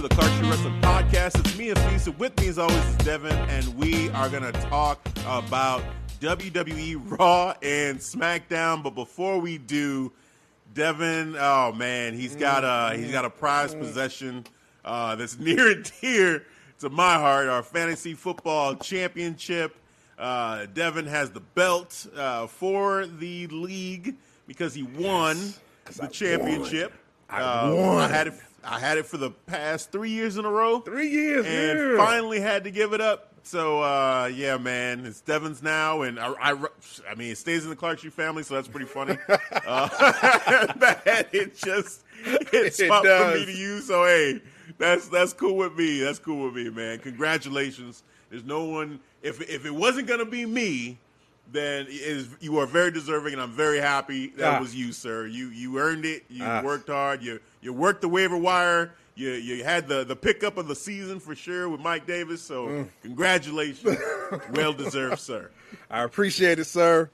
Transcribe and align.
To 0.00 0.08
the 0.08 0.14
Clark 0.14 0.32
Street 0.32 0.48
Wrestling 0.48 0.80
Podcast. 0.80 1.38
It's 1.40 1.58
me 1.58 1.68
and 1.68 1.78
Fisa. 1.80 2.16
With 2.16 2.38
me, 2.40 2.48
as 2.48 2.58
always, 2.58 2.84
is 2.86 2.96
Devin, 2.98 3.32
and 3.36 3.76
we 3.76 4.08
are 4.10 4.30
going 4.30 4.42
to 4.44 4.52
talk 4.52 5.06
about 5.26 5.82
WWE 6.20 7.18
Raw 7.18 7.54
and 7.62 7.98
SmackDown. 7.98 8.82
But 8.82 8.94
before 8.94 9.38
we 9.40 9.58
do, 9.58 10.10
Devin, 10.72 11.36
oh 11.38 11.72
man, 11.72 12.14
he's 12.14 12.34
got 12.34 12.64
a 12.64 12.96
he's 12.96 13.10
got 13.12 13.26
a 13.26 13.30
prized 13.30 13.78
possession 13.78 14.46
uh, 14.86 15.16
that's 15.16 15.38
near 15.38 15.70
and 15.70 15.92
dear 16.00 16.46
to 16.78 16.88
my 16.88 17.14
heart. 17.14 17.48
Our 17.48 17.62
fantasy 17.62 18.14
football 18.14 18.76
championship. 18.76 19.76
Uh, 20.18 20.64
Devin 20.72 21.06
has 21.06 21.30
the 21.30 21.40
belt 21.40 22.06
uh, 22.16 22.46
for 22.46 23.06
the 23.06 23.48
league 23.48 24.14
because 24.46 24.72
he 24.72 24.82
won 24.82 25.36
the 25.98 26.06
championship. 26.06 26.94
I 27.28 27.42
Uh, 27.42 27.74
won. 27.74 27.98
I 27.98 28.08
had 28.08 28.28
it. 28.28 28.34
I 28.64 28.78
had 28.78 28.98
it 28.98 29.06
for 29.06 29.16
the 29.16 29.30
past 29.30 29.90
three 29.90 30.10
years 30.10 30.36
in 30.36 30.44
a 30.44 30.50
row. 30.50 30.80
Three 30.80 31.08
years, 31.08 31.46
and 31.46 31.92
yeah. 31.92 31.96
finally 31.96 32.40
had 32.40 32.64
to 32.64 32.70
give 32.70 32.92
it 32.92 33.00
up. 33.00 33.28
So 33.42 33.82
uh, 33.82 34.30
yeah, 34.32 34.58
man, 34.58 35.06
it's 35.06 35.20
Devon's 35.22 35.62
now, 35.62 36.02
and 36.02 36.20
I, 36.20 36.32
I, 36.32 36.66
I 37.10 37.14
mean, 37.14 37.32
it 37.32 37.38
stays 37.38 37.64
in 37.64 37.70
the 37.70 37.76
Clark 37.76 38.00
family, 38.00 38.42
so 38.42 38.54
that's 38.54 38.68
pretty 38.68 38.86
funny. 38.86 39.16
uh, 39.66 39.88
that 40.76 41.28
it 41.32 41.56
just 41.56 42.02
it's 42.24 42.80
It 42.80 42.90
up 42.90 43.04
for 43.04 43.38
me 43.38 43.46
to 43.46 43.52
use. 43.52 43.86
So 43.86 44.04
hey, 44.04 44.42
that's 44.78 45.08
that's 45.08 45.32
cool 45.32 45.56
with 45.56 45.76
me. 45.76 46.00
That's 46.00 46.18
cool 46.18 46.44
with 46.44 46.54
me, 46.54 46.70
man. 46.70 46.98
Congratulations. 46.98 48.02
There's 48.30 48.44
no 48.44 48.64
one. 48.64 49.00
If 49.22 49.40
if 49.48 49.64
it 49.64 49.74
wasn't 49.74 50.06
gonna 50.06 50.26
be 50.26 50.44
me, 50.44 50.98
then 51.50 51.86
is, 51.88 52.28
you 52.40 52.58
are 52.58 52.66
very 52.66 52.90
deserving, 52.90 53.32
and 53.32 53.42
I'm 53.42 53.52
very 53.52 53.78
happy 53.78 54.28
that 54.36 54.56
Ah. 54.56 54.60
was 54.60 54.74
you, 54.74 54.92
sir. 54.92 55.26
You 55.26 55.48
you 55.48 55.78
earned 55.78 56.04
it. 56.04 56.24
You 56.28 56.44
Ah. 56.44 56.62
worked 56.62 56.88
hard. 56.88 57.22
You 57.22 57.40
you 57.60 57.72
worked 57.72 58.00
the 58.00 58.08
waiver 58.08 58.36
wire. 58.36 58.92
You 59.16 59.30
you 59.32 59.64
had 59.64 59.88
the 59.88 60.04
the 60.04 60.16
pickup 60.16 60.56
of 60.56 60.68
the 60.68 60.74
season 60.74 61.20
for 61.20 61.34
sure 61.34 61.68
with 61.68 61.80
Mike 61.80 62.06
Davis. 62.06 62.40
So 62.42 62.66
Mm. 62.68 62.88
congratulations, 63.02 63.98
well 64.52 64.72
deserved, 64.72 65.18
sir. 65.20 65.50
I 65.90 66.02
appreciate 66.02 66.58
it, 66.58 66.64
sir. 66.66 67.10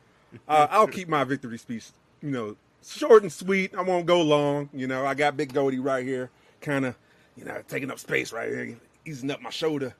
Uh, 0.49 0.67
I'll 0.71 0.87
keep 0.87 1.09
my 1.09 1.25
victory 1.25 1.59
speech, 1.59 1.87
you 2.23 2.31
know, 2.31 2.57
short 2.85 3.23
and 3.23 3.33
sweet. 3.33 3.75
I 3.75 3.81
won't 3.83 4.07
go 4.07 4.21
long. 4.23 4.69
You 4.73 4.87
know, 4.87 5.07
I 5.07 5.15
got 5.15 5.37
Big 5.37 5.53
Goldie 5.55 5.79
right 5.79 6.05
here, 6.05 6.31
kind 6.61 6.85
of, 6.85 6.95
you 7.37 7.45
know, 7.45 7.63
taking 7.69 7.91
up 7.91 7.99
space 7.99 8.33
right 8.33 8.49
here, 8.49 8.77
easing 9.07 9.31
up 9.31 9.41
my 9.41 9.51
shoulder. 9.51 9.95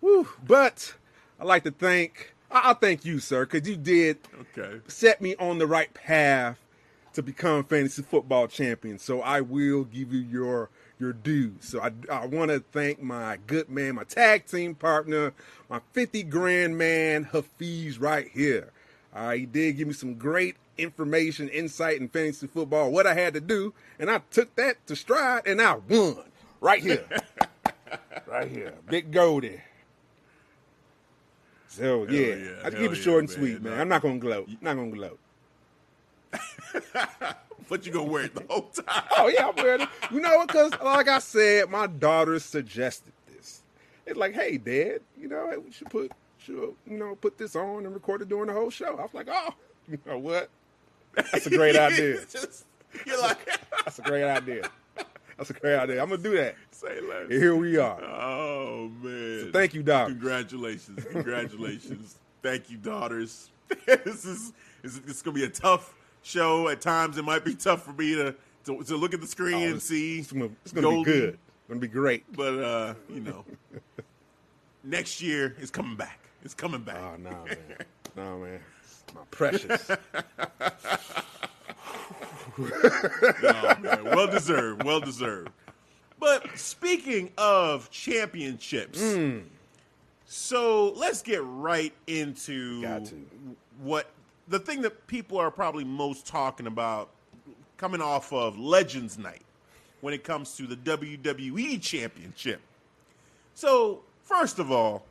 Woo. 0.00 0.28
But 0.46 0.94
I 1.40 1.44
like 1.44 1.64
to 1.64 1.70
thank, 1.72 2.32
I- 2.50 2.60
I'll 2.68 2.74
thank 2.74 3.04
you, 3.04 3.18
sir, 3.18 3.44
because 3.46 3.68
you 3.68 3.76
did 3.76 4.18
Okay. 4.56 4.80
set 4.88 5.20
me 5.20 5.34
on 5.36 5.58
the 5.58 5.66
right 5.66 5.92
path 5.94 6.58
to 7.14 7.22
become 7.22 7.64
fantasy 7.64 8.02
football 8.02 8.48
champion. 8.48 8.98
So 8.98 9.20
I 9.20 9.40
will 9.40 9.84
give 9.84 10.12
you 10.12 10.20
your 10.20 10.70
your 10.98 11.12
due. 11.12 11.54
So 11.60 11.80
I, 11.80 11.90
I 12.10 12.26
want 12.26 12.50
to 12.50 12.60
thank 12.72 13.02
my 13.02 13.38
good 13.46 13.68
man, 13.68 13.96
my 13.96 14.04
tag 14.04 14.46
team 14.46 14.74
partner, 14.74 15.32
my 15.68 15.80
50 15.92 16.22
grand 16.24 16.78
man, 16.78 17.24
Hafiz, 17.24 17.98
right 17.98 18.28
here. 18.32 18.70
Uh, 19.12 19.32
he 19.32 19.46
did 19.46 19.76
give 19.76 19.88
me 19.88 19.94
some 19.94 20.14
great 20.14 20.56
information, 20.78 21.48
insight 21.48 22.00
in 22.00 22.08
fantasy 22.08 22.46
football, 22.46 22.90
what 22.90 23.06
I 23.06 23.14
had 23.14 23.34
to 23.34 23.40
do, 23.40 23.74
and 23.98 24.10
I 24.10 24.20
took 24.30 24.54
that 24.56 24.86
to 24.86 24.96
stride, 24.96 25.46
and 25.46 25.60
I 25.60 25.74
won 25.74 26.24
right 26.60 26.82
here, 26.82 27.06
right 28.26 28.48
here, 28.48 28.74
Big 28.88 29.10
Goldie. 29.10 29.60
So 31.68 32.06
yeah, 32.08 32.34
yeah, 32.34 32.50
I 32.64 32.70
keep 32.70 32.92
it 32.92 32.98
yeah, 32.98 33.02
short 33.02 33.20
and 33.20 33.28
man. 33.30 33.38
sweet, 33.38 33.62
man. 33.62 33.80
I'm 33.80 33.88
not 33.88 34.02
gonna 34.02 34.18
gloat. 34.18 34.48
Not 34.60 34.76
gonna 34.76 34.90
gloat. 34.90 35.18
But 37.68 37.86
you 37.86 37.92
gonna 37.92 38.10
wear 38.10 38.24
it 38.24 38.34
the 38.34 38.44
whole 38.50 38.62
time. 38.62 39.04
Oh 39.16 39.28
yeah, 39.28 39.48
I'm 39.48 39.56
wearing 39.56 39.82
it. 39.82 39.88
You 40.10 40.20
know, 40.20 40.44
because 40.46 40.72
like 40.82 41.08
I 41.08 41.20
said, 41.20 41.70
my 41.70 41.86
daughter 41.86 42.38
suggested 42.38 43.12
this. 43.32 43.62
It's 44.04 44.18
like, 44.18 44.34
hey, 44.34 44.58
Dad, 44.58 45.00
you 45.18 45.28
know, 45.28 45.48
hey, 45.48 45.56
we 45.56 45.70
should 45.72 45.88
put, 45.88 46.12
should 46.38 46.54
you 46.56 46.98
know, 46.98 47.14
put 47.14 47.38
this 47.38 47.56
on 47.56 47.86
and 47.86 47.94
record 47.94 48.20
it 48.20 48.28
during 48.28 48.48
the 48.48 48.52
whole 48.52 48.68
show. 48.68 48.96
I 48.98 49.02
was 49.02 49.14
like, 49.14 49.28
oh, 49.30 49.54
you 49.88 49.96
know 50.04 50.18
what? 50.18 50.50
That's 51.14 51.46
a 51.46 51.50
great 51.50 51.76
idea. 51.78 52.20
Just- 52.30 52.66
you're 53.06 53.20
like, 53.20 53.38
That's 53.84 53.98
a 53.98 54.02
great 54.02 54.24
idea. 54.24 54.68
That's 55.38 55.50
a 55.50 55.54
great 55.54 55.76
idea. 55.76 56.02
I'm 56.02 56.10
gonna 56.10 56.22
do 56.22 56.36
that. 56.36 56.56
say 56.72 57.00
less. 57.00 57.22
And 57.30 57.32
here 57.32 57.56
we 57.56 57.78
are. 57.78 58.02
Oh 58.04 58.90
man! 59.02 59.50
thank 59.52 59.72
you, 59.72 59.82
Doc. 59.82 60.08
Congratulations! 60.08 61.04
Congratulations! 61.10 62.18
thank 62.42 62.68
you, 62.70 62.76
daughters. 62.76 63.50
this 63.86 64.24
is 64.26 64.52
this 64.82 64.98
is 64.98 65.22
gonna 65.22 65.34
be 65.34 65.44
a 65.44 65.48
tough 65.48 65.94
show. 66.22 66.68
At 66.68 66.80
times, 66.80 67.18
it 67.18 67.24
might 67.24 67.44
be 67.44 67.54
tough 67.54 67.84
for 67.84 67.92
me 67.92 68.14
to 68.14 68.34
to, 68.64 68.82
to 68.84 68.96
look 68.96 69.12
at 69.14 69.20
the 69.20 69.26
screen 69.26 69.54
Oh, 69.54 69.72
and 69.72 69.82
see. 69.82 70.18
It's 70.20 70.32
gonna, 70.32 70.48
it's 70.64 70.72
gonna 70.72 70.88
be 70.90 71.04
good. 71.04 71.28
It's 71.34 71.68
gonna 71.68 71.80
be 71.80 71.88
great. 71.88 72.24
but 72.36 72.54
uh, 72.58 72.94
you 73.08 73.20
know, 73.20 73.44
next 74.84 75.20
year 75.22 75.54
is 75.60 75.70
coming 75.70 75.96
back. 75.96 76.18
It's 76.44 76.54
coming 76.54 76.82
back. 76.82 76.96
Oh 77.00 77.16
no, 77.18 77.30
man. 77.30 77.56
No, 78.16 78.38
man. 78.38 78.60
My 79.14 79.20
precious. 79.30 79.90
Oh, 82.58 83.76
man. 83.80 84.04
Well 84.04 84.26
deserved. 84.26 84.82
Well 84.84 85.00
deserved. 85.00 85.50
But 86.18 86.56
speaking 86.58 87.30
of 87.38 87.90
championships, 87.90 89.00
Hmm. 89.00 89.38
so 90.26 90.90
let's 90.92 91.22
get 91.22 91.40
right 91.44 91.92
into 92.06 92.82
what 93.80 94.10
the 94.48 94.58
thing 94.58 94.82
that 94.82 95.06
people 95.06 95.38
are 95.38 95.50
probably 95.50 95.84
most 95.84 96.26
talking 96.26 96.66
about 96.66 97.10
coming 97.76 98.00
off 98.00 98.32
of 98.32 98.58
Legends 98.58 99.18
Night 99.18 99.42
when 100.00 100.14
it 100.14 100.24
comes 100.24 100.56
to 100.56 100.66
the 100.66 100.76
WWE 100.76 101.80
Championship. 101.80 102.60
So, 103.54 104.02
first 104.22 104.58
of 104.58 104.70
all, 104.70 105.04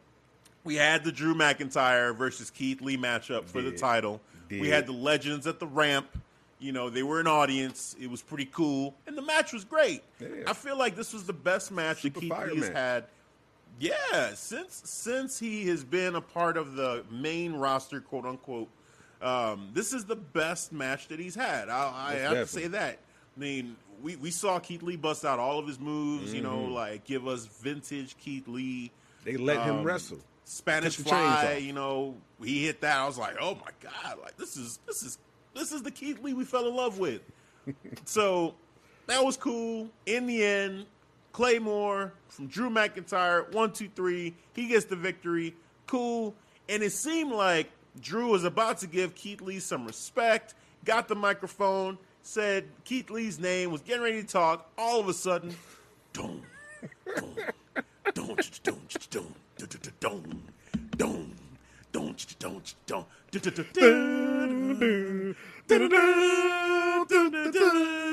we 0.63 0.75
had 0.75 1.03
the 1.03 1.11
Drew 1.11 1.33
McIntyre 1.33 2.15
versus 2.15 2.49
Keith 2.49 2.81
Lee 2.81 2.97
matchup 2.97 3.45
for 3.45 3.61
the 3.61 3.71
Did. 3.71 3.79
title. 3.79 4.21
We 4.49 4.67
had 4.67 4.85
the 4.85 4.91
Legends 4.93 5.47
at 5.47 5.59
the 5.59 5.67
ramp. 5.67 6.07
You 6.59 6.73
know, 6.73 6.89
they 6.89 7.03
were 7.03 7.19
an 7.19 7.27
audience. 7.27 7.95
It 7.99 8.09
was 8.09 8.21
pretty 8.21 8.45
cool. 8.45 8.93
And 9.07 9.17
the 9.17 9.21
match 9.21 9.53
was 9.53 9.63
great. 9.63 10.03
Yeah. 10.19 10.27
I 10.45 10.53
feel 10.53 10.77
like 10.77 10.95
this 10.95 11.13
was 11.13 11.23
the 11.23 11.33
best 11.33 11.71
match 11.71 12.01
Super 12.01 12.19
that 12.19 12.21
Keith 12.21 12.53
Lee 12.53 12.59
has 12.59 12.69
had. 12.69 13.05
Yeah, 13.79 14.33
since 14.35 14.81
since 14.85 15.39
he 15.39 15.65
has 15.67 15.83
been 15.83 16.15
a 16.15 16.21
part 16.21 16.57
of 16.57 16.75
the 16.75 17.03
main 17.09 17.53
roster, 17.53 17.99
quote 18.01 18.25
unquote, 18.25 18.67
um, 19.21 19.69
this 19.73 19.93
is 19.93 20.05
the 20.05 20.15
best 20.15 20.71
match 20.73 21.07
that 21.09 21.19
he's 21.19 21.35
had. 21.35 21.69
I, 21.69 21.91
I 21.93 22.13
have 22.15 22.33
to 22.33 22.47
say 22.47 22.67
that. 22.67 22.99
I 23.35 23.39
mean, 23.39 23.75
we, 24.01 24.15
we 24.15 24.31
saw 24.31 24.59
Keith 24.59 24.81
Lee 24.83 24.95
bust 24.97 25.23
out 25.25 25.39
all 25.39 25.59
of 25.59 25.67
his 25.67 25.79
moves. 25.79 26.33
You 26.33 26.41
know, 26.41 26.57
Mm-hmm. 26.57 26.73
like 26.73 27.03
give 27.05 27.27
us 27.27 27.45
vintage 27.45 28.17
Keith 28.17 28.47
Lee. 28.47 28.91
They 29.23 29.37
let 29.37 29.61
him 29.63 29.77
Um, 29.77 29.83
wrestle. 29.83 30.19
Spanish 30.43 30.97
Took 30.97 31.05
the 31.05 31.11
chains 31.11 31.39
Fly, 31.39 31.57
you 31.61 31.71
know, 31.73 32.17
he 32.43 32.65
hit 32.65 32.81
that. 32.81 32.97
I 32.97 33.05
was 33.05 33.17
like, 33.17 33.35
oh 33.39 33.55
my 33.55 33.71
god, 33.79 34.17
like 34.21 34.35
this 34.37 34.57
is 34.57 34.79
this 34.85 35.01
is 35.03 35.17
this 35.55 35.71
is 35.71 35.81
the 35.83 35.91
Keith 35.91 36.21
Lee 36.21 36.33
we 36.33 36.43
fell 36.43 36.67
in 36.67 36.75
love 36.75 36.97
with. 36.99 37.21
so 38.05 38.55
that 39.07 39.23
was 39.23 39.37
cool. 39.37 39.87
In 40.07 40.25
the 40.25 40.43
end, 40.43 40.87
Claymore 41.31 42.13
from 42.27 42.47
Drew 42.47 42.69
McIntyre, 42.69 43.51
one, 43.53 43.71
two, 43.71 43.89
three. 43.95 44.35
He 44.53 44.67
gets 44.67 44.85
the 44.85 44.95
victory. 44.95 45.55
Cool. 45.87 46.35
And 46.67 46.83
it 46.83 46.91
seemed 46.91 47.31
like 47.31 47.69
Drew 47.99 48.29
was 48.29 48.43
about 48.43 48.77
to 48.79 48.87
give 48.87 49.15
Keith 49.15 49.41
Lee 49.41 49.59
some 49.59 49.85
respect. 49.85 50.53
Got 50.85 51.07
the 51.07 51.15
microphone, 51.15 51.97
said 52.23 52.65
Keith 52.85 53.09
Lee's 53.09 53.39
name, 53.39 53.71
was 53.71 53.81
getting 53.81 54.03
ready 54.03 54.21
to 54.21 54.27
talk. 54.27 54.69
All 54.77 54.99
of 54.99 55.07
a 55.07 55.13
sudden, 55.13 55.55
don't, 56.13 56.43
don't, 57.05 57.37
don't, 58.13 58.63
don't, 58.63 58.63
don't, 58.63 59.35
don't, 59.57 59.57
don't, 59.57 59.99
don't, 60.07 60.51
don't, 61.91 62.11
don't, 67.09 67.53
don't. 67.53 68.10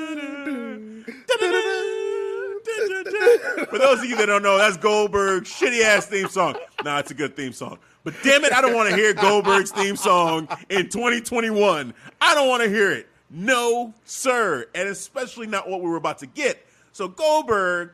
For 3.69 3.77
those 3.77 3.99
of 3.99 4.05
you 4.05 4.15
that 4.17 4.25
don't 4.27 4.43
know, 4.43 4.57
that's 4.57 4.77
Goldberg's 4.77 5.49
shitty 5.49 5.81
ass 5.83 6.05
theme 6.07 6.27
song. 6.29 6.55
Nah, 6.83 6.99
it's 6.99 7.11
a 7.11 7.13
good 7.13 7.35
theme 7.35 7.53
song. 7.53 7.77
But 8.03 8.13
damn 8.23 8.43
it, 8.45 8.53
I 8.53 8.61
don't 8.61 8.73
want 8.73 8.89
to 8.89 8.95
hear 8.95 9.13
Goldberg's 9.13 9.71
theme 9.71 9.95
song 9.95 10.47
in 10.69 10.89
2021. 10.89 11.93
I 12.21 12.33
don't 12.35 12.47
want 12.47 12.63
to 12.63 12.69
hear 12.69 12.91
it. 12.91 13.07
No, 13.29 13.93
sir. 14.05 14.65
And 14.73 14.87
especially 14.89 15.47
not 15.47 15.69
what 15.69 15.81
we 15.81 15.89
were 15.89 15.97
about 15.97 16.19
to 16.19 16.25
get. 16.25 16.65
So 16.93 17.07
Goldberg 17.07 17.91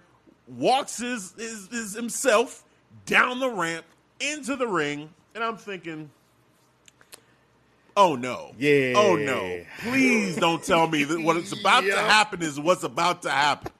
walks 0.47 0.97
his, 0.97 1.33
his, 1.37 1.67
his 1.69 1.93
himself 1.93 2.63
down 3.05 3.39
the 3.39 3.49
ramp 3.49 3.85
into 4.19 4.55
the 4.55 4.67
ring, 4.67 5.09
and 5.33 5.43
I'm 5.43 5.57
thinking, 5.57 6.09
oh 7.97 8.15
no, 8.15 8.53
Yeah. 8.57 8.93
oh 8.95 9.15
no, 9.15 9.63
please 9.79 10.35
don't 10.37 10.63
tell 10.63 10.87
me 10.87 11.03
that 11.03 11.19
what's 11.21 11.51
about 11.59 11.81
to 11.81 11.97
happen 11.97 12.41
is 12.41 12.59
what's 12.59 12.83
about 12.83 13.23
to 13.23 13.29
happen. 13.29 13.71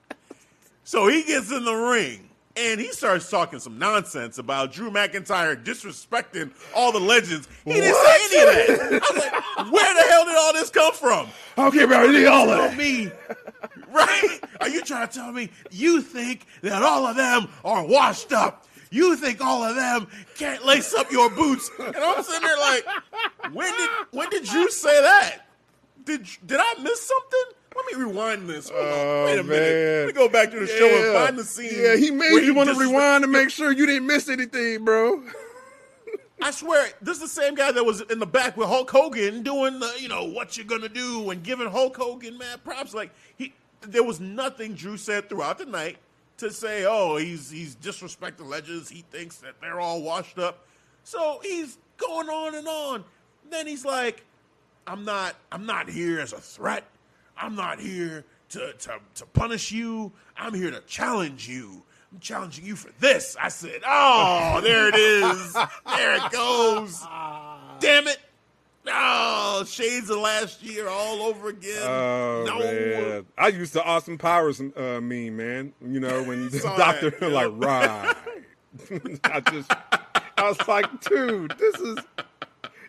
So 0.86 1.08
he 1.08 1.24
gets 1.24 1.52
in 1.52 1.66
the 1.66 1.74
ring 1.74 2.30
and 2.56 2.80
he 2.80 2.90
starts 2.92 3.28
talking 3.28 3.58
some 3.58 3.80
nonsense 3.80 4.38
about 4.38 4.72
Drew 4.72 4.92
McIntyre 4.92 5.62
disrespecting 5.62 6.52
all 6.76 6.92
the 6.92 7.00
legends. 7.00 7.48
He 7.66 7.74
didn't 7.74 7.92
What? 7.92 8.22
say 8.22 8.38
any 8.40 8.50
of 8.50 8.92
that. 8.92 9.02
I 9.04 9.14
was 9.14 9.24
like, 9.66 9.74
where 9.74 9.94
the 9.96 10.10
hell 10.10 10.26
did 10.26 10.36
all 10.38 10.54
this 10.54 10.70
come 10.70 10.94
from? 10.94 11.28
Okay, 11.58 11.86
bro, 11.86 12.04
you 12.04 12.30
all 12.30 12.50
of 12.52 12.78
me, 12.78 13.10
right? 13.92 14.40
Are 14.62 14.70
you 14.70 14.84
trying 14.84 15.08
to 15.08 15.14
tell 15.14 15.32
me 15.32 15.50
you 15.72 16.04
think 16.04 16.46
that 16.62 16.84
all 16.84 17.08
of 17.08 17.16
them 17.16 17.48
are 17.66 17.84
washed 17.84 18.31
up? 18.31 18.68
You 18.92 19.16
think 19.18 19.42
all 19.44 19.64
of 19.64 19.76
them 19.76 20.08
can't 20.38 20.64
lace 20.64 20.94
up 20.94 21.12
your 21.12 21.31
boots? 21.31 21.70
And 21.80 21.96
I'm 21.98 22.24
sitting 22.24 22.44
there 22.44 22.58
like, 22.58 22.86
when 23.54 23.74
did 23.76 23.90
when 24.12 24.30
did 24.30 24.50
you 24.54 24.70
say 24.70 25.02
that? 25.02 25.48
Did 26.06 26.28
did 26.46 26.60
I 26.62 26.76
miss 26.84 27.02
something? 27.02 27.58
Let 27.75 27.86
me 27.88 28.06
rewind 28.06 28.50
this. 28.50 28.69
Hold 28.69 28.81
on. 28.81 28.94
Oh, 28.94 29.25
Wait 29.25 29.39
a 29.39 29.44
minute. 29.44 30.06
Let 30.06 30.07
me 30.07 30.13
go 30.13 30.30
back 30.30 30.51
to 30.51 30.60
the 30.60 30.68
show 30.68 30.88
and 30.88 31.13
find 31.13 31.38
the 31.38 31.44
scene. 31.44 31.72
Yeah, 31.75 31.95
he 31.95 32.12
made 32.12 32.45
you 32.45 32.54
want 32.54 32.69
to 32.69 32.75
rewind 32.75 33.24
to 33.24 33.27
make 33.27 33.50
sure 33.50 33.72
you 33.72 33.86
didn't 33.86 34.07
miss 34.07 34.30
anything, 34.30 34.86
bro. 34.86 35.24
I 36.42 36.51
swear, 36.51 36.89
this 37.01 37.18
is 37.18 37.24
the 37.24 37.42
same 37.42 37.56
guy 37.56 37.72
that 37.72 37.83
was 37.83 38.01
in 38.01 38.19
the 38.19 38.25
back 38.25 38.56
with 38.56 38.68
Hulk 38.68 38.92
Hogan 38.92 39.42
doing 39.42 39.80
the, 39.80 39.92
you 40.00 40.07
know, 40.07 40.25
what 40.25 40.57
you're 40.57 40.66
gonna 40.66 40.89
do 40.89 41.30
and 41.31 41.42
giving 41.42 41.69
Hulk 41.69 41.98
Hogan 41.98 42.38
mad 42.38 42.63
props. 42.63 42.94
Like 42.94 43.12
he, 43.36 43.54
there 43.81 44.04
was 44.04 44.19
nothing 44.19 44.75
Drew 44.75 44.98
said 44.98 45.28
throughout 45.28 45.57
the 45.57 45.66
night 45.66 45.98
to 46.38 46.51
say, 46.51 46.86
oh, 46.86 47.18
he's 47.18 47.50
he's 47.50 47.75
disrespecting 47.75 48.48
legends. 48.48 48.89
He 48.89 49.04
thinks 49.12 49.38
that 49.38 49.60
they're 49.62 49.80
all 49.80 50.01
washed 50.01 50.38
up. 50.38 50.68
So 51.04 51.39
he's 51.42 51.78
going 51.98 52.30
on 52.30 52.56
and 52.56 52.68
on. 52.68 53.04
Then 53.50 53.68
he's 53.68 53.86
like, 53.86 54.24
I'm 54.88 55.06
not, 55.06 55.36
I'm 55.51 55.66
not 55.66 55.89
here 55.89 56.19
as 56.19 56.33
a 56.33 56.39
threat. 56.39 56.83
I'm 57.38 57.56
not 57.56 57.80
here 57.80 58.26
to 58.50 58.74
to 58.74 59.00
to 59.16 59.26
punish 59.28 59.72
you. 59.72 60.12
I'm 60.38 60.54
here 60.54 60.72
to 60.72 60.82
challenge 60.82 61.48
you. 61.48 61.84
I'm 62.12 62.20
challenging 62.20 62.66
you 62.66 62.76
for 62.76 62.92
this. 63.00 63.36
I 63.42 63.50
said, 63.50 63.82
oh, 63.86 64.62
there 64.64 64.88
it 64.88 64.96
is. 64.96 65.54
there 65.54 66.16
it 66.16 66.32
goes. 66.32 67.02
Damn 67.80 68.08
it. 68.08 68.20
Oh, 68.88 69.64
shades 69.66 70.10
of 70.10 70.20
last 70.20 70.62
year 70.62 70.88
all 70.88 71.24
over 71.24 71.50
again. 71.50 71.82
Oh 71.82 72.44
no. 72.46 72.60
man, 72.60 73.26
I 73.38 73.48
used 73.48 73.74
the 73.74 73.84
Austin 73.84 74.18
Powers 74.18 74.62
uh, 74.62 75.00
meme, 75.02 75.36
man. 75.36 75.74
You 75.81 76.00
know 76.00 76.24
when 76.24 76.50
the 76.50 76.60
doctor 76.60 77.10
that, 77.10 77.31
like 77.31 77.52
right. 77.56 78.16
I 79.24 79.40
just, 79.40 79.72
I 80.38 80.50
was 80.50 80.68
like, 80.68 81.02
dude, 81.02 81.56
this 81.58 81.76
is, 81.80 81.98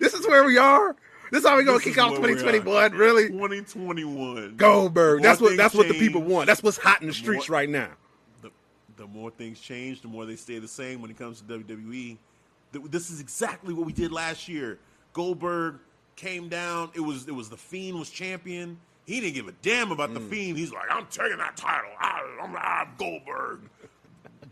this 0.00 0.14
is 0.14 0.26
where 0.26 0.44
we 0.44 0.58
are. 0.58 0.96
This 1.30 1.42
is 1.42 1.48
how 1.48 1.56
we 1.56 1.64
gonna 1.64 1.78
This 1.78 1.84
kick 1.84 1.98
off 1.98 2.12
where 2.12 2.20
we 2.22 2.28
2021, 2.34 2.92
really? 2.92 3.28
2021. 3.28 4.56
Goldberg. 4.56 5.22
That's 5.22 5.40
what. 5.40 5.56
That's 5.56 5.74
what 5.74 5.88
the 5.88 5.98
people 5.98 6.22
want. 6.22 6.46
That's 6.46 6.62
what's 6.62 6.76
hot 6.78 7.00
in 7.02 7.08
the 7.08 7.14
streets 7.14 7.48
more- 7.48 7.58
right 7.58 7.68
now. 7.68 7.88
the, 8.42 8.50
the 8.96 9.06
more 9.06 9.30
things 9.30 9.60
change, 9.60 10.02
the 10.02 10.08
more 10.08 10.24
they 10.26 10.36
stay 10.36 10.58
the 10.58 10.68
same 10.68 11.00
when 11.02 11.10
it 11.10 11.18
comes 11.18 11.40
to 11.40 11.44
WWE. 11.46 12.16
Th- 12.72 12.84
This 12.90 13.10
is 13.10 13.20
exactly 13.20 13.74
what 13.74 13.86
we 13.86 13.92
did 13.92 14.12
last 14.12 14.48
year. 14.48 14.78
Goldberg 15.12 15.76
came 16.16 16.48
down. 16.48 16.90
It 16.94 17.00
was 17.00 17.26
it 17.28 17.34
was 17.34 17.48
the 17.48 17.56
Fiend 17.56 17.98
was 17.98 18.10
champion. 18.10 18.78
He 19.04 19.20
didn't 19.20 19.34
give 19.34 19.46
a 19.48 19.52
damn 19.62 19.92
about 19.92 20.10
Mm. 20.10 20.14
the 20.14 20.20
Fiend. 20.20 20.58
He's 20.58 20.72
like, 20.72 20.86
I'm 20.90 21.06
taking 21.06 21.38
that 21.38 21.56
title. 21.56 21.90
I, 22.00 22.20
I'm, 22.42 22.56
I'm 22.56 22.88
Goldberg. 22.98 23.60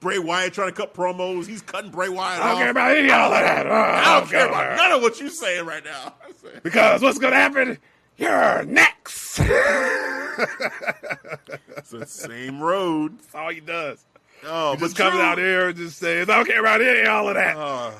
Bray 0.04 0.18
Wyatt 0.18 0.52
trying 0.52 0.68
to 0.68 0.74
cut 0.74 0.92
promos. 0.92 1.46
He's 1.46 1.62
cutting 1.62 1.90
Bray 1.90 2.10
Wyatt 2.10 2.42
I 2.42 2.48
don't 2.48 2.52
off. 2.56 2.58
care 2.58 2.70
about 2.70 2.94
any 2.96 3.08
of 3.08 3.14
all 3.14 3.32
of 3.32 3.40
that. 3.40 3.66
Uh, 3.66 3.70
I 3.72 4.20
don't 4.20 4.28
care 4.30 4.46
about 4.46 4.76
none 4.76 4.92
of 4.92 5.00
what 5.00 5.18
you're 5.18 5.30
saying 5.30 5.64
right 5.64 5.82
now. 5.82 6.12
because 6.62 7.00
what's 7.00 7.18
gonna 7.18 7.36
happen? 7.36 7.78
You're 8.18 8.64
next. 8.66 9.40
It's 9.40 9.48
the 11.90 12.04
same 12.06 12.60
road. 12.60 13.18
That's 13.18 13.34
all 13.34 13.48
he 13.50 13.60
does. 13.60 14.04
Oh, 14.44 14.74
He 14.74 14.80
just 14.80 14.96
comes 14.96 15.14
Drew- 15.14 15.22
out 15.22 15.38
here 15.38 15.68
and 15.68 15.76
just 15.76 15.98
says, 15.98 16.28
I 16.28 16.36
don't 16.36 16.46
care 16.46 16.60
about 16.60 16.82
any 16.82 17.06
all 17.08 17.28
of 17.28 17.34
that. 17.36 17.56
Uh, 17.56 17.92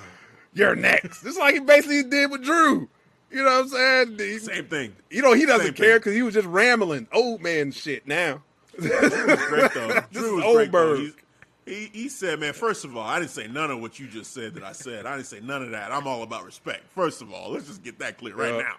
You're 0.52 0.76
next. 0.76 1.24
It's 1.24 1.38
like 1.38 1.54
he 1.54 1.60
basically 1.60 2.02
did 2.04 2.30
with 2.30 2.44
Drew. 2.44 2.88
You 3.30 3.42
know 3.42 3.62
what 3.62 3.62
I'm 3.62 3.68
saying? 3.68 4.18
He- 4.18 4.38
same 4.40 4.66
thing. 4.66 4.94
you 5.10 5.22
know, 5.22 5.32
he 5.32 5.46
doesn't 5.46 5.68
Same 5.68 5.74
care 5.74 5.98
because 5.98 6.12
he 6.14 6.20
was 6.22 6.34
just 6.34 6.46
rambling 6.46 7.08
old 7.12 7.40
man 7.40 7.72
shit 7.72 8.06
now. 8.06 8.42
great 8.76 9.72
though. 9.72 10.00
Drew 10.12 10.38
is 10.38 10.44
was 10.44 10.54
great 10.54 10.70
though. 10.72 10.96
He's- 10.96 11.14
He, 11.66 11.88
he 11.93 12.08
said, 12.11 12.40
man, 12.40 12.52
first 12.52 12.84
of 12.84 12.96
all, 12.96 13.02
I 13.06 13.19
didn't 13.19 13.31
say 13.31 13.46
none 13.46 13.70
of 13.70 13.81
what 13.81 13.99
you 13.99 14.06
just 14.06 14.32
said 14.34 14.55
that 14.55 14.62
I 14.64 14.72
said. 14.72 15.06
I 15.06 15.16
didn't 15.16 15.28
say 15.28 15.40
none 15.40 15.62
of 15.62 15.70
that. 15.70 15.90
I'm 15.93 16.06
all 16.06 16.22
about 16.22 16.44
respect. 16.44 16.82
First 16.90 17.22
of 17.22 17.32
all, 17.32 17.50
let's 17.52 17.66
just 17.66 17.82
get 17.82 17.99
that 18.00 18.19
clear 18.19 18.34
right 18.37 18.52
Yeah. 18.55 18.62
now. 18.62 18.76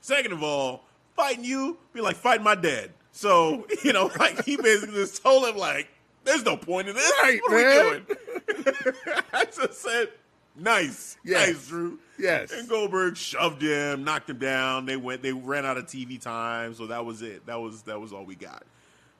Second 0.00 0.32
of 0.32 0.42
all, 0.42 0.84
fighting 1.16 1.44
you 1.44 1.78
be 1.92 2.00
like 2.00 2.16
fighting 2.16 2.44
my 2.44 2.54
dad. 2.54 2.90
So, 3.12 3.66
you 3.82 3.92
know, 3.92 4.10
like 4.18 4.44
he 4.44 4.56
basically 4.56 4.94
just 4.96 5.22
told 5.22 5.46
him 5.48 5.56
like, 5.56 5.88
there's 6.24 6.44
no 6.44 6.56
point 6.58 6.88
in 6.88 6.94
this. 6.94 7.12
Right, 7.22 7.40
what 7.42 7.52
man. 7.52 7.66
are 7.66 7.92
we 7.94 8.54
doing? 8.54 8.94
I 9.32 9.44
just 9.46 9.80
said, 9.80 10.08
nice. 10.54 11.16
Yes. 11.24 11.48
Nice, 11.48 11.68
Drew. 11.68 11.98
Yes. 12.18 12.52
And 12.52 12.68
Goldberg 12.68 13.16
shoved 13.16 13.62
him, 13.62 14.04
knocked 14.04 14.28
him 14.28 14.38
down. 14.38 14.84
They 14.84 14.96
went. 14.96 15.22
They 15.22 15.32
ran 15.32 15.64
out 15.64 15.78
of 15.78 15.86
TV 15.86 16.20
time, 16.20 16.74
so 16.74 16.88
that 16.88 17.06
was 17.06 17.22
it. 17.22 17.46
That 17.46 17.60
was 17.60 17.82
that 17.82 17.98
was 18.00 18.12
all 18.12 18.24
we 18.24 18.34
got. 18.34 18.64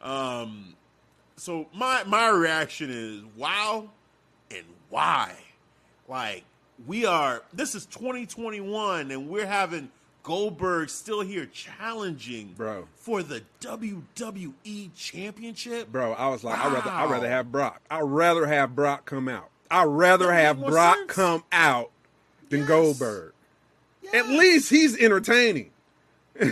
Um, 0.02 0.74
so 1.38 1.66
my 1.74 2.02
my 2.04 2.28
reaction 2.30 2.90
is 2.90 3.22
wow, 3.36 3.88
and 4.50 4.64
why? 4.90 5.32
Like 6.08 6.44
we 6.86 7.04
are. 7.06 7.42
This 7.52 7.74
is 7.74 7.86
2021, 7.86 9.10
and 9.10 9.28
we're 9.28 9.46
having 9.46 9.90
Goldberg 10.22 10.90
still 10.90 11.22
here 11.22 11.46
challenging, 11.46 12.54
Bro. 12.56 12.86
for 12.96 13.22
the 13.22 13.42
WWE 13.60 14.94
Championship. 14.94 15.90
Bro, 15.90 16.12
I 16.12 16.28
was 16.28 16.44
like, 16.44 16.58
I'd 16.58 16.72
rather 16.72 16.90
I'd 16.90 17.10
rather 17.10 17.28
have 17.28 17.50
Brock. 17.50 17.80
I'd 17.90 18.02
rather 18.02 18.46
have 18.46 18.76
Brock 18.76 19.06
come 19.06 19.28
out. 19.28 19.48
I'd 19.70 19.84
rather 19.84 20.26
That 20.26 20.44
have 20.44 20.60
Brock 20.64 20.96
sense. 20.96 21.12
come 21.12 21.44
out 21.52 21.90
than 22.50 22.60
Yes. 22.60 22.68
Goldberg. 22.68 23.32
At 24.14 24.28
least 24.28 24.70
he's 24.70 24.96
entertaining. 24.98 25.70
I 26.40 26.46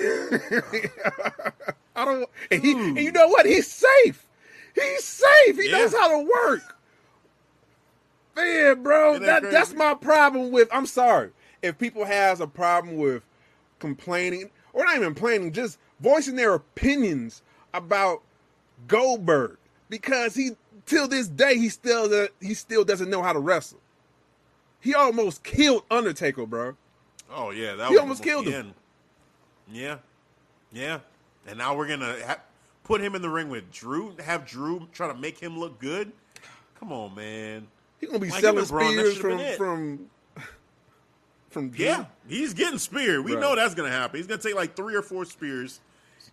don't 2.04 2.28
and 2.50 2.62
he 2.62 2.72
and 2.72 2.98
you 2.98 3.12
know 3.12 3.28
what? 3.28 3.46
He's 3.46 3.70
safe. 3.70 4.25
He's 4.76 5.04
safe. 5.04 5.56
He 5.58 5.68
Yeah. 5.70 5.78
knows 5.78 5.92
how 5.92 6.08
to 6.08 6.18
work. 6.24 6.76
Man, 8.36 8.82
bro, 8.82 9.18
that, 9.18 9.42
that 9.42 9.50
that's 9.50 9.72
my 9.72 9.94
problem 9.94 10.50
with 10.50 10.68
I'm 10.70 10.86
sorry. 10.86 11.30
If 11.62 11.78
people 11.78 12.04
has 12.04 12.40
a 12.40 12.46
problem 12.46 12.96
with 12.98 13.22
complaining 13.78 14.50
or 14.74 14.84
not 14.84 14.96
even 14.96 15.08
complaining, 15.14 15.52
just 15.52 15.78
voicing 16.00 16.36
their 16.36 16.52
opinions 16.54 17.42
about 17.72 18.22
Goldberg 18.86 19.56
because 19.88 20.34
he 20.34 20.50
till 20.84 21.08
this 21.08 21.28
day 21.28 21.56
he 21.56 21.70
still 21.70 22.08
do- 22.08 22.28
he 22.40 22.52
still 22.52 22.84
doesn't 22.84 23.08
know 23.08 23.22
how 23.22 23.32
to 23.32 23.38
wrestle. 23.38 23.80
He 24.80 24.94
almost 24.94 25.42
killed 25.42 25.84
Undertaker, 25.90 26.44
bro. 26.44 26.76
Oh 27.34 27.50
yeah, 27.50 27.74
that 27.74 27.88
He 27.90 27.96
almost 27.98 28.22
killed 28.22 28.46
him. 28.46 28.74
Yeah, 29.72 29.96
yeah, 30.72 31.00
and 31.46 31.56
now 31.58 31.74
we're 31.74 31.88
gonna 31.88 32.16
ha- 32.24 32.40
put 32.86 33.00
him 33.00 33.14
in 33.14 33.22
the 33.22 33.28
ring 33.28 33.48
with 33.48 33.70
Drew. 33.72 34.14
Have 34.24 34.46
Drew 34.46 34.86
try 34.92 35.08
to 35.08 35.14
make 35.18 35.38
him 35.38 35.58
look 35.58 35.78
good. 35.78 36.12
Come 36.78 36.92
on, 36.92 37.14
man. 37.14 37.66
He's 38.00 38.08
gonna 38.08 38.20
be 38.20 38.30
Like, 38.30 38.40
selling 38.40 38.64
Braun, 38.66 38.92
spears 38.92 39.16
from 39.16 39.38
from 39.56 40.10
from 41.50 41.70
Drew. 41.70 41.84
Yeah, 41.86 42.04
he's 42.28 42.54
getting 42.54 42.78
speared. 42.78 43.24
We 43.24 43.32
Right. 43.34 43.40
know 43.40 43.56
that's 43.56 43.74
gonna 43.74 43.90
happen. 43.90 44.18
He's 44.18 44.26
gonna 44.26 44.40
take 44.42 44.54
like 44.54 44.76
three 44.76 44.94
or 44.94 45.02
four 45.02 45.24
spears, 45.24 45.80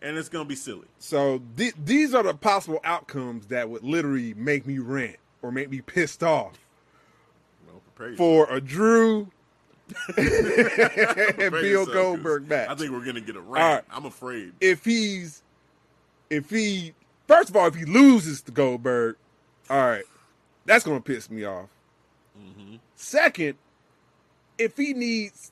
and 0.02 0.18
it's 0.18 0.30
gonna 0.30 0.46
be 0.46 0.56
silly. 0.56 0.88
So 1.00 1.42
th- 1.58 1.74
these 1.84 2.14
are 2.14 2.24
the 2.24 2.34
possible 2.34 2.80
outcomes 2.84 3.48
that 3.48 3.70
would 3.70 3.84
literally 3.84 4.34
make 4.34 4.68
me 4.68 4.80
rant 4.80 5.18
or 5.42 5.52
make 5.52 5.70
me 5.70 5.82
pissed 5.82 6.24
off 6.24 6.54
Well, 7.68 7.82
prepare 7.96 8.18
for 8.18 8.50
a 8.50 8.60
Drew 8.60 9.30
and 10.18 11.52
Bill 11.52 11.86
Goldberg 11.86 12.48
match. 12.50 12.70
I 12.70 12.76
think 12.76 12.92
we're 12.92 13.06
gonna 13.06 13.22
get 13.22 13.36
a 13.36 13.42
rant. 13.42 13.54
right. 13.54 13.84
I'm 13.96 14.06
afraid. 14.06 14.54
if 14.60 14.84
he's 14.84 15.43
if 16.34 16.50
he 16.50 16.94
first 17.28 17.50
of 17.50 17.56
all 17.56 17.68
if 17.68 17.76
he 17.76 17.86
loses 17.86 18.42
to 18.44 18.52
Goldberg, 18.52 19.16
all 19.70 19.78
right, 19.78 20.04
that's 20.66 20.84
gonna 20.86 21.02
piss 21.02 21.30
me 21.30 21.44
off. 21.46 21.70
Mm-hmm. 22.40 22.76
Second, 22.96 23.56
if 24.58 24.76
he 24.78 24.94
needs 24.94 25.52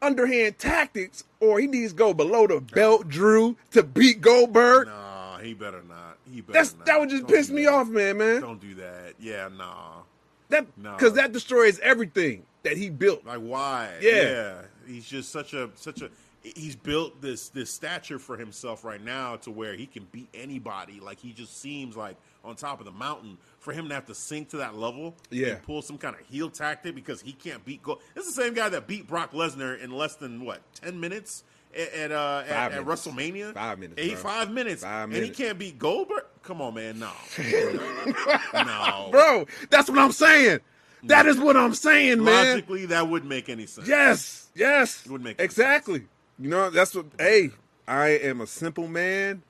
underhand 0.00 0.58
tactics 0.58 1.24
or 1.40 1.58
he 1.58 1.66
needs 1.66 1.92
to 1.92 1.96
go 1.98 2.14
below 2.14 2.46
the 2.46 2.60
belt 2.60 3.08
Drew 3.08 3.56
to 3.72 3.82
beat 3.82 4.20
Goldberg, 4.20 4.86
Nah, 4.88 5.38
he 5.38 5.54
better 5.54 5.82
not. 5.88 6.16
He 6.32 6.40
better 6.40 6.52
that's 6.58 6.74
not. 6.76 6.86
that 6.86 7.00
would 7.00 7.10
just 7.10 7.26
Don't 7.26 7.36
piss 7.36 7.50
me 7.50 7.64
that. 7.64 7.72
off, 7.72 7.88
man, 7.88 8.18
man. 8.18 8.40
Don't 8.40 8.60
do 8.60 8.74
that. 8.76 9.14
Yeah, 9.18 9.48
nah. 9.56 10.02
That 10.50 10.66
because 10.82 11.12
that 11.14 11.32
destroys 11.32 11.78
everything 11.80 12.44
that 12.62 12.76
he 12.76 12.88
built. 12.90 13.24
Like 13.26 13.40
why? 13.40 13.90
Yeah. 14.00 14.62
He's 14.86 15.04
just 15.06 15.30
such 15.30 15.52
a 15.52 15.68
such 15.74 16.00
a 16.00 16.10
he's 16.42 16.76
built 16.76 17.20
this 17.20 17.48
this 17.50 17.70
stature 17.70 18.18
for 18.18 18.36
himself 18.36 18.84
right 18.84 19.02
now 19.02 19.36
to 19.36 19.50
where 19.50 19.74
he 19.74 19.86
can 19.86 20.06
beat 20.12 20.28
anybody. 20.34 21.00
Like 21.00 21.18
he 21.20 21.32
just 21.32 21.60
seems 21.60 21.96
like 21.96 22.16
on 22.44 22.56
top 22.56 22.78
of 22.80 22.86
the 22.86 22.92
mountain. 22.92 23.38
For 23.60 23.72
him 23.72 23.88
to 23.88 23.94
have 23.94 24.06
to 24.06 24.14
sink 24.14 24.50
to 24.50 24.58
that 24.58 24.76
level 24.76 25.14
Yeah. 25.30 25.48
and 25.48 25.62
pull 25.62 25.82
some 25.82 25.98
kind 25.98 26.14
of 26.14 26.24
heel 26.26 26.48
tactic 26.48 26.94
because 26.94 27.20
he 27.20 27.32
can't 27.32 27.62
beat 27.66 27.82
Gold. 27.82 28.00
This 28.14 28.26
is 28.26 28.34
the 28.34 28.42
same 28.42 28.54
guy 28.54 28.68
that 28.70 28.86
beat 28.86 29.06
Brock 29.06 29.32
Lesnar 29.32 29.78
in 29.78 29.90
less 29.90 30.14
than 30.14 30.44
what 30.44 30.60
ten 30.74 30.98
minutes 31.00 31.42
at 31.76 31.92
at, 31.92 32.12
uh, 32.12 32.44
at, 32.46 32.72
at 32.72 32.84
minutes. 32.84 33.06
WrestleMania. 33.06 33.52
Five 33.54 33.78
minutes, 33.78 34.00
Eight 34.00 34.16
five 34.16 34.50
minutes. 34.50 34.82
Five 34.84 35.12
and 35.12 35.22
he 35.22 35.28
can't 35.30 35.58
beat 35.58 35.78
Goldberg. 35.78 36.22
Come 36.44 36.62
on, 36.62 36.74
man. 36.74 36.98
No, 36.98 37.10
no, 38.54 39.08
Bro, 39.10 39.46
that's 39.70 39.90
what 39.90 39.98
I'm 39.98 40.12
saying. 40.12 40.60
That 41.04 41.26
is 41.26 41.38
what 41.38 41.56
I'm 41.56 41.74
saying, 41.74 42.22
man. 42.24 42.54
Logically, 42.54 42.86
that 42.86 43.08
wouldn't 43.08 43.28
make 43.28 43.48
any 43.48 43.66
sense. 43.66 43.86
Yes, 43.86 44.48
yes, 44.54 45.04
It 45.04 45.12
would 45.12 45.22
make 45.22 45.40
exactly. 45.40 46.04
You 46.38 46.48
know, 46.48 46.70
that's 46.70 46.94
what. 46.94 47.06
Hey, 47.18 47.50
I 47.86 48.08
am 48.08 48.40
a 48.40 48.46
simple 48.46 48.86
man, 48.88 49.42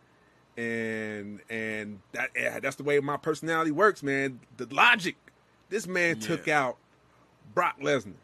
and 0.56 1.40
and 1.50 2.00
that 2.12 2.30
that's 2.62 2.76
the 2.76 2.82
way 2.84 2.98
my 3.00 3.16
personality 3.16 3.70
works, 3.70 4.02
man. 4.02 4.40
The 4.56 4.66
logic. 4.74 5.16
This 5.70 5.86
man 5.86 6.18
took 6.18 6.48
out 6.48 6.78
Brock 7.54 7.78
Lesnar 7.80 8.14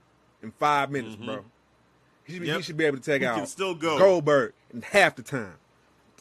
in 0.42 0.50
five 0.52 0.90
minutes, 0.90 1.16
bro. 1.16 1.44
He 2.24 2.32
should, 2.34 2.40
be, 2.42 2.46
he 2.46 2.52
Mm-hmm. 2.52 2.60
Should 2.62 2.76
be 2.78 2.84
able 2.86 2.96
to 2.96 3.02
take 3.02 3.20
He 3.20 3.26
out 3.26 3.46
still 3.48 3.74
go. 3.74 3.98
Goldberg 3.98 4.54
in 4.72 4.80
half 4.80 5.16
the 5.16 5.22
time. 5.22 5.56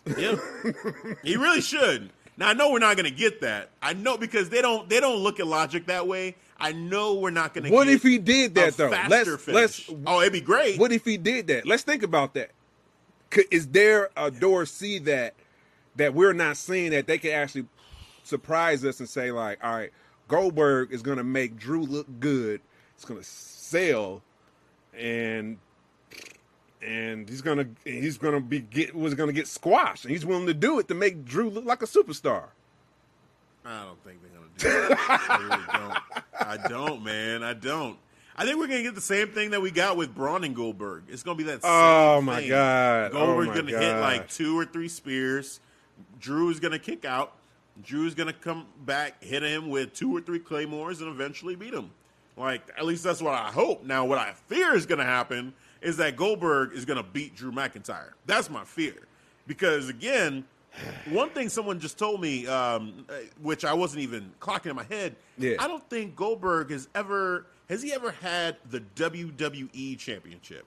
Yep. 0.06 0.40
he 1.24 1.38
really 1.38 1.62
should. 1.62 2.10
Now 2.36 2.50
I 2.50 2.54
know 2.54 2.72
we're 2.72 2.80
not 2.80 2.98
going 2.98 3.10
to 3.10 3.16
get 3.16 3.40
that. 3.42 3.70
I 3.82 3.94
know 3.94 4.18
because 4.18 4.50
they 4.50 4.62
don't 4.62 4.90
they 4.90 5.00
don't 5.00 5.18
look 5.20 5.40
at 5.40 5.48
logic 5.48 5.86
that 5.86 6.08
way. 6.08 6.36
I 6.64 6.72
know 6.72 7.16
we're 7.16 7.30
not 7.30 7.54
going 7.54 7.66
to. 7.66 7.72
What 7.72 7.90
if 7.90 8.04
he 8.04 8.18
did 8.18 8.56
that 8.56 8.78
though? 8.78 8.90
Let's 8.90 9.44
finish. 9.44 9.48
let's. 9.48 9.90
Oh, 10.08 10.22
it'd 10.22 10.32
be 10.32 10.40
great. 10.40 10.80
What 10.80 10.94
if 10.94 11.04
he 11.04 11.18
did 11.18 11.48
that? 11.48 11.68
Let's 11.68 11.84
think 11.84 12.04
about 12.04 12.34
that. 12.36 12.52
Is 13.52 13.68
there 13.68 14.10
a 14.16 14.32
door 14.32 14.66
see 14.66 15.00
that 15.00 15.34
that 15.98 16.14
we're 16.14 16.34
not 16.34 16.56
seeing 16.56 16.92
that 16.92 17.06
they 17.06 17.18
could 17.18 17.32
actually 17.32 17.66
surprise 18.24 18.86
us 18.86 19.00
and 19.02 19.10
say 19.10 19.32
like, 19.32 19.62
all 19.62 19.76
right, 19.76 19.92
Goldberg 20.30 20.94
is 20.94 21.02
going 21.02 21.18
to 21.18 21.24
make 21.24 21.58
Drew 21.58 21.82
look 21.82 22.08
good. 22.22 22.62
It's 22.96 23.04
going 23.04 23.20
to 23.20 23.26
sell, 23.26 24.22
and 24.98 25.58
and 26.82 27.28
he's 27.28 27.42
gonna 27.42 27.68
he's 27.84 28.18
gonna 28.18 28.40
be 28.40 28.60
get 28.60 28.96
was 28.96 29.14
gonna 29.16 29.34
get 29.34 29.48
squashed, 29.48 30.06
and 30.06 30.12
he's 30.12 30.26
willing 30.26 30.48
to 30.48 30.54
do 30.54 30.80
it 30.80 30.88
to 30.88 30.94
make 30.94 31.26
Drew 31.26 31.50
look 31.50 31.66
like 31.66 31.82
a 31.82 31.88
superstar. 31.88 32.46
I 33.66 33.84
don't 33.86 34.04
think 34.04 34.20
they're 34.22 34.32
going 34.32 34.50
to 34.58 34.60
do 34.60 34.96
that. 34.96 35.30
I 35.30 35.38
really 35.38 35.64
don't. 35.80 36.64
I 36.64 36.68
don't, 36.68 37.04
man. 37.04 37.44
I 37.44 37.54
don't. 37.54 37.98
I 38.36 38.46
think 38.46 38.58
we're 38.58 38.68
going 38.68 38.80
to 38.80 38.84
get 38.84 38.96
the 38.96 39.02
same 39.02 39.30
thing 39.30 39.52
that 39.52 39.62
we 39.62 39.70
got 39.72 39.96
with 39.96 40.14
Braun 40.14 40.44
and 40.44 40.56
Goldberg. 40.56 41.04
It's 41.08 41.24
going 41.24 41.38
to 41.38 41.44
be 41.44 41.50
that. 41.52 41.62
Same 41.62 41.72
Oh, 41.72 42.22
my 42.22 42.40
thing. 42.42 42.50
God. 42.50 43.12
Oh, 43.14 43.26
Goldberg's 43.28 43.54
going 43.54 43.68
to 43.68 43.80
hit 43.80 44.00
like 44.00 44.30
two 44.30 44.58
or 44.58 44.66
three 44.66 44.88
spears. 44.88 45.60
Drew 46.20 46.50
is 46.50 46.60
going 46.60 46.72
to 46.72 46.80
kick 46.80 47.06
out. 47.06 47.34
Drew's 47.84 48.14
going 48.16 48.28
to 48.28 48.34
come 48.34 48.66
back, 48.86 49.24
hit 49.24 49.42
him 49.44 49.70
with 49.70 49.94
two 49.94 50.16
or 50.16 50.22
three 50.22 50.40
claymores, 50.40 51.02
and 51.02 51.10
eventually 51.10 51.56
beat 51.56 51.74
him. 51.74 51.92
Like 52.38 52.62
at 52.78 52.86
least 52.86 53.04
that's 53.04 53.22
what 53.22 53.34
I 53.34 53.52
hope. 53.52 53.84
Now, 53.84 54.06
what 54.06 54.18
I 54.18 54.34
fear 54.48 54.76
is 54.76 54.86
going 54.86 55.00
to 55.00 55.06
happen 55.06 55.54
is 55.82 55.98
that 55.98 56.16
Goldberg 56.16 56.74
is 56.74 56.86
going 56.86 56.98
to 56.98 57.04
beat 57.04 57.36
Drew 57.36 57.52
McIntyre. 57.52 58.12
That's 58.26 58.50
my 58.50 58.64
fear, 58.64 58.96
because 59.48 59.90
again, 59.90 60.44
one 61.10 61.30
thing 61.30 61.50
someone 61.50 61.80
just 61.80 61.98
told 61.98 62.22
me, 62.22 62.48
um, 62.48 63.06
which 63.42 63.66
I 63.66 63.74
wasn't 63.74 64.02
even 64.02 64.32
clocking 64.40 64.68
in 64.68 64.76
my 64.76 64.84
head. 64.84 65.16
Yeah. 65.38 65.56
I 65.60 65.68
don't 65.68 65.88
think 65.90 66.16
Goldberg 66.16 66.72
has 66.72 66.88
ever 66.96 67.46
has 67.70 67.82
he 67.82 67.94
ever 67.94 68.12
had 68.12 68.58
the 68.70 68.82
WWE 68.96 69.98
Championship 69.98 70.66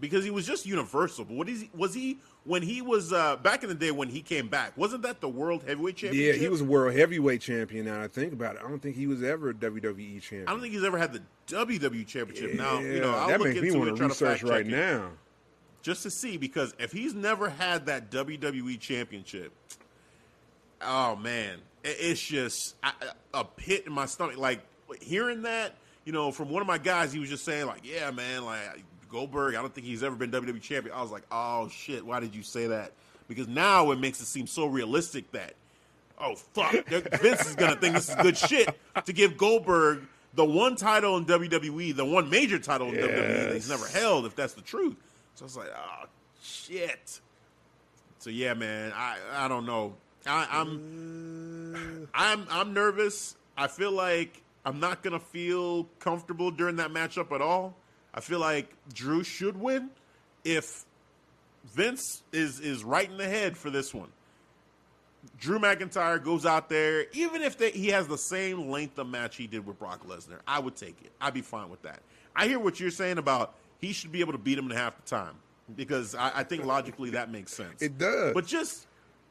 because 0.00 0.24
he 0.24 0.30
was 0.30 0.46
just 0.46 0.66
Universal. 0.66 1.26
But 1.26 1.36
what 1.36 1.48
is 1.48 1.62
he, 1.62 1.70
was 1.74 1.94
he 1.94 2.18
when 2.44 2.62
he 2.62 2.82
was 2.82 3.12
uh, 3.12 3.36
back 3.36 3.62
in 3.62 3.68
the 3.68 3.74
day 3.74 3.90
when 3.90 4.08
he 4.08 4.22
came 4.22 4.48
back? 4.48 4.76
Wasn't 4.76 5.02
that 5.02 5.20
the 5.20 5.28
World 5.28 5.64
Heavyweight 5.66 5.96
Championship? 5.96 6.36
Yeah, 6.36 6.40
he 6.40 6.48
was 6.48 6.60
a 6.60 6.64
world 6.64 6.94
heavyweight 6.94 7.40
champion. 7.40 7.86
Now 7.86 8.02
I 8.02 8.08
think 8.08 8.32
about 8.32 8.56
it, 8.56 8.62
I 8.64 8.68
don't 8.68 8.80
think 8.80 8.96
he 8.96 9.06
was 9.06 9.22
ever 9.22 9.50
a 9.50 9.54
WWE 9.54 10.20
champion. 10.22 10.48
I 10.48 10.52
don't 10.52 10.60
think 10.60 10.74
he's 10.74 10.84
ever 10.84 10.98
had 10.98 11.12
the 11.12 11.22
WWE 11.48 12.06
Championship. 12.06 12.54
now 12.54 12.80
you 12.80 13.00
know 13.00 13.10
Yeah, 13.10 13.16
I'll 13.16 13.28
that 13.28 13.40
look 13.40 13.48
makes 13.48 13.60
me 13.60 13.68
into 13.68 13.78
want 13.80 13.96
to 13.96 14.04
research 14.04 14.42
right 14.42 14.66
now. 14.66 15.10
Just 15.86 16.02
to 16.02 16.10
see 16.10 16.36
because 16.36 16.74
if 16.80 16.90
he's 16.90 17.14
never 17.14 17.48
had 17.48 17.86
that 17.86 18.10
WWE 18.10 18.80
championship, 18.80 19.52
oh 20.82 21.14
man, 21.14 21.58
it's 21.84 22.20
just 22.20 22.74
a 23.32 23.44
pit 23.44 23.84
in 23.86 23.92
my 23.92 24.06
stomach. 24.06 24.36
Like 24.36 24.60
hearing 25.00 25.42
that, 25.42 25.76
you 26.04 26.12
know, 26.12 26.32
from 26.32 26.50
one 26.50 26.60
of 26.60 26.66
my 26.66 26.78
guys, 26.78 27.12
he 27.12 27.20
was 27.20 27.28
just 27.28 27.44
saying 27.44 27.66
like, 27.66 27.82
"Yeah, 27.84 28.10
man, 28.10 28.44
like 28.44 28.82
Goldberg, 29.12 29.54
I 29.54 29.62
don't 29.62 29.72
think 29.72 29.86
he's 29.86 30.02
ever 30.02 30.16
been 30.16 30.32
WWE 30.32 30.60
champion." 30.60 30.92
I 30.92 31.00
was 31.02 31.12
like, 31.12 31.22
"Oh 31.30 31.68
shit, 31.68 32.04
why 32.04 32.18
did 32.18 32.34
you 32.34 32.42
say 32.42 32.66
that?" 32.66 32.90
Because 33.28 33.46
now 33.46 33.92
it 33.92 34.00
makes 34.00 34.20
it 34.20 34.26
seem 34.26 34.48
so 34.48 34.66
realistic 34.66 35.30
that, 35.30 35.54
oh 36.20 36.34
fuck, 36.34 36.72
Vince 36.88 37.46
is 37.46 37.54
gonna 37.54 37.76
think 37.76 37.94
this 37.94 38.08
is 38.08 38.16
good 38.16 38.36
shit 38.36 38.68
to 39.04 39.12
give 39.12 39.36
Goldberg. 39.36 40.00
The 40.34 40.44
one 40.44 40.74
title 40.74 41.16
in 41.16 41.26
WWE, 41.26 41.94
the 41.94 42.04
one 42.04 42.28
major 42.28 42.58
title 42.58 42.88
in 42.88 42.96
WWE 42.96 43.44
that 43.44 43.54
he's 43.54 43.70
never 43.70 43.86
held, 43.86 44.26
if 44.26 44.34
that's 44.34 44.54
the 44.54 44.62
truth. 44.62 44.96
So 45.36 45.44
I 45.44 45.46
was 45.46 45.56
like, 45.56 45.68
oh 45.76 46.06
shit. 46.42 47.20
So 48.18 48.30
yeah, 48.30 48.54
man, 48.54 48.92
I 48.94 49.18
I 49.34 49.48
don't 49.48 49.66
know. 49.66 49.94
I, 50.26 50.48
I'm 50.50 52.08
I'm 52.14 52.46
I'm 52.50 52.72
nervous. 52.72 53.36
I 53.56 53.68
feel 53.68 53.92
like 53.92 54.42
I'm 54.64 54.80
not 54.80 55.02
gonna 55.02 55.20
feel 55.20 55.84
comfortable 56.00 56.50
during 56.50 56.76
that 56.76 56.90
matchup 56.90 57.32
at 57.32 57.42
all. 57.42 57.74
I 58.14 58.20
feel 58.20 58.40
like 58.40 58.70
Drew 58.94 59.22
should 59.22 59.60
win 59.60 59.90
if 60.42 60.86
Vince 61.66 62.22
is 62.32 62.58
is 62.60 62.82
right 62.82 63.08
in 63.08 63.18
the 63.18 63.28
head 63.28 63.58
for 63.58 63.68
this 63.68 63.92
one. 63.92 64.08
Drew 65.38 65.58
McIntyre 65.58 66.22
goes 66.22 66.46
out 66.46 66.70
there, 66.70 67.06
even 67.12 67.42
if 67.42 67.58
they, 67.58 67.72
he 67.72 67.88
has 67.88 68.06
the 68.06 68.16
same 68.16 68.70
length 68.70 68.96
of 68.98 69.08
match 69.08 69.36
he 69.36 69.46
did 69.46 69.66
with 69.66 69.78
Brock 69.78 70.06
Lesnar, 70.06 70.38
I 70.46 70.60
would 70.60 70.76
take 70.76 70.96
it. 71.02 71.10
I'd 71.20 71.34
be 71.34 71.42
fine 71.42 71.68
with 71.68 71.82
that. 71.82 72.00
I 72.34 72.46
hear 72.46 72.60
what 72.60 72.78
you're 72.78 72.90
saying 72.92 73.18
about 73.18 73.54
he 73.80 73.92
should 73.92 74.12
be 74.12 74.20
able 74.20 74.32
to 74.32 74.38
beat 74.38 74.58
him 74.58 74.70
in 74.70 74.76
half 74.76 74.96
the 74.96 75.08
time 75.08 75.34
because 75.74 76.14
I, 76.14 76.32
I 76.36 76.42
think 76.44 76.64
logically 76.64 77.10
that 77.10 77.30
makes 77.30 77.52
sense. 77.52 77.82
It 77.82 77.98
does. 77.98 78.34
But 78.34 78.46
just 78.46 78.86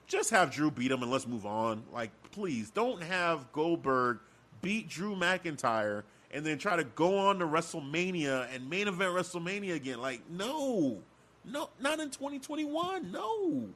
just 0.08 0.30
have 0.30 0.52
Drew 0.52 0.72
beat 0.72 0.92
him 0.92 1.02
and 1.02 1.12
let's 1.12 1.28
move 1.28 1.46
on. 1.46 1.84
Like, 1.94 2.12
please 2.32 2.70
don't 2.70 3.02
have 3.02 3.52
Goldberg 3.52 4.20
beat 4.62 4.90
Drew 4.90 5.16
McIntyre 5.16 6.04
and 6.32 6.46
then 6.46 6.58
try 6.58 6.76
to 6.76 6.84
go 6.84 7.18
on 7.18 7.40
to 7.40 7.46
WrestleMania 7.46 8.54
and 8.54 8.70
main 8.70 8.88
event 8.88 9.14
WrestleMania 9.14 9.76
again. 9.76 10.00
Like, 10.02 10.22
no, 10.30 11.02
no, 11.44 11.70
not 11.80 12.00
in 12.00 12.10
2021. 12.10 13.12
No, 13.12 13.70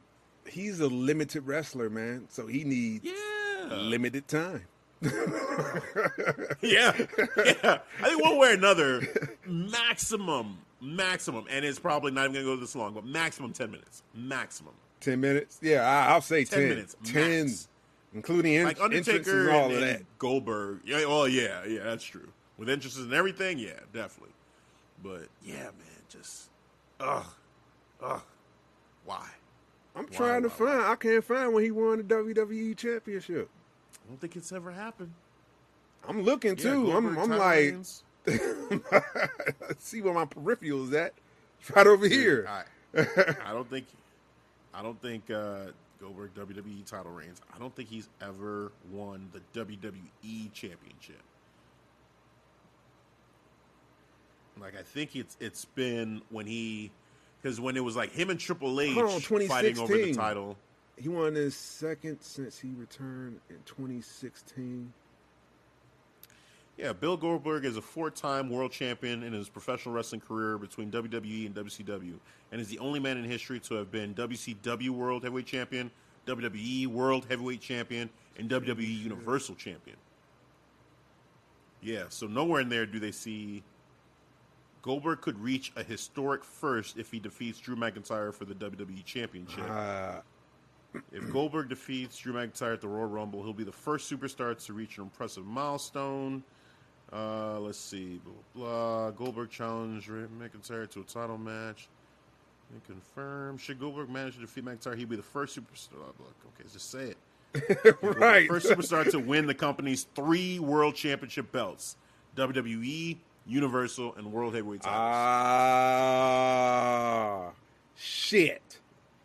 He's 0.50 0.80
a 0.80 0.88
limited 0.88 1.46
wrestler, 1.46 1.90
man. 1.90 2.26
So 2.30 2.48
he 2.48 2.64
needs 2.64 3.06
yeah, 3.06 3.76
limited 3.76 4.28
time. 4.28 4.66
yeah, 6.62 6.94
yeah. 6.98 7.80
I 8.02 8.10
think 8.10 8.22
one 8.24 8.38
way 8.38 8.50
or 8.50 8.54
another, 8.54 9.02
maximum, 9.46 10.60
maximum, 10.82 11.46
and 11.50 11.64
it's 11.64 11.80
probably 11.80 12.12
not 12.12 12.26
even 12.26 12.34
gonna 12.34 12.46
go 12.46 12.56
this 12.58 12.76
long, 12.76 12.94
but 12.94 13.06
maximum 13.06 13.54
10 13.54 13.72
minutes, 13.72 14.04
maximum. 14.14 14.74
Ten 15.00 15.22
minutes? 15.22 15.60
Yeah, 15.62 15.82
I, 15.82 16.12
I'll 16.12 16.22
say 16.22 16.44
10 16.44 16.60
ten. 16.60 16.70
minutes, 16.70 16.96
Ten, 17.06 17.46
max. 17.46 17.68
including 18.14 18.54
in, 18.56 18.66
like 18.66 18.82
Undertaker 18.82 19.48
and 19.48 19.50
all 19.50 19.66
and, 19.66 19.74
of 19.76 19.80
that. 19.80 20.02
Goldberg. 20.18 20.82
Yeah, 20.84 21.06
well, 21.06 21.28
yeah, 21.28 21.64
yeah, 21.66 21.84
that's 21.84 22.04
true. 22.04 22.28
With 22.58 22.70
entrances 22.70 23.06
and 23.06 23.14
everything, 23.14 23.58
yeah, 23.58 23.80
definitely. 23.94 24.34
But 25.02 25.28
yeah, 25.42 25.64
man, 25.64 26.04
just 26.10 26.50
ugh, 27.00 27.26
ugh, 28.04 28.22
why? 29.06 29.30
I'm 29.96 30.08
trying 30.08 30.44
to 30.44 30.50
why, 30.50 30.56
find. 30.56 30.82
I 30.82 30.96
can't 30.96 31.24
find 31.24 31.54
when 31.54 31.64
he 31.64 31.72
won 31.72 32.00
the 32.00 32.04
WWE 32.04 32.76
Championship. 32.76 33.50
I 34.10 34.12
don't 34.12 34.20
think 34.20 34.36
it's 34.36 34.52
ever 34.52 34.72
happened. 34.72 35.14
I'm 36.08 36.24
looking 36.24 36.58
Yeah, 36.58 36.64
too. 36.64 36.92
I'm, 36.92 37.16
I'm 37.16 37.30
like, 37.30 37.76
let's 38.26 39.78
see 39.78 40.02
where 40.02 40.16
my 40.16 40.26
peripheral 40.26 40.86
is 40.86 40.94
at. 40.94 41.14
It's 41.62 41.70
right 41.70 41.86
over 41.86 42.08
here. 42.08 42.50
I, 42.50 42.64
I 43.46 43.54
don't 43.54 43.70
think, 43.70 43.86
I 44.74 44.82
don't 44.82 45.00
think 45.00 45.30
uh, 45.30 45.66
Goldberg 46.02 46.34
WWE 46.34 46.84
title 46.86 47.12
reigns. 47.12 47.40
I 47.56 47.60
don't 47.60 47.76
think 47.76 47.88
he's 47.88 48.10
ever 48.20 48.72
won 48.92 49.30
the 49.32 49.60
WWE 49.60 50.54
championship. 50.54 51.22
Like 54.60 54.76
I 54.76 54.82
think 54.82 55.16
it's 55.16 55.38
it's 55.40 55.66
been 55.66 56.24
when 56.32 56.48
he, 56.48 56.90
because 57.42 57.62
when 57.62 57.78
it 57.78 57.84
was 57.84 57.96
like 57.96 58.12
him 58.12 58.32
and 58.32 58.40
Triple 58.40 58.82
H 58.82 58.98
on, 58.98 59.22
fighting 59.48 59.78
over 59.78 59.94
the 59.94 60.14
title. 60.16 60.58
He 61.02 61.08
won 61.08 61.34
his 61.36 61.56
second 61.56 62.22
since 62.22 62.60
he 62.60 62.70
returned 62.78 63.40
in 63.50 63.58
2016. 63.66 64.92
Yeah, 66.78 66.94
Bill 66.94 67.18
Goldberg 67.18 67.66
is 67.66 67.78
a 67.78 67.82
four-time 67.82 68.50
world 68.50 68.72
champion 68.72 69.24
in 69.24 69.34
his 69.34 69.50
professional 69.50 69.94
wrestling 69.94 70.22
career 70.22 70.58
between 70.58 70.92
WWE 70.92 71.46
and 71.46 71.56
WCW, 71.56 72.16
and 72.52 72.62
is 72.62 72.70
the 72.70 72.80
only 72.80 73.00
man 73.00 73.18
in 73.18 73.26
history 73.26 73.60
to 73.62 73.76
have 73.76 73.92
been 73.92 74.14
WCW 74.14 74.90
World 74.90 75.24
Heavyweight 75.24 75.46
Champion, 75.46 75.92
WWE 76.26 76.88
World 76.88 77.26
Heavyweight 77.30 77.62
Champion, 77.62 78.10
and 78.38 78.50
WWE 78.50 79.04
Universal 79.04 79.56
Champion. 79.56 79.98
Yeah, 81.82 82.04
so 82.10 82.28
nowhere 82.28 82.62
in 82.62 82.70
there 82.70 82.86
do 82.86 83.00
they 83.00 83.12
see 83.12 83.64
Goldberg 84.82 85.22
could 85.22 85.40
reach 85.40 85.72
a 85.76 85.84
historic 85.84 86.44
first 86.44 86.98
if 86.98 87.12
he 87.12 87.20
defeats 87.20 87.60
Drew 87.60 87.76
McIntyre 87.76 88.34
for 88.34 88.46
the 88.46 88.54
WWE 88.54 89.04
Championship. 89.04 89.70
Uh, 89.70 90.22
If 91.12 91.32
Goldberg 91.32 91.70
defeats 91.70 92.18
Drew 92.18 92.34
McIntyre 92.34 92.74
at 92.74 92.82
the 92.82 92.88
Royal 92.88 93.08
Rumble, 93.08 93.44
he'll 93.44 93.54
be 93.54 93.64
the 93.64 93.72
first 93.72 94.12
superstar 94.12 94.58
to 94.66 94.74
reach 94.74 94.98
an 94.98 95.04
impressive 95.04 95.46
milestone. 95.46 96.44
Uh, 97.12 97.60
let's 97.60 97.80
see. 97.80 98.20
Blah, 98.24 98.34
blah, 98.54 98.66
blah. 98.66 99.12
Goldberg 99.12 99.50
challenged 99.50 100.10
McIntyre 100.10 100.90
to 100.90 101.02
a 101.02 101.04
title 101.04 101.38
match. 101.38 101.88
And 102.72 102.84
confirm. 102.84 103.58
Should 103.58 103.80
Goldberg 103.80 104.10
manage 104.10 104.36
to 104.36 104.42
defeat 104.42 104.66
McIntyre, 104.66 104.96
he'd 104.96 105.10
be 105.10 105.16
the 105.16 105.24
first 105.24 105.58
superstar. 105.58 105.94
Look, 106.20 106.36
okay, 106.60 106.70
just 106.72 106.92
say 106.92 107.16
it. 107.16 107.18
right. 108.02 108.48
First 108.48 108.68
superstar 108.68 109.10
to 109.10 109.18
win 109.20 109.48
the 109.48 109.56
company's 109.56 110.04
three 110.16 110.60
world 110.60 110.94
championship 110.96 111.52
belts 111.52 111.98
WWE, 112.36 113.18
Universal, 113.48 114.14
and 114.16 114.32
World 114.32 114.54
Heavyweight 114.54 114.82
titles. 114.82 115.02
Ah, 116.62 117.50
shit. 117.96 118.80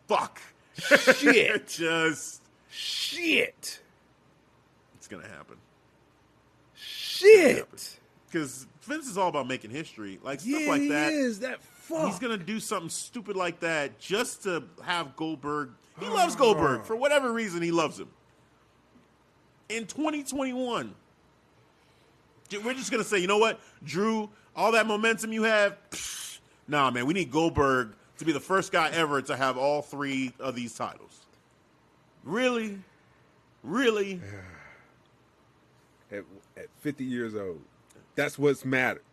Fuck. 0.07 0.41
Shit. 0.77 1.67
Just, 1.69 2.41
shit. 2.69 3.79
it's 4.95 5.07
going 5.07 5.23
to 5.23 5.29
happen. 5.29 5.57
Shit. 6.75 7.99
Because 8.27 8.67
Vince 8.81 9.07
is 9.07 9.17
all 9.17 9.29
about 9.29 9.47
making 9.47 9.71
history. 9.71 10.19
Like, 10.23 10.41
stuff 10.41 10.61
Yeah, 10.61 10.69
like 10.69 10.81
he 10.81 10.89
that. 10.89 11.13
is. 11.13 11.39
That 11.39 11.61
fuck. 11.61 12.07
He's 12.07 12.19
gonna 12.19 12.37
do 12.37 12.59
something 12.59 12.89
stupid 12.89 13.35
like 13.35 13.59
that 13.61 13.99
just 13.99 14.43
to 14.43 14.63
have 14.83 15.15
Goldberg. 15.15 15.69
He 15.99 16.07
loves 16.09 16.35
Goldberg 16.35 16.83
for 16.83 16.95
whatever 16.95 17.31
reason. 17.31 17.61
He 17.61 17.71
loves 17.71 17.99
him. 17.99 18.09
In 19.69 19.85
2021, 19.85 20.93
we're 22.63 22.73
just 22.73 22.91
gonna 22.91 23.03
say, 23.03 23.19
you 23.19 23.27
know 23.27 23.37
what, 23.37 23.59
Drew, 23.83 24.29
all 24.55 24.71
that 24.73 24.85
momentum 24.87 25.31
you 25.31 25.43
have, 25.43 25.77
psh, 25.91 26.39
nah, 26.67 26.91
man, 26.91 27.05
we 27.05 27.13
need 27.13 27.31
Goldberg 27.31 27.93
to 28.17 28.25
be 28.25 28.31
the 28.31 28.39
first 28.39 28.71
guy 28.71 28.89
ever 28.91 29.21
to 29.21 29.35
have 29.35 29.57
all 29.57 29.81
three 29.81 30.33
of 30.39 30.55
these 30.55 30.73
titles. 30.75 31.21
Really, 32.23 32.79
really, 33.63 34.21
at, 36.11 36.23
at 36.57 36.67
50 36.79 37.03
years 37.03 37.35
old. 37.35 37.61
That's 38.15 38.39
what's 38.39 38.65
mattered. 38.65 39.03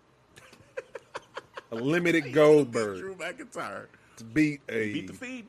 A 1.72 1.74
limited 1.74 2.32
Goldberg 2.32 2.98
Drew 2.98 3.14
McIntyre 3.14 3.86
to 4.16 4.24
beat 4.24 4.60
a. 4.68 4.92
beat 4.92 5.06
the 5.08 5.12
Fiend. 5.12 5.46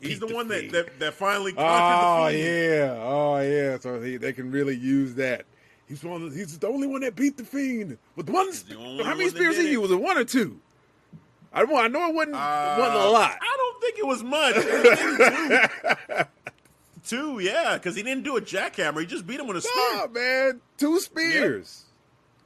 He's 0.00 0.18
the, 0.18 0.26
the 0.26 0.34
one 0.34 0.48
that, 0.48 0.70
that 0.72 0.98
that 0.98 1.14
finally 1.14 1.52
oh, 1.52 1.60
conquered 1.62 2.06
Oh 2.06 2.24
the 2.26 2.32
Fiend. 2.32 2.70
yeah, 2.70 3.02
oh 3.02 3.40
yeah. 3.40 3.78
So 3.78 4.00
he, 4.00 4.16
they 4.16 4.32
can 4.32 4.50
really 4.50 4.76
use 4.76 5.14
that. 5.14 5.44
He's 5.88 6.04
one. 6.04 6.22
Of, 6.22 6.34
he's 6.34 6.56
the 6.58 6.68
only 6.68 6.86
one 6.86 7.00
that 7.00 7.16
beat 7.16 7.36
the 7.36 7.44
fiend 7.44 7.98
with 8.14 8.28
one. 8.30 8.48
How 9.04 9.14
many 9.14 9.28
spears 9.28 9.56
did 9.56 9.62
he 9.64 9.70
it. 9.70 9.72
used? 9.72 9.82
Was 9.82 9.90
it 9.90 10.00
one 10.00 10.16
or 10.16 10.24
two? 10.24 10.60
I. 11.52 11.62
I 11.62 11.88
know 11.88 12.08
it 12.08 12.14
wasn't 12.14 12.36
Uh, 12.36 12.76
wasn't 12.78 12.96
a 13.00 13.08
lot. 13.10 13.38
I 13.40 13.56
don't 13.56 13.80
think 13.80 13.98
it 13.98 14.06
was 14.06 14.22
much. 14.22 14.54
It 14.56 16.18
was 16.18 16.26
two. 17.08 17.38
two, 17.38 17.38
yeah, 17.40 17.74
because 17.74 17.96
he 17.96 18.02
didn't 18.02 18.22
do 18.24 18.36
a 18.36 18.40
jackhammer. 18.40 19.00
He 19.00 19.06
just 19.06 19.26
beat 19.26 19.40
him 19.40 19.46
with 19.48 19.56
a 19.56 19.60
spear. 19.62 20.08
Man, 20.08 20.60
two 20.76 21.00
spears. 21.00 21.84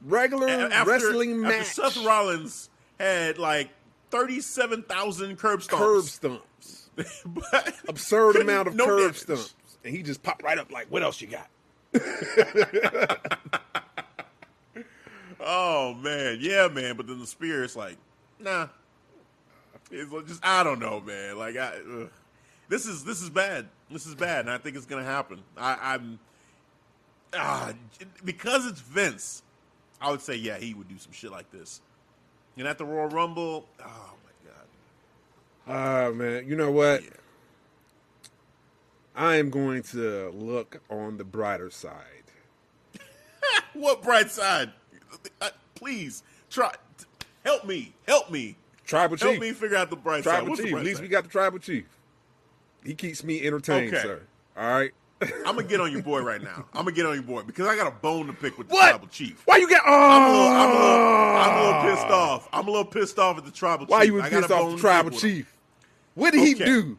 Regular 0.03 0.47
A- 0.47 0.73
after, 0.73 0.91
wrestling 0.91 1.45
after 1.45 1.57
match. 1.57 1.65
Seth 1.67 2.03
Rollins 2.05 2.69
had 2.99 3.37
like 3.37 3.69
thirty-seven 4.11 4.83
thousand 4.83 5.37
curb 5.37 5.61
stomps. 5.61 5.77
curb 5.77 6.03
stumps. 6.05 6.89
but 7.25 7.73
Absurd 7.87 8.37
amount 8.37 8.67
of 8.69 8.75
no 8.75 8.85
curb 8.85 8.99
damage. 8.99 9.17
stumps, 9.17 9.55
and 9.83 9.95
he 9.95 10.01
just 10.03 10.23
popped 10.23 10.43
right 10.43 10.57
up 10.57 10.71
like, 10.71 10.87
"What 10.91 11.03
else 11.03 11.21
you 11.21 11.27
got?" 11.27 11.49
Oh 15.47 15.93
man, 15.95 16.37
yeah, 16.41 16.67
man. 16.69 16.95
But 16.97 17.07
then 17.07 17.19
the 17.19 17.27
spear 17.27 17.63
is 17.63 17.75
like, 17.75 17.97
nah. 18.39 18.67
It's 19.91 20.11
just 20.27 20.45
I 20.45 20.63
don't 20.63 20.79
know, 20.79 20.99
man. 20.99 21.37
Like 21.37 21.57
I, 21.57 21.73
ugh. 21.77 22.09
this 22.69 22.85
is 22.85 23.03
this 23.03 23.21
is 23.21 23.29
bad. 23.29 23.67
This 23.89 24.05
is 24.05 24.15
bad, 24.15 24.41
and 24.41 24.51
I 24.51 24.57
think 24.57 24.75
it's 24.75 24.85
gonna 24.85 25.03
happen. 25.03 25.41
I, 25.57 25.93
I'm 25.93 26.19
ah 27.33 27.73
because 28.23 28.65
it's 28.65 28.81
Vince. 28.81 29.43
I 30.01 30.11
would 30.11 30.21
say 30.21 30.35
yeah, 30.35 30.57
he 30.57 30.73
would 30.73 30.87
do 30.87 30.97
some 30.97 31.11
shit 31.11 31.31
like 31.31 31.51
this. 31.51 31.81
And 32.57 32.67
at 32.67 32.77
the 32.77 32.85
Royal 32.85 33.09
Rumble, 33.09 33.67
oh 33.79 34.13
my 34.23 34.49
god, 34.49 34.67
Ah 35.67 36.11
man, 36.13 36.47
you 36.47 36.55
know 36.55 36.71
what? 36.71 37.03
Yeah. 37.03 37.09
I 39.15 39.35
am 39.35 39.49
going 39.49 39.83
to 39.83 40.29
look 40.31 40.81
on 40.89 41.17
the 41.17 41.23
brighter 41.23 41.69
side. 41.69 41.93
what 43.73 44.03
bright 44.03 44.29
side? 44.29 44.71
Uh, 45.39 45.49
please 45.75 46.23
try 46.49 46.73
help 47.45 47.65
me, 47.65 47.93
help 48.07 48.29
me, 48.29 48.57
Tribal 48.85 49.17
help 49.17 49.33
chief, 49.33 49.41
me 49.41 49.51
figure 49.51 49.77
out 49.77 49.89
the 49.89 49.95
bright 49.95 50.23
side. 50.23 50.39
tribal 50.39 50.55
the 50.55 50.63
chief. 50.63 50.73
At 50.75 50.83
least 50.83 50.97
side? 50.97 51.03
we 51.03 51.07
got 51.09 51.23
the 51.23 51.29
tribal 51.29 51.59
chief. 51.59 51.85
He 52.83 52.93
keeps 52.93 53.23
me 53.23 53.45
entertained, 53.45 53.93
Okay. 53.93 54.03
sir. 54.03 54.21
All 54.55 54.69
right. 54.69 54.91
I'm 55.21 55.55
gonna 55.55 55.63
get 55.63 55.79
on 55.79 55.91
your 55.91 56.03
boy 56.03 56.21
right 56.21 56.41
now. 56.41 56.65
I'm 56.73 56.83
gonna 56.83 56.91
get 56.91 57.05
on 57.05 57.13
your 57.15 57.23
boy 57.23 57.41
because 57.43 57.67
I 57.67 57.75
got 57.75 57.87
a 57.87 57.91
bone 57.91 58.27
to 58.27 58.33
pick 58.33 58.57
with 58.57 58.67
the 58.67 58.73
What? 58.75 58.89
tribal 58.89 59.07
chief. 59.07 59.41
Why 59.45 59.57
you 59.57 59.67
get? 59.67 59.81
Oh, 59.85 59.91
I'm 59.91 60.21
a, 60.21 60.31
little, 60.31 60.47
I'm, 60.47 60.69
a 60.69 60.73
little, 60.73 61.37
I'm 61.37 61.57
a 61.57 61.63
little 61.65 61.95
pissed 61.95 62.07
ah. 62.09 62.33
off. 62.33 62.49
I'm 62.53 62.67
a 62.67 62.71
little 62.71 62.85
pissed 62.85 63.17
off 63.17 63.37
at 63.37 63.45
the 63.45 63.51
tribal 63.51 63.85
Why 63.87 64.01
chief. 64.01 64.07
you 64.07 64.13
was 64.15 64.23
got 64.23 64.33
a 64.33 64.41
pissed 64.41 64.51
off 64.51 64.71
the 64.73 64.77
tribal 64.77 65.11
pick 65.11 65.15
with 65.15 65.23
him. 65.23 65.29
chief? 65.37 65.57
What 66.15 66.33
did 66.33 66.41
he 66.41 66.53
do? 66.53 66.97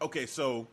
Okay, 0.00 0.26
so 0.26 0.66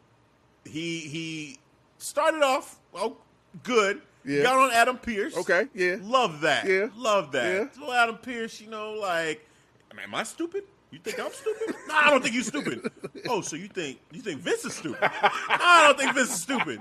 he 0.64 1.00
he 1.02 1.60
started 1.98 2.42
off 2.42 2.80
oh 2.94 3.18
good. 3.64 4.02
Yeah. 4.26 4.44
Got 4.44 4.58
on 4.58 4.72
Adam 4.72 4.98
Pearce. 4.98 5.38
Okay, 5.38 5.68
yeah. 5.74 5.98
Love 6.02 6.42
that. 6.42 6.68
Yeah. 6.68 6.88
Love 6.96 7.32
that. 7.34 7.54
Yeah. 7.54 7.66
So 7.80 7.94
Adam 7.94 8.18
Pearce, 8.18 8.60
you 8.60 8.70
know, 8.70 8.94
like, 8.94 9.48
I 9.92 9.96
mean, 9.96 10.06
am 10.06 10.16
I 10.16 10.24
stupid? 10.24 10.64
You 10.92 11.00
think 11.00 11.20
I'm 11.20 11.32
stupid? 11.32 11.76
no, 11.88 11.94
I 11.94 12.10
don't 12.10 12.22
think 12.22 12.34
you're 12.34 12.44
stupid. 12.44 12.92
Oh, 13.28 13.42
so 13.42 13.56
you 13.56 13.68
think 13.68 14.00
you 14.12 14.22
think 14.22 14.42
Vince 14.42 14.66
is 14.66 14.76
stupid? 14.76 15.02
no, 15.02 15.10
I 15.50 15.84
don't 15.88 15.98
think 15.98 16.16
Vince 16.16 16.30
is 16.30 16.42
stupid. 16.42 16.80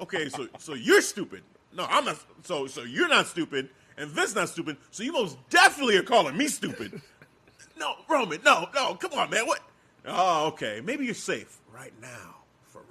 Okay, 0.00 0.28
so 0.28 0.48
so 0.58 0.74
you're 0.74 1.02
stupid. 1.02 1.42
No, 1.76 1.84
I'm 1.88 2.04
not. 2.04 2.24
So 2.42 2.66
so 2.66 2.82
you're 2.82 3.08
not 3.08 3.26
stupid, 3.26 3.68
and 3.98 4.08
Vince 4.08 4.34
not 4.34 4.48
stupid. 4.48 4.76
So 4.90 5.02
you 5.02 5.12
most 5.12 5.36
definitely 5.50 5.96
are 5.96 6.02
calling 6.02 6.36
me 6.36 6.48
stupid. 6.48 7.00
No, 7.76 7.96
Roman, 8.08 8.40
no, 8.44 8.68
no, 8.74 8.94
come 8.94 9.12
on, 9.18 9.30
man. 9.30 9.46
What? 9.46 9.60
Oh, 10.06 10.46
okay. 10.48 10.80
Maybe 10.82 11.04
you're 11.04 11.14
safe 11.14 11.58
right 11.72 11.92
now. 12.00 12.33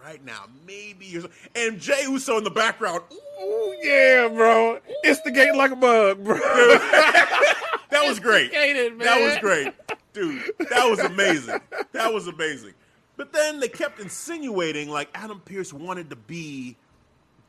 Right 0.03 0.23
now, 0.25 0.45
maybe 0.67 1.05
you're. 1.05 1.23
And 1.55 1.79
Jey 1.79 2.03
Uso 2.03 2.37
in 2.37 2.43
the 2.43 2.51
background. 2.51 3.01
Ooh, 3.13 3.19
Oh 3.45 3.75
yeah, 3.81 4.27
bro. 4.29 4.79
Instigate 5.03 5.55
like 5.55 5.71
a 5.71 5.75
bug, 5.75 6.23
bro. 6.23 6.37
That 7.89 8.07
was 8.07 8.19
great. 8.19 8.51
That 8.51 9.21
was 9.21 9.37
great, 9.37 9.71
dude. 10.13 10.41
That 10.71 10.89
was 10.89 10.97
amazing. 10.99 11.59
That 11.91 12.11
was 12.11 12.27
amazing. 12.27 12.73
But 13.17 13.31
then 13.33 13.59
they 13.59 13.67
kept 13.67 13.99
insinuating 13.99 14.89
like 14.89 15.09
Adam 15.13 15.39
Pearce 15.45 15.71
wanted 15.71 16.09
to 16.09 16.15
be 16.15 16.75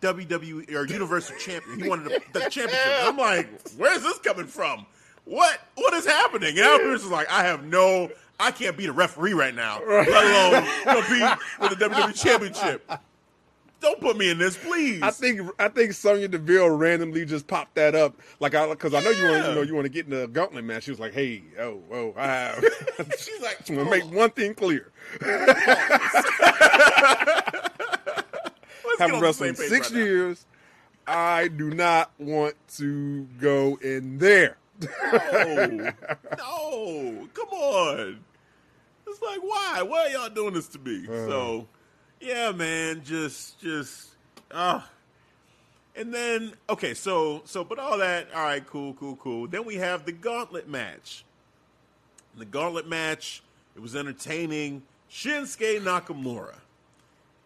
WWE 0.03 0.71
or 0.75 0.87
Universal 0.87 1.37
Champion. 1.39 1.81
He 1.81 1.89
wanted 1.89 2.05
the, 2.05 2.39
the 2.39 2.41
championship. 2.51 2.77
And 2.87 3.09
I'm 3.09 3.17
like, 3.17 3.49
where's 3.79 4.03
this 4.03 4.19
coming 4.19 4.47
from? 4.47 4.85
What 5.25 5.59
what 5.77 5.95
is 5.95 6.05
happening? 6.05 6.51
And 6.51 6.59
Adam 6.59 6.81
Pearce 6.81 7.05
is 7.05 7.11
like, 7.11 7.31
I 7.31 7.45
have 7.45 7.65
no, 7.65 8.11
I 8.41 8.51
can't 8.51 8.77
be 8.77 8.87
the 8.87 8.93
referee 8.93 9.35
right 9.35 9.55
now, 9.55 9.81
let 9.87 10.09
alone 10.09 10.65
compete 10.85 11.39
for 11.59 11.69
the 11.69 11.77
WWE 11.77 12.21
Championship. 12.21 12.91
Don't 13.85 14.01
put 14.01 14.17
me 14.17 14.31
in 14.31 14.39
this, 14.39 14.57
please. 14.57 15.03
I 15.03 15.11
think 15.11 15.43
I 15.59 15.69
think 15.69 15.93
Sonya 15.93 16.29
Deville 16.29 16.71
randomly 16.71 17.27
just 17.27 17.47
popped 17.47 17.75
that 17.75 17.95
up, 17.95 18.19
like 18.41 18.55
I 18.55 18.67
because 18.67 18.95
I 18.95 19.03
know 19.03 19.11
you 19.11 19.25
want 19.25 19.47
you 19.47 19.55
know 19.55 19.61
you 19.61 19.75
want 19.75 19.85
to 19.85 19.91
get 19.91 20.07
in 20.07 20.11
the 20.19 20.27
gauntlet 20.27 20.65
match. 20.65 20.85
She 20.85 20.91
was 20.91 20.99
like, 20.99 21.13
"Hey, 21.13 21.43
oh, 21.61 21.83
oh, 21.93 22.15
I 22.17 22.27
have." 22.27 22.65
She's 23.19 23.43
like, 23.43 23.59
I'm 23.69 23.77
gonna 23.77 23.91
make 23.91 24.11
one 24.11 24.31
thing 24.31 24.55
clear: 24.55 24.91
having 28.99 29.21
wrestled 29.21 29.59
six 29.59 29.91
right 29.93 29.99
years, 29.99 30.47
I 31.07 31.49
do 31.49 31.71
not 31.71 32.11
want 32.19 32.55
to 32.77 33.25
go 33.39 33.79
in 33.83 34.17
there. 34.17 34.57
No, 35.13 35.67
no, 36.39 37.29
come 37.35 37.49
on. 37.49 38.21
It's 39.07 39.23
like, 39.23 39.41
why? 39.43 39.83
Why 39.83 40.07
are 40.07 40.09
y'all 40.11 40.31
doing 40.31 40.55
this 40.55 40.69
to 40.69 40.79
me? 40.79 41.07
so, 41.07 41.67
yeah, 42.21 42.53
man, 42.53 43.03
just, 43.05 43.61
just, 43.61 44.11
ah. 44.53 44.89
and 45.95 46.13
then, 46.13 46.53
okay, 46.69 46.95
so, 46.95 47.43
so, 47.45 47.65
but 47.65 47.79
all 47.79 47.99
that, 47.99 48.29
all 48.35 48.45
right, 48.45 48.67
cool, 48.67 48.95
cool, 48.95 49.17
cool. 49.17 49.47
Then 49.47 49.65
we 49.65 49.77
have 49.77 50.05
the 50.05 50.13
gauntlet 50.13 50.69
match. 50.69 51.25
The 52.37 52.45
gauntlet 52.45 52.89
match, 52.89 53.43
it 53.77 53.81
was 53.81 53.95
entertaining. 53.95 54.83
Shinsuke 55.11 55.81
Nakamura 55.81 56.57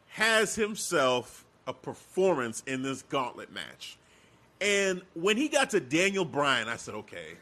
has 0.08 0.54
himself 0.54 1.44
a 1.66 1.72
performance 1.72 2.62
in 2.66 2.82
this 2.82 3.02
gauntlet 3.02 3.52
match. 3.52 3.98
And 4.60 5.02
when 5.14 5.36
he 5.36 5.48
got 5.48 5.70
to 5.70 5.80
Daniel 5.80 6.24
Bryan, 6.24 6.68
I 6.68 6.76
said, 6.76 6.94
okay, 6.94 7.34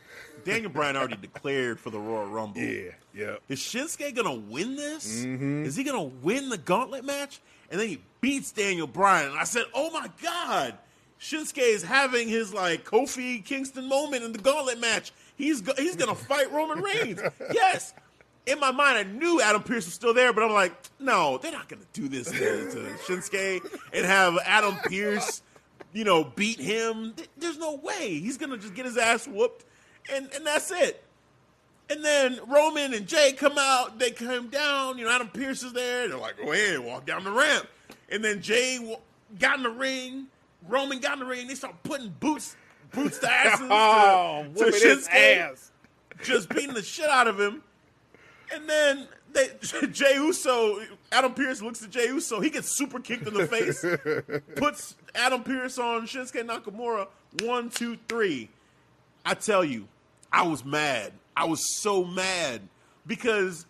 Daniel 0.44 0.70
Bryan 0.70 0.96
already 0.96 1.16
declared 1.16 1.80
for 1.80 1.90
the 1.90 1.98
Royal 1.98 2.26
Rumble. 2.26 2.60
Yeah, 2.60 2.90
yeah. 3.14 3.36
Is 3.48 3.58
Shinsuke 3.60 4.14
gonna 4.14 4.34
win 4.34 4.76
this? 4.76 5.24
Mm-hmm. 5.24 5.64
Is 5.64 5.76
he 5.76 5.82
gonna 5.84 6.02
win 6.04 6.48
the 6.50 6.58
gauntlet 6.58 7.04
match? 7.04 7.40
And 7.70 7.80
then 7.80 7.88
he 7.88 8.00
beats 8.20 8.52
Daniel 8.52 8.86
Bryan. 8.86 9.30
And 9.30 9.38
I 9.38 9.44
said, 9.44 9.64
oh 9.74 9.90
my 9.90 10.08
God, 10.22 10.74
Shinsuke 11.20 11.58
is 11.58 11.82
having 11.82 12.28
his 12.28 12.52
like 12.52 12.84
Kofi 12.84 13.44
Kingston 13.44 13.88
moment 13.88 14.22
in 14.22 14.32
the 14.32 14.38
gauntlet 14.38 14.78
match. 14.78 15.12
He's 15.36 15.62
go- 15.62 15.74
he's 15.76 15.96
gonna 15.96 16.14
fight 16.14 16.52
Roman 16.52 16.80
Reigns. 16.80 17.20
Yes. 17.52 17.94
In 18.46 18.60
my 18.60 18.70
mind, 18.70 18.96
I 18.96 19.02
knew 19.02 19.40
Adam 19.40 19.60
Pearce 19.64 19.86
was 19.86 19.94
still 19.94 20.14
there, 20.14 20.32
but 20.32 20.44
I'm 20.44 20.52
like, 20.52 20.72
no, 21.00 21.36
they're 21.38 21.50
not 21.50 21.68
gonna 21.68 21.82
do 21.92 22.06
this 22.06 22.30
to, 22.30 22.38
to 22.70 22.78
Shinsuke 23.04 23.60
and 23.92 24.06
have 24.06 24.38
Adam 24.44 24.76
Pearce, 24.84 25.42
you 25.96 26.04
know, 26.04 26.24
beat 26.24 26.60
him. 26.60 27.14
There's 27.38 27.56
no 27.56 27.76
way 27.76 28.20
he's 28.20 28.36
gonna 28.36 28.58
just 28.58 28.74
get 28.74 28.84
his 28.84 28.98
ass 28.98 29.26
whooped, 29.26 29.64
and 30.12 30.28
and 30.34 30.46
that's 30.46 30.70
it. 30.70 31.02
And 31.88 32.04
then 32.04 32.38
Roman 32.46 32.92
and 32.92 33.06
Jey 33.06 33.32
come 33.32 33.56
out. 33.56 33.98
They 33.98 34.10
come 34.10 34.48
down. 34.48 34.98
You 34.98 35.06
know, 35.06 35.10
Adam 35.10 35.28
Pearce 35.28 35.62
is 35.62 35.72
there. 35.72 36.06
They're 36.06 36.18
like, 36.18 36.36
go 36.36 36.52
ahead, 36.52 36.80
walk 36.80 37.06
down 37.06 37.24
the 37.24 37.30
ramp. 37.30 37.66
And 38.10 38.22
then 38.22 38.42
Jey 38.42 38.98
got 39.38 39.56
in 39.56 39.62
the 39.62 39.70
ring. 39.70 40.26
Roman 40.68 40.98
got 40.98 41.14
in 41.14 41.20
the 41.20 41.24
ring. 41.24 41.46
They 41.46 41.54
start 41.54 41.76
putting 41.82 42.10
boots, 42.20 42.56
boots 42.92 43.18
to 43.20 43.30
asses 43.30 43.66
Oh, 43.70 44.46
to, 44.54 44.64
to 44.64 44.70
Shinsuke, 44.72 45.38
ass. 45.38 45.70
just 46.24 46.50
beating 46.50 46.74
the 46.74 46.82
shit 46.82 47.08
out 47.08 47.26
of 47.26 47.40
him. 47.40 47.62
And 48.52 48.68
then 48.68 49.08
they, 49.32 49.48
Jey 49.92 50.16
Uso, 50.16 50.80
Adam 51.12 51.32
Pearce 51.34 51.62
looks 51.62 51.82
at 51.82 51.90
Jey 51.90 52.08
Uso. 52.08 52.40
He 52.40 52.50
gets 52.50 52.76
super 52.76 53.00
kicked 53.00 53.26
in 53.26 53.34
the 53.34 53.46
face. 53.46 53.84
puts 54.56 54.96
Adam 55.16 55.42
Pearce 55.42 55.78
on 55.78 56.06
Shinsuke 56.06 56.46
Nakamura. 56.46 57.08
One, 57.42 57.70
two, 57.70 57.98
three. 58.08 58.48
I 59.24 59.34
tell 59.34 59.64
you, 59.64 59.88
I 60.32 60.46
was 60.46 60.64
mad. 60.64 61.12
I 61.36 61.44
was 61.44 61.80
so 61.80 62.04
mad 62.04 62.62
because 63.06 63.66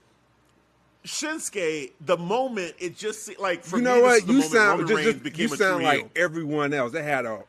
Shinsuke, 1.04 1.92
the 2.00 2.16
moment 2.16 2.74
it 2.78 2.96
just 2.96 3.38
like 3.38 3.64
for 3.64 3.76
you 3.78 3.84
me, 3.84 3.90
know 3.90 4.08
this 4.08 4.24
what? 4.24 4.28
You 4.34 4.42
sound 4.42 4.88
just, 4.88 5.22
just- 5.22 5.38
you 5.38 5.48
sound 5.48 5.84
like 5.84 6.10
everyone 6.16 6.74
else. 6.74 6.92
They 6.92 7.02
had 7.02 7.24
a 7.26 7.42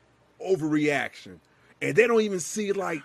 overreaction, 0.46 1.40
and 1.82 1.96
they 1.96 2.08
don't 2.08 2.22
even 2.22 2.40
see 2.40 2.72
like 2.72 3.02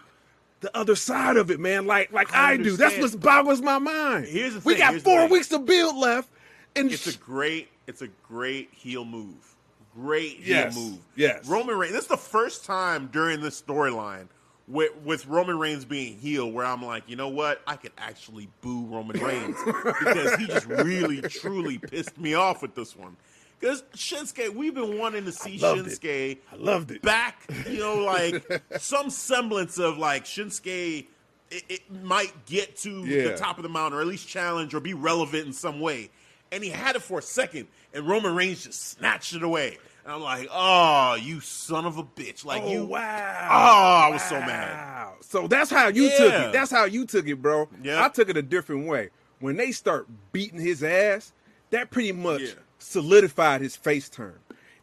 the 0.61 0.75
other 0.77 0.95
side 0.95 1.37
of 1.37 1.51
it, 1.51 1.59
man. 1.59 1.87
Like 1.87 2.13
like 2.13 2.33
I 2.35 2.53
I, 2.53 2.57
do. 2.59 2.77
That's 2.77 2.99
what 2.99 3.21
boggles 3.21 3.61
my 3.63 3.79
mind. 3.79 4.27
Here's 4.27 4.55
the 4.55 4.61
we 4.61 4.75
thing, 4.75 4.81
got 4.81 4.91
here's 4.93 5.03
four 5.03 5.27
weeks 5.29 5.49
to 5.49 5.59
build 5.59 5.97
left, 5.97 6.29
and 6.77 6.91
It's 6.93 7.07
a 7.07 7.19
great, 7.19 7.69
it's 7.87 8.03
a 8.03 8.09
great 8.29 8.71
heel 8.73 9.05
move. 9.05 9.52
Great 9.95 10.39
heel 10.39 10.71
move. 10.73 10.99
yes. 11.17 11.47
Roman 11.47 11.77
Reigns. 11.77 11.93
This 11.93 12.03
is 12.03 12.09
the 12.09 12.17
first 12.17 12.65
time 12.65 13.09
during 13.13 13.41
this 13.41 13.61
storyline 13.61 14.29
with 14.69 14.97
with 15.05 15.27
Roman 15.27 15.59
Reigns 15.59 15.85
being 15.85 16.19
heel 16.19 16.51
where 16.51 16.65
I'm 16.65 16.83
like, 16.85 17.05
you 17.09 17.17
know 17.17 17.29
what? 17.29 17.61
I 17.67 17.77
could 17.77 17.93
actually 17.99 18.49
boo 18.61 18.87
Roman 18.87 19.21
Reigns 19.21 19.57
because 19.67 20.35
he 20.37 20.47
just 20.47 20.67
really 20.67 21.21
truly 21.23 21.79
pissed 21.79 22.19
me 22.19 22.35
off 22.35 22.63
with 22.63 22.75
this 22.75 22.97
one. 22.97 23.17
Because 23.61 23.83
Shinsuke, 23.95 24.55
we've 24.55 24.75
been 24.75 24.99
wanting 24.99 25.25
to 25.25 25.33
see 25.33 25.55
it. 25.55 25.61
Shinsuke 25.61 26.39
I 26.53 26.57
loved 26.57 26.91
it. 26.91 27.03
back, 27.03 27.47
you 27.69 27.79
know, 27.79 27.97
like 28.05 28.63
some 28.79 29.11
semblance 29.11 29.79
of 29.79 29.99
like 29.99 30.25
Shinsuke. 30.25 31.07
It, 31.51 31.65
it 31.69 32.03
might 32.03 32.47
get 32.47 32.77
to 32.79 33.05
the 33.05 33.37
top 33.37 33.59
of 33.59 33.63
the 33.63 33.69
mountain, 33.69 33.99
or 33.99 34.01
at 34.01 34.07
least 34.09 34.27
challenge, 34.27 34.73
or 34.75 34.81
be 34.81 34.95
relevant 34.95 35.47
in 35.47 35.53
some 35.53 35.81
way. 35.81 36.09
And 36.53 36.63
he 36.63 36.71
had 36.71 36.95
it 36.97 37.03
for 37.03 37.19
a 37.19 37.23
second, 37.23 37.67
and 37.95 38.07
Roman 38.07 38.35
Reigns 38.35 38.63
just 38.65 38.91
snatched 38.91 39.35
it 39.35 39.43
away. 39.43 39.79
And 40.05 40.13
I'm 40.13 40.21
like, 40.21 40.49
"Oh, 40.53 41.15
you 41.15 41.41
son 41.41 41.87
of 41.87 41.97
a 41.97 42.03
bitch!" 42.05 42.45
Like 42.45 42.63
oh 42.63 42.71
you, 42.73 42.85
wow, 42.85 43.49
Oh, 43.51 44.09
I 44.09 44.11
was 44.13 44.23
so 44.23 44.39
mad. 44.39 44.75
Wow. 44.77 45.15
So 45.23 45.49
that's 45.49 45.71
how 45.71 45.89
you 45.89 46.11
took 46.11 46.33
it. 46.33 46.53
That's 46.53 46.71
how 46.71 46.85
you 46.85 47.07
took 47.07 47.27
it, 47.27 47.41
bro. 47.41 47.69
Yeah. 47.83 48.05
I 48.05 48.09
took 48.11 48.29
it 48.29 48.37
a 48.37 48.43
different 48.43 48.87
way. 48.87 49.09
When 49.41 49.57
they 49.57 49.73
start 49.73 50.07
beating 50.33 50.61
his 50.61 50.83
ass, 50.85 51.33
that 51.71 51.91
pretty 51.91 52.13
much 52.13 52.43
Yeah. 52.43 52.49
solidified 52.79 53.61
his 53.63 53.75
face 53.77 54.09
turn. 54.09 54.35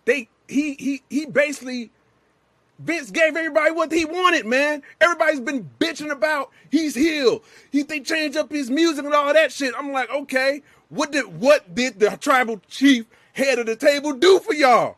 They 0.06 0.28
he 0.48 0.74
he 0.76 1.04
he 1.10 1.26
basically 1.28 1.92
Vince 2.80 3.12
gave 3.12 3.36
everybody 3.36 3.72
what 3.72 3.92
he 3.92 4.06
wanted, 4.06 4.46
man. 4.46 4.82
Everybody's 5.02 5.42
been 5.42 5.70
bitching 5.80 6.12
about 6.12 6.50
he's 6.72 6.96
healed. 6.96 7.44
He 7.72 7.84
they 7.84 8.00
change 8.00 8.36
up 8.38 8.52
his 8.52 8.70
music 8.70 9.04
and 9.06 9.14
all 9.14 9.34
that 9.34 9.52
shit. 9.52 9.74
I'm 9.78 9.92
like, 9.92 10.10
okay, 10.10 10.62
what 10.90 11.12
did 11.12 11.26
what 11.40 11.76
did 11.76 12.00
the 12.00 12.12
tribal 12.18 12.62
chief 12.70 13.06
head 13.34 13.60
of 13.60 13.66
the 13.66 13.76
table 13.76 14.14
do 14.14 14.40
for 14.40 14.54
y'all? 14.54 14.96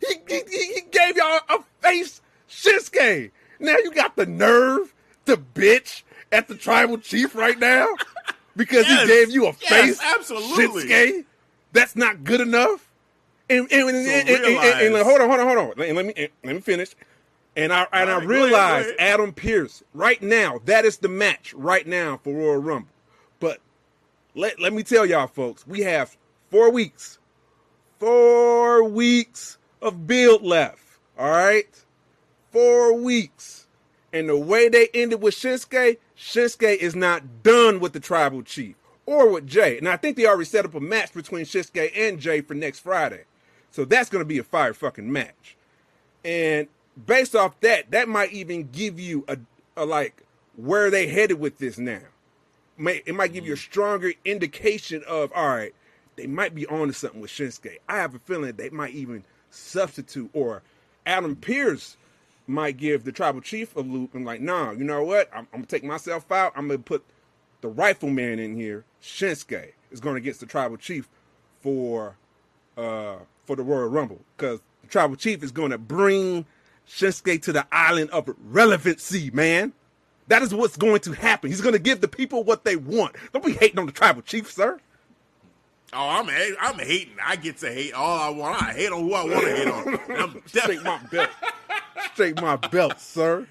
He 0.00 0.14
he, 0.28 0.40
he 0.74 0.80
gave 0.90 1.16
y'all 1.16 1.40
a 1.50 1.58
face 1.82 2.22
Shinsuke. 2.48 3.30
Now 3.60 3.76
you 3.76 3.92
got 3.92 4.16
the 4.16 4.24
nerve 4.26 4.94
to 5.26 5.36
bitch 5.36 6.02
at 6.32 6.48
the 6.48 6.54
tribal 6.54 6.96
chief 6.98 7.34
right 7.34 7.58
now 7.58 7.86
because 8.56 8.86
Yes, 8.88 9.02
he 9.02 9.06
gave 9.06 9.30
you 9.30 9.46
a 9.48 9.54
yes, 9.60 9.68
face 9.68 10.00
absolutely. 10.02 10.84
Shinsuke. 10.84 11.24
That's 11.72 11.94
not 11.94 12.24
good 12.24 12.40
enough. 12.40 12.86
And, 13.50 13.66
and, 13.70 13.88
and, 13.88 13.96
and- 13.96 14.06
and- 14.06 14.28
and- 14.28 14.46
and- 14.48 14.80
realize- 14.94 15.04
hold 15.06 15.20
on, 15.20 15.28
hold 15.28 15.40
on, 15.40 15.46
hold 15.46 15.58
on. 15.58 15.94
Let 15.94 16.06
me 16.06 16.28
let 16.44 16.54
me 16.54 16.60
finish. 16.60 16.94
And 17.58 17.72
I 17.72 17.86
and 17.92 18.08
I 18.08 18.18
right, 18.18 18.28
go 18.28 18.28
ahead, 18.28 18.28
go 18.28 18.34
realize 18.34 18.86
ahead. 18.86 18.96
Adam 19.00 19.32
Pearce 19.32 19.82
right 19.92 20.22
now. 20.22 20.60
That 20.64 20.84
is 20.84 20.98
the 20.98 21.08
match 21.08 21.52
right 21.54 21.86
now 21.86 22.18
for 22.22 22.32
Royal 22.32 22.58
Rumble. 22.58 22.88
But 23.40 23.58
let 24.36 24.60
let 24.60 24.72
me 24.72 24.84
tell 24.84 25.04
y'all, 25.04 25.26
folks, 25.26 25.66
we 25.66 25.80
have 25.80 26.16
four 26.50 26.70
weeks, 26.70 27.18
four 27.98 28.84
weeks 28.84 29.58
of 29.82 30.06
build 30.06 30.42
left. 30.44 30.80
All 31.18 31.30
right, 31.30 31.66
four 32.52 32.94
weeks. 32.94 33.66
And 34.12 34.28
the 34.28 34.36
way 34.38 34.68
they 34.68 34.88
ended 34.94 35.20
with 35.20 35.34
Shinsuke, 35.34 35.98
Shinsuke 36.16 36.76
is 36.76 36.94
not 36.94 37.42
done 37.42 37.80
with 37.80 37.92
the 37.92 38.00
tribal 38.00 38.42
chief 38.42 38.76
or 39.04 39.30
with 39.30 39.46
Jey. 39.48 39.78
And 39.78 39.88
I 39.88 39.96
think 39.96 40.16
they 40.16 40.26
already 40.26 40.44
set 40.44 40.64
up 40.64 40.74
a 40.74 40.80
match 40.80 41.12
between 41.12 41.44
Shinsuke 41.44 41.90
and 41.94 42.20
Jey 42.20 42.40
for 42.40 42.54
next 42.54 42.80
Friday. 42.80 43.24
So 43.70 43.84
that's 43.84 44.08
going 44.08 44.22
to 44.22 44.28
be 44.28 44.38
a 44.38 44.44
fire 44.44 44.72
fucking 44.72 45.12
match. 45.12 45.56
And 46.24 46.68
based 47.06 47.34
off 47.34 47.58
that, 47.60 47.90
that 47.90 48.08
might 48.08 48.32
even 48.32 48.68
give 48.70 48.98
you 48.98 49.24
a, 49.28 49.38
a 49.76 49.84
like 49.84 50.22
where 50.56 50.90
they 50.90 51.06
headed 51.06 51.38
with 51.38 51.58
this 51.58 51.78
now. 51.78 52.00
May, 52.76 53.02
it 53.06 53.14
might 53.14 53.32
give 53.32 53.46
you 53.46 53.54
a 53.54 53.58
stronger 53.58 54.12
indication 54.24 55.02
of 55.08 55.32
all 55.34 55.48
right, 55.48 55.74
they 56.16 56.26
might 56.26 56.54
be 56.54 56.66
on 56.66 56.88
to 56.88 56.92
something 56.92 57.20
with 57.20 57.30
Shinsuke. 57.30 57.78
I 57.88 57.96
have 57.96 58.14
a 58.14 58.18
feeling 58.20 58.52
they 58.52 58.70
might 58.70 58.94
even 58.94 59.24
substitute 59.50 60.30
or 60.32 60.62
Adam 61.06 61.36
Pearce 61.36 61.96
might 62.46 62.76
give 62.76 63.04
the 63.04 63.12
tribal 63.12 63.40
chief 63.40 63.76
a 63.76 63.80
loop 63.80 64.14
and 64.14 64.24
like, 64.24 64.40
nah, 64.40 64.72
you 64.72 64.84
know 64.84 65.02
what? 65.02 65.28
I'm, 65.32 65.46
I'm 65.52 65.60
gonna 65.60 65.66
take 65.66 65.84
myself 65.84 66.30
out. 66.32 66.52
I'm 66.56 66.68
gonna 66.68 66.78
put 66.78 67.04
the 67.60 67.68
rifleman 67.68 68.38
in 68.38 68.56
here. 68.56 68.84
Shinsuke 69.02 69.72
is 69.90 70.00
going 70.00 70.16
against 70.16 70.40
the 70.40 70.46
tribal 70.46 70.76
chief 70.76 71.08
for 71.60 72.16
uh 72.76 73.16
for 73.44 73.56
the 73.56 73.62
Royal 73.62 73.88
Rumble 73.88 74.20
because 74.36 74.60
the 74.82 74.88
tribal 74.88 75.16
chief 75.16 75.42
is 75.42 75.50
going 75.50 75.70
to 75.70 75.78
bring 75.78 76.46
Shinsuke 76.88 77.42
to 77.42 77.52
the 77.52 77.66
island 77.70 78.10
of 78.10 78.34
relevancy, 78.38 79.30
man. 79.30 79.72
That 80.28 80.42
is 80.42 80.54
what's 80.54 80.76
going 80.76 81.00
to 81.00 81.12
happen. 81.12 81.50
He's 81.50 81.60
going 81.60 81.72
to 81.72 81.78
give 81.78 82.00
the 82.00 82.08
people 82.08 82.44
what 82.44 82.64
they 82.64 82.76
want. 82.76 83.16
Don't 83.32 83.44
be 83.44 83.52
hating 83.52 83.78
on 83.78 83.86
the 83.86 83.92
tribal 83.92 84.22
chief, 84.22 84.50
sir. 84.52 84.78
Oh, 85.92 86.08
I'm 86.08 86.28
I'm 86.60 86.78
hating. 86.78 87.14
I 87.24 87.36
get 87.36 87.58
to 87.58 87.72
hate 87.72 87.94
all 87.94 88.18
I 88.18 88.28
want. 88.28 88.62
I 88.62 88.72
hate 88.74 88.92
on 88.92 89.00
who 89.00 89.14
I 89.14 89.24
want 89.24 89.40
to 89.40 89.56
hate 89.56 89.68
on. 89.68 90.00
I'm 90.18 90.42
Straight 90.46 90.82
my 90.82 90.98
belt. 91.10 91.30
Straight 92.12 92.40
my 92.42 92.56
belt, 92.56 93.00
sir. 93.00 93.46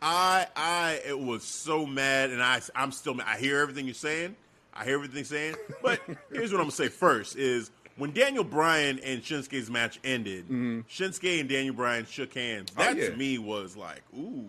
I 0.00 0.46
I 0.56 1.00
it 1.06 1.18
was 1.18 1.44
so 1.44 1.84
mad, 1.84 2.30
and 2.30 2.42
I 2.42 2.62
I'm 2.74 2.92
still 2.92 3.12
mad. 3.12 3.26
I 3.28 3.38
hear 3.38 3.58
everything 3.58 3.84
you're 3.84 3.94
saying. 3.94 4.36
I 4.72 4.84
hear 4.84 4.94
everything 4.94 5.18
you're 5.18 5.24
saying. 5.26 5.56
But 5.82 6.00
here's 6.32 6.50
what 6.50 6.60
I'm 6.60 6.64
gonna 6.64 6.70
say 6.72 6.88
first: 6.88 7.36
is 7.36 7.70
when 7.96 8.12
Daniel 8.12 8.44
Bryan 8.44 8.98
and 9.00 9.22
Shinsuke's 9.22 9.70
match 9.70 9.98
ended, 10.04 10.48
Shinsuke 10.48 11.40
and 11.40 11.48
Daniel 11.48 11.74
Bryan 11.74 12.06
shook 12.06 12.34
hands. 12.34 12.70
Mm-hmm. 12.70 12.80
Oh, 12.80 12.84
That 12.84 12.96
yeah. 12.96 13.10
to 13.10 13.16
me 13.16 13.38
was 13.38 13.76
like, 13.76 14.02
ooh, 14.18 14.46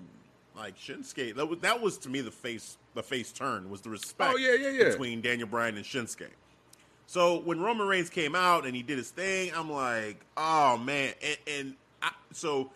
like 0.56 0.78
Shinsuke. 0.78 1.36
That 1.36 1.48
was 1.48 1.60
that 1.60 1.82
was 1.82 1.98
to 2.00 2.10
me 2.10 2.22
the 2.22 2.32
face 2.32 2.78
the 2.96 3.04
face 3.04 3.32
turn 3.32 3.70
was 3.70 3.82
the 3.82 3.90
respect. 3.90 4.34
Oh, 4.34 4.38
yeah, 4.38 4.54
yeah, 4.54 4.70
yeah. 4.70 4.90
Between 4.90 5.22
Daniel 5.22 5.48
Bryan 5.48 5.76
and 5.78 5.86
Shinsuke. 5.86 6.28
So 7.08 7.40
when 7.40 7.60
Roman 7.60 7.88
Reigns 7.88 8.10
came 8.10 8.34
out 8.36 8.66
and 8.66 8.76
he 8.76 8.82
did 8.82 8.98
his 8.98 9.10
thing, 9.12 9.52
I'm 9.56 9.70
like, 9.72 10.18
oh 10.38 10.78
man. 10.78 11.14
And, 11.24 11.38
and 11.48 11.76
I, 12.02 12.12
so 12.32 12.72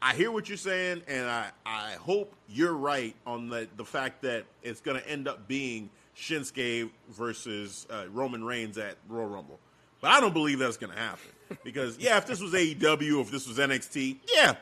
I 0.00 0.14
hear 0.14 0.30
what 0.32 0.48
you're 0.48 0.56
saying, 0.58 1.02
and 1.08 1.26
I, 1.28 1.50
I 1.66 1.92
hope 2.00 2.34
you're 2.48 2.74
right 2.74 3.14
on 3.26 3.48
the 3.48 3.68
the 3.76 3.84
fact 3.84 4.22
that 4.22 4.44
it's 4.62 4.80
going 4.80 5.00
to 5.00 5.08
end 5.08 5.26
up 5.28 5.46
being 5.48 5.90
Shinsuke 6.16 6.90
versus 7.10 7.86
uh, 7.90 8.04
Roman 8.12 8.44
Reigns 8.44 8.78
at 8.78 8.96
Royal 9.08 9.26
Rumble. 9.28 9.58
But 10.02 10.10
I 10.10 10.20
don't 10.20 10.34
believe 10.34 10.58
that's 10.58 10.76
going 10.76 10.92
to 10.92 10.98
happen 10.98 11.30
because 11.62 11.96
yeah, 11.96 12.18
if 12.18 12.26
this 12.26 12.40
was 12.40 12.52
AEW, 12.52 13.22
if 13.22 13.30
this 13.30 13.46
was 13.46 13.56
NXT, 13.56 14.16
yeah, 14.34 14.56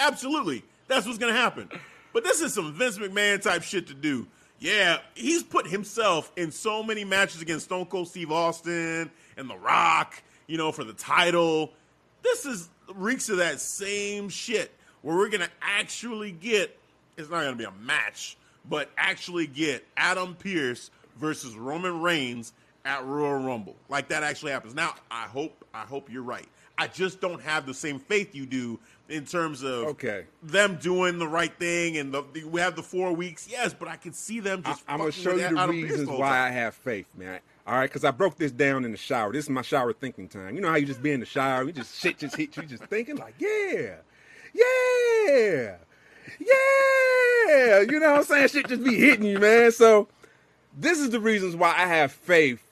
absolutely, 0.00 0.64
that's 0.88 1.06
what's 1.06 1.18
going 1.18 1.32
to 1.32 1.38
happen. 1.38 1.68
But 2.14 2.24
this 2.24 2.40
is 2.40 2.54
some 2.54 2.72
Vince 2.72 2.98
McMahon 2.98 3.40
type 3.42 3.62
shit 3.62 3.86
to 3.88 3.94
do. 3.94 4.26
Yeah, 4.58 5.00
he's 5.14 5.42
put 5.42 5.66
himself 5.66 6.32
in 6.34 6.50
so 6.50 6.82
many 6.82 7.04
matches 7.04 7.42
against 7.42 7.66
Stone 7.66 7.86
Cold 7.86 8.08
Steve 8.08 8.32
Austin 8.32 9.10
and 9.36 9.50
The 9.50 9.56
Rock, 9.58 10.22
you 10.46 10.56
know, 10.56 10.72
for 10.72 10.82
the 10.82 10.94
title. 10.94 11.72
This 12.22 12.46
is 12.46 12.70
reeks 12.94 13.28
of 13.28 13.36
that 13.36 13.60
same 13.60 14.30
shit 14.30 14.72
where 15.02 15.14
we're 15.14 15.28
gonna 15.28 15.50
actually 15.60 16.32
get. 16.32 16.76
It's 17.18 17.28
not 17.28 17.42
gonna 17.42 17.54
be 17.54 17.64
a 17.64 17.70
match, 17.70 18.38
but 18.66 18.90
actually 18.96 19.46
get 19.46 19.86
Adam 19.94 20.34
Pearce 20.36 20.90
versus 21.18 21.54
Roman 21.54 22.00
Reigns 22.00 22.54
at 22.86 23.04
Royal 23.04 23.42
Rumble. 23.44 23.76
Like 23.88 24.08
that 24.08 24.22
actually 24.22 24.52
happens. 24.52 24.74
Now, 24.74 24.94
I 25.10 25.22
hope 25.24 25.64
I 25.74 25.80
hope 25.82 26.10
you're 26.10 26.22
right. 26.22 26.46
I 26.78 26.86
just 26.86 27.20
don't 27.20 27.40
have 27.42 27.64
the 27.66 27.72
same 27.74 27.98
faith 27.98 28.34
you 28.34 28.44
do 28.46 28.78
in 29.08 29.24
terms 29.24 29.62
of 29.62 29.84
Okay. 29.86 30.24
them 30.42 30.76
doing 30.76 31.18
the 31.18 31.26
right 31.26 31.52
thing 31.58 31.96
and 31.96 32.12
the, 32.12 32.22
the- 32.32 32.44
we 32.44 32.60
have 32.60 32.76
the 32.76 32.82
four 32.82 33.12
weeks. 33.14 33.48
Yes, 33.50 33.74
but 33.74 33.88
I 33.88 33.96
can 33.96 34.12
see 34.12 34.40
them 34.40 34.62
just. 34.62 34.84
I'm 34.88 34.98
gonna 34.98 35.12
show 35.12 35.34
you 35.36 35.48
the 35.56 35.68
reasons 35.68 36.08
why 36.08 36.38
I 36.38 36.50
have 36.50 36.74
faith, 36.74 37.06
man. 37.16 37.40
All 37.66 37.74
right, 37.74 37.90
because 37.90 38.04
I 38.04 38.12
broke 38.12 38.36
this 38.36 38.52
down 38.52 38.84
in 38.84 38.92
the 38.92 38.96
shower. 38.96 39.32
This 39.32 39.44
is 39.46 39.50
my 39.50 39.62
shower 39.62 39.92
thinking 39.92 40.28
time. 40.28 40.54
You 40.54 40.60
know 40.60 40.68
how 40.68 40.76
you 40.76 40.86
just 40.86 41.02
be 41.02 41.10
in 41.12 41.18
the 41.20 41.26
shower, 41.26 41.64
you 41.64 41.72
just 41.72 41.98
shit 42.00 42.18
just 42.18 42.36
hit 42.36 42.56
you, 42.56 42.62
just 42.64 42.84
thinking 42.84 43.16
like, 43.16 43.34
yeah, 43.40 43.96
yeah, 44.54 45.76
yeah. 46.38 47.80
You 47.80 47.98
know 48.00 48.12
what 48.12 48.18
I'm 48.18 48.24
saying? 48.24 48.48
Shit 48.48 48.68
just 48.68 48.84
be 48.84 48.94
hitting 48.96 49.24
you, 49.26 49.38
man. 49.38 49.72
So 49.72 50.08
this 50.76 50.98
is 50.98 51.10
the 51.10 51.20
reasons 51.20 51.56
why 51.56 51.70
I 51.76 51.86
have 51.86 52.12
faith, 52.12 52.62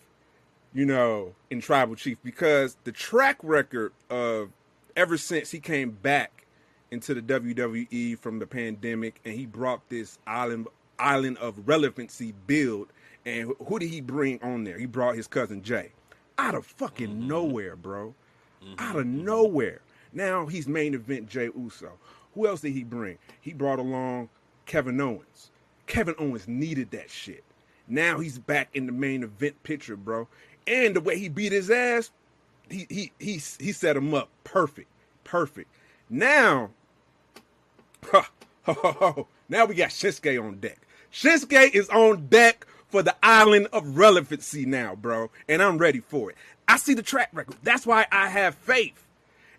you 0.74 0.84
know, 0.84 1.34
in 1.50 1.60
Tribal 1.60 1.94
Chief 1.94 2.18
because 2.22 2.76
the 2.84 2.92
track 2.92 3.38
record 3.42 3.92
of 4.10 4.50
ever 4.96 5.16
since 5.16 5.50
he 5.50 5.60
came 5.60 5.90
back 5.90 6.46
into 6.90 7.14
the 7.14 7.22
WWE 7.22 8.18
from 8.18 8.38
the 8.40 8.46
pandemic 8.46 9.20
and 9.24 9.34
he 9.34 9.46
brought 9.46 9.88
this 9.88 10.18
island 10.26 10.66
island 10.98 11.38
of 11.38 11.66
relevancy 11.66 12.32
build 12.46 12.88
and 13.26 13.52
who 13.66 13.78
did 13.78 13.88
he 13.88 14.00
bring 14.00 14.42
on 14.42 14.64
there? 14.64 14.78
He 14.78 14.86
brought 14.86 15.16
his 15.16 15.26
cousin 15.26 15.62
Jey. 15.62 15.92
Out 16.36 16.54
of 16.54 16.66
fucking 16.66 17.08
mm-hmm. 17.08 17.28
nowhere, 17.28 17.76
bro. 17.76 18.14
Mm-hmm. 18.62 18.74
Out 18.78 18.96
of 18.96 19.06
nowhere. 19.06 19.80
Now 20.12 20.46
he's 20.46 20.68
main 20.68 20.94
event 20.94 21.28
Jey 21.28 21.50
Uso. 21.56 21.92
Who 22.34 22.46
else 22.46 22.60
did 22.60 22.72
he 22.72 22.84
bring? 22.84 23.18
He 23.40 23.52
brought 23.52 23.78
along 23.78 24.28
Kevin 24.66 25.00
Owens. 25.00 25.50
Kevin 25.86 26.14
Owens 26.18 26.48
needed 26.48 26.90
that 26.90 27.10
shit. 27.10 27.44
Now 27.86 28.18
he's 28.18 28.38
back 28.38 28.68
in 28.74 28.86
the 28.86 28.92
main 28.92 29.22
event 29.22 29.62
picture, 29.62 29.96
bro. 29.96 30.26
And 30.66 30.96
the 30.96 31.00
way 31.00 31.18
he 31.18 31.28
beat 31.28 31.52
his 31.52 31.70
ass, 31.70 32.10
he 32.70 32.86
he 32.88 33.12
he 33.18 33.32
he 33.34 33.72
set 33.72 33.96
him 33.96 34.14
up 34.14 34.28
perfect, 34.44 34.88
perfect. 35.24 35.68
Now, 36.08 36.70
now 38.12 39.64
we 39.66 39.74
got 39.74 39.90
Shinsuke 39.90 40.42
on 40.42 40.58
deck. 40.60 40.78
Shinsuke 41.12 41.74
is 41.74 41.88
on 41.90 42.26
deck 42.28 42.66
for 42.88 43.02
the 43.02 43.14
island 43.22 43.68
of 43.72 43.98
relevancy 43.98 44.64
now, 44.64 44.94
bro, 44.94 45.30
and 45.48 45.62
I'm 45.62 45.78
ready 45.78 46.00
for 46.00 46.30
it. 46.30 46.36
I 46.68 46.76
see 46.76 46.94
the 46.94 47.02
track 47.02 47.30
record. 47.32 47.56
That's 47.62 47.86
why 47.86 48.06
I 48.10 48.28
have 48.28 48.54
faith. 48.54 49.03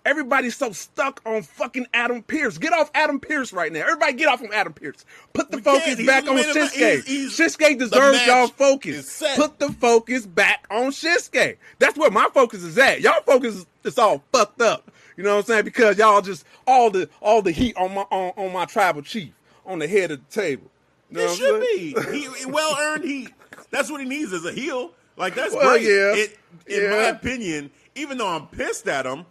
Everybody's 0.05 0.55
so 0.55 0.71
stuck 0.71 1.19
on 1.25 1.41
fucking 1.41 1.87
Adam 1.93 2.21
Pearce. 2.21 2.57
Get 2.59 2.73
off 2.73 2.91
Adam 2.93 3.19
Pearce 3.19 3.51
right 3.51 3.71
now. 3.71 3.81
Everybody 3.81 4.13
get 4.13 4.27
off 4.27 4.39
from 4.39 4.51
Adam 4.53 4.71
Pearce. 4.71 5.03
Put 5.33 5.49
the 5.49 5.57
We 5.57 5.63
focus. 5.63 6.05
Back 6.05 6.27
on. 6.27 6.37
Shinsuke. 6.37 6.71
He's- 6.73 7.05
he's- 7.07 7.31
Shinsuke 7.57 7.79
deserves 7.79 8.25
y'all 8.27 8.47
focus. 8.47 9.23
Put 9.35 9.57
the 9.59 9.71
focus 9.73 10.25
back 10.27 10.65
on 10.69 10.91
Shinsuke. 10.91 11.57
That's 11.79 11.97
where 11.97 12.11
my 12.11 12.27
focus 12.33 12.61
is 12.63 12.77
at. 12.77 13.01
Y'all 13.01 13.21
focus 13.25 13.65
is 13.83 13.97
all 13.97 14.23
fucked 14.31 14.61
up. 14.61 14.91
You 15.17 15.23
know 15.23 15.31
what 15.35 15.39
I'm 15.39 15.45
saying? 15.45 15.63
Because 15.65 15.97
y'all 15.97 16.21
just 16.21 16.45
all 16.67 16.91
the 16.91 17.09
all 17.21 17.41
the 17.41 17.51
heat 17.51 17.75
on 17.77 17.93
my 17.95 18.01
on, 18.11 18.33
on 18.37 18.53
my 18.53 18.65
tribal 18.65 19.01
chief 19.01 19.31
on 19.65 19.79
the 19.79 19.87
head 19.87 20.11
of 20.11 20.19
the 20.27 20.31
table. 20.41 20.69
You 21.09 21.17
know 21.17 21.23
It 21.23 21.27
what 21.29 21.37
should 21.37 21.63
saying? 21.63 22.11
be. 22.11 22.19
He, 22.39 22.45
well 22.45 22.77
earned 22.79 23.05
heat. 23.05 23.29
That's 23.71 23.89
what 23.89 24.01
he 24.01 24.07
needs 24.07 24.33
as 24.33 24.45
a 24.45 24.51
heel. 24.51 24.91
Like 25.17 25.33
that's 25.33 25.53
Well, 25.55 25.63
great. 25.71 25.83
yeah. 25.83 26.13
It, 26.15 26.37
in 26.67 26.83
Yeah. 26.83 26.89
my 26.89 27.03
opinion, 27.09 27.71
even 27.95 28.17
though 28.17 28.27
I'm 28.27 28.47
pissed 28.47 28.87
at 28.87 29.05
him, 29.05 29.25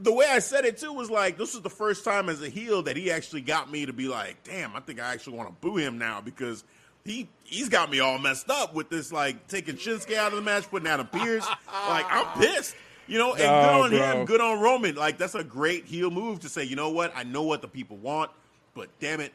the 0.00 0.12
way 0.12 0.26
I 0.28 0.38
said 0.38 0.64
it 0.64 0.78
too 0.78 0.92
was 0.92 1.10
like 1.10 1.36
this 1.38 1.54
was 1.54 1.62
the 1.62 1.70
first 1.70 2.04
time 2.04 2.28
as 2.28 2.42
a 2.42 2.48
heel 2.48 2.82
that 2.82 2.96
he 2.96 3.10
actually 3.10 3.40
got 3.40 3.70
me 3.70 3.86
to 3.86 3.92
be 3.92 4.08
like, 4.08 4.42
damn, 4.44 4.74
I 4.76 4.80
think 4.80 5.00
I 5.00 5.12
actually 5.12 5.36
want 5.36 5.48
to 5.48 5.54
boo 5.66 5.76
him 5.76 5.98
now 5.98 6.20
because 6.20 6.64
he 7.04 7.28
he's 7.44 7.68
got 7.68 7.90
me 7.90 8.00
all 8.00 8.18
messed 8.18 8.50
up 8.50 8.74
with 8.74 8.90
this 8.90 9.12
like 9.12 9.48
taking 9.48 9.76
Shinsuke 9.76 10.14
out 10.14 10.32
of 10.32 10.36
the 10.36 10.42
match, 10.42 10.68
putting 10.70 10.88
Adam 10.88 11.06
Pearce. 11.06 11.46
like 11.88 12.06
I'm 12.08 12.38
pissed. 12.40 12.74
You 13.06 13.18
know, 13.18 13.30
and 13.32 13.38
good 13.38 13.46
Oh, 13.48 13.82
on 13.84 13.90
bro. 13.90 13.98
him, 14.20 14.26
good 14.26 14.40
on 14.42 14.60
Roman. 14.60 14.94
Like 14.94 15.16
that's 15.16 15.34
a 15.34 15.42
great 15.42 15.86
heel 15.86 16.10
move 16.10 16.40
to 16.40 16.48
say, 16.48 16.64
you 16.64 16.76
know 16.76 16.90
what? 16.90 17.10
I 17.16 17.22
know 17.22 17.42
what 17.42 17.62
the 17.62 17.68
people 17.68 17.96
want, 17.96 18.30
but 18.74 18.88
damn 19.00 19.20
it, 19.20 19.32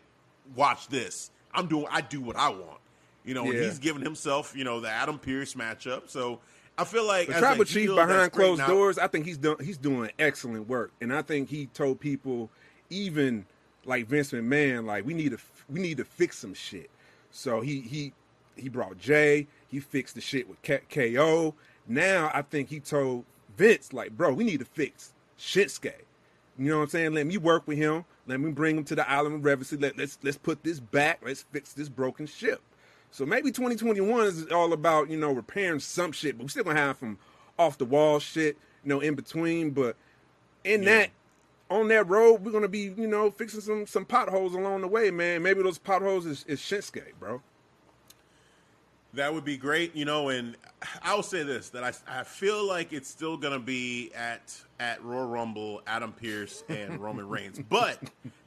watch 0.56 0.88
this. 0.89 1.32
I'm 1.54 1.67
doing 1.67 1.88
I 1.89 2.02
do 2.02 2.21
what 2.21 2.36
I 2.36 2.49
want. 2.49 2.80
You 3.26 3.34
know, 3.34 3.45
and 3.45 3.54
he's 3.54 3.80
giving 3.80 4.04
himself, 4.04 4.54
you 4.56 4.63
know, 4.65 4.80
the 4.82 4.89
Adam 4.89 5.17
Pearce 5.17 5.54
matchup. 5.56 6.10
So 6.10 6.39
I 6.78 6.86
feel 6.86 7.06
like 7.06 7.28
The 7.28 7.36
as 7.36 7.40
tribal 7.40 7.66
chief 7.66 7.90
behind 7.90 8.32
closed 8.32 8.62
doors, 8.68 8.98
I 8.98 9.08
think 9.08 9.26
he's 9.26 9.38
doing 9.38 9.58
he's 9.64 9.78
doing 9.78 10.10
excellent 10.18 10.68
work, 10.68 10.92
and 11.02 11.14
I 11.14 11.22
think 11.22 11.50
he 11.50 11.68
told 11.68 12.00
people, 12.00 12.50
even 12.90 13.46
like 13.86 14.08
Vince 14.08 14.32
McMahon, 14.32 14.86
like 14.86 15.06
we 15.06 15.14
need 15.14 15.32
to 15.32 15.38
we 15.70 15.80
need 15.80 15.98
to 15.98 16.06
fix 16.06 16.40
some 16.40 16.54
shit. 16.54 16.90
So 17.32 17.62
he 17.62 17.82
he 17.82 18.14
he 18.56 18.70
brought 18.70 18.98
Jey, 18.98 19.48
he 19.68 19.80
fixed 19.80 20.16
the 20.16 20.22
shit 20.22 20.48
with 20.48 20.62
K- 20.62 20.82
KO. 20.90 21.54
Now 21.88 22.32
I 22.34 22.42
think 22.42 22.70
he 22.70 22.80
told 22.80 23.26
Vince, 23.58 23.94
like, 23.94 24.16
bro, 24.18 24.34
we 24.34 24.44
need 24.44 24.60
to 24.60 24.66
fix 24.66 25.14
Shinsuke. 25.38 25.94
You 26.58 26.70
know 26.70 26.78
what 26.78 26.84
I'm 26.84 26.90
saying? 26.90 27.14
Let 27.14 27.26
me 27.28 27.38
work 27.38 27.68
with 27.68 27.78
him. 27.78 28.06
Let 28.28 28.40
me 28.40 28.52
bring 28.52 28.78
him 28.78 28.84
to 28.86 28.96
the 28.96 29.10
island 29.10 29.36
of 29.36 29.46
relevancy. 29.46 29.78
Let, 29.78 29.98
let's 29.98 30.18
let's 30.24 30.38
put 30.38 30.64
this 30.64 30.80
back. 30.80 31.20
Let's 31.24 31.44
fix 31.52 31.74
this 31.74 31.90
broken 31.90 32.26
ship. 32.26 32.62
So 33.13 33.28
maybe 33.28 33.52
2021 33.52 34.26
is 34.26 34.47
all 34.47 34.73
about 34.73 35.08
you 35.08 35.17
know 35.17 35.32
repairing 35.32 35.80
some 35.80 36.12
shit, 36.12 36.36
but 36.36 36.45
we 36.45 36.49
still 36.49 36.63
gonna 36.63 36.80
have 36.80 36.97
some 36.97 37.19
off 37.60 37.78
the 37.78 37.86
wall 37.86 38.17
shit, 38.17 38.58
you 38.84 38.89
know, 38.89 39.02
in 39.02 39.13
between. 39.13 39.69
But 39.69 39.95
in 40.63 40.84
that 40.86 41.12
on 41.69 41.89
that 41.89 42.10
road, 42.10 42.43
we're 42.43 42.52
gonna 42.52 42.67
be 42.67 42.91
you 42.97 43.06
know 43.06 43.30
fixing 43.30 43.62
some 43.62 43.86
some 43.86 44.04
potholes 44.04 44.56
along 44.56 44.82
the 44.82 44.88
way, 44.88 45.12
man. 45.12 45.43
Maybe 45.43 45.62
those 45.62 45.78
potholes 45.78 46.26
is, 46.26 46.43
is 46.47 46.60
Shinsuke, 46.60 47.04
bro. 47.19 47.43
That 49.13 49.32
would 49.32 49.45
be 49.45 49.58
great, 49.58 49.95
you 49.95 50.06
know. 50.06 50.30
And 50.30 50.58
I'll 51.04 51.21
say 51.21 51.43
this: 51.43 51.69
that 51.69 51.84
I, 51.84 51.93
I 52.08 52.23
feel 52.23 52.65
like 52.65 52.93
it's 52.93 53.10
still 53.10 53.38
going 53.38 53.54
to 53.54 53.63
be 53.63 54.12
at 54.15 54.60
at 54.80 55.04
Royal 55.04 55.28
Rumble, 55.28 55.84
Adam 55.86 56.13
Pearce 56.13 56.63
and 56.67 56.97
Roman 56.99 57.30
Reigns, 57.30 57.60
but 57.69 57.99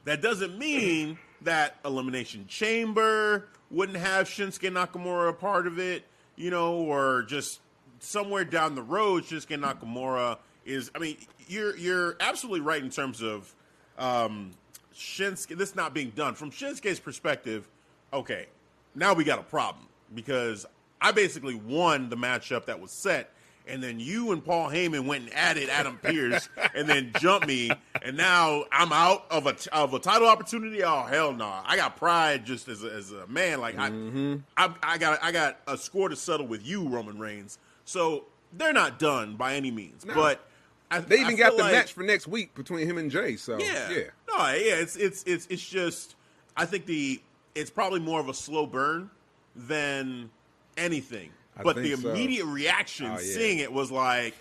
that 0.03 0.21
doesn't 0.21 0.59
mean 0.59 1.17
that 1.41 1.75
Elimination 1.85 2.45
Chamber 2.47 3.47
wouldn't 3.69 3.97
have 3.97 4.27
Shinsuke 4.27 4.71
Nakamura 4.71 5.29
a 5.29 5.33
part 5.33 5.67
of 5.67 5.79
it, 5.79 6.03
you 6.35 6.49
know, 6.49 6.75
or 6.75 7.23
just 7.23 7.59
somewhere 7.99 8.45
down 8.45 8.75
the 8.75 8.81
road, 8.81 9.23
Shinsuke 9.23 9.59
Nakamura 9.59 10.37
is. 10.65 10.91
I 10.95 10.99
mean, 10.99 11.17
you're 11.47 11.75
you're 11.75 12.15
absolutely 12.19 12.61
right 12.61 12.81
in 12.81 12.89
terms 12.89 13.21
of 13.21 13.53
um, 13.97 14.51
Shinsuke. 14.95 15.57
This 15.57 15.75
not 15.75 15.93
being 15.93 16.11
done 16.11 16.35
from 16.35 16.51
Shinsuke's 16.51 16.99
perspective. 16.99 17.67
Okay, 18.13 18.47
now 18.95 19.13
we 19.13 19.23
got 19.23 19.39
a 19.39 19.43
problem 19.43 19.87
because 20.15 20.65
I 21.01 21.11
basically 21.11 21.55
won 21.55 22.09
the 22.09 22.17
matchup 22.17 22.65
that 22.65 22.79
was 22.79 22.91
set, 22.91 23.31
and 23.67 23.83
then 23.83 23.99
you 23.99 24.31
and 24.31 24.43
Paul 24.43 24.69
Heyman 24.69 25.05
went 25.05 25.25
and 25.25 25.33
added 25.33 25.69
Adam 25.69 25.99
Pearce, 26.01 26.49
and 26.75 26.87
then 26.87 27.11
jumped 27.19 27.47
me, 27.47 27.71
and 28.01 28.17
now 28.17 28.65
I'm 28.71 28.91
out 28.91 29.25
of 29.29 29.47
a 29.47 29.55
of 29.71 29.93
a 29.93 29.99
title 29.99 30.27
opportunity. 30.27 30.83
Oh 30.83 31.03
hell 31.03 31.33
no! 31.33 31.51
I 31.65 31.75
got 31.75 31.97
pride 31.97 32.45
just 32.45 32.67
as 32.67 32.83
a, 32.83 32.87
as 32.93 33.11
a 33.11 33.27
man. 33.27 33.59
Like 33.59 33.77
I, 33.77 33.89
mm-hmm. 33.89 34.35
I, 34.55 34.73
I 34.81 34.97
got 34.97 35.23
I 35.23 35.31
got 35.31 35.59
a 35.67 35.77
score 35.77 36.09
to 36.09 36.15
settle 36.15 36.47
with 36.47 36.65
you, 36.65 36.87
Roman 36.87 37.19
Reigns. 37.19 37.59
So 37.85 38.25
they're 38.53 38.73
not 38.73 38.99
done 38.99 39.35
by 39.35 39.55
any 39.55 39.71
means, 39.71 40.05
but. 40.05 40.43
I, 40.89 40.99
They 40.99 41.17
I 41.17 41.23
even 41.23 41.35
got 41.35 41.57
the 41.57 41.63
like- 41.63 41.73
match 41.73 41.91
for 41.91 42.03
next 42.03 42.29
week 42.29 42.55
between 42.55 42.87
him 42.87 42.97
and 42.97 43.11
Jey. 43.11 43.35
So 43.35 43.59
yeah. 43.59 43.89
yeah. 43.89 44.03
No, 44.29 44.37
yeah, 44.37 44.75
it's 44.75 44.95
it's 44.95 45.21
it's 45.23 45.45
it's 45.49 45.67
just 45.67 46.15
I 46.55 46.63
think 46.63 46.85
the 46.85 47.21
it's 47.55 47.69
probably 47.69 47.99
more 47.99 48.21
of 48.21 48.29
a 48.29 48.33
slow 48.33 48.65
burn 48.65 49.09
than 49.53 50.29
anything. 50.77 51.31
But 51.63 51.75
the 51.77 51.83
think 51.83 52.01
so. 52.01 52.09
immediate 52.11 52.45
reaction 52.45 53.07
Oh, 53.07 53.11
yeah. 53.11 53.17
seeing 53.19 53.59
it 53.59 53.71
was 53.71 53.91
like 53.91 54.33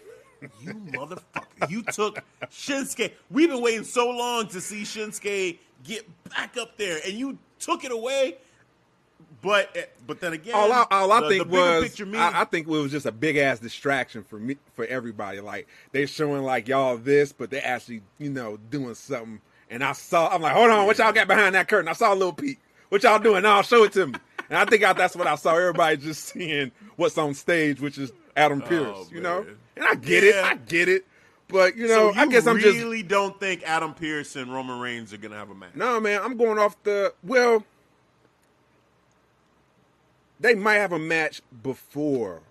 you 0.61 0.75
motherfucker, 0.75 1.71
you 1.71 1.83
took 1.83 2.19
Shinsuke. 2.51 3.13
We've 3.31 3.49
been 3.49 3.63
waiting 3.63 3.85
so 3.85 4.11
long 4.11 4.49
to 4.49 4.61
see 4.61 4.83
Shinsuke 4.83 5.59
get 5.85 6.07
back 6.31 6.57
up 6.57 6.77
there 6.77 6.99
and 7.05 7.15
you 7.15 7.39
took 7.59 7.85
it 7.85 7.93
away. 7.93 8.37
But 9.43 9.91
but 10.07 10.21
then 10.21 10.33
again, 10.33 10.55
all 10.55 10.73
I, 10.73 10.87
all 10.91 11.13
I 11.13 11.21
the- 11.21 11.29
think 11.29 11.45
the 11.45 11.51
was 11.57 11.85
picture 11.85 12.07
me, 12.07 12.19
I, 12.19 12.43
I 12.43 12.45
think 12.45 12.67
it 12.67 12.71
was 12.71 12.91
just 12.91 13.07
a 13.07 13.13
big 13.13 13.37
ass 13.37 13.59
distraction 13.61 14.25
for 14.25 14.39
me 14.39 14.57
for 14.75 14.85
everybody. 14.87 15.41
Like 15.41 15.69
they're 15.93 16.07
showing 16.07 16.43
like 16.43 16.69
y'all 16.69 16.97
this, 16.97 17.33
but 17.33 17.51
they're 17.51 17.65
actually 17.65 18.03
you 18.19 18.31
know 18.31 18.57
doing 18.71 18.95
something. 18.95 19.41
And 19.71 19.85
I 19.85 19.93
saw 19.93 20.29
I'm 20.29 20.43
like, 20.43 20.53
hold 20.55 20.71
on, 20.71 20.87
what 20.87 20.99
y'all 20.99 21.13
got 21.13 21.29
behind 21.29 21.55
that 21.55 21.69
curtain? 21.69 21.89
I 21.89 21.93
saw 21.93 22.13
a 22.13 22.15
little 22.17 22.33
peek. 22.33 22.59
What 22.89 23.03
y'all 23.03 23.19
doing? 23.19 23.43
Now 23.43 23.63
show 23.63 23.85
it 23.85 23.93
to 23.93 24.07
me. 24.07 24.15
And 24.49 24.59
I 24.59 24.65
think 24.65 24.85
I, 24.85 24.93
that's 24.93 25.17
what 25.17 25.27
I 25.27 25.35
saw. 25.37 25.57
Everybody 25.57 25.97
just 25.97 26.25
seeing 26.25 26.73
what's 26.97 27.19
on 27.19 27.35
stage, 27.35 27.81
which 27.81 27.99
is 27.99 28.13
Adam 28.37 28.63
oh, 28.65 28.69
Pierce. 28.69 29.11
you 29.11 29.21
know, 29.21 29.45
Oh, 29.49 29.55
and 29.77 29.85
I 29.85 29.95
get 29.95 30.25
it. 30.25 30.35
I 30.37 30.55
get 30.55 30.89
it. 30.89 31.05
But 31.49 31.77
you 31.77 31.87
know, 31.87 32.11
so 32.11 32.15
you 32.15 32.21
I 32.21 32.27
guess 32.27 32.47
I'm 32.47 32.59
just 32.59 32.79
really 32.79 33.03
don't 33.03 33.39
think 33.39 33.63
Adam 33.65 33.95
Pearce 33.95 34.35
and 34.37 34.53
Roman 34.53 34.81
Reigns 34.81 35.13
are 35.13 35.17
gonna 35.17 35.37
have 35.37 35.51
a 35.51 35.55
match. 35.55 35.75
no, 35.75 36.01
man. 36.01 36.21
I'm 36.23 36.37
going 36.37 36.59
off 36.59 36.81
the 36.83 37.15
well. 37.23 37.65
They 40.41 40.55
might 40.55 40.75
have 40.75 40.93
a 40.93 40.99
match 40.99 41.41
before 41.63 42.43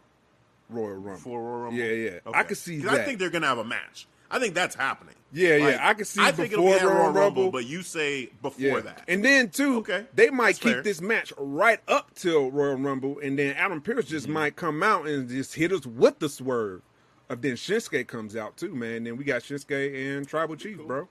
Royal 0.70 0.96
Rumble. 0.96 1.18
for 1.18 1.42
Royal 1.42 1.64
Rumble. 1.66 1.80
Yeah, 1.80 1.92
yeah. 1.92 2.20
I 2.34 2.44
could 2.44 2.58
see 2.58 2.80
that. 2.80 2.94
I 2.94 3.04
think 3.04 3.20
they're 3.20 3.30
gonna 3.30 3.48
have 3.48 3.58
a 3.58 3.66
match. 3.66 4.08
I 4.32 4.40
think 4.40 4.54
that's 4.56 4.76
happening. 4.76 5.16
Yeah, 5.32 5.58
Like, 5.58 5.76
yeah, 5.76 5.88
I 5.90 5.94
can 5.94 6.06
see 6.06 6.22
I 6.24 6.32
think 6.32 6.52
before 6.52 6.76
it'll 6.76 6.80
be 6.80 6.86
Royal 6.96 7.04
Rumble, 7.06 7.22
Rumble. 7.22 7.52
but 7.52 7.66
you 7.66 7.82
say 7.82 8.30
before 8.42 8.62
Yeah. 8.66 8.80
that. 8.82 9.04
And 9.08 9.24
then 9.24 9.50
too, 9.50 9.78
Okay. 9.80 10.06
they 10.14 10.30
might 10.30 10.48
That's 10.54 10.60
keep 10.60 10.72
fair. 10.74 10.82
this 10.82 11.02
match 11.02 11.34
right 11.38 11.82
up 11.88 12.14
till 12.16 12.50
Royal 12.52 12.76
Rumble, 12.78 13.20
and 13.20 13.38
then 13.38 13.56
Adam 13.56 13.82
Pearce 13.82 14.06
just 14.06 14.26
Mm-hmm. 14.26 14.34
might 14.34 14.56
come 14.56 14.82
out 14.82 15.08
and 15.08 15.28
just 15.28 15.56
hit 15.56 15.72
us 15.74 15.86
with 15.86 16.20
the 16.20 16.30
swerve. 16.30 16.82
Of 17.28 17.42
then 17.42 17.54
Shinsuke 17.54 18.08
comes 18.08 18.36
out 18.36 18.56
too, 18.56 18.74
man. 18.76 19.04
Then 19.04 19.18
we 19.18 19.24
got 19.24 19.42
Shinsuke 19.42 20.16
and 20.18 20.28
Tribal 20.28 20.56
Chief, 20.56 20.78
bro. 20.78 21.10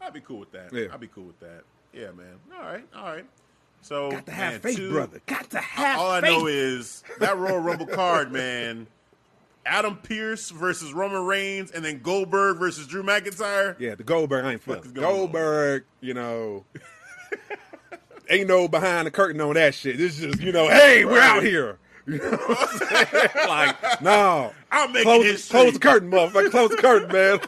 I'd 0.00 0.12
be 0.14 0.20
cool 0.20 0.38
with 0.38 0.52
that. 0.52 0.72
Yeah. 0.72 0.86
I'd 0.92 1.00
be 1.00 1.08
cool 1.08 1.24
with 1.24 1.40
that. 1.40 1.62
Yeah, 1.92 2.12
man. 2.12 2.38
All 2.56 2.62
right, 2.62 2.84
all 2.94 3.04
right. 3.04 3.26
So 3.82 4.10
Got 4.12 4.26
to 4.26 4.32
have 4.32 4.52
man, 4.52 4.60
faith, 4.60 4.76
two- 4.76 4.92
brother. 4.92 5.20
Got 5.26 5.50
to 5.50 5.58
have 5.58 5.98
All 5.98 6.10
I 6.10 6.20
know 6.20 6.46
is 6.46 7.02
that 7.18 7.36
Royal 7.36 7.58
Rumble 7.58 7.86
card, 7.86 8.30
man. 8.32 8.86
Adam 9.66 9.96
Pearce 9.98 10.50
versus 10.50 10.92
Roman 10.92 11.24
Reigns, 11.24 11.70
and 11.70 11.84
then 11.84 12.00
Goldberg 12.00 12.58
versus 12.58 12.86
Drew 12.86 13.02
McIntyre. 13.02 13.78
yeah, 13.78 13.94
the 13.94 14.02
Goldberg 14.04 14.44
I 14.44 14.52
ain't 14.52 14.62
Fuck 14.62 14.76
fuck. 14.78 14.86
is 14.86 14.92
going 14.92 15.06
on? 15.06 15.12
Goldberg, 15.14 15.84
you 16.00 16.14
know, 16.14 16.64
ain't 18.30 18.48
no 18.48 18.68
behind 18.68 19.06
the 19.06 19.10
curtain 19.10 19.40
on 19.40 19.54
that 19.54 19.74
shit. 19.74 19.98
This 19.98 20.18
is 20.18 20.32
just 20.32 20.40
you 20.42 20.52
know, 20.52 20.68
hey, 20.68 21.04
we're 21.04 21.20
out 21.20 21.42
here. 21.42 21.78
You 22.06 22.16
know 22.18 22.30
what 22.30 22.58
I'm 22.58 22.78
saying? 23.06 23.28
like, 23.46 24.02
no. 24.02 24.52
I'm 24.72 24.90
making 24.90 25.04
Close, 25.04 25.24
history. 25.24 25.60
close 25.60 25.72
the 25.74 25.78
curtain, 25.78 26.10
motherfucker. 26.10 26.50
Close 26.50 26.70
the 26.70 26.76
curtain, 26.78 27.12
man. 27.12 27.38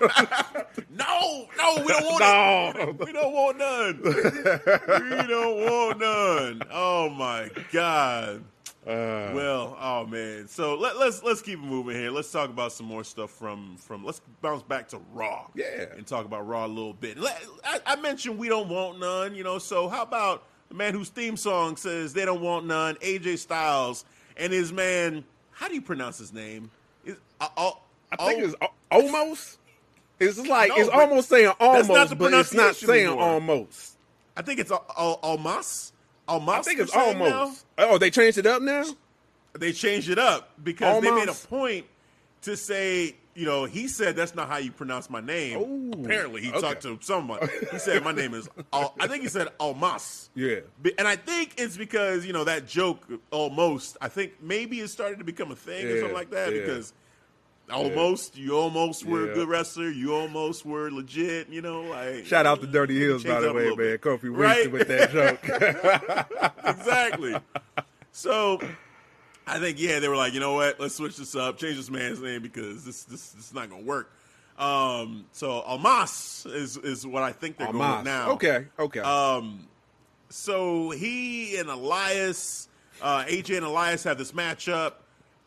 No, 0.91 1.47
no, 1.59 1.83
we 1.83 1.89
don't 1.89 2.05
want 2.05 2.77
it. 2.77 2.87
no. 2.87 3.05
We 3.07 3.13
don't 3.13 3.33
want 3.33 3.59
none. 3.59 4.01
we 4.05 5.27
don't 5.27 5.57
want 5.65 5.99
none. 5.99 6.63
Oh 6.71 7.09
my 7.09 7.49
god. 7.73 8.45
Uh, 8.87 9.31
Well, 9.35 9.77
oh 9.81 10.07
man. 10.07 10.49
So 10.49 10.75
let, 10.77 10.97
let's 10.99 11.23
let's 11.23 11.41
keep 11.41 11.59
it 11.59 11.65
moving 11.65 11.97
here. 11.97 12.11
Let's 12.11 12.31
talk 12.33 12.51
about 12.51 12.73
some 12.73 12.87
more 12.87 13.05
stuff 13.05 13.31
from 13.31 13.77
from. 13.77 14.05
Let's 14.05 14.21
bounce 14.41 14.63
back 14.63 14.89
to 14.89 15.01
Raw. 15.13 15.47
Yeah. 15.55 15.85
and 15.97 16.07
talk 16.07 16.25
about 16.27 16.47
Raw 16.49 16.67
a 16.67 16.69
little 16.69 16.93
bit. 16.93 17.17
Let- 17.19 17.43
I, 17.65 17.79
I 17.87 17.97
mentioned 17.97 18.39
we 18.39 18.49
don't 18.49 18.69
want 18.69 18.99
none. 18.99 19.35
You 19.35 19.45
know, 19.45 19.59
so 19.59 19.89
how 19.89 20.03
about 20.03 20.43
the 20.69 20.75
man 20.75 20.95
whose 20.95 21.11
theme 21.11 21.37
song 21.37 21.77
says 21.77 22.13
they 22.13 22.25
don't 22.25 22.41
want 22.43 22.67
none? 22.67 22.97
AJ 22.97 23.39
Styles 23.39 24.05
and 24.37 24.53
his 24.53 24.73
man. 24.73 25.25
How 25.53 25.69
do 25.69 25.75
you 25.75 25.83
pronounce 25.83 26.19
his 26.19 26.33
name? 26.33 26.71
Is 27.05 27.17
uh, 27.41 27.49
uh, 27.57 27.71
I 28.11 28.27
think 28.27 28.43
oh, 28.43 28.47
it's 28.47 28.55
al- 28.61 28.75
almost. 28.91 29.59
It's 30.19 30.39
like 30.47 30.71
No, 30.71 30.77
it's 30.77 30.89
almost 30.89 31.29
saying 31.29 31.53
almost, 31.61 32.19
but 32.19 32.33
it's 32.33 32.53
not 32.53 32.75
saying 32.77 33.07
anymore. 33.07 33.23
almost. 33.25 33.97
I 34.37 34.43
think 34.43 34.59
it's 34.61 34.71
Al- 34.73 35.19
Oh, 36.33 36.41
Omos. 36.41 36.49
I 36.49 36.63
think 36.63 36.81
it's 36.81 36.93
saying 36.93 37.19
now? 37.19 37.41
almost. 37.41 37.67
Oh, 37.79 37.99
they 37.99 38.11
changed 38.11 38.39
it 38.39 38.47
up 38.47 38.63
now. 38.63 38.85
they 39.59 39.73
changed 39.73 40.09
it 40.11 40.19
up 40.19 40.51
because 40.63 41.03
they 41.03 41.11
made 41.11 41.29
a 41.29 41.35
point 41.35 41.87
to 42.43 42.57
say, 42.57 43.17
you 43.35 43.47
know, 43.47 43.65
he 43.65 43.89
said 43.89 44.15
that's 44.17 44.35
not 44.35 44.49
how 44.49 44.59
you 44.59 44.71
pronounce 44.73 45.09
my 45.09 45.21
name. 45.21 45.59
Ooh, 45.59 46.05
Apparently, 46.05 46.43
he 46.43 46.51
okay. 46.51 46.61
talked 46.61 46.83
to 46.83 46.99
someone. 47.01 47.41
He 47.71 47.79
said 47.79 48.05
my 48.05 48.13
name 48.13 48.35
is. 48.35 48.49
Al- 48.73 48.95
I 49.01 49.07
think 49.07 49.23
he 49.23 49.29
said 49.29 49.49
Omos. 49.59 50.29
Yeah. 50.35 50.61
And 50.99 51.09
I 51.09 51.17
think 51.17 51.55
it's 51.59 51.77
because 51.77 52.27
you 52.27 52.33
know 52.33 52.45
that 52.45 52.67
joke 52.67 53.07
almost. 53.31 53.97
I 54.01 54.09
think 54.09 54.35
maybe 54.43 54.81
it 54.81 54.89
started 54.89 55.19
to 55.19 55.25
become 55.25 55.51
a 55.51 55.57
thing 55.57 55.87
or 55.87 55.99
something 55.99 56.15
like 56.15 56.31
that 56.31 56.53
yeah. 56.53 56.61
because 56.61 56.93
almost 57.73 58.37
you 58.37 58.57
almost 58.57 59.05
were 59.05 59.27
Yeah. 59.27 59.33
a 59.33 59.35
good 59.35 59.49
wrestler. 59.49 59.91
You 59.91 60.15
almost 60.15 60.65
were 60.65 60.91
legit. 60.91 61.49
You 61.49 61.63
know, 61.63 61.83
like 61.83 62.27
Shout 62.27 62.47
out 62.47 62.61
to 62.61 62.67
Dirty 62.67 62.99
Hills, 62.99 63.25
by 63.25 63.41
the 63.41 63.53
way, 63.53 63.67
man. 63.75 63.99
Kofi 63.99 64.35
Right? 64.37 64.71
with 64.71 64.89
that 64.89 65.11
joke. 65.11 65.41
exactly. 66.65 67.35
So 68.13 68.61
I 69.47 69.59
think 69.59 69.81
yeah, 69.81 69.99
they 69.99 70.09
were 70.09 70.17
like, 70.17 70.35
you 70.35 70.41
know 70.41 70.55
what, 70.55 70.79
let's 70.79 70.95
switch 70.95 71.17
this 71.17 71.35
up, 71.35 71.59
change 71.59 71.77
this 71.77 71.91
man's 71.91 72.21
name 72.21 72.43
because 72.43 72.85
this 72.85 73.05
this, 73.05 73.31
this 73.31 73.47
is 73.47 73.55
not 73.55 73.71
gonna 73.71 73.83
work. 73.83 74.11
Um, 74.59 75.25
so 75.33 75.63
Omos 75.69 76.47
is 76.55 76.77
is 76.77 77.07
what 77.07 77.23
I 77.23 77.33
think 77.33 77.57
they're 77.57 77.73
going 77.73 77.97
with 77.97 78.05
now. 78.05 78.33
Okay, 78.33 78.67
okay. 78.79 79.01
Um, 79.01 79.67
so 80.29 80.91
he 80.91 81.57
and 81.57 81.69
Elias, 81.69 82.69
uh, 83.01 83.25
AJ 83.25 83.57
and 83.57 83.67
Elias 83.67 84.05
have 84.05 84.19
this 84.19 84.33
matchup, 84.33 84.93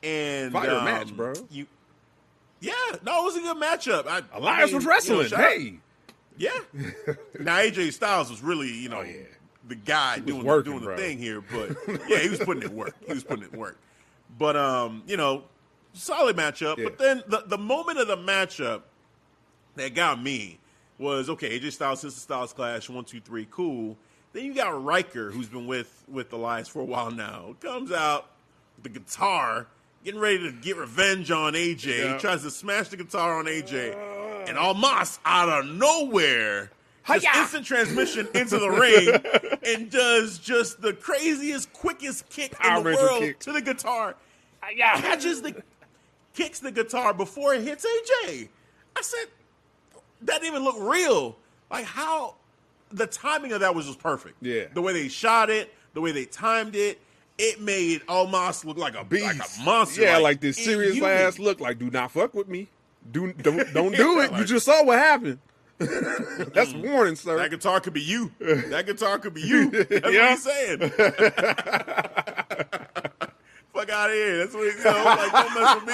and 0.03 0.51
Fire 0.51 0.71
um, 0.71 0.85
match, 0.85 1.15
bro. 1.15 1.33
You, 1.49 1.67
yeah, 2.65 2.97
no, 3.03 3.21
it 3.21 3.25
was 3.25 3.35
a 3.37 3.41
good 3.41 3.57
matchup. 3.57 4.07
I, 4.07 4.17
I 4.33 4.37
Elias 4.37 4.71
mean, 4.71 4.75
was 4.75 5.05
you 5.07 5.13
know, 5.13 5.21
wrestling. 5.21 5.29
hey, 5.39 5.79
yeah. 6.37 6.49
now 7.39 7.57
AJ 7.57 7.93
Styles 7.93 8.29
was 8.29 8.41
really, 8.41 8.71
you 8.71 8.89
know, 8.89 8.99
Oh, 8.99 9.03
yeah. 9.03 9.23
the 9.67 9.75
guy 9.75 10.19
doing 10.19 10.43
working, 10.43 10.71
doing 10.73 10.81
the 10.83 10.87
bro. 10.87 10.97
thing 10.97 11.17
here, 11.17 11.41
but 11.41 11.75
yeah, 12.09 12.19
he 12.19 12.29
was 12.29 12.39
putting 12.39 12.63
it 12.63 12.71
work. 12.71 12.95
He 13.07 13.13
was 13.13 13.23
putting 13.23 13.43
it 13.45 13.53
work. 13.53 13.77
But 14.37 14.55
um, 14.57 15.03
you 15.07 15.17
know, 15.17 15.43
solid 15.93 16.35
matchup. 16.35 16.77
Yeah. 16.77 16.85
But 16.85 16.97
then 16.97 17.23
the 17.27 17.43
the 17.47 17.57
moment 17.57 17.99
of 17.99 18.07
the 18.07 18.17
matchup 18.17 18.81
that 19.75 19.93
got 19.95 20.21
me 20.21 20.59
was 20.97 21.29
okay. 21.29 21.59
AJ 21.59 21.71
Styles, 21.73 22.01
Sister 22.01 22.19
Styles 22.19 22.53
clash, 22.53 22.89
one, 22.89 23.05
two, 23.05 23.19
three, 23.21 23.47
cool. 23.49 23.97
Then 24.33 24.43
you 24.45 24.53
got 24.53 24.83
Ryker, 24.83 25.31
who's 25.31 25.47
been 25.47 25.67
with 25.67 26.03
with 26.09 26.29
the 26.29 26.37
Lions 26.37 26.67
for 26.67 26.81
a 26.81 26.85
while 26.85 27.11
now, 27.11 27.55
comes 27.61 27.91
out 27.93 28.27
with 28.75 28.83
the 28.91 28.99
guitar, 28.99 29.67
getting 30.05 30.19
ready 30.19 30.37
to 30.39 30.51
get 30.51 30.77
revenge 30.77 31.31
on 31.31 31.53
AJ. 31.53 31.85
Yeah. 31.97 32.13
He 32.13 32.19
tries 32.19 32.43
to 32.43 32.51
smash 32.51 32.89
the 32.89 32.97
guitar 32.97 33.37
on 33.39 33.45
AJ, 33.45 34.47
and 34.47 34.57
Omos 34.57 35.19
out 35.25 35.49
of 35.49 35.65
nowhere. 35.65 36.71
Just 37.07 37.25
Hi-ya! 37.25 37.41
instant 37.41 37.65
transmission 37.65 38.27
into 38.33 38.57
the 38.57 38.69
ring 38.69 39.59
and 39.67 39.91
does 39.91 40.39
just 40.39 40.81
the 40.81 40.93
craziest, 40.93 41.71
quickest 41.73 42.27
kick 42.29 42.53
Power 42.53 42.77
in 42.77 42.83
the 42.83 43.01
world 43.01 43.21
kick. 43.21 43.39
to 43.41 43.51
the 43.51 43.61
guitar. 43.61 44.15
Uh, 44.63 44.67
Catches 44.99 45.43
the 45.43 45.61
kicks 46.33 46.59
the 46.59 46.71
guitar 46.71 47.13
before 47.13 47.53
it 47.53 47.61
hits 47.61 47.85
AJ. 47.85 48.49
I 48.95 49.01
said, 49.01 49.25
that 50.23 50.41
didn't 50.41 50.53
even 50.55 50.63
look 50.63 50.77
real. 50.79 51.35
Like 51.69 51.85
how 51.85 52.35
the 52.91 53.05
timing 53.05 53.51
of 53.51 53.59
that 53.59 53.75
was 53.75 53.85
just 53.85 53.99
perfect. 53.99 54.37
Yeah. 54.41 54.63
The 54.73 54.81
way 54.81 54.93
they 54.93 55.07
shot 55.07 55.51
it, 55.51 55.71
the 55.93 56.01
way 56.01 56.11
they 56.11 56.25
timed 56.25 56.75
it, 56.75 56.99
it 57.37 57.61
made 57.61 58.01
Omos 58.07 58.63
look 58.65 58.77
like 58.77 58.95
a 58.95 59.03
beast. 59.03 59.25
like 59.25 59.35
a 59.37 59.63
monster. 59.63 60.01
Yeah, 60.01 60.17
like, 60.17 60.39
this 60.41 60.57
serious 60.57 60.91
inhuman. 60.95 61.11
ass 61.11 61.39
look. 61.39 61.59
Like, 61.59 61.79
do 61.79 61.89
not 61.89 62.11
fuck 62.11 62.33
with 62.33 62.47
me. 62.47 62.67
Do 63.11 63.33
don't, 63.33 63.73
don't 63.73 63.95
do 63.95 64.21
it. 64.21 64.31
you 64.33 64.45
just 64.45 64.65
saw 64.65 64.83
what 64.83 64.99
happened. 64.99 65.39
That's 65.77 66.71
mm-hmm. 66.71 66.89
warning, 66.89 67.15
sir. 67.17 67.37
That 67.37 67.51
guitar 67.51 67.81
could 67.81 67.93
be 67.93 68.01
you. 68.01 68.31
That 68.39 68.85
guitar 68.85 69.19
could 69.19 69.33
be 69.33 69.41
you. 69.41 69.69
That's 69.69 69.91
Yeah. 69.91 70.21
what 70.21 70.29
he's 70.29 70.43
saying. 70.43 70.79
Fuck 73.73 73.89
out 73.89 74.09
of 74.09 74.15
here. 74.15 74.37
That's 74.37 74.53
what 74.53 74.73
he's 74.73 74.85
know, 74.85 75.03
like, 75.03 75.31
don't 75.33 75.53
mess 75.53 75.75
with 75.75 75.85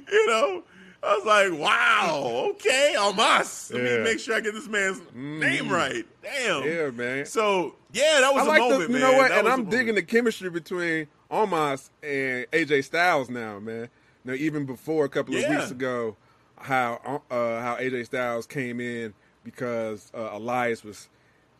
me. 0.00 0.08
you 0.12 0.26
know? 0.28 0.64
I 1.02 1.16
was 1.16 1.24
like, 1.24 1.60
wow, 1.60 2.48
okay, 2.50 2.94
Omos. 2.98 3.72
Let 3.72 3.82
Yeah. 3.82 3.98
me 3.98 4.02
make 4.04 4.18
sure 4.18 4.34
I 4.34 4.40
get 4.40 4.52
this 4.54 4.68
man's 4.68 5.00
name 5.14 5.68
right. 5.68 6.04
Damn. 6.22 6.64
Yeah, 6.64 6.90
man. 6.90 7.24
So, 7.26 7.76
yeah, 7.92 8.18
that 8.20 8.34
was 8.34 8.42
I 8.42 8.46
a 8.46 8.48
like 8.48 8.58
moment, 8.58 8.78
the, 8.88 8.94
you 8.94 9.00
man. 9.00 9.00
know 9.12 9.16
what? 9.18 9.28
That 9.28 9.38
And 9.38 9.48
I'm 9.48 9.64
digging 9.66 9.94
the 9.94 10.02
chemistry 10.02 10.50
between 10.50 11.06
Omos 11.30 11.90
and 12.02 12.46
AJ 12.50 12.84
Styles 12.84 13.30
now, 13.30 13.58
man. 13.60 13.88
Now, 14.24 14.32
even 14.32 14.66
before 14.66 15.04
a 15.04 15.08
couple 15.08 15.36
of 15.36 15.42
Yeah. 15.42 15.50
weeks 15.50 15.70
ago, 15.70 16.16
how 16.58 17.22
uh, 17.30 17.60
how 17.60 17.76
AJ 17.76 18.06
Styles 18.06 18.46
came 18.46 18.80
in 18.80 19.14
because 19.44 20.10
uh, 20.14 20.30
Elias 20.32 20.82
was 20.82 21.08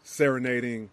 serenading 0.02 0.90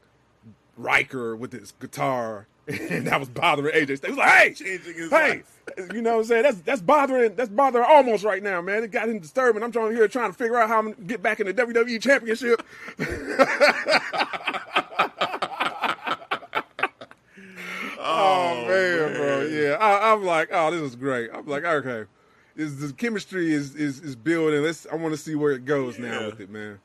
Ryker 0.77 1.35
with 1.35 1.51
his 1.51 1.71
guitar, 1.71 2.47
and 2.67 3.07
that 3.07 3.19
was 3.19 3.29
bothering 3.29 3.73
AJ. 3.73 4.03
He 4.03 4.09
was 4.09 4.17
like, 4.17 4.29
"Hey, 4.29 4.53
Changing 4.53 4.93
his 4.93 5.09
hey." 5.09 5.29
life. 5.29 5.51
You 5.93 6.03
know 6.03 6.13
what 6.13 6.19
I'm 6.19 6.25
saying? 6.25 6.43
That's 6.43 6.61
that's 6.61 6.81
bothering 6.81 7.35
that's 7.35 7.49
bothering 7.49 7.85
almost 7.89 8.23
right 8.23 8.41
now, 8.41 8.61
man. 8.61 8.83
It 8.83 8.91
got 8.91 9.09
him 9.09 9.17
disturbing. 9.17 9.63
I'm 9.63 9.71
trying 9.71 9.95
here 9.95 10.07
trying 10.07 10.31
to 10.31 10.37
figure 10.37 10.57
out 10.57 10.69
how 10.69 10.77
I'm 10.77 10.91
gonna 10.91 11.07
get 11.07 11.23
back 11.23 11.39
in 11.39 11.47
the 11.47 11.53
WWE 11.55 12.01
championship. 12.01 12.61
Oh, 18.07 18.63
oh, 18.63 18.67
man, 18.67 19.15
bro. 19.15 19.41
Yeah, 19.45 19.77
I, 19.79 20.11
I'm 20.13 20.23
like, 20.23 20.49
oh, 20.51 20.69
this 20.69 20.79
is 20.81 20.95
great. 20.95 21.31
I'm 21.33 21.47
like, 21.47 21.65
okay, 21.65 22.07
this 22.55 22.75
the 22.75 22.93
chemistry 22.93 23.51
is 23.51 23.73
is 23.75 23.99
is 23.99 24.15
building. 24.15 24.61
Let's. 24.61 24.85
I 24.91 24.95
want 24.95 25.13
to 25.13 25.17
see 25.17 25.33
where 25.33 25.53
it 25.53 25.65
goes 25.65 25.97
now 25.97 26.27
with 26.27 26.39
it, 26.39 26.51
man. 26.51 26.79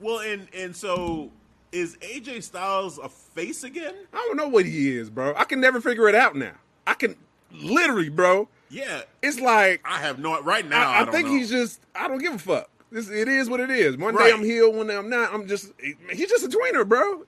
Well, 0.00 0.20
and 0.20 0.46
and 0.54 0.76
so 0.76 1.32
is 1.74 1.96
AJ 1.98 2.42
Styles 2.44 2.98
a 2.98 3.08
face 3.08 3.64
again? 3.64 3.94
I 4.12 4.16
don't 4.28 4.36
know 4.36 4.48
what 4.48 4.64
he 4.64 4.96
is, 4.96 5.10
bro. 5.10 5.34
I 5.36 5.44
can 5.44 5.60
never 5.60 5.80
figure 5.80 6.08
it 6.08 6.14
out 6.14 6.36
now. 6.36 6.52
I 6.86 6.94
can 6.94 7.16
literally, 7.52 8.08
bro. 8.08 8.48
Yeah, 8.70 9.02
It's 9.22 9.38
like 9.40 9.80
I 9.84 9.98
have 9.98 10.18
no 10.18 10.40
right 10.42 10.66
now. 10.68 10.90
I, 10.90 11.00
I, 11.00 11.02
I 11.02 11.10
think 11.10 11.26
know. 11.28 11.34
he's 11.34 11.50
just. 11.50 11.80
I 11.94 12.08
don't 12.08 12.18
give 12.18 12.34
a 12.34 12.38
fuck. 12.38 12.68
This 12.90 13.08
it 13.10 13.28
is 13.28 13.48
what 13.50 13.60
it 13.60 13.70
is. 13.70 13.96
One 13.96 14.14
Right. 14.14 14.28
day 14.28 14.32
I'm 14.32 14.42
healed, 14.42 14.74
one 14.74 14.86
day 14.86 14.96
I'm 14.96 15.08
not. 15.10 15.32
I'm 15.34 15.46
just. 15.46 15.72
He's 16.10 16.28
just 16.30 16.44
a 16.44 16.48
tweener, 16.48 16.86
bro. 16.88 17.24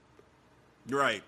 You're 0.88 1.00
right. 1.00 1.22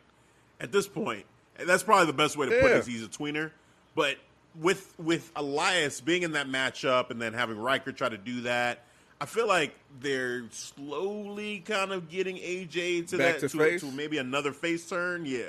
At 0.61 0.73
this 0.73 0.89
point, 0.89 1.25
that's 1.65 1.83
probably 1.83 2.07
the 2.07 2.13
best 2.13 2.37
way 2.37 2.47
to 2.49 2.53
put 2.61 2.71
Yeah. 2.71 2.77
it. 2.77 2.81
Is 2.81 2.87
he's 2.87 3.05
a 3.05 3.09
tweener, 3.09 3.51
but 3.95 4.17
with 4.61 4.93
with 4.99 5.31
Elias 5.37 6.01
being 6.01 6.23
in 6.23 6.33
that 6.33 6.49
matchup 6.49 7.11
and 7.11 7.21
then 7.23 7.33
having 7.33 7.59
Ryker 7.59 7.93
try 7.93 8.09
to 8.09 8.19
do 8.19 8.41
that, 8.43 8.85
I 9.21 9.27
feel 9.27 9.49
like 9.49 9.75
they're 10.01 10.45
slowly 10.51 11.61
kind 11.61 11.93
of 11.93 12.09
getting 12.09 12.37
AJ 12.37 13.09
to 13.09 13.19
Back 13.19 13.35
that 13.35 13.41
to 13.41 13.49
to, 13.49 13.59
face? 13.59 13.81
to 13.81 13.91
maybe 13.91 14.19
another 14.19 14.53
face 14.53 14.89
turn. 14.89 15.27
Yeah, 15.27 15.45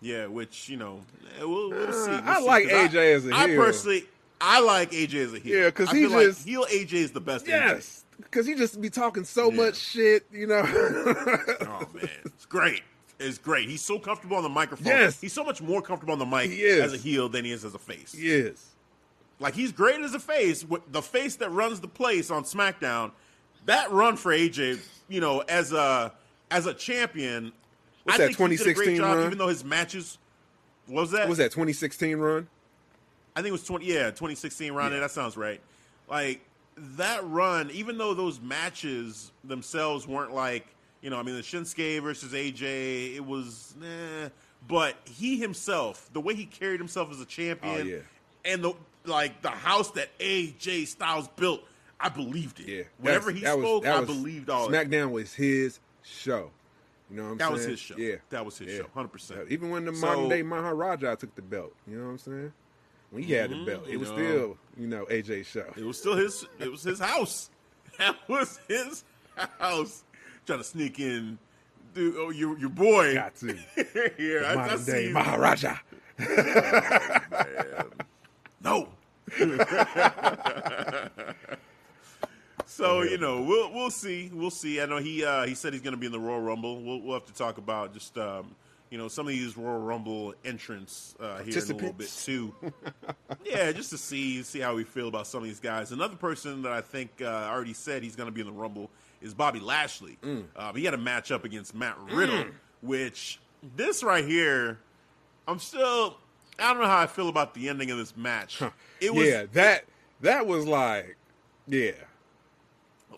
yeah. 0.00 0.26
Which 0.26 0.68
you 0.68 0.76
know, 0.76 1.00
eh, 1.38 1.44
we'll, 1.44 1.70
we'll 1.70 1.92
see. 1.92 2.10
Uh, 2.10 2.20
We'll 2.22 2.28
I 2.30 2.38
see. 2.40 2.46
like 2.46 2.64
AJ 2.66 3.14
as 3.16 3.26
a 3.26 3.34
I 3.34 3.48
heel. 3.48 3.60
I 3.60 3.64
personally, 3.64 4.04
I 4.40 4.60
like 4.60 4.92
AJ 4.92 5.14
as 5.26 5.32
a 5.34 5.38
heel. 5.38 5.58
Yeah, 5.58 5.70
'cause 5.70 5.88
I 5.88 5.94
he 5.96 6.00
feel 6.02 6.10
like 6.10 6.26
just- 6.28 6.46
heel 6.46 6.66
AJ 6.70 6.92
is 6.94 7.10
the 7.12 7.20
best. 7.20 7.46
AJ. 7.46 7.48
Yes, 7.48 8.04
because 8.18 8.46
he 8.46 8.54
just 8.54 8.80
be 8.80 8.90
talking 8.90 9.24
so 9.24 9.50
Yeah. 9.50 9.56
much 9.56 9.76
shit, 9.76 10.26
you 10.32 10.46
know. 10.46 10.62
Oh 11.62 11.88
man, 11.94 12.08
it's 12.24 12.46
great. 12.46 12.82
It's 13.18 13.38
great. 13.38 13.68
He's 13.68 13.82
so 13.82 13.98
comfortable 13.98 14.36
on 14.38 14.42
the 14.44 14.48
microphone. 14.48 14.86
Yes. 14.86 15.20
He's 15.20 15.32
so 15.34 15.44
much 15.44 15.60
more 15.60 15.82
comfortable 15.82 16.12
on 16.14 16.18
the 16.18 16.24
mic 16.26 16.50
as 16.58 16.94
a 16.94 16.96
heel 16.96 17.28
than 17.28 17.44
he 17.44 17.50
is 17.52 17.64
as 17.66 17.74
a 17.74 17.78
face. 17.78 18.14
yes. 18.16 18.66
Like 19.40 19.54
he's 19.54 19.72
great 19.72 20.00
as 20.00 20.14
a 20.14 20.20
face. 20.20 20.64
With 20.64 20.92
the 20.92 21.02
face 21.02 21.36
that 21.36 21.50
runs 21.50 21.80
the 21.80 21.88
place 21.88 22.30
on 22.30 22.44
SmackDown, 22.44 23.10
that 23.66 23.90
run 23.90 24.16
for 24.16 24.30
AJ, 24.32 24.78
you 25.08 25.20
know, 25.20 25.40
as 25.40 25.72
a 25.72 26.12
as 26.50 26.66
a 26.66 26.74
champion, 26.74 27.52
What's 28.04 28.16
I 28.20 28.26
that, 28.28 28.34
think 28.36 28.50
he 28.50 28.56
did 28.56 28.66
a 28.68 28.74
great 28.74 28.84
2016 28.86 28.96
job. 28.98 29.16
run? 29.16 29.26
Even 29.26 29.38
though 29.38 29.48
his 29.48 29.64
matches, 29.64 30.18
what 30.86 31.00
was 31.02 31.10
that? 31.12 31.20
What 31.20 31.28
was 31.30 31.38
that 31.38 31.52
2016 31.52 32.16
run? 32.18 32.48
I 33.34 33.40
think 33.40 33.48
it 33.48 33.52
was 33.52 33.64
twenty. 33.64 33.86
Yeah, 33.86 34.10
2016 34.10 34.72
run. 34.72 34.92
Yeah. 34.92 35.00
That 35.00 35.10
sounds 35.10 35.36
right. 35.36 35.60
Like 36.08 36.42
that 36.76 37.26
run, 37.28 37.70
even 37.72 37.96
though 37.98 38.14
those 38.14 38.40
matches 38.40 39.32
themselves 39.44 40.06
weren't 40.06 40.34
like 40.34 40.66
you 41.02 41.08
know, 41.08 41.18
I 41.18 41.22
mean, 41.22 41.34
the 41.34 41.40
Shinsuke 41.40 42.02
versus 42.02 42.34
AJ, 42.34 43.14
it 43.16 43.24
was, 43.24 43.74
eh. 43.82 44.28
But 44.68 44.96
he 45.06 45.38
himself, 45.38 46.10
the 46.12 46.20
way 46.20 46.34
he 46.34 46.44
carried 46.44 46.78
himself 46.78 47.10
as 47.10 47.22
a 47.22 47.24
champion, 47.24 47.74
Oh, 47.74 47.82
yeah. 47.82 47.96
and 48.44 48.62
the 48.62 48.74
like, 49.04 49.42
the 49.42 49.50
house 49.50 49.90
that 49.92 50.16
AJ 50.18 50.86
Styles 50.86 51.28
built, 51.36 51.62
I 51.98 52.08
believed 52.08 52.60
it. 52.60 52.68
Yeah. 52.68 52.82
Whenever 52.98 53.30
he 53.30 53.40
that 53.40 53.56
was- 53.58 53.64
spoke, 53.66 53.86
I 53.86 54.00
was- 54.00 54.06
believed 54.08 54.48
all. 54.50 54.72
it. 54.72 54.72
SmackDown 54.90 55.10
was 55.10 55.34
his 55.34 55.80
show. 56.02 56.50
You 57.10 57.16
know 57.16 57.24
what 57.24 57.30
I'm 57.32 57.38
That 57.38 57.44
saying? 57.44 57.50
That 57.52 57.56
was 57.56 57.64
his 57.66 57.80
show. 57.80 57.96
Yeah, 57.96 58.14
That 58.30 58.44
was 58.46 58.58
his 58.58 58.68
Yeah. 58.72 58.78
show, 58.82 58.86
100%. 58.94 59.50
Even 59.50 59.70
when 59.70 59.84
the 59.84 59.94
So- 59.94 60.06
modern 60.06 60.28
day 60.28 60.42
Maharaja 60.42 61.14
took 61.16 61.34
the 61.34 61.42
belt, 61.42 61.74
you 61.88 61.96
know 61.98 62.04
what 62.04 62.10
I'm 62.12 62.18
saying? 62.18 62.52
When 63.10 63.22
he 63.24 63.32
had 63.32 63.50
the 63.50 63.56
Mhm, 63.56 63.66
belt, 63.66 63.88
it 63.88 63.96
was 63.96 64.08
know. 64.10 64.14
still, 64.16 64.58
you 64.78 64.86
know, 64.86 65.04
AJ's 65.10 65.48
show. 65.48 65.72
It 65.76 65.84
was 65.84 65.98
still 65.98 66.14
his. 66.16 66.46
It 66.60 66.70
was 66.70 66.82
his 66.84 67.00
house. 67.00 67.50
That 67.98 68.16
was 68.28 68.60
his 68.68 69.02
house. 69.58 70.04
Trying 70.46 70.60
to 70.60 70.64
sneak 70.64 71.00
in, 71.00 71.38
dude. 71.92 72.14
Oh, 72.16 72.30
your 72.30 72.56
your 72.58 72.70
boy. 72.70 73.14
Got 73.14 73.34
to. 73.36 73.58
I, 74.46 74.52
I 74.52 74.54
modern 74.54 74.78
see 74.78 74.92
day 74.92 75.08
you. 75.08 75.14
No. 78.62 78.88
so 82.66 83.02
you 83.02 83.18
know, 83.18 83.42
we'll 83.42 83.72
we'll 83.72 83.90
see, 83.90 84.30
we'll 84.32 84.50
see. 84.50 84.80
I 84.80 84.86
know 84.86 84.98
he 84.98 85.24
uh, 85.24 85.46
he 85.46 85.54
said 85.54 85.72
he's 85.72 85.82
going 85.82 85.94
to 85.94 85.98
be 85.98 86.06
in 86.06 86.12
the 86.12 86.20
Royal 86.20 86.40
Rumble. 86.40 86.82
We'll 86.82 87.00
we'll 87.00 87.14
have 87.14 87.26
to 87.26 87.32
talk 87.32 87.58
about 87.58 87.92
just 87.92 88.16
um, 88.18 88.54
you 88.90 88.98
know 88.98 89.08
some 89.08 89.26
of 89.26 89.32
these 89.32 89.56
Royal 89.56 89.78
Rumble 89.78 90.34
entrants 90.44 91.14
uh, 91.20 91.38
here 91.38 91.58
in 91.58 91.70
a 91.70 91.74
little 91.74 91.92
bit 91.92 92.10
too. 92.10 92.54
yeah, 93.44 93.72
just 93.72 93.90
to 93.90 93.98
see 93.98 94.42
see 94.42 94.58
how 94.60 94.74
we 94.74 94.84
feel 94.84 95.08
about 95.08 95.26
some 95.26 95.42
of 95.42 95.44
these 95.48 95.60
guys. 95.60 95.92
Another 95.92 96.16
person 96.16 96.62
that 96.62 96.72
I 96.72 96.80
think 96.80 97.10
uh, 97.20 97.48
already 97.50 97.74
said 97.74 98.02
he's 98.02 98.16
going 98.16 98.28
to 98.28 98.32
be 98.32 98.40
in 98.40 98.46
the 98.46 98.52
Rumble 98.52 98.90
is 99.22 99.34
Bobby 99.34 99.60
Lashley. 99.60 100.18
Mm. 100.22 100.44
Uh, 100.56 100.72
he 100.72 100.84
had 100.84 100.94
a 100.94 100.98
match 100.98 101.30
up 101.30 101.44
against 101.44 101.74
Matt 101.74 101.98
Riddle, 102.10 102.46
which 102.80 103.38
this 103.76 104.02
right 104.02 104.24
here, 104.24 104.78
I'm 105.46 105.58
still. 105.58 106.16
I 106.60 106.72
don't 106.72 106.82
know 106.82 106.88
how 106.88 106.98
I 106.98 107.06
feel 107.06 107.28
about 107.28 107.54
the 107.54 107.68
ending 107.68 107.90
of 107.90 107.98
this 107.98 108.16
match. 108.16 108.62
It 109.00 109.14
was 109.14 109.26
yeah, 109.26 109.44
that 109.54 109.84
that 110.20 110.46
was 110.46 110.66
like, 110.66 111.16
yeah, 111.66 111.92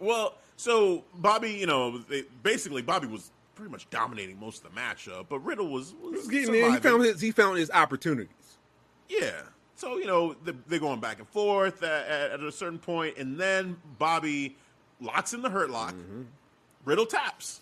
well, 0.00 0.34
so 0.56 1.04
Bobby, 1.14 1.50
you 1.52 1.66
know, 1.66 1.98
they, 1.98 2.24
basically 2.42 2.82
Bobby 2.82 3.06
was 3.06 3.30
pretty 3.54 3.70
much 3.70 3.88
dominating 3.90 4.38
most 4.38 4.64
of 4.64 4.74
the 4.74 4.80
matchup, 4.80 5.20
uh, 5.20 5.22
but 5.28 5.38
Riddle 5.40 5.68
was, 5.68 5.94
was 6.02 6.12
was 6.12 6.28
getting 6.28 6.54
in. 6.54 6.72
He 6.72 6.78
found 6.78 7.04
his 7.04 7.20
he 7.20 7.30
found 7.30 7.58
his 7.58 7.70
opportunities. 7.70 8.58
Yeah. 9.08 9.42
So, 9.76 9.96
you 9.96 10.06
know, 10.06 10.34
the- 10.44 10.56
they're 10.68 10.78
going 10.78 11.00
back 11.00 11.18
and 11.18 11.28
forth 11.28 11.82
at, 11.82 12.06
at, 12.06 12.30
at 12.32 12.40
a 12.40 12.52
certain 12.52 12.78
point, 12.78 13.16
and 13.16 13.38
then 13.38 13.76
Bobby 13.98 14.56
locks 15.00 15.34
in 15.34 15.42
the 15.42 15.50
hurt 15.50 15.70
lock. 15.70 15.94
Mm-hmm. 15.94 16.22
Riddle 16.84 17.06
taps. 17.06 17.60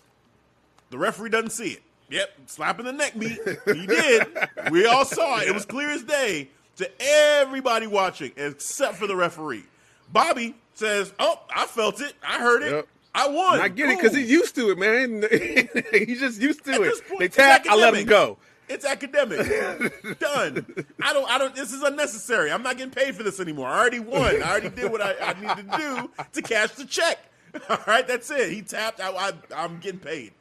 The 0.89 0.97
referee 0.97 1.29
doesn't 1.29 1.51
see 1.51 1.71
it. 1.71 1.81
Yep, 2.11 2.29
slapping 2.45 2.85
the 2.85 2.91
neck 2.93 3.17
beat. 3.17 3.39
He 3.65 3.87
did. 3.87 4.27
we 4.69 4.85
all 4.85 5.05
saw 5.05 5.39
it. 5.39 5.47
It 5.47 5.53
was 5.53 5.65
clear 5.65 5.89
as 5.89 6.03
day 6.03 6.49
to 6.77 6.89
everybody 6.99 7.87
watching, 7.87 8.31
except 8.35 8.95
for 8.95 9.07
the 9.07 9.15
referee. 9.15 9.63
Bobby 10.11 10.55
says, 10.73 11.13
Oh, 11.19 11.39
I 11.55 11.65
felt 11.65 12.01
it. 12.01 12.13
I 12.27 12.39
heard 12.39 12.63
it. 12.63 12.71
Yep. 12.71 12.87
I 13.13 13.27
won. 13.27 13.53
And 13.55 13.63
I 13.63 13.67
get 13.67 13.89
it 13.89 13.97
because 13.97 14.15
he's 14.15 14.29
used 14.29 14.55
to 14.55 14.71
it, 14.71 14.77
man. 14.77 15.23
he's 16.05 16.19
just 16.19 16.41
used 16.41 16.63
to 16.65 16.73
At 16.73 16.81
it. 16.81 17.07
point, 17.07 17.19
they 17.19 17.27
tap, 17.27 17.65
I 17.69 17.75
let 17.75 17.93
him 17.93 18.05
go. 18.05 18.37
It's 18.69 18.85
academic. 18.85 19.39
Done. 20.19 20.85
I 21.01 21.11
don't. 21.11 21.29
I 21.29 21.37
don't. 21.37 21.53
This 21.53 21.73
is 21.73 21.81
unnecessary. 21.81 22.51
I'm 22.51 22.63
not 22.63 22.77
getting 22.77 22.93
paid 22.93 23.15
for 23.15 23.23
this 23.23 23.41
anymore. 23.41 23.67
I 23.67 23.77
already 23.77 23.99
won. 23.99 24.41
I 24.41 24.49
already 24.49 24.69
did 24.69 24.89
what 24.89 25.01
I, 25.01 25.13
I 25.19 25.33
needed 25.33 25.71
to 25.71 25.77
do 25.77 26.09
to 26.31 26.41
cash 26.41 26.71
the 26.71 26.85
check. 26.85 27.19
All 27.69 27.79
right, 27.85 28.07
that's 28.07 28.31
it. 28.31 28.49
He 28.49 28.61
tapped. 28.61 29.01
I, 29.01 29.11
I, 29.11 29.33
I'm 29.53 29.79
getting 29.79 29.99
paid. 29.99 30.31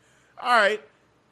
All 0.41 0.57
right, 0.57 0.81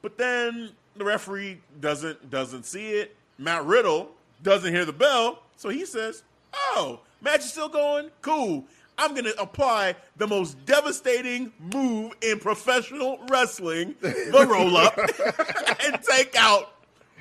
but 0.03 0.18
then 0.18 0.70
the 0.96 1.05
referee 1.05 1.61
doesn't 1.80 2.30
doesn't 2.30 2.64
see 2.64 2.90
it. 2.90 3.16
Matt 3.38 3.64
Riddle 3.64 4.11
doesn't 4.42 4.72
hear 4.72 4.84
the 4.84 4.92
bell, 4.92 5.42
so 5.57 5.68
he 5.68 5.84
says, 5.84 6.22
"Oh, 6.53 7.01
match 7.20 7.40
is 7.40 7.53
still 7.53 7.68
going. 7.68 8.11
Cool." 8.22 8.64
I'm 9.01 9.12
going 9.12 9.26
to 9.26 9.40
apply 9.40 9.94
the 10.16 10.26
most 10.26 10.64
devastating 10.66 11.53
move 11.72 12.14
in 12.20 12.40
professional 12.40 13.20
wrestling, 13.30 13.94
the 14.01 14.46
roll 14.49 14.76
up, 14.76 14.99
and 15.84 16.03
take 16.03 16.34
out 16.36 16.74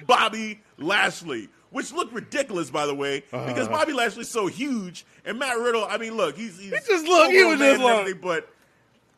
Bobby 0.07 0.59
Lashley, 0.80 1.49
which 1.69 1.93
looked 1.93 2.13
ridiculous, 2.13 2.71
by 2.71 2.88
the 2.88 2.95
way, 2.95 3.23
uh-huh. 3.32 3.45
because 3.45 3.67
Bobby 3.67 3.93
Lashley's 3.93 4.28
so 4.28 4.47
huge, 4.47 5.05
and 5.23 5.38
Matt 5.38 5.59
Riddle. 5.59 5.86
I 5.86 5.99
mean, 5.99 6.17
look, 6.17 6.36
he's, 6.36 6.57
he's 6.57 6.71
just 6.71 7.05
look, 7.05 7.30
he 7.30 7.43
was 7.43 7.59
just 7.59 7.59
man 7.59 7.75
and 7.75 7.84
like- 7.84 7.99
everything, 7.99 8.21
but 8.23 8.49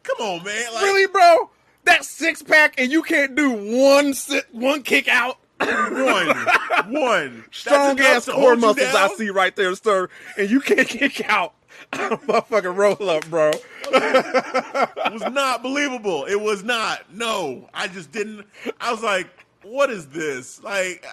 come 0.04 0.18
on, 0.20 0.44
man, 0.44 0.74
like, 0.74 0.84
really, 0.84 1.08
bro? 1.08 1.50
That 1.90 2.06
six 2.06 2.42
pack 2.44 2.80
and 2.80 2.92
you 2.92 3.02
can't 3.02 3.36
do 3.36 3.52
one 3.52 4.14
sit, 4.14 4.46
one 4.52 4.84
kick 4.84 5.08
out. 5.08 5.38
one, 5.60 6.28
one 6.94 7.46
Strong 7.52 8.00
ass 8.00 8.26
core 8.30 8.56
muscles 8.56 8.94
I 8.94 9.10
see 9.18 9.30
right 9.30 9.56
there, 9.56 9.76
sir. 9.76 10.08
And 10.38 10.50
you 10.50 10.62
can't 10.62 10.88
kick 10.88 11.28
out. 11.30 11.54
Motherfucking 11.92 12.76
roll 12.76 13.10
up, 13.10 13.26
bro. 13.30 13.52
It 13.52 15.14
was 15.14 15.24
not 15.32 15.64
believable. 15.64 16.26
It 16.26 16.40
was 16.40 16.64
not. 16.64 17.14
No, 17.14 17.68
I 17.74 17.88
just 17.88 18.12
didn't. 18.12 18.46
I 18.80 18.92
was 18.92 19.02
like, 19.02 19.28
what 19.64 19.90
is 19.90 20.08
this? 20.08 20.62
Like, 20.64 21.06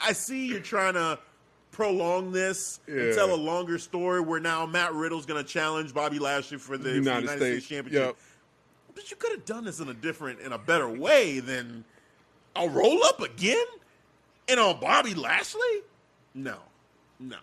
I, 0.00 0.10
I 0.10 0.12
see 0.12 0.46
you're 0.46 0.60
trying 0.60 0.94
to 0.94 1.18
prolong 1.72 2.30
this 2.32 2.80
and 2.86 3.14
tell 3.14 3.34
a 3.34 3.36
longer 3.36 3.78
story 3.78 4.20
where 4.20 4.40
now 4.40 4.66
Matt 4.66 4.94
Riddle's 4.94 5.26
going 5.26 5.42
to 5.42 5.48
challenge 5.48 5.92
Bobby 5.92 6.18
Lashley 6.18 6.58
for 6.58 6.76
the 6.76 6.84
for 6.84 6.88
the 6.90 6.94
United 6.96 7.22
United, 7.22 7.38
States. 7.38 7.66
States, 7.66 7.68
Championship. 7.68 8.06
Yep. 8.06 8.16
But 8.94 9.10
you 9.10 9.16
could 9.16 9.32
have 9.32 9.44
done 9.44 9.64
this 9.64 9.80
in 9.80 9.88
a 9.88 9.94
different, 9.94 10.40
in 10.40 10.52
a 10.52 10.58
better 10.58 10.88
way 10.88 11.40
than 11.40 11.84
a 12.54 12.68
roll 12.68 13.02
up 13.04 13.20
again 13.20 13.64
and 14.48 14.60
on 14.60 14.78
Bobby 14.80 15.14
Lashley. 15.14 15.60
No, 16.34 16.56
no. 17.18 17.36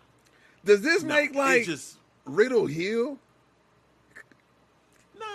Does 0.66 0.82
this 0.82 1.04
no. 1.04 1.14
make 1.16 1.34
like 1.36 1.66
just 1.66 1.98
Riddle 2.26 2.66
heel? 2.68 3.18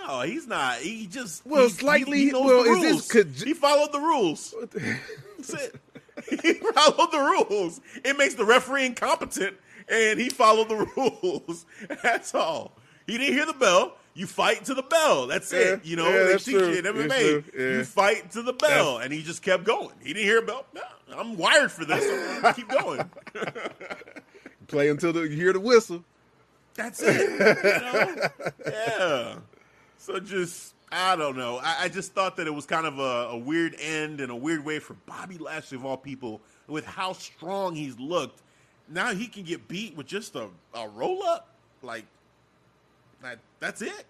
no, 0.07 0.21
he's 0.23 0.47
not. 0.47 0.79
He 0.79 1.07
just 1.07 1.45
Well, 1.47 1.65
he- 1.65 1.71
slightly- 1.71 2.19
He, 2.27 2.31
knows 2.33 2.45
well, 2.47 2.65
the 2.65 2.71
is 2.71 2.97
this 2.97 3.11
could- 3.13 3.35
he 3.45 3.55
followed 3.55 3.93
the 3.93 4.01
rules. 4.01 4.55
That's 5.39 5.55
it. 5.55 5.75
He 6.43 6.53
followed 6.75 7.11
the 7.13 7.19
rules. 7.19 7.81
It 8.05 8.17
makes 8.17 8.35
the 8.35 8.45
referee 8.45 8.87
incompetent, 8.87 9.57
and 9.89 10.19
he 10.21 10.29
followed 10.29 10.69
the 10.69 10.77
rules. 10.97 11.67
That's 12.03 12.35
all. 12.35 12.73
He 13.07 13.19
didn't 13.19 13.35
hear 13.35 13.47
the 13.47 13.53
bell. 13.53 13.97
You 14.17 14.27
fight 14.29 14.65
to 14.67 14.75
the 14.75 14.83
bell. 14.83 15.27
That's 15.27 15.53
Yeah, 15.53 15.59
it. 15.59 15.85
You 15.85 15.97
know, 15.97 16.09
yeah, 16.09 16.23
they 16.25 16.33
that's 16.33 16.45
teach 16.45 16.55
you 16.55 16.65
in 16.65 16.85
MMA. 16.85 17.45
yeah. 17.53 17.61
You 17.79 17.85
fight 17.85 18.31
to 18.33 18.43
the 18.43 18.53
bell, 18.53 18.99
and 18.99 19.13
he 19.13 19.23
just 19.23 19.43
kept 19.43 19.65
going. 19.65 19.95
He 20.03 20.13
didn't 20.13 20.25
hear 20.27 20.39
a 20.39 20.43
bell. 20.43 20.65
No, 20.73 20.83
I'm 21.17 21.37
wired 21.37 21.73
for 21.73 21.85
this. 21.85 22.45
I'm 22.45 22.55
keep 22.55 22.69
going. 22.69 23.11
Play 24.69 24.89
until 24.89 25.13
the, 25.13 25.23
you 25.23 25.37
hear 25.37 25.53
the 25.53 25.61
whistle. 25.61 26.05
That's 26.75 27.03
it. 27.03 27.31
You 27.31 27.39
know? 27.39 28.29
yeah. 28.67 29.35
So 29.99 30.19
just 30.21 30.75
I 30.93 31.17
don't 31.17 31.37
know. 31.37 31.59
I, 31.63 31.77
I 31.83 31.89
just 31.89 32.13
thought 32.13 32.37
that 32.37 32.47
it 32.47 32.55
was 32.55 32.67
kind 32.67 32.87
of 32.87 32.99
a, 32.99 33.31
a 33.33 33.37
weird 33.39 33.75
end 33.81 34.21
and 34.21 34.31
a 34.31 34.37
weird 34.37 34.65
way 34.65 34.79
for 34.79 34.95
Bobby 35.07 35.39
Lashley 35.39 35.77
of 35.77 35.85
all 35.85 35.97
people, 35.97 36.41
with 36.69 36.85
how 36.87 37.13
strong 37.13 37.75
he's 37.75 37.99
looked. 37.99 38.43
Now 38.89 39.13
he 39.15 39.27
can 39.27 39.43
get 39.45 39.67
beat 39.67 39.97
with 39.97 40.07
just 40.07 40.35
a, 40.37 40.49
a 40.75 40.89
roll 40.89 41.23
up. 41.25 41.49
Like 41.83 42.05
that 43.25 43.39
that's 43.61 43.83
it. 43.83 44.05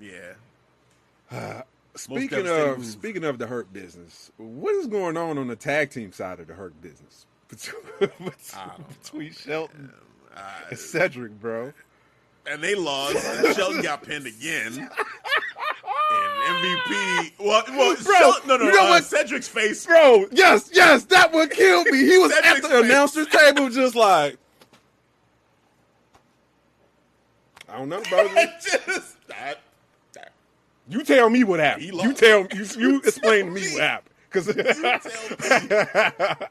Yeah. 0.00 1.62
Speaking 1.96 2.46
of 2.46 2.86
speaking 2.86 3.24
of 3.24 3.38
the 3.38 3.46
hurt 3.46 3.72
business, 3.72 4.30
what 4.36 4.74
is 4.76 4.86
going 4.86 5.16
on 5.16 5.38
on 5.38 5.48
the 5.48 5.56
tag 5.56 5.90
team 5.90 6.12
side 6.12 6.38
of 6.38 6.46
the 6.46 6.54
hurt 6.54 6.80
business 6.80 7.26
between, 7.48 8.32
between 9.02 9.32
Shelton 9.32 9.92
and 10.68 10.78
Cedric, 10.78 11.32
bro? 11.40 11.72
And 12.46 12.62
they 12.62 12.76
lost. 12.76 13.16
and 13.26 13.54
Shelton 13.54 13.82
got 13.82 14.02
pinned 14.02 14.26
again. 14.26 14.88
And 16.12 16.56
MVP. 16.56 17.32
Well, 17.38 17.62
well 17.68 17.94
Bro, 17.94 18.14
Shelton, 18.18 18.48
no, 18.48 18.56
no, 18.56 18.64
you 18.64 18.72
know 18.72 18.86
uh, 18.86 18.88
what? 18.88 19.04
Cedric's 19.04 19.46
face. 19.46 19.86
Bro, 19.86 20.26
yes, 20.32 20.68
yes, 20.72 21.04
that 21.04 21.32
one 21.32 21.48
killed 21.48 21.86
me. 21.86 21.98
He 21.98 22.18
was 22.18 22.32
at 22.32 22.62
the 22.62 22.68
face. 22.68 22.84
announcer's 22.84 23.28
table, 23.28 23.70
just 23.70 23.94
like, 23.94 24.36
I 27.70 27.78
don't 27.78 27.88
know, 27.88 28.02
bro. 28.08 28.28
just 28.62 29.16
that. 29.28 29.60
You 30.88 31.04
tell 31.04 31.30
me 31.30 31.44
what 31.44 31.60
happened. 31.60 31.86
You 31.86 32.12
tell 32.12 32.46
you, 32.52 32.66
you 32.76 32.98
explain 33.04 33.46
to 33.46 33.50
me 33.52 33.60
me. 33.60 33.72
what 33.74 33.82
happened. 33.82 34.14
Because 34.28 34.46
You 34.48 34.54
tell 34.54 35.00
me. 35.00 36.36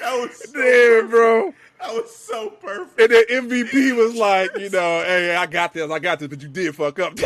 That 0.00 0.14
was 0.18 0.36
so 0.36 0.52
damn, 0.52 1.10
bro. 1.10 1.54
That 1.80 1.94
was 1.94 2.14
so 2.14 2.50
perfect. 2.50 3.00
And 3.00 3.12
then 3.12 3.24
MVP 3.50 3.96
was 3.96 4.14
like, 4.16 4.50
you 4.58 4.68
know, 4.70 5.02
hey, 5.04 5.34
I 5.36 5.46
got 5.46 5.72
this, 5.72 5.88
I 5.90 5.98
got 6.00 6.18
this, 6.18 6.28
but 6.28 6.42
you 6.42 6.48
did 6.48 6.74
fuck 6.74 6.98
up. 6.98 7.16
He 7.18 7.24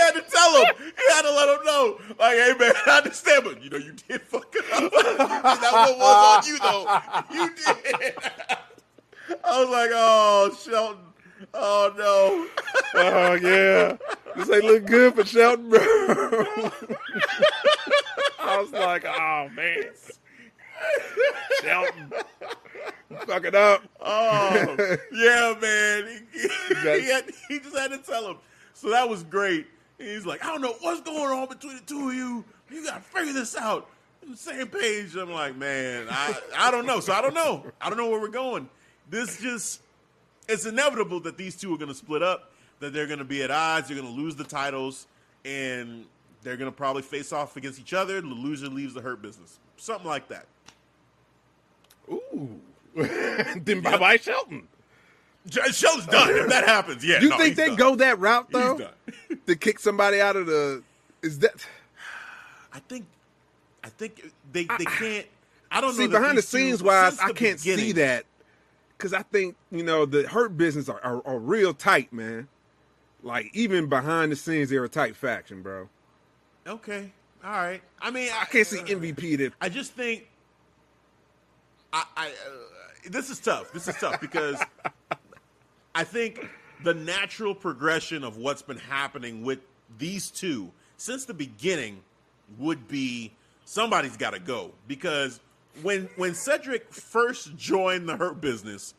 had 0.00 0.12
to 0.12 0.22
tell 0.22 0.64
him. 0.64 0.74
He 0.78 1.14
had 1.14 1.22
to 1.22 1.30
let 1.32 1.48
him 1.58 1.64
know. 1.84 1.98
Like, 2.18 2.36
hey 2.36 2.54
man, 2.58 2.72
I 2.86 2.98
understand, 2.98 3.44
but 3.44 3.62
you 3.62 3.70
know, 3.70 3.76
you 3.78 3.92
did 3.92 4.22
fuck 4.22 4.54
it 4.54 4.64
up. 4.72 4.92
that 5.60 5.72
one 5.72 5.98
was 5.98 6.36
on 6.36 6.46
you 6.46 6.58
though. 6.58 7.00
You 7.32 7.50
did. 7.54 8.14
I 9.44 9.60
was 9.60 9.70
like, 9.70 9.90
oh, 9.92 10.56
Shelton. 10.62 11.00
Oh 11.52 11.92
no. 11.96 13.00
oh 13.00 13.34
yeah, 13.34 13.96
this 14.36 14.50
ain't 14.50 14.64
look 14.64 14.86
good 14.86 15.14
for 15.14 15.24
Shelton, 15.24 15.68
bro. 15.68 15.80
I 18.40 18.58
was 18.60 18.72
like, 18.72 19.04
oh 19.04 19.48
man, 19.54 19.84
Shelton, 21.60 22.12
fuck 23.26 23.44
it 23.44 23.54
up. 23.54 23.82
Oh 24.00 24.76
yeah, 25.12 25.54
man. 25.60 26.26
He, 26.32 26.48
he, 27.00 27.10
had, 27.10 27.24
he 27.48 27.58
just 27.58 27.76
had 27.76 27.90
to 27.90 27.98
tell 27.98 28.30
him. 28.30 28.38
So 28.72 28.90
that 28.90 29.08
was 29.08 29.22
great. 29.22 29.66
He's 29.98 30.26
like, 30.26 30.44
I 30.44 30.48
don't 30.48 30.60
know 30.60 30.74
what's 30.80 31.00
going 31.02 31.38
on 31.38 31.48
between 31.48 31.76
the 31.76 31.82
two 31.82 32.08
of 32.08 32.14
you. 32.14 32.44
You 32.70 32.84
gotta 32.84 33.00
figure 33.00 33.32
this 33.32 33.56
out. 33.56 33.88
On 34.24 34.30
the 34.32 34.36
same 34.36 34.66
page. 34.66 35.14
I'm 35.14 35.30
like, 35.30 35.56
man, 35.56 36.06
I 36.10 36.34
I 36.56 36.70
don't 36.70 36.86
know. 36.86 37.00
So 37.00 37.12
I 37.12 37.20
don't 37.20 37.34
know. 37.34 37.64
I 37.80 37.88
don't 37.88 37.98
know 37.98 38.08
where 38.08 38.20
we're 38.20 38.28
going. 38.28 38.68
This 39.08 39.40
just 39.40 39.80
it's 40.48 40.66
inevitable 40.66 41.20
that 41.20 41.36
these 41.36 41.56
two 41.56 41.74
are 41.74 41.78
gonna 41.78 41.94
split 41.94 42.22
up, 42.22 42.52
that 42.80 42.92
they're 42.92 43.06
gonna 43.06 43.24
be 43.24 43.42
at 43.42 43.50
odds, 43.50 43.88
they're 43.88 43.96
gonna 43.96 44.10
lose 44.10 44.34
the 44.34 44.44
titles, 44.44 45.06
and 45.44 46.06
they're 46.42 46.56
gonna 46.56 46.72
probably 46.72 47.02
face 47.02 47.32
off 47.32 47.56
against 47.56 47.78
each 47.78 47.92
other. 47.94 48.20
The 48.20 48.26
loser 48.26 48.68
leaves 48.68 48.94
the 48.94 49.00
hurt 49.00 49.22
business. 49.22 49.58
Something 49.76 50.08
like 50.08 50.28
that. 50.28 50.46
Ooh, 52.10 52.60
then 52.94 53.80
bye 53.80 53.96
bye 53.98 54.16
Shelton. 54.16 54.68
Show's 55.50 56.06
done. 56.06 56.30
If 56.30 56.48
that 56.48 56.64
happens, 56.66 57.04
yeah. 57.04 57.20
You 57.20 57.28
no, 57.28 57.38
think 57.38 57.56
they 57.56 57.66
done. 57.66 57.76
go 57.76 57.94
that 57.96 58.18
route 58.18 58.48
though? 58.50 58.88
to 59.46 59.56
kick 59.56 59.78
somebody 59.78 60.20
out 60.20 60.36
of 60.36 60.46
the 60.46 60.82
is 61.22 61.38
that 61.40 61.54
I 62.72 62.78
think, 62.80 63.06
I 63.82 63.88
think 63.88 64.30
they 64.52 64.64
they 64.64 64.84
can't. 64.84 65.26
I 65.70 65.80
don't 65.80 65.94
see 65.94 66.06
know. 66.06 66.18
behind 66.18 66.38
the 66.38 66.42
scenes 66.42 66.82
wise 66.82 67.18
I 67.18 67.32
can't 67.32 67.60
see 67.60 67.92
that 67.92 68.24
because 68.96 69.12
I 69.12 69.22
think 69.22 69.56
you 69.70 69.82
know 69.82 70.06
the 70.06 70.26
hurt 70.28 70.56
business 70.56 70.88
are, 70.88 71.00
are, 71.04 71.26
are 71.26 71.38
real 71.38 71.74
tight, 71.74 72.12
man. 72.12 72.48
Like 73.22 73.50
even 73.54 73.88
behind 73.88 74.32
the 74.32 74.36
scenes, 74.36 74.70
they're 74.70 74.84
a 74.84 74.88
tight 74.88 75.16
faction, 75.16 75.62
bro. 75.62 75.88
Okay, 76.66 77.12
all 77.44 77.50
right. 77.50 77.82
I 78.00 78.10
mean, 78.10 78.30
I 78.38 78.44
can't 78.46 78.66
see 78.66 78.78
MVP 78.78 79.38
that 79.38 79.52
I 79.60 79.68
just 79.68 79.92
think, 79.92 80.28
I, 81.92 82.04
I 82.16 82.26
uh, 82.28 83.10
this 83.10 83.30
is 83.30 83.40
tough. 83.40 83.72
This 83.72 83.88
is 83.88 83.96
tough 83.96 84.20
because 84.20 84.62
I 85.94 86.04
think 86.04 86.48
the 86.82 86.94
natural 86.94 87.54
progression 87.54 88.24
of 88.24 88.36
what's 88.36 88.62
been 88.62 88.78
happening 88.78 89.44
with 89.44 89.60
these 89.98 90.30
two 90.30 90.70
since 90.96 91.24
the 91.24 91.34
beginning 91.34 92.00
would 92.58 92.88
be 92.88 93.32
somebody's 93.64 94.16
got 94.16 94.30
to 94.34 94.38
go 94.40 94.72
because 94.88 95.40
when 95.82 96.08
when 96.16 96.34
Cedric 96.34 96.92
first 96.92 97.56
joined 97.56 98.08
the 98.08 98.16
Hurt 98.16 98.40
Business, 98.40 98.94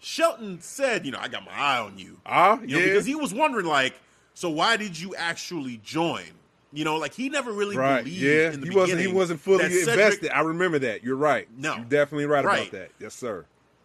Shelton 0.00 0.60
said, 0.60 1.04
"You 1.06 1.12
know, 1.12 1.18
I 1.20 1.28
got 1.28 1.44
my 1.44 1.52
eye 1.52 1.78
on 1.78 1.98
you." 1.98 2.18
Ah, 2.26 2.60
you 2.60 2.66
know, 2.74 2.78
yeah. 2.78 2.86
because 2.86 3.04
he 3.06 3.14
was 3.14 3.32
wondering, 3.34 3.66
like, 3.66 3.94
so 4.34 4.48
why 4.50 4.76
did 4.76 4.98
you 4.98 5.14
actually 5.16 5.80
join? 5.84 6.24
You 6.72 6.84
know, 6.84 6.96
like 6.96 7.14
he 7.14 7.28
never 7.28 7.52
really 7.52 7.76
right. 7.76 8.02
believed 8.04 8.22
Yeah, 8.22 8.50
in 8.52 8.60
the 8.60 8.66
he 8.66 8.74
beginning. 8.74 8.76
wasn't. 8.76 9.00
He 9.00 9.06
wasn't 9.12 9.40
fully 9.40 9.58
that 9.64 9.70
Cedric- 9.72 9.88
invested. 9.94 10.30
I 10.30 10.40
remember 10.40 10.78
that. 10.80 11.04
You're 11.04 11.16
right. 11.16 11.46
No. 11.56 11.76
you're 11.76 11.84
definitely 11.84 12.26
right, 12.26 12.44
Right. 12.44 12.60
about 12.68 12.72
that. 12.72 12.90
Yes, 13.00 13.14
sir. 13.14 13.44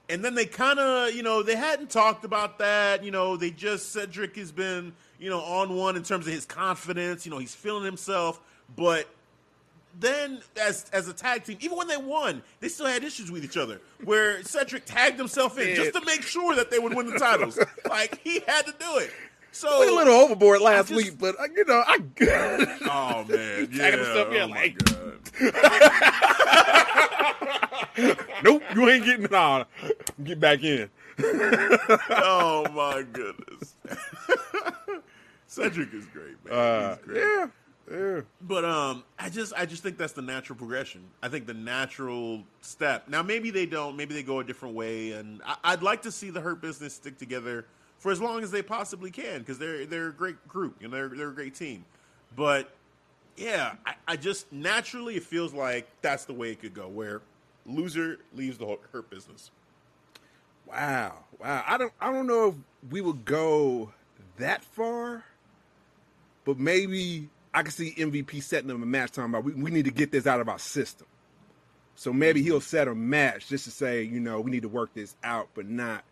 And 0.09 0.25
then 0.25 0.33
they 0.33 0.45
kind 0.45 0.79
of, 0.79 1.13
you 1.13 1.23
know, 1.23 1.43
they 1.43 1.55
hadn't 1.55 1.89
talked 1.89 2.25
about 2.25 2.57
that. 2.59 3.03
You 3.03 3.11
know, 3.11 3.37
they 3.37 3.51
just 3.51 3.91
Cedric 3.91 4.35
has 4.37 4.51
been, 4.51 4.93
you 5.19 5.29
know, 5.29 5.39
on 5.39 5.75
one 5.75 5.95
in 5.95 6.03
terms 6.03 6.27
of 6.27 6.33
his 6.33 6.45
confidence. 6.45 7.25
You 7.25 7.31
know, 7.31 7.37
he's 7.37 7.53
feeling 7.55 7.85
himself, 7.85 8.41
but 8.75 9.07
then 9.99 10.41
as 10.59 10.85
as 10.91 11.07
a 11.07 11.13
tag 11.13 11.43
team, 11.43 11.57
even 11.61 11.77
when 11.77 11.87
they 11.87 11.97
won, 11.97 12.41
they 12.59 12.69
still 12.69 12.87
had 12.87 13.03
issues 13.03 13.31
with 13.31 13.43
each 13.43 13.57
other. 13.57 13.81
Where 14.03 14.43
Cedric 14.43 14.85
tagged 14.85 15.17
himself 15.17 15.57
in 15.59 15.75
just 15.75 15.93
to 15.93 16.03
make 16.05 16.23
sure 16.23 16.55
that 16.55 16.71
they 16.71 16.79
would 16.79 16.95
win 16.95 17.07
the 17.07 17.19
titles. 17.19 17.59
like 17.89 18.19
he 18.23 18.41
had 18.47 18.65
to 18.65 18.73
do 18.79 18.97
it. 18.97 19.11
So 19.51 19.79
Went 19.79 19.91
a 19.91 19.95
little 19.95 20.13
overboard 20.13 20.61
last 20.61 20.87
just- 20.89 21.03
week, 21.03 21.17
but 21.19 21.35
uh, 21.39 21.43
you 21.55 21.65
know, 21.65 21.83
I 21.85 21.97
Oh 22.89 23.25
man, 23.27 23.69
yeah. 23.71 23.91
himself 23.91 24.33
in 24.33 24.41
oh, 24.41 24.47
like- 24.47 24.77
nope, 28.43 28.61
you 28.75 28.89
ain't 28.89 29.05
getting 29.05 29.25
it 29.25 29.33
on. 29.33 29.65
Get 30.23 30.39
back 30.39 30.63
in. 30.63 30.89
oh 31.21 32.65
my 32.73 33.03
goodness. 33.11 33.75
Cedric 35.47 35.93
is 35.93 36.05
great, 36.07 36.35
man. 36.45 36.53
Uh, 36.53 36.95
He's 36.97 37.05
great. 37.05 37.19
yeah, 37.21 37.47
yeah. 37.91 38.21
But 38.41 38.65
um, 38.65 39.03
I 39.17 39.29
just 39.29 39.53
I 39.57 39.65
just 39.65 39.81
think 39.83 39.97
that's 39.97 40.13
the 40.13 40.21
natural 40.21 40.57
progression. 40.57 41.03
I 41.23 41.27
think 41.29 41.47
the 41.47 41.53
natural 41.55 42.43
step. 42.61 43.07
Now 43.09 43.23
maybe 43.23 43.49
they 43.51 43.65
don't. 43.65 43.95
Maybe 43.97 44.13
they 44.13 44.23
go 44.23 44.39
a 44.39 44.43
different 44.43 44.75
way. 44.75 45.11
And 45.13 45.41
I, 45.45 45.55
I'd 45.63 45.81
like 45.83 46.01
to 46.03 46.11
see 46.11 46.29
the 46.29 46.39
Hurt 46.41 46.61
Business 46.61 46.93
stick 46.93 47.17
together 47.17 47.65
for 47.99 48.11
as 48.11 48.19
long 48.19 48.43
as 48.43 48.49
they 48.49 48.61
possibly 48.61 49.11
can 49.11 49.39
because 49.39 49.59
they're 49.59 49.85
they're 49.85 50.07
a 50.07 50.13
great 50.13 50.47
group. 50.47 50.77
You 50.81 50.87
know, 50.87 50.95
they're 50.95 51.09
they're 51.09 51.29
a 51.29 51.35
great 51.35 51.53
team. 51.53 51.85
But 52.35 52.71
yeah, 53.37 53.73
I, 53.85 53.93
I 54.07 54.15
just 54.15 54.51
naturally 54.51 55.15
it 55.17 55.23
feels 55.23 55.53
like 55.53 55.87
that's 56.01 56.25
the 56.25 56.33
way 56.33 56.51
it 56.51 56.61
could 56.61 56.73
go. 56.73 56.87
Where 56.87 57.21
loser 57.65 58.19
leaves 58.33 58.57
the 58.57 58.77
Hurt 58.91 59.09
Business. 59.09 59.51
Wow, 60.65 61.13
wow. 61.39 61.63
I 61.67 61.77
don't, 61.77 61.91
I 61.99 62.11
don't 62.11 62.27
know 62.27 62.49
if 62.49 62.55
we 62.91 63.01
would 63.01 63.25
go 63.25 63.91
that 64.37 64.63
far, 64.63 65.23
but 66.45 66.59
maybe 66.59 67.27
I 67.53 67.63
can 67.63 67.71
see 67.71 67.93
MVP 67.97 68.43
setting 68.43 68.67
them 68.67 68.83
a 68.83 68.85
match 68.85 69.11
talking 69.11 69.31
about 69.31 69.43
we, 69.43 69.53
we 69.53 69.71
need 69.71 69.85
to 69.85 69.91
get 69.91 70.11
this 70.11 70.27
out 70.27 70.39
of 70.39 70.47
our 70.47 70.59
system. 70.59 71.07
So 71.95 72.13
maybe 72.13 72.39
mm-hmm. 72.39 72.47
he'll 72.47 72.61
set 72.61 72.87
a 72.87 72.95
match 72.95 73.49
just 73.49 73.65
to 73.65 73.71
say, 73.71 74.03
you 74.03 74.19
know, 74.19 74.39
we 74.39 74.51
need 74.51 74.61
to 74.61 74.69
work 74.69 74.93
this 74.93 75.15
out, 75.23 75.49
but 75.53 75.67
not 75.67 76.03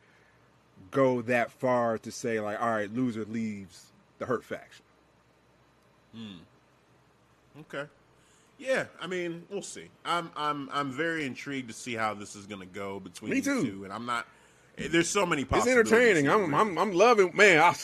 go 0.91 1.21
that 1.23 1.51
far 1.51 1.97
to 1.99 2.11
say 2.11 2.39
like, 2.39 2.61
all 2.61 2.69
right, 2.69 2.93
loser 2.93 3.25
leaves 3.25 3.85
the 4.19 4.25
hurt 4.25 4.43
faction. 4.43 4.83
Okay. 7.61 7.85
Yeah, 8.57 8.85
I 8.99 9.05
mean, 9.07 9.45
we'll 9.51 9.61
see. 9.61 9.85
I'm 10.03 10.31
I'm 10.35 10.69
I'm 10.73 10.91
very 10.91 11.25
intrigued 11.25 11.67
to 11.67 11.73
see 11.75 11.93
how 11.93 12.13
this 12.15 12.35
is 12.35 12.47
going 12.47 12.61
to 12.61 12.65
go 12.67 12.99
between 12.99 13.31
Me 13.31 13.41
too. 13.41 13.63
two, 13.63 13.83
and 13.83 13.93
I'm 13.93 14.05
not. 14.07 14.25
eh, 14.79 14.87
There's 14.89 15.09
so 15.09 15.25
many 15.27 15.45
possibilities. 15.45 15.91
It's 15.91 15.91
entertaining. 16.01 16.27
I'm. 16.29 16.53
I'm, 16.55 16.77
I'm 16.79 16.91
loving. 16.91 17.31
Man, 17.35 17.59
I, 17.59 17.75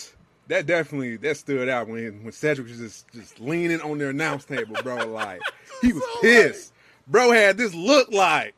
that 0.48 0.66
definitely 0.66 1.18
that 1.18 1.38
stood 1.38 1.70
out 1.70 1.88
when 1.88 2.24
when 2.24 2.32
Cedric 2.32 2.68
was 2.68 2.80
just 2.80 3.12
just 3.12 3.40
leaning 3.40 3.82
on 3.82 4.00
the 4.00 4.10
announce 4.10 4.46
table, 4.46 4.76
bro. 4.82 5.06
Like 5.08 5.42
he 5.82 5.94
was 5.94 6.02
So 6.04 6.22
pissed. 6.22 6.74
Bro 7.08 7.32
had 7.32 7.56
this 7.58 7.76
look 7.76 8.12
like 8.12 8.56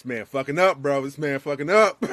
this 0.00 0.04
man 0.06 0.24
fucking 0.24 0.58
up, 0.58 0.78
bro. 0.80 1.02
This 1.02 1.18
man 1.18 1.38
fucking 1.40 1.68
up. 1.68 1.98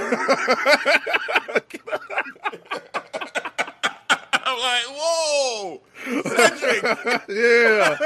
I'm 3.50 4.60
like, 4.60 4.84
whoa, 4.90 5.82
Cedric. 6.04 6.84
yeah, 7.30 7.98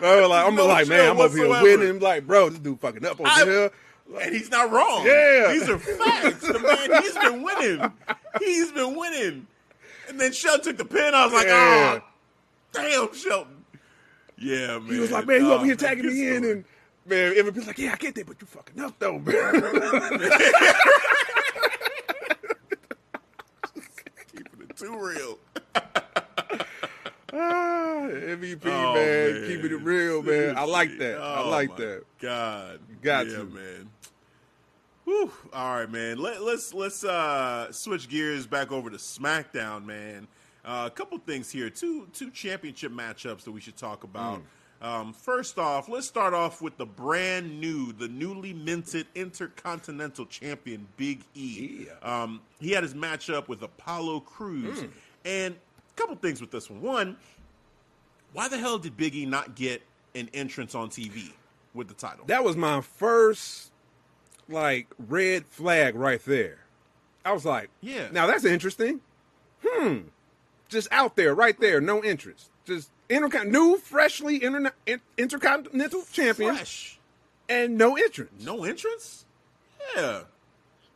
bro. 0.00 0.28
Like 0.28 0.46
I'm 0.46 0.54
No 0.54 0.66
like, 0.66 0.88
man, 0.88 1.10
I'm 1.10 1.20
over 1.20 1.36
here 1.36 1.48
whatsoever. 1.48 1.78
winning. 1.78 2.00
Like, 2.00 2.26
bro, 2.26 2.48
this 2.50 2.58
dude 2.58 2.80
fucking 2.80 3.04
up 3.04 3.20
over 3.20 3.28
I- 3.28 3.44
here. 3.44 3.70
and 4.20 4.34
he's 4.34 4.50
not 4.50 4.70
wrong. 4.70 5.04
Yeah. 5.04 5.48
these 5.52 5.68
are 5.68 5.78
facts. 5.78 6.40
The 6.46 6.58
man, 6.58 7.02
he's 7.02 7.14
been 7.14 7.42
winning. 7.42 7.92
He's 8.40 8.72
been 8.72 8.96
winning. 8.96 9.46
And 10.08 10.20
then 10.20 10.32
Shelton 10.32 10.76
took 10.76 10.76
the 10.76 10.84
pin. 10.84 11.14
I 11.14 11.24
was 11.24 11.32
like, 11.34 11.46
Yeah. 11.46 12.00
oh, 12.00 12.02
damn, 12.72 13.14
Shelton. 13.14 13.64
Yeah, 14.38 14.78
man. 14.78 14.92
He 14.92 14.98
was 15.00 15.10
like, 15.12 15.26
man, 15.26 15.40
you 15.40 15.50
Oh, 15.52 15.54
over 15.56 15.64
here 15.64 15.76
tagging 15.76 16.06
me 16.06 16.28
in, 16.36 16.44
and 16.44 16.64
man, 17.06 17.34
everybody's 17.36 17.66
like, 17.66 17.78
yeah, 17.78 17.92
I 17.92 17.96
get 17.96 18.14
that, 18.14 18.26
but 18.26 18.40
you 18.40 18.46
fucking 18.46 18.80
up 18.80 18.98
though, 18.98 19.18
man. 19.18 19.24
keeping 24.32 24.60
it 24.68 24.76
too 24.76 24.96
real. 24.98 25.38
Ah, 27.36 28.06
MVP, 28.06 28.60
Oh, 28.66 28.94
man. 28.94 29.48
Keeping 29.48 29.72
it 29.72 29.82
real, 29.82 30.22
man. 30.22 30.56
I 30.56 30.62
like 30.62 30.98
that. 30.98 31.20
I 31.20 31.42
Oh, 31.42 31.48
like 31.50 31.70
my 31.70 31.76
that. 31.78 32.02
God, 32.20 32.78
got 33.02 33.26
yeah, 33.26 33.38
to. 33.38 33.44
man. 33.46 33.90
Whew. 35.02 35.32
All 35.52 35.78
right, 35.80 35.90
man. 35.90 36.18
Let, 36.18 36.42
let's 36.42 36.72
let's 36.72 37.02
uh, 37.02 37.72
switch 37.72 38.08
gears 38.08 38.46
back 38.46 38.70
over 38.70 38.88
to 38.88 38.98
SmackDown, 38.98 39.84
man. 39.84 40.28
Uh, 40.64 40.84
a 40.86 40.90
couple 40.94 41.18
things 41.18 41.50
here. 41.50 41.70
Two 41.70 42.06
two 42.12 42.30
championship 42.30 42.92
matchups 42.92 43.42
that 43.42 43.50
we 43.50 43.60
should 43.60 43.76
talk 43.76 44.04
about. 44.04 44.38
Mm. 44.38 44.42
Um, 44.84 45.14
first 45.14 45.58
off, 45.58 45.88
let's 45.88 46.06
start 46.06 46.34
off 46.34 46.60
with 46.60 46.76
the 46.76 46.84
brand 46.84 47.58
new, 47.58 47.94
the 47.94 48.06
newly 48.06 48.52
minted 48.52 49.06
Intercontinental 49.14 50.26
Champion 50.26 50.86
Big 50.98 51.22
E. 51.34 51.86
Yeah. 51.86 52.22
Um, 52.22 52.42
he 52.60 52.72
had 52.72 52.82
his 52.82 52.92
matchup 52.92 53.48
with 53.48 53.62
Apollo 53.62 54.20
Crews, 54.20 54.84
and 55.24 55.54
a 55.54 55.94
couple 55.96 56.14
things 56.16 56.42
with 56.42 56.50
this 56.50 56.68
one. 56.68 56.82
One, 56.82 57.16
why 58.34 58.48
the 58.48 58.58
hell 58.58 58.76
did 58.78 58.94
Big 58.94 59.14
E 59.14 59.24
not 59.24 59.54
get 59.54 59.80
an 60.14 60.28
entrance 60.34 60.74
on 60.74 60.90
TV 60.90 61.32
with 61.72 61.88
the 61.88 61.94
title? 61.94 62.26
That 62.26 62.44
was 62.44 62.54
my 62.54 62.82
first 62.82 63.72
like 64.50 64.88
red 64.98 65.46
flag 65.46 65.94
right 65.94 66.22
there. 66.26 66.58
I 67.24 67.32
was 67.32 67.46
like, 67.46 67.70
Yeah. 67.80 68.08
Now 68.12 68.26
that's 68.26 68.44
interesting. 68.44 69.00
Hmm. 69.64 70.00
Just 70.68 70.88
out 70.90 71.16
there, 71.16 71.34
right 71.34 71.58
there, 71.58 71.80
no 71.80 72.04
interest. 72.04 72.50
Just 72.66 72.90
intercon- 73.10 73.50
new, 73.50 73.78
freshly 73.78 74.40
interna- 74.40 74.72
intercontinental 75.18 76.02
champion, 76.12 76.54
Fresh. 76.54 76.98
and 77.48 77.76
no 77.78 77.96
entrance. 77.96 78.44
No 78.44 78.64
entrance? 78.64 79.24
Yeah. 79.96 80.22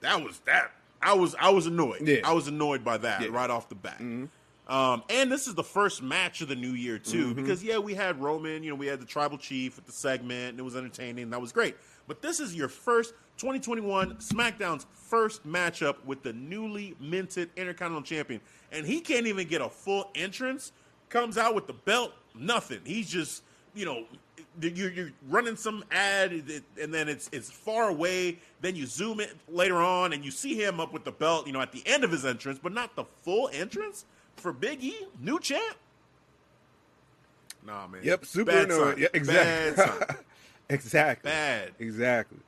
That 0.00 0.22
was 0.22 0.38
that. 0.46 0.70
I 1.02 1.14
was 1.14 1.34
I 1.38 1.50
was 1.50 1.66
annoyed. 1.66 2.06
Yeah. 2.06 2.20
I 2.24 2.32
was 2.32 2.48
annoyed 2.48 2.84
by 2.84 2.98
that 2.98 3.20
Yeah. 3.20 3.26
Mm-hmm. 3.28 3.36
right 3.36 3.50
off 3.50 3.68
the 3.68 3.74
bat. 3.74 4.00
Um, 4.00 5.02
and 5.09 5.32
this 5.32 5.46
is 5.48 5.54
the 5.54 5.64
first 5.64 6.02
match 6.02 6.42
of 6.42 6.48
the 6.48 6.56
new 6.56 6.72
year 6.72 6.98
too, 6.98 7.28
Mm-hmm. 7.28 7.34
because 7.42 7.64
yeah, 7.64 7.78
we 7.78 7.94
had 7.94 8.20
Roman, 8.20 8.62
you 8.62 8.68
know, 8.70 8.76
we 8.76 8.86
had 8.86 9.00
the 9.00 9.06
tribal 9.06 9.38
chief 9.38 9.76
with 9.76 9.86
the 9.86 9.92
segment, 9.92 10.50
and 10.50 10.59
it 10.59 10.62
was 10.62 10.76
entertaining, 10.76 11.30
that 11.30 11.40
was 11.40 11.52
great. 11.52 11.74
But 12.06 12.20
this 12.20 12.38
is 12.38 12.54
your 12.54 12.68
first 12.68 13.14
2021 13.38 14.16
SmackDown's 14.16 14.84
first 14.92 15.46
matchup 15.46 16.04
with 16.04 16.22
the 16.22 16.32
newly 16.34 16.94
minted 17.00 17.48
Intercontinental 17.56 18.02
Champion, 18.02 18.40
and 18.70 18.84
he 18.84 19.00
can't 19.00 19.26
even 19.26 19.48
get 19.48 19.62
a 19.62 19.68
full 19.70 20.11
entrance. 20.14 20.72
Comes 21.09 21.38
out 21.38 21.54
with 21.54 21.66
the 21.66 21.72
belt, 21.72 22.12
nothing. 22.34 22.80
He's 22.84 23.09
just, 23.09 23.42
you 23.74 23.84
know, 23.86 24.04
you're, 24.61 24.90
you're 24.90 25.11
running 25.28 25.56
some 25.56 25.84
ad, 25.90 26.32
and 26.80 26.92
then 26.92 27.09
it's 27.09 27.30
it's 27.32 27.50
far 27.50 27.88
away. 27.88 28.38
Then 28.61 28.74
you 28.76 28.86
zoom 28.86 29.20
in 29.20 29.28
later 29.48 29.76
on, 29.76 30.12
and 30.12 30.24
you 30.24 30.30
see 30.30 30.54
him 30.61 30.80
up 30.80 30.92
with 30.92 31.04
the 31.04 31.12
belt, 31.12 31.46
you 31.46 31.52
know, 31.52 31.61
at 31.61 31.72
the 31.72 31.82
end 31.86 32.04
of 32.04 32.11
his 32.11 32.26
entrance, 32.26 32.59
but 32.62 32.72
not 32.72 32.94
the 32.96 33.04
full 33.22 33.48
entrance 33.52 34.04
for 34.36 34.52
Big 34.52 34.82
E, 34.84 34.96
new 35.20 35.38
champ. 35.40 35.76
Nah, 37.66 37.86
man. 37.86 38.00
Yep, 38.02 38.24
super 38.24 38.52
Bad 38.52 38.70
annoying. 38.70 38.98
Yeah, 38.98 39.09
exactly. 39.14 39.84
Bad 39.84 40.16
exactly. 40.68 41.30
Bad. 41.30 41.70
Exactly. 41.78 42.38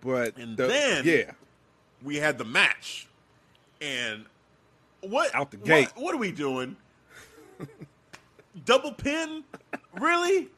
But 0.00 0.36
And 0.36 0.56
the- 0.56 0.66
then- 0.66 1.04
yeah, 1.04 1.32
we 2.02 2.16
had 2.16 2.38
the 2.38 2.44
match, 2.44 3.06
and 3.80 4.24
what 5.00 5.34
Out 5.34 5.50
the 5.50 5.58
what- 5.58 5.66
gate. 5.66 5.88
What, 5.96 6.14
are 6.14 6.18
we 6.18 6.32
doing? 6.32 6.76
Double 8.64 8.92
pin? 8.92 9.44
Really? 9.98 10.48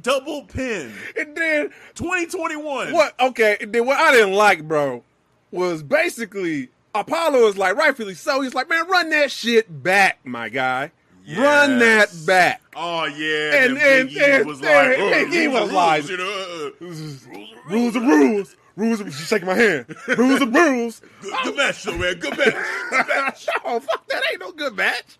Double 0.00 0.42
pin? 0.44 0.92
and 1.18 1.36
then 1.36 1.70
2021. 1.94 2.92
what? 2.92 3.14
Okay, 3.20 3.58
and 3.60 3.72
then 3.72 3.86
what 3.86 3.98
I 3.98 4.10
didn't 4.12 4.32
like, 4.34 4.66
bro, 4.66 5.02
was 5.50 5.82
basically 5.82 6.70
Apollo 6.94 7.46
is 7.48 7.58
like 7.58 7.76
rightfully 7.76 8.14
so. 8.14 8.40
He's 8.40 8.54
like, 8.54 8.68
man, 8.68 8.88
run 8.88 9.10
that 9.10 9.30
shit 9.30 9.82
back, 9.82 10.18
my 10.24 10.48
guy. 10.48 10.92
Run 11.36 11.78
that 11.78 12.08
back. 12.26 12.62
Oh 12.74 13.04
yeah, 13.04 13.64
And- 13.64 13.72
and, 13.72 13.76
then 13.76 14.08
and- 14.08 14.16
and- 14.16 14.46
was 14.46 14.60
and 14.60 14.66
like, 14.66 14.98
oh, 14.98 15.32
E 15.32 15.46
rules 15.46 15.56
are 15.56 15.62
was 15.62 15.72
like- 15.72 15.98
rules, 16.08 16.10
you 16.10 16.16
know, 16.16 16.70
uh, 16.80 16.84
rules 16.84 17.26
Rules 17.68 17.96
are 17.96 18.00
rules. 18.00 18.56
Rules. 18.74 19.00
Are, 19.02 19.10
she's 19.10 19.26
shaking 19.28 19.46
my 19.46 19.54
hand. 19.54 19.94
Rules 20.16 20.40
of 20.40 20.52
rules. 20.54 21.02
Good, 21.20 21.34
good 21.44 21.56
match, 21.58 21.82
though, 21.84 21.98
man. 21.98 22.14
Good 22.18 22.38
match. 22.38 22.54
Good 22.90 23.06
match. 23.08 23.46
oh 23.66 23.80
fuck, 23.80 24.08
that 24.08 24.22
ain't 24.32 24.40
no 24.40 24.50
good 24.52 24.74
match. 24.74 25.18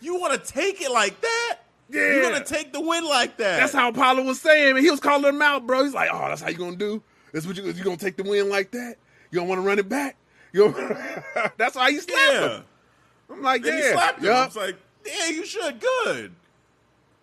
You 0.00 0.18
want 0.18 0.32
to 0.42 0.52
take 0.52 0.80
it 0.80 0.90
like 0.90 1.20
that? 1.20 1.58
Yeah. 1.88 2.00
You're 2.14 2.22
gonna 2.30 2.44
take 2.44 2.72
the 2.72 2.80
win 2.80 3.04
like 3.04 3.36
that. 3.38 3.58
That's 3.58 3.72
how 3.72 3.88
Apollo 3.88 4.22
was 4.22 4.40
saying, 4.40 4.76
and 4.76 4.84
he 4.84 4.90
was 4.90 5.00
calling 5.00 5.24
him 5.34 5.42
out, 5.42 5.66
bro. 5.66 5.82
He's 5.84 5.92
like, 5.92 6.08
"Oh, 6.12 6.28
that's 6.28 6.40
how 6.40 6.48
you 6.48 6.56
gonna 6.56 6.76
do? 6.76 7.02
That's 7.32 7.46
what 7.46 7.56
you 7.56 7.64
you 7.64 7.82
gonna 7.84 7.96
take 7.96 8.16
the 8.16 8.22
win 8.22 8.48
like 8.48 8.70
that? 8.70 8.94
You 9.32 9.40
don't 9.40 9.48
want 9.48 9.60
to 9.60 9.66
run 9.66 9.78
it 9.80 9.88
back? 9.88 10.16
You 10.52 10.72
that's 11.56 11.76
how 11.76 11.88
you 11.88 12.00
slap 12.00 12.18
Yeah. 12.32 12.48
him." 12.58 12.64
I'm 13.30 13.42
like, 13.42 13.62
Then 13.62 13.78
"Yeah, 13.78 13.86
he 13.88 13.92
slapped 13.92 14.22
him. 14.22 14.32
I 14.32 14.44
was 14.46 14.56
like, 14.56 14.76
yeah, 15.06 15.28
you 15.30 15.44
should. 15.44 15.80
Good. 15.80 16.32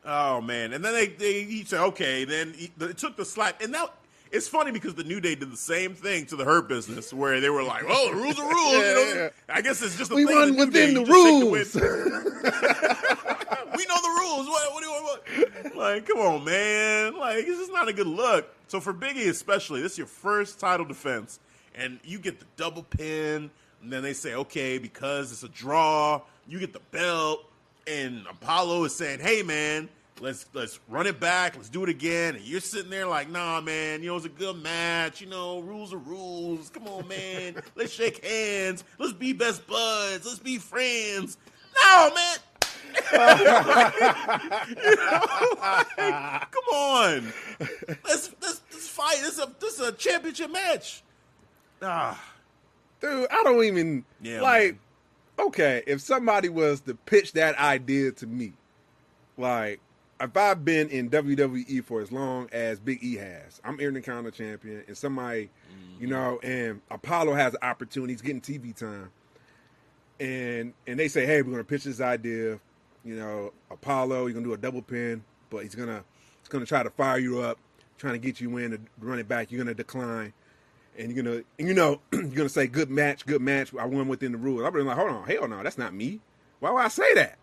Oh 0.05 0.41
man. 0.41 0.73
And 0.73 0.83
then 0.83 0.93
they, 0.93 1.07
they 1.07 1.43
he 1.43 1.63
said, 1.63 1.81
okay. 1.87 2.23
Then 2.25 2.53
he, 2.53 2.71
it 2.79 2.97
took 2.97 3.15
the 3.17 3.25
slap, 3.25 3.61
and 3.61 3.71
now 3.71 3.89
it's 4.31 4.47
funny 4.47 4.71
because 4.71 4.95
the 4.95 5.03
New 5.03 5.19
Day 5.19 5.35
did 5.35 5.51
the 5.51 5.57
same 5.57 5.93
thing 5.93 6.25
to 6.27 6.35
the 6.35 6.45
Hurt 6.45 6.67
Business, 6.67 7.13
where 7.13 7.39
they 7.39 7.49
were 7.49 7.63
like, 7.63 7.83
"Oh, 7.87 8.09
the 8.11 8.15
rules 8.15 8.39
are 8.39 8.49
rules." 8.49 8.73
you 8.73 8.79
know? 8.79 9.11
Yeah, 9.15 9.15
yeah. 9.15 9.29
I 9.49 9.61
guess 9.61 9.81
it's 9.81 9.97
just 9.97 10.11
a 10.11 10.15
we 10.15 10.25
thing 10.25 10.35
run 10.35 10.55
the 10.55 10.65
within 10.65 10.93
Day. 10.93 10.93
the 10.93 11.03
the 11.03 11.11
rules." 11.11 11.75
we 13.77 13.85
know 13.85 14.01
the 14.01 14.15
rules. 14.19 14.47
What, 14.47 14.73
what 14.73 14.83
do 14.83 14.89
you 14.89 14.91
want? 14.91 15.75
Like, 15.75 16.07
come 16.07 16.19
on, 16.19 16.43
man. 16.43 17.17
Like, 17.17 17.45
this 17.45 17.59
is 17.59 17.69
not 17.69 17.87
a 17.87 17.93
good 17.93 18.07
look. 18.07 18.53
So 18.67 18.79
for 18.79 18.93
Biggie, 18.93 19.29
especially, 19.29 19.81
this 19.81 19.93
is 19.93 19.97
your 19.97 20.07
first 20.07 20.59
title 20.59 20.85
defense, 20.85 21.39
and 21.75 21.99
you 22.03 22.19
get 22.19 22.39
the 22.39 22.45
double 22.57 22.83
pin, 22.83 23.49
and 23.81 23.93
then 23.93 24.03
they 24.03 24.13
say, 24.13 24.33
okay, 24.33 24.77
because 24.77 25.31
it's 25.31 25.43
a 25.43 25.49
draw, 25.49 26.21
you 26.47 26.59
get 26.59 26.73
the 26.73 26.81
belt, 26.91 27.45
and 27.85 28.25
Apollo 28.29 28.85
is 28.85 28.95
saying, 28.95 29.19
hey, 29.19 29.43
man. 29.43 29.89
Let's 30.19 30.45
let's 30.53 30.79
run 30.87 31.05
it 31.05 31.19
back. 31.19 31.55
Let's 31.55 31.69
do 31.69 31.83
it 31.83 31.89
again. 31.89 32.35
And 32.35 32.43
you're 32.43 32.59
sitting 32.59 32.89
there 32.89 33.05
like, 33.05 33.29
nah, 33.29 33.61
man. 33.61 34.01
You 34.01 34.09
know, 34.09 34.15
it's 34.15 34.25
a 34.25 34.29
good 34.29 34.61
match. 34.61 35.21
You 35.21 35.27
know, 35.27 35.59
rules 35.59 35.93
are 35.93 35.97
rules. 35.97 36.69
Come 36.69 36.87
on, 36.87 37.07
man. 37.07 37.61
Let's 37.75 37.93
shake 37.93 38.25
hands. 38.25 38.83
Let's 38.97 39.13
be 39.13 39.33
best 39.33 39.67
buds. 39.67 40.25
Let's 40.25 40.39
be 40.39 40.57
friends. 40.57 41.37
No, 41.83 42.11
man. 42.13 42.37
You 43.11 43.17
know, 44.95 45.55
like, 45.61 46.51
come 46.51 46.63
on. 46.73 47.33
Let's, 48.03 48.31
let's, 48.41 48.61
let's 48.71 48.87
fight. 48.87 49.17
This 49.19 49.33
is 49.33 49.39
a 49.39 49.53
this 49.59 49.73
is 49.79 49.87
a 49.87 49.91
championship 49.91 50.51
match. 50.51 51.03
Ah, 51.81 52.19
dude, 53.01 53.27
I 53.29 53.43
don't 53.43 53.63
even 53.63 54.03
Yeah, 54.21 54.41
like. 54.41 54.77
Okay, 55.39 55.83
if 55.85 56.01
somebody 56.01 56.49
was 56.49 56.81
to 56.81 56.95
pitch 56.95 57.33
that 57.33 57.55
idea 57.59 58.11
to 58.13 58.25
me, 58.25 58.53
like 59.37 59.79
if 60.19 60.35
I've 60.35 60.65
been 60.65 60.89
in 60.89 61.09
WWE 61.09 61.83
for 61.83 62.01
as 62.01 62.11
long 62.11 62.49
as 62.51 62.79
Big 62.79 63.03
E 63.03 63.15
has, 63.15 63.61
I'm 63.63 63.79
Intercontinental 63.79 64.31
Champion, 64.31 64.83
and 64.87 64.97
somebody, 64.97 65.49
you 65.99 66.07
mm-hmm. 66.07 66.09
know, 66.09 66.39
and 66.43 66.81
Apollo 66.89 67.33
has 67.33 67.53
an 67.53 67.59
opportunity, 67.61 68.13
he's 68.13 68.21
getting 68.21 68.41
TV 68.41 68.75
time, 68.75 69.11
and 70.19 70.73
and 70.87 70.99
they 70.99 71.07
say, 71.07 71.25
hey, 71.25 71.41
we're 71.41 71.51
gonna 71.51 71.63
pitch 71.63 71.83
this 71.83 72.01
idea, 72.01 72.59
you 73.03 73.15
know, 73.15 73.53
Apollo, 73.69 74.25
you're 74.25 74.33
gonna 74.33 74.45
do 74.45 74.53
a 74.53 74.57
double 74.57 74.81
pin, 74.81 75.23
but 75.49 75.63
he's 75.63 75.75
gonna 75.75 76.03
he's 76.39 76.49
gonna 76.49 76.65
try 76.65 76.83
to 76.83 76.89
fire 76.89 77.19
you 77.19 77.41
up, 77.41 77.59
trying 77.97 78.13
to 78.13 78.19
get 78.19 78.41
you 78.41 78.57
in 78.57 78.71
to 78.71 78.79
run 78.99 79.19
it 79.19 79.27
back. 79.27 79.51
You're 79.51 79.63
gonna 79.63 79.75
decline 79.75 80.33
and 80.97 81.11
you're 81.11 81.23
gonna, 81.23 81.43
and 81.59 81.67
you 81.67 81.73
know, 81.73 82.01
you're 82.11 82.23
gonna 82.29 82.49
say 82.49 82.67
good 82.67 82.89
match, 82.89 83.25
good 83.25 83.41
match. 83.41 83.73
I 83.75 83.85
won 83.85 84.07
within 84.07 84.31
the 84.31 84.37
rules. 84.37 84.63
I'm 84.63 84.73
really 84.73 84.87
like, 84.87 84.97
hold 84.97 85.11
on, 85.11 85.27
hell 85.27 85.47
no, 85.47 85.63
that's 85.63 85.77
not 85.77 85.93
me. 85.93 86.19
Why 86.59 86.71
would 86.71 86.79
I 86.79 86.87
say 86.87 87.13
that? 87.15 87.37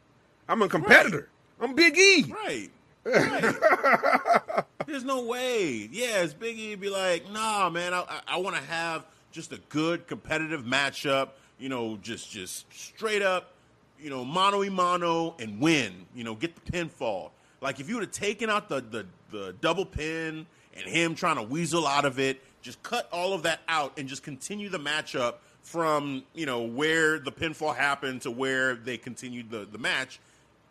I'm 0.49 0.61
a 0.63 0.69
competitor. 0.69 1.29
I'm 1.61 1.75
Big 1.75 1.97
E. 1.97 2.33
right. 2.33 2.71
right. 3.05 4.65
There's 4.87 5.05
no 5.05 5.25
way. 5.25 5.89
Yeah, 5.93 6.23
it's 6.23 6.35
Biggie 6.35 6.71
would 6.71 6.81
be 6.81 6.89
like, 6.89 7.31
nah, 7.31 7.69
man. 7.71 7.93
I, 7.93 8.01
I, 8.01 8.21
I 8.29 8.37
want 8.39 8.57
to 8.57 8.63
have 8.63 9.05
just 9.31 9.53
a 9.53 9.59
good 9.69 10.07
competitive 10.07 10.63
matchup. 10.65 11.31
You 11.59 11.69
know, 11.69 11.99
just 12.03 12.31
just 12.31 12.73
straight 12.73 13.23
up, 13.23 13.53
you 14.01 14.11
know, 14.11 14.25
mano 14.25 14.61
y 14.61 14.69
mano 14.69 15.35
and 15.39 15.61
win. 15.61 16.07
You 16.15 16.25
know, 16.25 16.35
get 16.35 16.55
the 16.55 16.73
pinfall. 16.73 17.31
Like 17.61 17.81
if 17.81 17.89
you 17.89 17.97
would 17.97 18.05
have 18.05 18.13
taken 18.13 18.51
out 18.51 18.69
the, 18.69 18.81
the 18.81 19.07
the 19.31 19.55
double 19.61 19.87
pin 19.87 20.47
and 20.75 20.87
him 20.87 21.15
trying 21.15 21.37
to 21.37 21.43
weasel 21.43 21.87
out 21.87 22.05
of 22.05 22.19
it, 22.19 22.43
just 22.63 22.83
cut 22.83 23.09
all 23.13 23.33
of 23.33 23.43
that 23.45 23.61
out 23.69 23.99
and 23.99 24.09
just 24.09 24.23
continue 24.23 24.69
the 24.69 24.79
matchup 24.79 25.35
from 25.63 26.23
you 26.35 26.47
know 26.47 26.63
where 26.63 27.19
the 27.19 27.33
pinfall 27.33 27.75
happened 27.75 28.23
to 28.23 28.31
where 28.31 28.75
they 28.75 28.97
continued 28.97 29.51
the 29.51 29.67
the 29.71 29.79
match. 29.79 30.21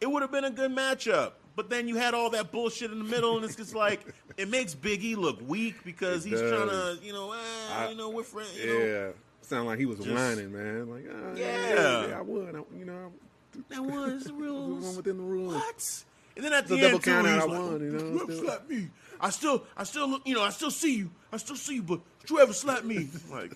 It 0.04 0.12
would 0.12 0.22
have 0.22 0.32
been 0.34 0.44
a 0.44 0.52
good 0.52 0.70
matchup. 0.76 1.32
But 1.56 1.70
then 1.70 1.88
you 1.88 1.96
had 1.96 2.14
all 2.14 2.30
that 2.32 2.52
bullshit 2.52 2.92
in 2.92 2.98
the 3.00 3.06
middle, 3.06 3.38
and 3.38 3.46
it's 3.46 3.56
just 3.56 3.74
like 3.74 4.02
it 4.38 4.50
makes 4.50 4.76
Biggie 4.76 5.16
look 5.16 5.40
weak 5.48 5.76
because 5.86 6.26
It 6.26 6.30
he's 6.32 6.40
trying 6.42 6.68
to, 6.68 6.98
you 7.02 7.14
know, 7.14 7.32
ah, 7.34 7.86
I- 7.86 7.90
you 7.92 7.96
know, 7.96 8.10
we're 8.10 8.24
friends. 8.24 8.58
You 8.60 8.68
know, 8.68 8.86
Yeah. 8.86 9.12
Sound 9.44 9.68
like 9.68 9.80
he 9.80 9.86
was 9.86 10.00
Just- 10.00 10.10
whining, 10.10 10.52
man. 10.52 10.90
Like, 10.90 11.06
ah, 11.10 11.34
yeah, 11.36 11.46
Yeah. 11.74 12.08
yeah, 12.08 12.18
I 12.20 12.22
would, 12.22 12.56
I, 12.56 12.60
you 12.78 12.86
know, 12.86 13.12
that 13.70 13.82
was 13.84 14.24
the 14.26 14.34
I 14.34 14.36
rules. 14.36 14.84
won 14.84 14.96
within 14.98 15.18
the 15.18 15.24
rules. 15.24 15.54
What? 15.54 16.04
And 16.36 16.44
then 16.46 16.54
at 16.54 16.60
It's 16.62 16.70
the 16.70 16.76
end, 16.76 16.84
double 16.84 17.00
too, 17.00 17.12
count 17.12 17.28
out, 17.28 17.40
I 17.42 17.44
like, 17.46 17.60
won, 17.60 17.82
you 17.82 17.92
know, 17.92 18.26
"You 18.28 18.42
slap 18.44 18.70
me? 18.70 18.90
I 19.22 19.30
still, 19.30 19.64
I 19.78 19.84
still 19.84 20.08
look, 20.10 20.22
you 20.28 20.34
know, 20.36 20.42
I 20.42 20.50
still 20.50 20.72
see 20.72 20.96
you. 20.98 21.12
I 21.32 21.38
still 21.38 21.56
see 21.56 21.76
you, 21.76 21.84
but 21.84 22.02
you 22.30 22.40
ever 22.40 22.52
slap 22.54 22.84
me? 22.84 23.08
like, 23.32 23.54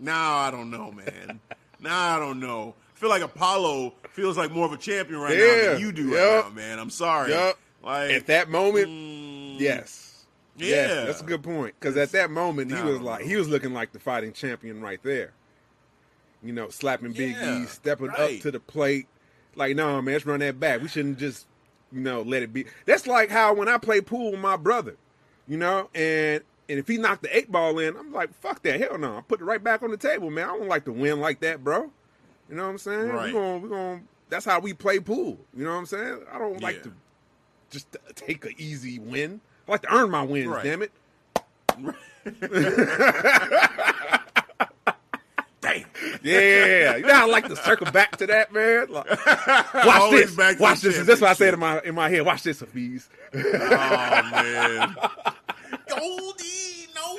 now 0.00 0.36
I 0.38 0.50
don't 0.50 0.70
know, 0.70 0.90
man. 0.92 1.40
Now 1.80 2.16
I 2.16 2.18
don't 2.18 2.40
know. 2.40 2.74
I 2.98 3.00
feel 3.00 3.10
like 3.10 3.22
Apollo 3.22 3.94
feels 4.10 4.36
like 4.36 4.50
more 4.50 4.66
of 4.66 4.72
a 4.72 4.76
champion 4.76 5.20
right 5.20 5.38
now 5.38 5.72
than 5.72 5.80
you 5.80 5.92
do 5.92 6.08
Yup. 6.08 6.46
right 6.46 6.48
now, 6.48 6.60
man. 6.60 6.78
I'm 6.80 6.90
sorry. 6.90 7.30
Yup. 7.30 7.56
Like 7.80 8.10
At 8.10 8.26
that 8.26 8.50
moment, 8.50 8.88
mm, 8.88 9.60
yes. 9.60 10.26
yeah, 10.56 10.66
Yes, 10.66 11.06
that's 11.06 11.20
a 11.20 11.24
good 11.24 11.44
point. 11.44 11.76
Because 11.78 11.96
at 11.96 12.10
that 12.10 12.28
moment, 12.32 12.72
he 12.74 12.82
was 12.82 13.00
like, 13.00 13.24
he 13.24 13.36
was 13.36 13.48
looking 13.48 13.72
like 13.72 13.92
the 13.92 14.00
fighting 14.00 14.32
champion 14.32 14.80
right 14.80 15.00
there. 15.04 15.32
You 16.42 16.52
know, 16.52 16.70
slapping 16.70 17.12
Big 17.12 17.36
Yeah, 17.36 17.62
E, 17.62 17.66
stepping 17.66 18.08
right. 18.08 18.36
up 18.36 18.42
to 18.42 18.50
the 18.50 18.58
plate. 18.58 19.06
Like, 19.54 19.76
no, 19.76 20.02
man, 20.02 20.14
let's 20.14 20.26
run 20.26 20.40
that 20.40 20.58
back. 20.58 20.82
We 20.82 20.88
shouldn't 20.88 21.18
just 21.18 21.46
you 21.92 22.00
know, 22.00 22.22
let 22.22 22.42
it 22.42 22.52
be. 22.52 22.64
That's 22.84 23.06
like 23.06 23.30
how 23.30 23.54
when 23.54 23.68
I 23.68 23.78
play 23.78 24.00
pool 24.00 24.32
with 24.32 24.40
my 24.40 24.56
brother, 24.56 24.96
you 25.46 25.56
know, 25.56 25.88
and 25.94 26.42
and 26.68 26.78
if 26.78 26.88
he 26.88 26.98
knocked 26.98 27.22
the 27.22 27.36
eight 27.36 27.50
ball 27.50 27.78
in, 27.78 27.96
I'm 27.96 28.12
like, 28.12 28.34
fuck 28.34 28.62
that, 28.64 28.80
hell 28.80 28.98
no, 28.98 29.18
I 29.18 29.20
put 29.20 29.40
it 29.40 29.44
right 29.44 29.62
back 29.62 29.82
on 29.82 29.90
the 29.92 29.96
table, 29.96 30.30
man. 30.30 30.48
I 30.48 30.58
don't 30.58 30.68
like 30.68 30.84
to 30.86 30.92
win 30.92 31.20
like 31.20 31.40
that, 31.40 31.62
bro. 31.62 31.90
You 32.48 32.56
know 32.56 32.64
what 32.64 32.70
I'm 32.70 32.78
saying? 32.78 33.08
Right. 33.08 33.34
We're 33.34 33.40
gonna, 33.40 33.58
we're 33.58 33.68
gonna. 33.68 34.00
That's 34.30 34.44
how 34.44 34.60
we 34.60 34.72
play 34.72 35.00
pool. 35.00 35.38
You 35.54 35.64
know 35.64 35.72
what 35.72 35.78
I'm 35.78 35.86
saying? 35.86 36.20
I 36.32 36.38
don't 36.38 36.54
Yeah. 36.60 36.66
like 36.66 36.82
to 36.84 36.92
just 37.70 37.96
take 38.14 38.44
an 38.44 38.54
easy 38.58 38.98
win. 38.98 39.40
I 39.66 39.70
like 39.72 39.82
to 39.82 39.94
earn 39.94 40.10
my 40.10 40.22
wins. 40.22 40.46
Right. 40.48 40.64
Damn 40.64 40.82
it. 40.82 40.92
Damn. 45.60 45.84
Yeah, 46.22 46.96
you 46.96 47.04
know 47.06 47.14
how 47.14 47.26
I 47.28 47.30
like 47.30 47.48
to 47.48 47.56
circle 47.56 47.90
back 47.90 48.16
to 48.18 48.26
that, 48.28 48.52
man. 48.52 48.86
Like, 48.90 49.06
watch 49.74 50.10
this. 50.12 50.34
back 50.34 50.58
watch 50.60 50.80
this. 50.80 51.04
That's 51.04 51.20
what 51.20 51.30
I 51.30 51.34
said 51.34 51.52
in 51.54 51.60
my 51.60 51.80
in 51.82 51.94
my 51.94 52.08
head. 52.08 52.22
Watch 52.22 52.42
this, 52.44 52.60
Hafiz. 52.60 53.08
Oh 53.34 53.38
man. 54.32 54.96
Goldie, 55.88 56.88
no. 56.94 57.18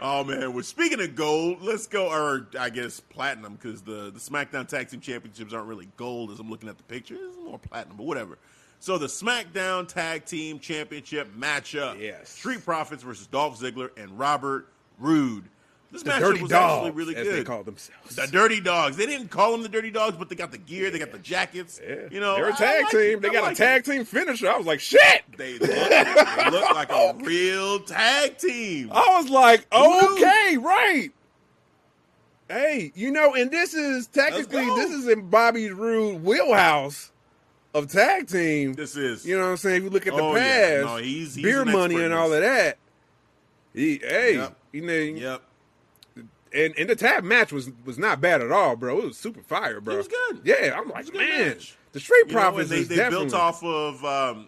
Oh 0.00 0.24
man. 0.24 0.52
Well, 0.52 0.62
speaking 0.62 1.00
of 1.00 1.14
gold, 1.14 1.62
let's 1.62 1.86
go, 1.86 2.10
or 2.10 2.48
I 2.58 2.70
guess 2.70 3.00
platinum, 3.00 3.54
because 3.54 3.82
the 3.82 4.10
the 4.10 4.20
SmackDown 4.20 4.66
Tag 4.66 4.88
Team 4.88 5.00
Championships 5.00 5.52
aren't 5.52 5.66
really 5.66 5.88
gold 5.96 6.30
as 6.30 6.40
I'm 6.40 6.50
looking 6.50 6.68
at 6.68 6.76
the 6.76 6.84
picture. 6.84 7.16
It's 7.18 7.36
more 7.44 7.58
platinum, 7.58 7.96
but 7.96 8.06
whatever. 8.06 8.38
So 8.80 8.98
the 8.98 9.06
SmackDown 9.06 9.86
Tag 9.86 10.24
Team 10.24 10.58
Championship 10.58 11.34
matchup: 11.36 12.00
Yes. 12.00 12.30
Street 12.30 12.64
Profits 12.64 13.02
versus 13.02 13.26
Dolph 13.26 13.60
Ziggler 13.60 13.90
and 13.96 14.18
Robert 14.18 14.68
Roode. 14.98 15.44
This 15.92 16.02
The 16.02 16.10
matchup 16.10 16.18
dirty 16.20 16.40
was 16.42 16.50
dogs, 16.50 16.86
actually 16.86 16.90
really 16.98 17.16
as 17.16 17.24
good. 17.26 17.34
they 17.40 17.44
call 17.44 17.62
themselves. 17.62 18.16
The 18.16 18.26
Dirty 18.26 18.60
Dogs. 18.62 18.96
They 18.96 19.04
didn't 19.04 19.28
call 19.28 19.52
them 19.52 19.62
the 19.62 19.68
Dirty 19.68 19.90
Dogs, 19.90 20.16
but 20.16 20.30
they 20.30 20.34
got 20.34 20.50
the 20.50 20.56
gear, 20.56 20.90
they 20.90 20.98
got 20.98 21.12
the 21.12 21.18
jackets. 21.18 21.78
Yeah. 21.86 21.96
You 22.10 22.18
know, 22.18 22.34
they're 22.36 22.48
a 22.48 22.52
tag 22.54 22.84
like 22.84 22.92
team. 22.92 23.18
it. 23.18 23.20
They 23.22 23.28
I 23.28 23.32
got 23.32 23.42
like 23.42 23.52
a 23.52 23.56
tag 23.56 23.80
it. 23.86 23.90
team 23.90 24.04
finisher. 24.06 24.48
I 24.50 24.56
was 24.56 24.66
like, 24.66 24.80
shit. 24.80 25.22
They 25.36 25.58
look, 25.58 25.68
they 25.70 26.50
look 26.50 26.74
like 26.74 26.90
a 26.90 27.14
real 27.20 27.80
tag 27.80 28.38
team. 28.38 28.88
I 28.90 29.20
was 29.20 29.28
like, 29.28 29.66
okay, 29.70 30.56
right. 30.56 31.10
Hey, 32.48 32.92
you 32.94 33.10
know, 33.10 33.34
and 33.34 33.50
this 33.50 33.72
is 33.74 34.06
technically 34.08 34.64
this 34.64 34.90
is 34.90 35.08
in 35.08 35.28
Bobby 35.28 35.70
Roode 35.70 36.22
wheelhouse 36.22 37.10
of 37.74 37.90
tag 37.90 38.28
team. 38.28 38.74
This 38.74 38.96
is. 38.96 39.24
You 39.26 39.36
know 39.38 39.44
what 39.44 39.50
I'm 39.52 39.56
saying? 39.58 39.76
If 39.78 39.82
you 39.84 39.90
look 39.90 40.06
at 40.06 40.14
the 40.14 40.22
Oh, 40.22 40.34
past, 40.34 40.48
yeah. 40.72 40.80
No, 40.82 40.96
he's- 40.96 41.34
he's 41.34 41.42
beer 41.44 41.64
money 41.64 42.02
and 42.02 42.12
all 42.12 42.32
of 42.32 42.40
that. 42.40 42.78
He, 43.74 43.98
hey, 43.98 44.34
Yep. 44.36 44.56
you 44.72 44.82
know, 44.82 44.92
Yep. 44.92 45.42
And, 46.54 46.74
and 46.78 46.88
the 46.90 46.96
tag 46.96 47.24
match 47.24 47.52
was 47.52 47.70
was 47.84 47.98
not 47.98 48.20
bad 48.20 48.40
at 48.42 48.52
all, 48.52 48.76
bro. 48.76 48.98
It 48.98 49.04
was 49.06 49.16
super 49.16 49.42
fire, 49.42 49.80
bro. 49.80 49.94
It 49.94 49.98
was 49.98 50.08
good. 50.08 50.40
Yeah, 50.44 50.78
I'm 50.78 50.88
like, 50.88 51.12
man, 51.14 51.48
match. 51.48 51.76
the 51.92 52.00
Street 52.00 52.24
You 52.28 52.34
know, 52.34 52.40
Profits 52.40 52.70
they, 52.70 52.82
they 52.82 53.08
built 53.08 53.34
off 53.34 53.62
of. 53.64 54.04
Um, 54.04 54.46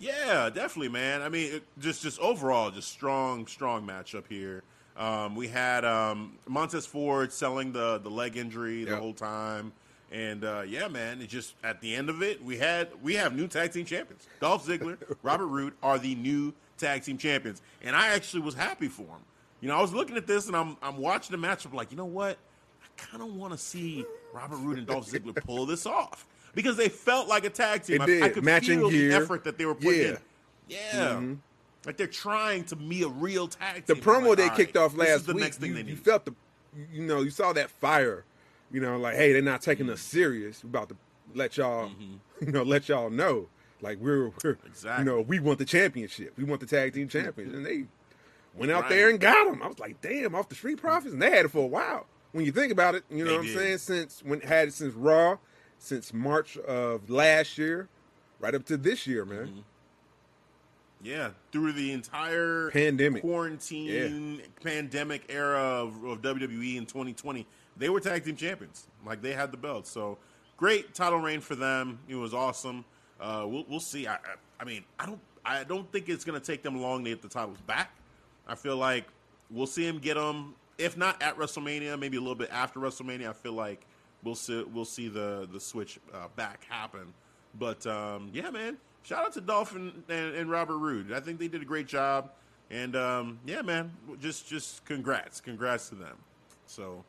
yeah, 0.00 0.50
definitely, 0.52 0.88
man. 0.88 1.22
I 1.22 1.28
mean, 1.28 1.54
it, 1.56 1.62
just 1.78 2.02
just 2.02 2.18
overall, 2.20 2.70
just 2.70 2.88
strong, 2.90 3.46
strong 3.46 3.86
matchup 3.86 4.24
here. 4.28 4.62
Um, 4.96 5.36
we 5.36 5.46
had 5.46 5.84
um, 5.84 6.32
Montez 6.48 6.84
Ford 6.86 7.32
selling 7.32 7.72
the 7.72 7.98
the 7.98 8.10
leg 8.10 8.36
injury 8.36 8.84
the 8.84 8.90
Yep. 8.92 9.00
whole 9.00 9.12
time, 9.14 9.72
and 10.10 10.42
uh, 10.44 10.62
yeah, 10.66 10.88
man. 10.88 11.22
It 11.22 11.28
just 11.28 11.54
at 11.62 11.80
the 11.80 11.94
end 11.94 12.10
of 12.10 12.22
it, 12.22 12.42
we 12.42 12.56
had 12.56 12.88
we 13.02 13.14
have 13.14 13.36
new 13.36 13.46
tag 13.46 13.72
team 13.72 13.84
champions. 13.84 14.26
Dolph 14.40 14.66
Ziggler, 14.66 14.96
Robert 15.22 15.46
Roode 15.46 15.74
are 15.82 15.98
the 16.00 16.16
new 16.16 16.52
tag 16.76 17.04
team 17.04 17.16
champions, 17.16 17.62
and 17.80 17.94
I 17.94 18.08
actually 18.08 18.42
was 18.42 18.54
happy 18.54 18.88
for 18.88 19.02
them. 19.04 19.20
You 19.60 19.68
know, 19.68 19.76
I 19.76 19.80
was 19.82 19.92
looking 19.92 20.16
at 20.16 20.26
this 20.26 20.46
and 20.46 20.56
I'm 20.56 20.76
I'm 20.82 20.98
watching 20.98 21.38
the 21.40 21.46
matchup, 21.46 21.72
like, 21.74 21.90
you 21.90 21.96
know 21.96 22.04
what? 22.04 22.38
I 22.82 22.86
kind 23.02 23.22
of 23.22 23.34
want 23.34 23.52
to 23.52 23.58
see 23.58 24.04
Robert 24.32 24.56
Roode 24.56 24.78
and 24.78 24.86
Dolph 24.86 25.10
Ziggler 25.10 25.34
pull 25.44 25.66
this 25.66 25.86
off 25.86 26.26
because 26.54 26.76
they 26.76 26.88
felt 26.88 27.28
like 27.28 27.44
a 27.44 27.50
tag 27.50 27.82
team. 27.82 27.96
It 27.96 28.02
I, 28.02 28.06
did. 28.06 28.22
I 28.22 28.28
could 28.30 28.44
Matching 28.44 28.78
feel 28.80 28.90
gear. 28.90 29.08
the 29.10 29.16
effort 29.16 29.44
that 29.44 29.58
they 29.58 29.66
were 29.66 29.74
putting 29.74 30.16
Yeah. 30.68 30.78
Mm-hmm. 30.92 31.00
in. 31.24 31.30
Yeah. 31.30 31.34
Like 31.86 31.96
they're 31.96 32.06
trying 32.06 32.64
to 32.64 32.76
be 32.76 33.02
a 33.02 33.08
real 33.08 33.48
tag 33.48 33.86
team. 33.86 33.96
the 33.96 34.02
promo 34.02 34.28
Like, 34.30 34.38
they 34.38 34.48
all 34.48 34.56
kicked 34.56 34.76
right, 34.76 34.84
off 34.84 34.96
last 34.96 35.26
the 35.26 35.34
week, 35.34 35.42
next 35.44 35.56
thing 35.58 35.74
you, 35.76 35.82
they 35.82 35.90
you 35.90 35.96
felt 35.96 36.24
the, 36.24 36.34
you 36.92 37.02
know, 37.04 37.22
you 37.22 37.30
saw 37.30 37.52
that 37.52 37.70
fire. 37.70 38.24
You 38.70 38.80
know, 38.80 38.98
like, 38.98 39.14
hey, 39.16 39.32
they're 39.32 39.40
not 39.40 39.62
taking 39.62 39.88
us 39.88 40.00
serious. 40.02 40.62
We're 40.62 40.68
about 40.68 40.90
to 40.90 40.96
let 41.34 41.56
y'all, 41.56 41.90
you 42.40 42.52
know, 42.52 42.62
let 42.62 42.88
y'all 42.88 43.08
know, 43.10 43.48
like 43.80 43.98
we're, 43.98 44.24
we're 44.24 44.30
Mm-hmm. 44.54 44.66
Exactly. 44.66 45.04
you 45.04 45.10
know, 45.10 45.20
we 45.22 45.40
want 45.40 45.58
the 45.58 45.64
championship. 45.64 46.34
We 46.36 46.44
want 46.44 46.60
the 46.60 46.66
tag 46.66 46.92
team 46.92 47.08
champions, 47.08 47.54
and 47.54 47.64
they 47.64 47.84
went 48.58 48.72
out 48.72 48.82
Right. 48.82 48.88
there 48.90 49.08
and 49.10 49.20
got 49.20 49.50
them. 49.50 49.62
I 49.62 49.68
was 49.68 49.78
like, 49.78 50.00
damn, 50.00 50.34
off 50.34 50.48
the 50.48 50.54
Street 50.54 50.78
Profits, 50.78 51.12
and 51.12 51.22
they 51.22 51.30
had 51.30 51.44
it 51.46 51.50
for 51.50 51.64
a 51.64 51.66
while. 51.66 52.06
When 52.32 52.44
you 52.44 52.52
think 52.52 52.72
about 52.72 52.94
it, 52.94 53.04
you 53.10 53.24
know 53.24 53.30
They 53.30 53.36
what 53.38 53.46
I'm 53.46 53.54
saying? 53.54 53.78
Since 53.78 54.22
when 54.24 54.40
had 54.40 54.68
it 54.68 54.74
since 54.74 54.94
Raw, 54.94 55.38
since 55.78 56.12
March 56.12 56.56
of 56.58 57.08
last 57.08 57.56
year, 57.56 57.88
right 58.40 58.54
up 58.54 58.64
to 58.66 58.76
this 58.76 59.06
year, 59.06 59.24
man. 59.24 59.46
Mm-hmm. 59.46 59.58
Yeah, 61.00 61.30
through 61.52 61.72
the 61.74 61.92
entire 61.92 62.70
Pandemic. 62.72 63.22
quarantine, 63.22 64.42
pandemic 64.64 65.22
era 65.28 65.60
of, 65.60 66.02
of 66.04 66.22
WWE 66.22 66.76
in 66.76 66.86
2020, 66.86 67.46
they 67.76 67.88
were 67.88 68.00
tag 68.00 68.24
team 68.24 68.34
champions. 68.34 68.88
Like 69.06 69.22
they 69.22 69.32
had 69.32 69.52
the 69.52 69.56
belt, 69.56 69.86
So 69.86 70.18
great 70.56 70.94
title 70.94 71.20
reign 71.20 71.40
for 71.40 71.54
them. 71.54 72.00
It 72.08 72.16
was 72.16 72.34
awesome. 72.34 72.84
Uh, 73.20 73.44
we'll, 73.48 73.64
we'll 73.68 73.78
see. 73.80 74.08
I, 74.08 74.14
I, 74.14 74.18
I 74.60 74.64
mean, 74.64 74.84
I 74.98 75.06
don't, 75.06 75.20
I 75.44 75.62
don't 75.62 75.90
think 75.92 76.08
it's 76.08 76.24
going 76.24 76.38
to 76.38 76.44
take 76.44 76.62
them 76.64 76.80
long 76.80 77.04
to 77.04 77.10
get 77.10 77.22
the 77.22 77.28
titles 77.28 77.58
back. 77.66 77.92
I 78.48 78.54
feel 78.54 78.76
like 78.76 79.04
we'll 79.50 79.66
see 79.66 79.86
him 79.86 79.98
get 79.98 80.14
them, 80.14 80.54
if 80.78 80.96
not 80.96 81.22
at 81.22 81.36
WrestleMania, 81.36 81.98
maybe 81.98 82.16
a 82.16 82.20
little 82.20 82.34
bit 82.34 82.50
after 82.52 82.80
WrestleMania. 82.80 83.28
I 83.28 83.32
feel 83.32 83.52
like 83.52 83.84
we'll 84.22 84.34
see, 84.34 84.62
we'll 84.62 84.84
see 84.84 85.08
the 85.08 85.48
the 85.52 85.60
switch 85.60 85.98
uh, 86.14 86.28
back 86.36 86.64
happen. 86.68 87.12
But 87.58 87.86
um, 87.86 88.30
yeah, 88.32 88.50
man, 88.50 88.76
shout 89.02 89.24
out 89.24 89.32
to 89.34 89.40
Dolphin 89.40 90.04
and, 90.08 90.34
and 90.34 90.50
Robert 90.50 90.78
Roode. 90.78 91.12
I 91.12 91.20
think 91.20 91.38
they 91.38 91.48
did 91.48 91.62
a 91.62 91.66
great 91.66 91.86
job. 91.86 92.30
And 92.70 92.96
um, 92.96 93.38
yeah, 93.46 93.62
man, 93.62 93.92
just 94.20 94.48
just 94.48 94.84
congrats, 94.84 95.40
congrats 95.40 95.88
to 95.88 95.94
them. 95.94 96.16
So 96.66 97.04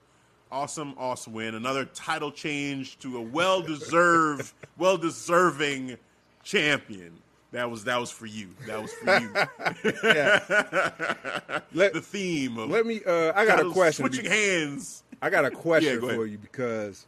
awesome, 0.52 0.94
awesome 0.98 1.34
win. 1.34 1.56
Another 1.56 1.86
title 1.86 2.32
change 2.32 2.98
to 3.00 3.18
a 3.18 3.22
well 3.22 3.62
deserved, 3.62 4.54
well 4.78 4.98
deserving 4.98 5.98
champion. 6.44 7.14
That 7.52 7.72
was 7.72 7.84
that 7.86 8.00
was 8.00 8.12
for 8.12 8.28
you. 8.28 8.50
That 8.68 8.82
was 8.82 8.93
for 8.93 9.18
you. 9.20 9.34
Let, 11.74 11.93
the 11.93 12.02
theme 12.02 12.58
of 12.58 12.70
let 12.70 12.86
me. 12.86 13.02
Uh, 13.06 13.34
I 13.36 13.45
got 13.45 13.60
a 13.60 13.70
question. 13.72 14.06
Switching 14.06 14.30
hands. 14.30 15.04
I 15.22 15.30
got 15.30 15.45
a 15.45 15.52
question 15.52 16.02
Yeah, 16.02 16.16
for 16.16 16.26
you 16.26 16.38
because 16.38 17.08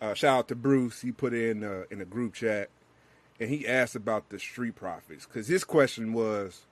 uh, 0.00 0.14
shout 0.14 0.38
out 0.38 0.48
to 0.48 0.54
Bruce. 0.54 1.00
He 1.00 1.12
put 1.12 1.34
in 1.34 1.64
uh, 1.64 1.84
in 1.90 2.00
a 2.00 2.04
group 2.04 2.34
chat 2.34 2.70
and 3.40 3.50
he 3.50 3.66
asked 3.66 3.96
about 3.96 4.30
the 4.30 4.38
Street 4.38 4.76
Profits 4.76 5.26
because 5.26 5.48
his 5.48 5.64
question 5.64 6.12
was. 6.12 6.62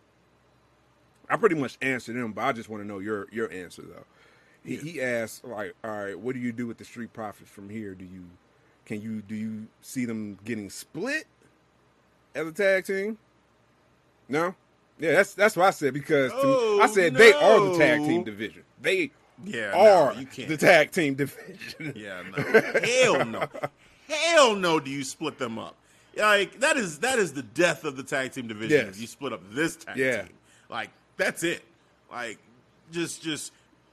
I 1.28 1.36
pretty 1.36 1.54
much 1.54 1.78
answered 1.80 2.16
him, 2.16 2.32
but 2.32 2.42
I 2.42 2.52
just 2.52 2.68
want 2.68 2.82
to 2.82 2.86
know 2.86 2.98
your 2.98 3.26
your 3.32 3.50
answer 3.50 3.82
though. 3.82 4.04
He, 4.64 4.76
he 4.76 5.02
asked 5.02 5.44
like, 5.44 5.74
all 5.82 5.90
right, 5.90 6.18
what 6.18 6.34
do 6.34 6.40
you 6.40 6.52
do 6.52 6.66
with 6.66 6.78
the 6.78 6.84
Street 6.84 7.12
Profits 7.12 7.50
from 7.50 7.70
here? 7.70 7.94
Do 7.94 8.04
you 8.04 8.24
can 8.84 9.00
you 9.00 9.22
do 9.22 9.34
you 9.34 9.66
see 9.80 10.04
them 10.04 10.38
getting 10.44 10.70
split 10.70 11.24
as 12.34 12.46
a 12.46 12.52
tag 12.52 12.84
team? 12.84 13.18
No. 14.28 14.54
Yeah, 14.98 15.12
that's 15.12 15.34
that's 15.34 15.56
what 15.56 15.66
I 15.66 15.70
said 15.70 15.94
because 15.94 16.30
to 16.32 16.36
me- 16.36 16.42
Oh, 16.44 16.80
I 16.82 16.86
said 16.86 17.14
they 17.14 17.32
are 17.32 17.60
the 17.60 17.78
tag 17.78 18.00
team 18.04 18.24
division. 18.24 18.62
They 18.80 19.10
Yeah, 19.44 19.72
no, 19.72 19.78
are 19.78 20.14
you 20.14 20.26
can't. 20.26 20.48
the 20.48 20.56
tag 20.56 20.90
team 20.92 21.14
division. 21.14 21.92
Yeah, 21.96 22.22
no. 22.36 22.42
Hell 22.80 23.24
no. 23.24 23.48
Hell 24.08 24.54
no 24.56 24.78
do 24.80 24.90
you 24.90 25.02
split 25.04 25.38
them 25.38 25.58
up. 25.58 25.74
Like 26.16 26.60
that 26.60 26.76
is 26.76 26.98
that 27.00 27.18
is 27.18 27.32
the 27.32 27.42
death 27.42 27.84
of 27.84 27.96
the 27.96 28.02
tag 28.02 28.32
team 28.32 28.46
division 28.46 28.86
Yes. 28.86 28.94
if 28.96 29.00
you 29.00 29.06
split 29.06 29.32
up 29.32 29.40
this 29.52 29.76
tag 29.76 29.96
Yeah. 29.96 30.22
team. 30.22 30.32
Like 30.68 30.90
that's 31.16 31.42
it. 31.42 31.62
Like 32.10 32.38
just 32.92 33.22
just 33.22 33.52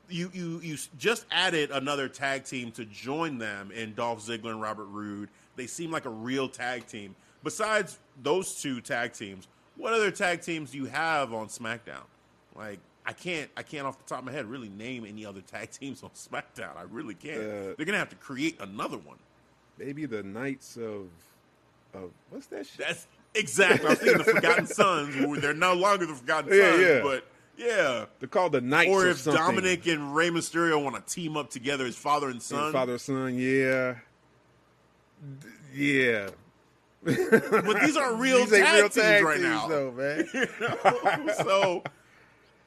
you 0.10 0.30
you 0.34 0.60
you 0.62 0.78
just 1.00 1.26
added 1.32 1.72
another 1.72 2.08
tag 2.10 2.44
team 2.44 2.72
to 2.74 2.86
join 2.86 3.38
them 3.38 3.72
in 3.72 3.94
Dolph 3.96 4.20
Ziggler 4.26 4.52
and 4.52 4.62
Robert 4.62 4.86
Roode. 4.88 5.30
They 5.56 5.66
seem 5.66 5.92
like 5.92 6.06
a 6.06 6.10
real 6.10 6.50
tag 6.50 6.86
team. 6.88 7.16
Besides 7.44 7.98
those 8.22 8.62
two 8.62 8.82
tag 8.82 9.14
teams, 9.14 9.48
what 9.78 9.94
other 9.94 10.12
tag 10.12 10.42
teams 10.42 10.72
do 10.72 10.78
you 10.78 10.86
have 10.86 11.34
on 11.34 11.48
SmackDown? 11.48 12.04
Like 12.56 12.80
I 13.06 13.14
can't 13.14 13.50
I 13.56 13.64
can't 13.64 13.88
off 13.88 13.98
the 13.98 14.04
top 14.04 14.20
of 14.20 14.26
my 14.26 14.32
head 14.32 14.46
really 14.46 14.70
name 14.70 15.06
any 15.06 15.26
other 15.26 15.42
tag 15.42 15.72
teams 15.80 16.04
on 16.04 16.10
SmackDown. 16.12 16.76
I 16.78 16.84
really 16.90 17.16
can't. 17.16 17.40
Uh, 17.42 17.74
They're 17.78 17.86
gonna 17.86 17.98
have 17.98 18.10
to 18.10 18.16
create 18.18 18.58
another 18.60 18.98
one. 18.98 19.18
Maybe 19.78 20.06
the 20.06 20.24
Knights 20.24 20.76
of 20.78 21.08
of 21.94 22.12
what's 22.30 22.48
that 22.48 22.66
shit? 22.68 22.86
That's 22.86 23.08
exactly. 23.34 23.88
I 23.88 23.90
was 23.92 24.00
thinking 24.00 24.18
the 24.18 24.24
Forgotten 24.26 24.66
Sons. 24.68 25.42
They're 25.42 25.54
no 25.54 25.74
longer 25.74 26.06
the 26.06 26.14
Forgotten 26.16 26.54
Yeah, 26.54 26.70
Sons, 26.72 26.82
yeah. 26.82 27.02
but 27.02 27.26
yeah. 27.58 28.06
They're 28.20 28.28
called 28.30 28.52
the 28.52 28.62
Knights. 28.62 28.92
Or 28.92 29.08
if 29.08 29.18
something. 29.20 29.42
Dominic 29.42 29.88
and 29.88 30.14
Rey 30.14 30.30
Mysterio 30.30 30.84
want 30.84 30.96
to 30.96 31.14
team 31.14 31.36
up 31.38 31.50
together 31.50 31.86
as 31.86 31.96
father 31.96 32.28
and 32.28 32.36
And 32.36 32.44
son, 32.44 32.72
father 32.74 32.92
and 32.94 33.02
son, 33.02 33.36
yeah, 33.38 33.96
D- 35.42 35.48
yeah. 36.04 36.30
But 37.04 37.82
these 37.82 37.98
aren't 37.98 38.20
real 38.20 38.40
These 38.40 38.52
tag 38.52 38.74
real 38.76 38.90
teams 38.90 38.96
tag 38.96 39.24
right 39.24 39.38
teams, 39.38 39.48
now. 39.50 39.68
though, 39.68 39.92
man. 39.92 41.30
so 41.38 41.84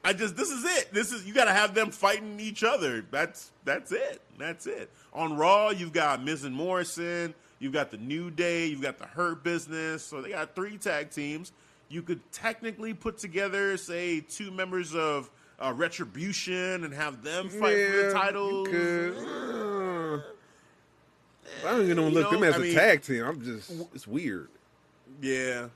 I 0.03 0.13
just 0.13 0.35
this 0.35 0.49
is 0.49 0.65
it. 0.65 0.93
This 0.93 1.11
is 1.11 1.25
you 1.25 1.33
got 1.33 1.45
to 1.45 1.53
have 1.53 1.73
them 1.73 1.91
fighting 1.91 2.39
each 2.39 2.63
other. 2.63 3.05
That's 3.11 3.51
that's 3.63 3.91
it. 3.91 4.21
That's 4.37 4.67
it. 4.67 4.89
On 5.13 5.37
Raw, 5.37 5.69
you've 5.69 5.93
got 5.93 6.23
Miz 6.23 6.43
and 6.43 6.55
Morrison. 6.55 7.33
You've 7.59 7.73
got 7.73 7.91
the 7.91 7.97
New 7.97 8.29
Day. 8.29 8.65
You've 8.67 8.81
got 8.81 8.97
the 8.97 9.05
Hurt 9.05 9.43
Business. 9.43 10.03
So 10.03 10.21
they 10.21 10.29
got 10.29 10.55
three 10.55 10.77
tag 10.77 11.11
teams. 11.11 11.51
You 11.87 12.01
could 12.01 12.19
technically 12.31 12.93
put 12.93 13.19
together, 13.19 13.77
say, 13.77 14.19
two 14.19 14.51
members 14.51 14.95
of 14.95 15.29
uh, 15.59 15.71
Retribution 15.73 16.83
and 16.83 16.93
have 16.93 17.23
them 17.23 17.47
fight 17.49 17.77
for 17.87 17.97
the 18.07 18.11
titles. 18.13 18.67
I 21.65 21.71
don't 21.71 21.83
even 21.83 21.97
know 21.97 22.07
You 22.07 22.13
look 22.13 22.31
them 22.31 22.43
as 22.43 22.55
I 22.55 22.57
a 22.57 22.59
mean- 22.61 22.75
tag 22.75 23.01
team. 23.03 23.23
I'm 23.23 23.41
just 23.43 23.71
it's 23.93 24.07
weird. 24.07 24.49
Yeah, 25.21 25.67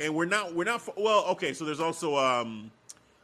and 0.00 0.14
we're 0.14 0.24
not 0.26 0.54
we're 0.54 0.64
not 0.64 0.82
well. 0.96 1.24
Okay, 1.30 1.52
so 1.52 1.64
there's 1.64 1.80
also 1.80 2.16
um, 2.16 2.70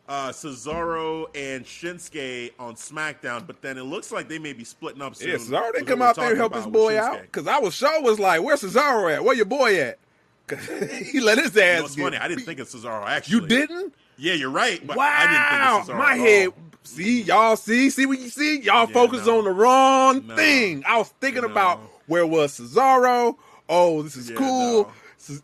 uh, 0.09 0.31
Cesaro 0.31 1.27
and 1.35 1.65
Shinsuke 1.65 2.53
on 2.59 2.75
SmackDown, 2.75 3.47
but 3.47 3.61
then 3.63 3.79
it 3.79 3.83
looks 3.85 4.11
like 4.11 4.29
they 4.29 4.39
may 4.39 4.53
be 4.53 4.65
splitting 4.65 5.03
up 5.03 5.15
soon. 5.15 5.29
Yeah, 5.29 5.37
Cesaro 5.37 5.73
didn't 5.73 5.87
come 5.87 6.03
out 6.03 6.17
there 6.17 6.31
and 6.31 6.37
help 6.39 6.55
his 6.55 6.67
boy 6.67 6.99
out 6.99 7.21
because 7.23 7.47
I 7.47 7.59
was 7.59 7.75
sure 7.75 8.03
was 8.03 8.19
like, 8.19 8.43
"Where's 8.43 8.63
Cesaro 8.63 9.13
at? 9.15 9.23
Where 9.25 9.35
your 9.37 9.45
boy 9.45 9.81
at?" 9.81 9.99
'Cause 10.47 10.59
he 11.11 11.21
let 11.21 11.39
his 11.39 11.55
You 11.55 11.63
ass. 11.63 11.79
know, 11.81 11.87
it's 11.87 11.95
get 11.97 12.03
funny. 12.05 12.17
I 12.19 12.29
didn't 12.29 12.45
think 12.45 12.59
of 12.61 12.69
Cesaro 12.69 13.07
actually. 13.07 13.41
You 13.43 13.47
didn't? 13.47 13.95
Yeah, 14.17 14.35
you're 14.35 14.51
right. 14.51 14.85
But 14.87 14.97
wow! 14.97 15.05
I 15.11 15.27
didn't 15.27 15.87
think 15.87 15.91
of 15.91 15.97
Cesaro 15.97 15.99
My 15.99 16.15
head. 16.17 16.49
See 16.85 17.23
y'all. 17.23 17.57
See, 17.57 17.91
see 17.91 18.07
what 18.07 18.21
you 18.21 18.29
see. 18.29 18.61
Y'all 18.61 18.87
Yeah, 18.89 18.93
focus 18.95 19.27
no. 19.27 19.39
on 19.39 19.45
the 19.45 19.51
wrong 19.51 20.27
No. 20.27 20.37
thing. 20.37 20.85
I 20.87 20.99
was 20.99 21.09
thinking 21.21 21.43
No. 21.43 21.49
about 21.49 21.81
where 22.07 22.27
was 22.27 22.59
Cesaro. 22.59 23.37
Oh, 23.69 24.03
this 24.03 24.17
is 24.17 24.31
Yeah, 24.31 24.37
cool. 24.37 24.93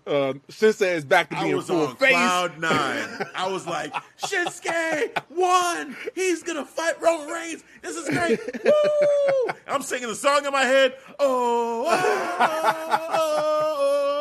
Uh, 0.06 0.34
Shinsuke 0.50 0.94
is 0.94 1.06
back 1.06 1.30
to 1.30 1.38
I 1.38 1.44
being 1.44 1.56
was 1.56 1.66
full 1.68 1.86
on 1.86 1.96
face. 1.96 2.10
cloud 2.10 2.58
nine. 2.60 3.26
I 3.34 3.48
was 3.50 3.66
like, 3.66 3.90
Shinsuke 4.22 5.16
won. 5.30 5.96
He's 6.14 6.42
gonna 6.42 6.66
fight 6.66 7.00
Roman 7.00 7.28
Reigns. 7.28 7.64
This 7.80 7.96
is 7.96 8.06
great. 8.10 8.38
Woo! 8.62 9.52
I'm 9.66 9.80
singing 9.80 10.08
the 10.08 10.14
song 10.14 10.44
in 10.44 10.52
my 10.52 10.64
head. 10.64 10.96
Oh, 11.18 11.86
oh, 11.88 12.36
oh, 12.40 13.06
oh, 13.12 14.19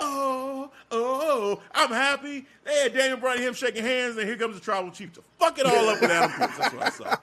oh, 0.00 0.70
oh. 0.90 1.60
I'm 1.74 1.90
happy. 1.90 2.46
They 2.64 2.74
had 2.82 2.94
Daniel 2.94 3.18
Bryan 3.18 3.42
him 3.42 3.54
shaking 3.54 3.82
hands, 3.82 4.16
and 4.16 4.26
here 4.26 4.36
comes 4.36 4.54
the 4.54 4.60
tribal 4.60 4.90
chief 4.90 5.12
to 5.14 5.22
fuck 5.38 5.58
it 5.58 5.66
all 5.66 5.88
up 5.88 6.00
with 6.00 6.10
Adam. 6.10 6.32
That's 6.38 6.74
what 6.74 6.82
I 6.82 6.90
saw. 6.90 7.16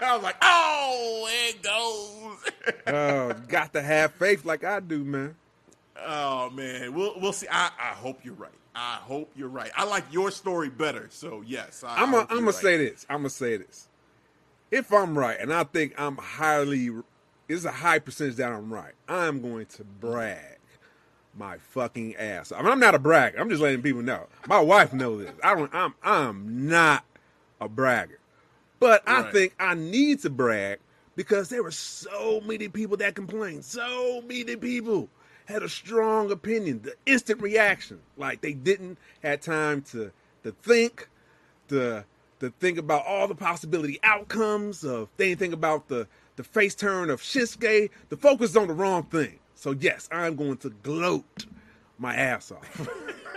I 0.06 0.14
was 0.14 0.22
like, 0.22 0.36
oh, 0.42 1.28
it 1.48 1.62
goes. 1.62 2.52
Oh, 2.86 3.32
got 3.48 3.72
to 3.74 3.82
have 3.82 4.12
faith 4.14 4.44
like 4.44 4.64
I 4.64 4.80
do, 4.80 5.04
man. 5.04 5.36
Oh 5.98 6.50
man, 6.50 6.94
we'll 6.94 7.18
we'll 7.20 7.32
see. 7.32 7.46
I, 7.50 7.70
I 7.78 7.94
hope 7.94 8.20
you're 8.24 8.34
right. 8.34 8.50
I 8.74 8.96
hope 8.96 9.30
you're 9.36 9.48
right. 9.48 9.70
I 9.76 9.84
like 9.84 10.04
your 10.10 10.30
story 10.30 10.68
better. 10.68 11.08
So 11.10 11.42
yes, 11.46 11.84
I, 11.84 12.02
I'm 12.02 12.14
I 12.14 12.18
a, 12.18 12.20
hope 12.20 12.30
I'm 12.30 12.36
gonna 12.38 12.46
right. 12.48 12.54
say 12.54 12.76
this. 12.78 13.06
I'm 13.08 13.18
gonna 13.18 13.30
say 13.30 13.56
this. 13.56 13.88
If 14.70 14.92
I'm 14.92 15.18
right, 15.18 15.38
and 15.38 15.52
I 15.52 15.64
think 15.64 15.94
I'm 15.98 16.16
highly, 16.16 16.90
it's 17.48 17.64
a 17.64 17.72
high 17.72 17.98
percentage 17.98 18.36
that 18.36 18.52
I'm 18.52 18.72
right. 18.72 18.94
I'm 19.08 19.42
going 19.42 19.66
to 19.66 19.84
brag 19.84 20.59
my 21.36 21.58
fucking 21.58 22.16
ass. 22.16 22.52
I 22.52 22.62
mean, 22.62 22.72
I'm 22.72 22.80
not 22.80 22.94
a 22.94 22.98
bragger. 22.98 23.38
I'm 23.38 23.48
just 23.50 23.62
letting 23.62 23.82
people 23.82 24.02
know. 24.02 24.26
My 24.48 24.60
wife 24.60 24.92
knows 24.92 25.24
this. 25.24 25.32
I 25.42 25.54
don't. 25.54 25.72
I'm 25.74 25.94
I'm 26.02 26.68
not 26.68 27.04
a 27.60 27.68
bragger, 27.68 28.18
but 28.78 29.02
I 29.06 29.22
Right. 29.22 29.32
think 29.32 29.54
I 29.58 29.74
need 29.74 30.20
to 30.22 30.30
brag 30.30 30.78
because 31.16 31.48
there 31.48 31.62
were 31.62 31.70
so 31.70 32.40
many 32.44 32.68
people 32.68 32.96
that 32.98 33.14
complained. 33.14 33.64
So 33.64 34.22
many 34.22 34.56
people 34.56 35.08
had 35.46 35.62
a 35.62 35.68
strong 35.68 36.30
opinion. 36.30 36.82
The 36.82 36.94
instant 37.06 37.42
reaction, 37.42 38.00
like 38.16 38.40
they 38.40 38.52
didn't 38.52 38.98
have 39.22 39.40
time 39.40 39.82
to 39.92 40.12
to 40.44 40.52
think, 40.62 41.08
to 41.68 42.04
to 42.40 42.50
think 42.58 42.78
about 42.78 43.04
all 43.06 43.28
the 43.28 43.34
possibility 43.34 44.00
outcomes 44.02 44.84
of 44.84 45.08
they 45.16 45.28
didn't 45.28 45.40
think 45.40 45.54
about 45.54 45.88
the 45.88 46.06
the 46.36 46.44
face 46.44 46.74
turn 46.74 47.10
of 47.10 47.20
Shinsuke. 47.20 47.90
The 48.08 48.16
focus 48.16 48.56
on 48.56 48.68
the 48.68 48.74
wrong 48.74 49.04
thing. 49.04 49.38
So 49.60 49.72
yes, 49.78 50.08
I'm 50.10 50.36
going 50.36 50.56
to 50.58 50.70
gloat 50.70 51.44
my 51.98 52.14
ass 52.16 52.50
off. 52.50 52.88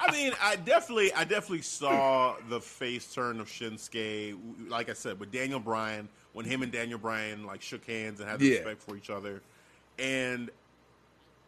I 0.00 0.10
mean, 0.10 0.32
I 0.42 0.56
definitely, 0.56 1.12
I 1.12 1.22
definitely 1.22 1.62
saw 1.62 2.34
the 2.48 2.60
face 2.60 3.14
turn 3.14 3.38
of 3.38 3.46
Shinsuke. 3.46 4.36
Like 4.68 4.90
I 4.90 4.94
said, 4.94 5.20
with 5.20 5.30
Daniel 5.30 5.60
Bryan, 5.60 6.08
when 6.32 6.44
him 6.44 6.64
and 6.64 6.72
Daniel 6.72 6.98
Bryan 6.98 7.46
like 7.46 7.62
shook 7.62 7.86
hands 7.86 8.18
and 8.18 8.28
had 8.28 8.42
Yeah. 8.42 8.56
respect 8.56 8.82
for 8.82 8.96
each 8.96 9.10
other, 9.10 9.42
and 9.96 10.50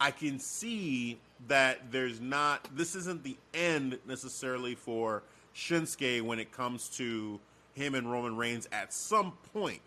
I 0.01 0.13
can 0.13 0.39
see 0.39 1.19
that 1.49 1.91
there's 1.91 2.21
not. 2.21 2.61
This 2.77 2.95
isn't 2.95 3.25
the 3.25 3.37
end 3.55 3.99
necessarily 4.07 4.77
for 4.77 5.25
Shinsuke 5.53 6.23
when 6.23 6.39
it 6.39 6.53
comes 6.53 6.91
to 6.91 7.41
him 7.75 7.97
and 7.97 8.09
Roman 8.09 8.37
Reigns 8.37 8.69
at 8.71 8.93
some 8.95 9.33
point. 9.53 9.81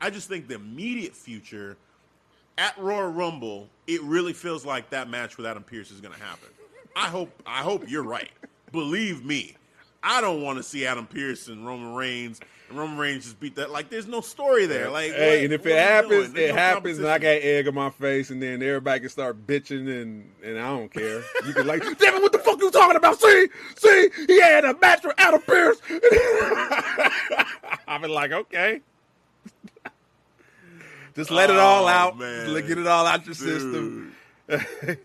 I 0.00 0.10
just 0.10 0.28
think 0.28 0.46
the 0.46 0.54
immediate 0.54 1.16
future 1.16 1.76
at 2.58 2.76
Royal 2.78 3.10
Rumble, 3.10 3.68
it 3.86 4.02
really 4.02 4.32
feels 4.32 4.64
like 4.64 4.90
that 4.90 5.08
match 5.08 5.36
with 5.36 5.46
Adam 5.46 5.62
Pearce 5.62 5.90
is 5.90 6.00
going 6.00 6.14
to 6.14 6.20
happen. 6.20 6.48
I 6.96 7.08
hope 7.08 7.30
I 7.46 7.62
hope 7.62 7.88
you're 7.90 8.04
right. 8.04 8.30
Believe 8.72 9.24
me, 9.24 9.56
I 10.02 10.20
don't 10.20 10.42
want 10.42 10.58
to 10.58 10.62
see 10.62 10.86
Adam 10.86 11.06
Pearce 11.06 11.48
and 11.48 11.66
Roman 11.66 11.94
Reigns 11.94 12.40
and 12.70 12.78
Roman 12.78 12.96
Reigns 12.98 13.24
just 13.24 13.38
beat 13.40 13.56
that. 13.56 13.70
Like, 13.70 13.90
there's 13.90 14.06
no 14.06 14.20
story 14.20 14.66
there. 14.66 14.88
Like, 14.90 15.12
hey, 15.12 15.36
what- 15.38 15.44
and 15.44 15.52
if 15.52 15.66
it 15.66 15.76
happens, 15.78 16.34
it 16.34 16.48
no 16.50 16.54
happens, 16.54 16.98
and 16.98 17.06
I 17.08 17.18
got 17.18 17.28
egg 17.28 17.68
on 17.68 17.74
my 17.74 17.90
face, 17.90 18.30
and 18.30 18.40
then 18.42 18.62
everybody 18.62 19.00
can 19.00 19.08
start 19.10 19.46
bitching, 19.46 19.88
and 20.02 20.30
and 20.42 20.58
I 20.58 20.68
don't 20.68 20.88
care. 20.92 21.22
You 21.46 21.52
can 21.52 21.66
like, 21.66 21.82
damn 21.98 22.14
it, 22.14 22.22
what 22.22 22.32
the 22.32 22.38
fuck 22.38 22.60
you 22.60 22.70
talking 22.70 22.96
about? 22.96 23.20
See, 23.20 23.48
see, 23.76 24.10
he 24.28 24.40
had 24.40 24.64
a 24.64 24.76
match 24.78 25.04
with 25.04 25.14
Adam 25.18 25.40
Pearce. 25.42 25.78
I've 27.86 28.00
been 28.00 28.10
like, 28.10 28.32
okay. 28.32 28.80
Just 31.14 31.30
let 31.30 31.50
it 31.50 31.56
all 31.56 31.84
Oh, 31.84 31.88
out. 31.88 32.18
man. 32.18 32.52
Get 32.66 32.78
it 32.78 32.86
all 32.86 33.06
out 33.06 33.24
your 33.26 33.34
system. 33.34 34.14
Dude. 34.48 34.68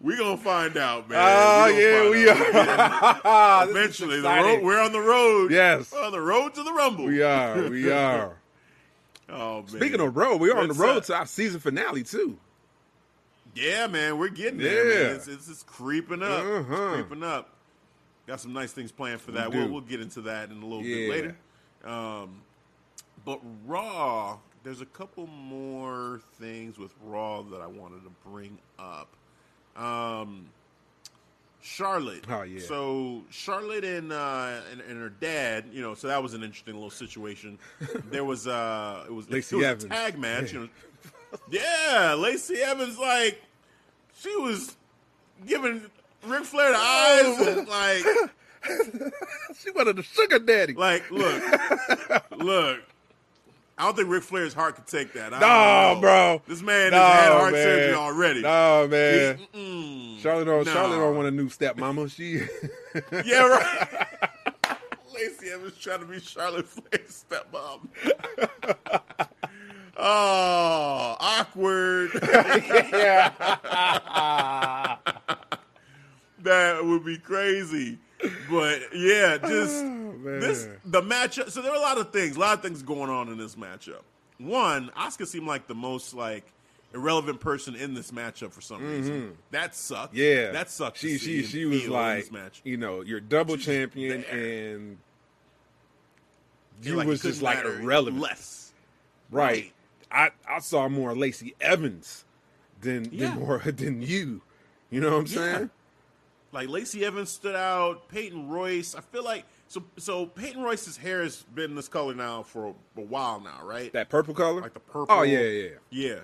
we 0.00 0.16
gonna 0.16 0.36
find 0.36 0.76
out, 0.76 1.08
man. 1.08 1.18
Oh 1.20 1.66
yeah, 1.66 2.10
we. 2.10 2.24
We're 2.24 3.22
are. 3.24 3.68
Eventually, 3.70 4.20
the 4.20 4.28
road, 4.28 4.62
we're 4.62 4.80
on 4.80 4.92
the 4.92 5.00
road. 5.00 5.50
Yes. 5.52 5.92
We're 5.92 6.02
on 6.04 6.12
the 6.12 6.20
road 6.20 6.54
to 6.54 6.62
the 6.62 6.72
Rumble. 6.72 7.04
we 7.06 7.22
are. 7.22 7.68
We 7.68 7.90
are. 7.92 8.36
Oh 9.28 9.58
man. 9.60 9.68
Speaking 9.68 10.00
of 10.00 10.16
road, 10.16 10.40
we 10.40 10.50
are 10.50 10.58
on 10.58 10.68
the 10.68 10.74
road 10.74 11.04
to 11.04 11.14
our 11.14 11.26
season 11.26 11.60
finale 11.60 12.02
too. 12.02 12.38
Yeah, 13.54 13.86
man, 13.88 14.16
we're 14.18 14.28
getting 14.28 14.58
there. 14.58 14.88
Yeah. 14.88 15.06
Man. 15.08 15.16
It's, 15.16 15.28
it's, 15.28 15.48
it's 15.48 15.62
creeping 15.64 16.22
up. 16.22 16.44
Uh-huh. 16.44 16.74
It's 16.74 16.94
creeping 16.94 17.22
up. 17.24 17.50
Got 18.26 18.40
some 18.40 18.52
nice 18.52 18.72
things 18.72 18.92
planned 18.92 19.20
for 19.20 19.32
that. 19.32 19.50
We 19.50 19.58
We'll, 19.58 19.68
we'll 19.68 19.80
get 19.80 20.00
into 20.00 20.20
that 20.22 20.50
in 20.50 20.62
a 20.62 20.66
little 20.66 20.82
Yeah. 20.84 20.96
bit 20.96 21.10
later. 21.10 21.36
Um, 21.84 22.42
but 23.24 23.40
Raw, 23.66 24.38
there's 24.62 24.80
a 24.80 24.86
couple 24.86 25.26
more 25.26 26.20
things 26.38 26.78
with 26.78 26.94
Raw 27.04 27.42
that 27.42 27.60
I 27.60 27.66
wanted 27.66 28.04
to 28.04 28.10
bring 28.24 28.58
up. 28.78 29.08
Um, 29.76 30.46
Charlotte. 31.62 32.24
Oh, 32.28 32.42
yeah. 32.42 32.60
So 32.60 33.22
Charlotte 33.30 33.84
and, 33.84 34.12
uh, 34.12 34.60
and 34.72 34.80
and 34.80 34.98
her 34.98 35.10
dad, 35.10 35.66
you 35.72 35.82
know, 35.82 35.94
so 35.94 36.08
that 36.08 36.22
was 36.22 36.34
an 36.34 36.42
interesting 36.42 36.74
little 36.74 36.90
situation. 36.90 37.58
There 38.10 38.24
was 38.24 38.46
uh, 38.46 39.04
it 39.06 39.12
was 39.12 39.28
Lacey 39.30 39.60
it 39.60 39.74
was 39.74 39.84
a 39.84 39.88
tag 39.88 40.18
match. 40.18 40.52
You 40.52 40.60
know, 40.60 40.68
yeah, 41.50 42.14
Lacey 42.18 42.56
Evans, 42.56 42.98
like, 42.98 43.42
she 44.16 44.34
was 44.36 44.76
giving 45.46 45.82
Ric 46.26 46.44
Flair 46.44 46.72
the 46.72 46.78
eyes 46.78 47.46
and, 47.46 47.68
like, 47.68 48.04
She 49.58 49.70
wanted 49.72 49.96
the 49.96 50.02
sugar 50.02 50.38
daddy. 50.38 50.74
like, 50.74 51.10
look, 51.10 51.42
look. 52.38 52.80
I 53.78 53.84
don't 53.84 53.96
think 53.96 54.08
Ric 54.10 54.22
Flair's 54.22 54.52
heart 54.52 54.74
could 54.76 54.86
take 54.86 55.12
that. 55.14 55.32
I 55.32 55.40
No, 55.40 56.00
bro. 56.00 56.42
This 56.46 56.60
man 56.62 56.90
No, 56.90 56.98
has 56.98 57.20
had 57.24 57.32
heart 57.32 57.52
man. 57.52 57.62
surgery 57.62 57.94
already. 57.94 58.42
No, 58.42 58.88
man. 58.88 60.18
Charlotte 60.20 60.44
don't, 60.44 60.66
No. 60.66 60.72
Charlotte 60.72 60.98
don't 60.98 61.16
want 61.16 61.28
a 61.28 61.30
new 61.30 61.48
stepmama. 61.48 62.10
She 62.10 62.40
Yeah, 63.26 63.46
right. 63.46 64.06
Lacey 65.14 65.50
Evans 65.50 65.76
trying 65.78 66.00
to 66.00 66.06
be 66.06 66.20
Charlotte 66.20 66.68
Flair's 66.68 67.24
stepmom. 67.28 67.88
oh, 69.96 71.16
awkward. 71.20 72.10
yeah. 72.92 73.32
that 76.42 76.84
would 76.84 77.04
be 77.04 77.18
crazy. 77.18 77.98
But 78.50 78.80
yeah, 78.94 79.38
just 79.46 79.84
man. 79.84 80.40
this 80.40 80.68
the 80.84 81.02
matchup. 81.02 81.50
So 81.50 81.62
there 81.62 81.72
are 81.72 81.76
a 81.76 81.80
lot 81.80 81.98
of 81.98 82.12
things, 82.12 82.36
a 82.36 82.40
lot 82.40 82.54
of 82.58 82.62
things 82.62 82.82
going 82.82 83.10
on 83.10 83.28
in 83.28 83.38
this 83.38 83.54
matchup. 83.56 84.02
One, 84.38 84.90
Asuka 84.96 85.26
seemed 85.26 85.46
like 85.46 85.66
the 85.66 85.74
most 85.74 86.14
like 86.14 86.44
irrelevant 86.94 87.40
person 87.40 87.74
in 87.76 87.94
this 87.94 88.10
matchup 88.10 88.52
for 88.52 88.60
some 88.60 88.82
reason. 88.84 89.36
That 89.50 89.74
sucked. 89.74 90.14
Mm-hmm. 90.14 90.46
yeah, 90.46 90.52
that 90.52 90.70
sucked. 90.70 90.98
She 90.98 91.18
she 91.18 91.42
she 91.44 91.64
was 91.64 91.86
like, 91.88 92.30
you 92.64 92.76
know, 92.76 93.02
you're 93.02 93.20
double 93.20 93.56
She's 93.56 93.66
champion, 93.66 94.22
there. 94.22 94.74
and 94.74 94.98
you 96.82 96.96
like 96.96 97.06
was 97.06 97.22
just 97.22 97.42
like 97.42 97.64
irrelevant, 97.64 98.20
Less. 98.22 98.72
right? 99.30 99.72
I 100.10 100.30
I 100.48 100.58
saw 100.60 100.88
more 100.88 101.14
Lacey 101.14 101.54
Evans 101.60 102.24
than 102.80 103.08
Yeah. 103.12 103.30
than 103.30 103.38
more 103.40 103.58
than 103.64 104.02
you. 104.02 104.40
You 104.90 105.00
know 105.00 105.10
what 105.10 105.18
I'm 105.20 105.26
Yeah. 105.26 105.32
saying? 105.56 105.70
Like 106.52 106.68
Lacey 106.68 107.04
Evans 107.04 107.30
stood 107.30 107.54
out. 107.54 108.08
Peyton 108.08 108.48
Royce. 108.48 108.94
I 108.94 109.00
feel 109.00 109.24
like 109.24 109.44
so. 109.68 109.82
So 109.98 110.26
Peyton 110.26 110.62
Royce's 110.62 110.96
hair 110.96 111.22
has 111.22 111.42
been 111.54 111.74
this 111.74 111.88
color 111.88 112.14
now 112.14 112.42
for 112.42 112.74
a, 112.96 113.00
while 113.00 113.40
now, 113.40 113.60
right? 113.62 113.92
That 113.92 114.08
purple 114.08 114.34
color, 114.34 114.60
like 114.60 114.74
the 114.74 114.80
purple. 114.80 115.06
Oh 115.08 115.22
yeah, 115.22 115.40
yeah, 115.40 115.68
yeah. 115.90 116.18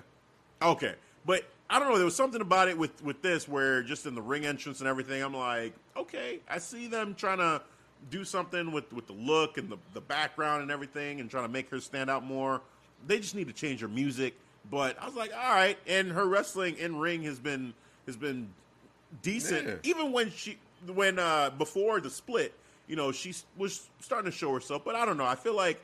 Okay, 0.61 0.95
but 1.25 1.43
I 1.69 1.79
don't 1.79 1.89
know. 1.89 1.95
There 1.95 2.05
was 2.05 2.15
something 2.15 2.41
about 2.41 2.67
it 2.67 2.77
with 2.77 3.03
with 3.03 3.21
this 3.21 3.47
where 3.47 3.83
just 3.83 4.05
in 4.05 4.15
the 4.15 4.21
ring 4.21 4.45
entrance 4.45 4.79
and 4.79 4.87
everything, 4.87 5.23
I'm 5.23 5.35
like, 5.35 5.73
okay, 5.95 6.39
I 6.49 6.57
see 6.57 6.87
them 6.87 7.15
trying 7.15 7.39
to 7.39 7.61
do 8.11 8.23
something 8.25 8.71
with 8.71 8.91
with 8.91 9.07
the 9.07 9.13
look 9.13 9.57
and 9.57 9.69
the 9.69 9.77
the 9.93 10.01
background 10.01 10.61
and 10.61 10.71
everything, 10.71 11.19
and 11.21 11.29
trying 11.29 11.45
to 11.45 11.51
make 11.51 11.69
her 11.69 11.79
stand 11.79 12.09
out 12.09 12.23
more. 12.23 12.61
They 13.05 13.19
just 13.19 13.35
need 13.35 13.47
to 13.47 13.53
change 13.53 13.81
her 13.81 13.87
music. 13.87 14.35
But 14.69 15.01
I 15.01 15.05
was 15.05 15.15
like, 15.15 15.31
all 15.33 15.53
right. 15.53 15.77
And 15.87 16.11
her 16.11 16.25
wrestling 16.25 16.77
in 16.77 16.97
ring 16.97 17.23
has 17.23 17.39
been 17.39 17.73
has 18.05 18.17
been 18.17 18.49
decent, 19.21 19.67
Yeah. 19.67 19.75
even 19.83 20.11
when 20.11 20.31
she 20.31 20.57
when 20.93 21.19
uh 21.19 21.49
before 21.51 21.99
the 21.99 22.09
split. 22.09 22.53
You 22.87 22.95
know, 22.95 23.11
she 23.11 23.33
was 23.57 23.89
starting 23.99 24.31
to 24.31 24.37
show 24.37 24.53
herself, 24.53 24.83
but 24.85 24.95
I 24.95 25.05
don't 25.05 25.17
know. 25.17 25.25
I 25.25 25.35
feel 25.35 25.55
like 25.55 25.81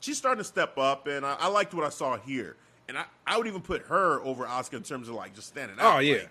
she's 0.00 0.18
starting 0.18 0.38
to 0.42 0.44
step 0.44 0.76
up, 0.76 1.06
and 1.06 1.24
I, 1.24 1.34
I 1.40 1.48
liked 1.48 1.72
what 1.72 1.84
I 1.84 1.88
saw 1.88 2.18
here. 2.18 2.56
And 2.88 2.98
I, 2.98 3.04
I 3.26 3.38
would 3.38 3.46
even 3.46 3.62
put 3.62 3.82
her 3.86 4.20
over 4.22 4.44
Asuka 4.44 4.74
in 4.74 4.82
terms 4.82 5.08
of 5.08 5.14
like 5.14 5.34
just 5.34 5.48
standing 5.48 5.78
out. 5.80 5.96
Oh, 5.96 5.98
yeah. 6.00 6.14
Like, 6.16 6.28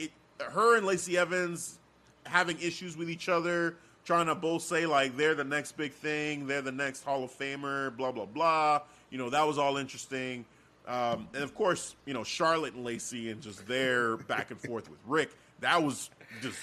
it, 0.00 0.10
her 0.40 0.76
and 0.76 0.84
Lacey 0.84 1.16
Evans 1.16 1.78
having 2.26 2.58
issues 2.60 2.96
with 2.96 3.08
each 3.08 3.28
other, 3.28 3.76
trying 4.04 4.26
to 4.26 4.34
both 4.34 4.62
say 4.62 4.86
like 4.86 5.16
they're 5.16 5.36
the 5.36 5.44
next 5.44 5.76
big 5.76 5.92
thing, 5.92 6.48
they're 6.48 6.60
the 6.60 6.72
next 6.72 7.04
Hall 7.04 7.22
of 7.22 7.30
Famer, 7.30 7.96
blah 7.96 8.10
blah 8.10 8.26
blah. 8.26 8.80
You 9.10 9.18
know 9.18 9.30
that 9.30 9.46
was 9.46 9.56
all 9.56 9.76
interesting. 9.76 10.44
Um, 10.88 11.28
and 11.32 11.44
of 11.44 11.54
course, 11.54 11.94
you 12.06 12.12
know 12.12 12.24
Charlotte 12.24 12.74
and 12.74 12.84
Lacey 12.84 13.30
and 13.30 13.40
just 13.40 13.66
their 13.68 14.16
back 14.16 14.50
and 14.50 14.58
forth 14.60 14.90
with 14.90 14.98
Ric. 15.06 15.30
That 15.64 15.82
was 15.82 16.10
just 16.42 16.58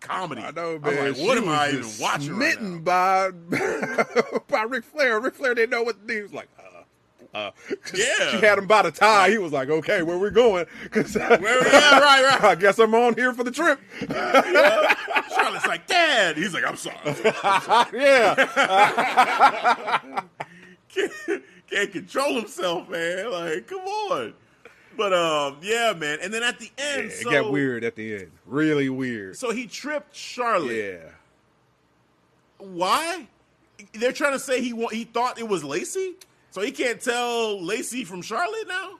comedy. 0.00 0.42
I 0.42 0.50
know, 0.50 0.78
I 0.82 0.90
man. 0.90 1.12
like, 1.14 1.22
what 1.22 1.38
am 1.38 1.48
I 1.48 1.70
even 1.70 1.86
watching 1.98 2.36
right 2.36 2.52
Smitten 2.52 2.84
now? 2.84 3.30
by 3.30 3.30
by 4.48 4.62
Ric 4.64 4.84
Flair. 4.84 5.18
Ric 5.20 5.34
Flair 5.34 5.54
didn't 5.54 5.70
know 5.70 5.82
what 5.82 5.98
to 6.02 6.06
do. 6.06 6.14
He 6.16 6.22
was 6.22 6.34
like, 6.34 6.48
uh, 6.58 7.36
uh. 7.38 7.50
Yeah. 7.94 8.30
She 8.30 8.36
had 8.44 8.58
him 8.58 8.66
by 8.66 8.82
the 8.82 8.90
tie. 8.90 9.30
He 9.30 9.38
was 9.38 9.52
like, 9.52 9.70
okay, 9.70 10.02
where 10.02 10.18
we 10.18 10.28
going? 10.30 10.66
Cause 10.90 11.14
Where 11.16 11.38
we 11.40 11.46
at? 11.46 11.62
Right, 11.62 12.24
right. 12.24 12.44
I 12.44 12.54
guess 12.54 12.78
I'm 12.78 12.94
on 12.94 13.14
here 13.14 13.32
for 13.32 13.42
the 13.42 13.50
trip. 13.50 13.80
Charlotte's 14.10 15.66
like, 15.66 15.86
Dad. 15.86 16.36
He's 16.36 16.52
like, 16.52 16.64
I'm 16.66 16.76
sorry. 16.76 16.98
I'm 17.06 17.14
sorry. 17.62 18.02
yeah. 18.02 18.34
can't, 20.90 21.42
can't 21.70 21.90
control 21.92 22.34
himself, 22.34 22.86
man. 22.90 23.30
Like, 23.30 23.66
come 23.66 23.80
on. 23.80 24.34
But 24.96 25.12
um, 25.12 25.56
yeah, 25.62 25.92
man. 25.96 26.18
And 26.22 26.32
then 26.32 26.42
at 26.42 26.58
the 26.58 26.70
end, 26.78 27.06
it 27.06 27.12
so 27.22 27.30
got 27.30 27.50
weird 27.50 27.84
at 27.84 27.96
the 27.96 28.14
end. 28.14 28.30
Really 28.46 28.88
weird. 28.88 29.36
so 29.36 29.50
he 29.52 29.66
tripped 29.66 30.14
Charlotte. 30.14 30.74
Yeah. 30.76 31.10
Why? 32.58 33.26
They're 33.94 34.12
trying 34.12 34.32
to 34.32 34.38
say 34.38 34.60
he 34.60 34.70
he 34.92 35.04
thought 35.04 35.38
it 35.38 35.48
was 35.48 35.64
Lacey, 35.64 36.14
so 36.50 36.60
he 36.60 36.70
can't 36.70 37.00
tell 37.00 37.60
Lacey 37.62 38.04
from 38.04 38.22
Charlotte 38.22 38.68
now. 38.68 38.98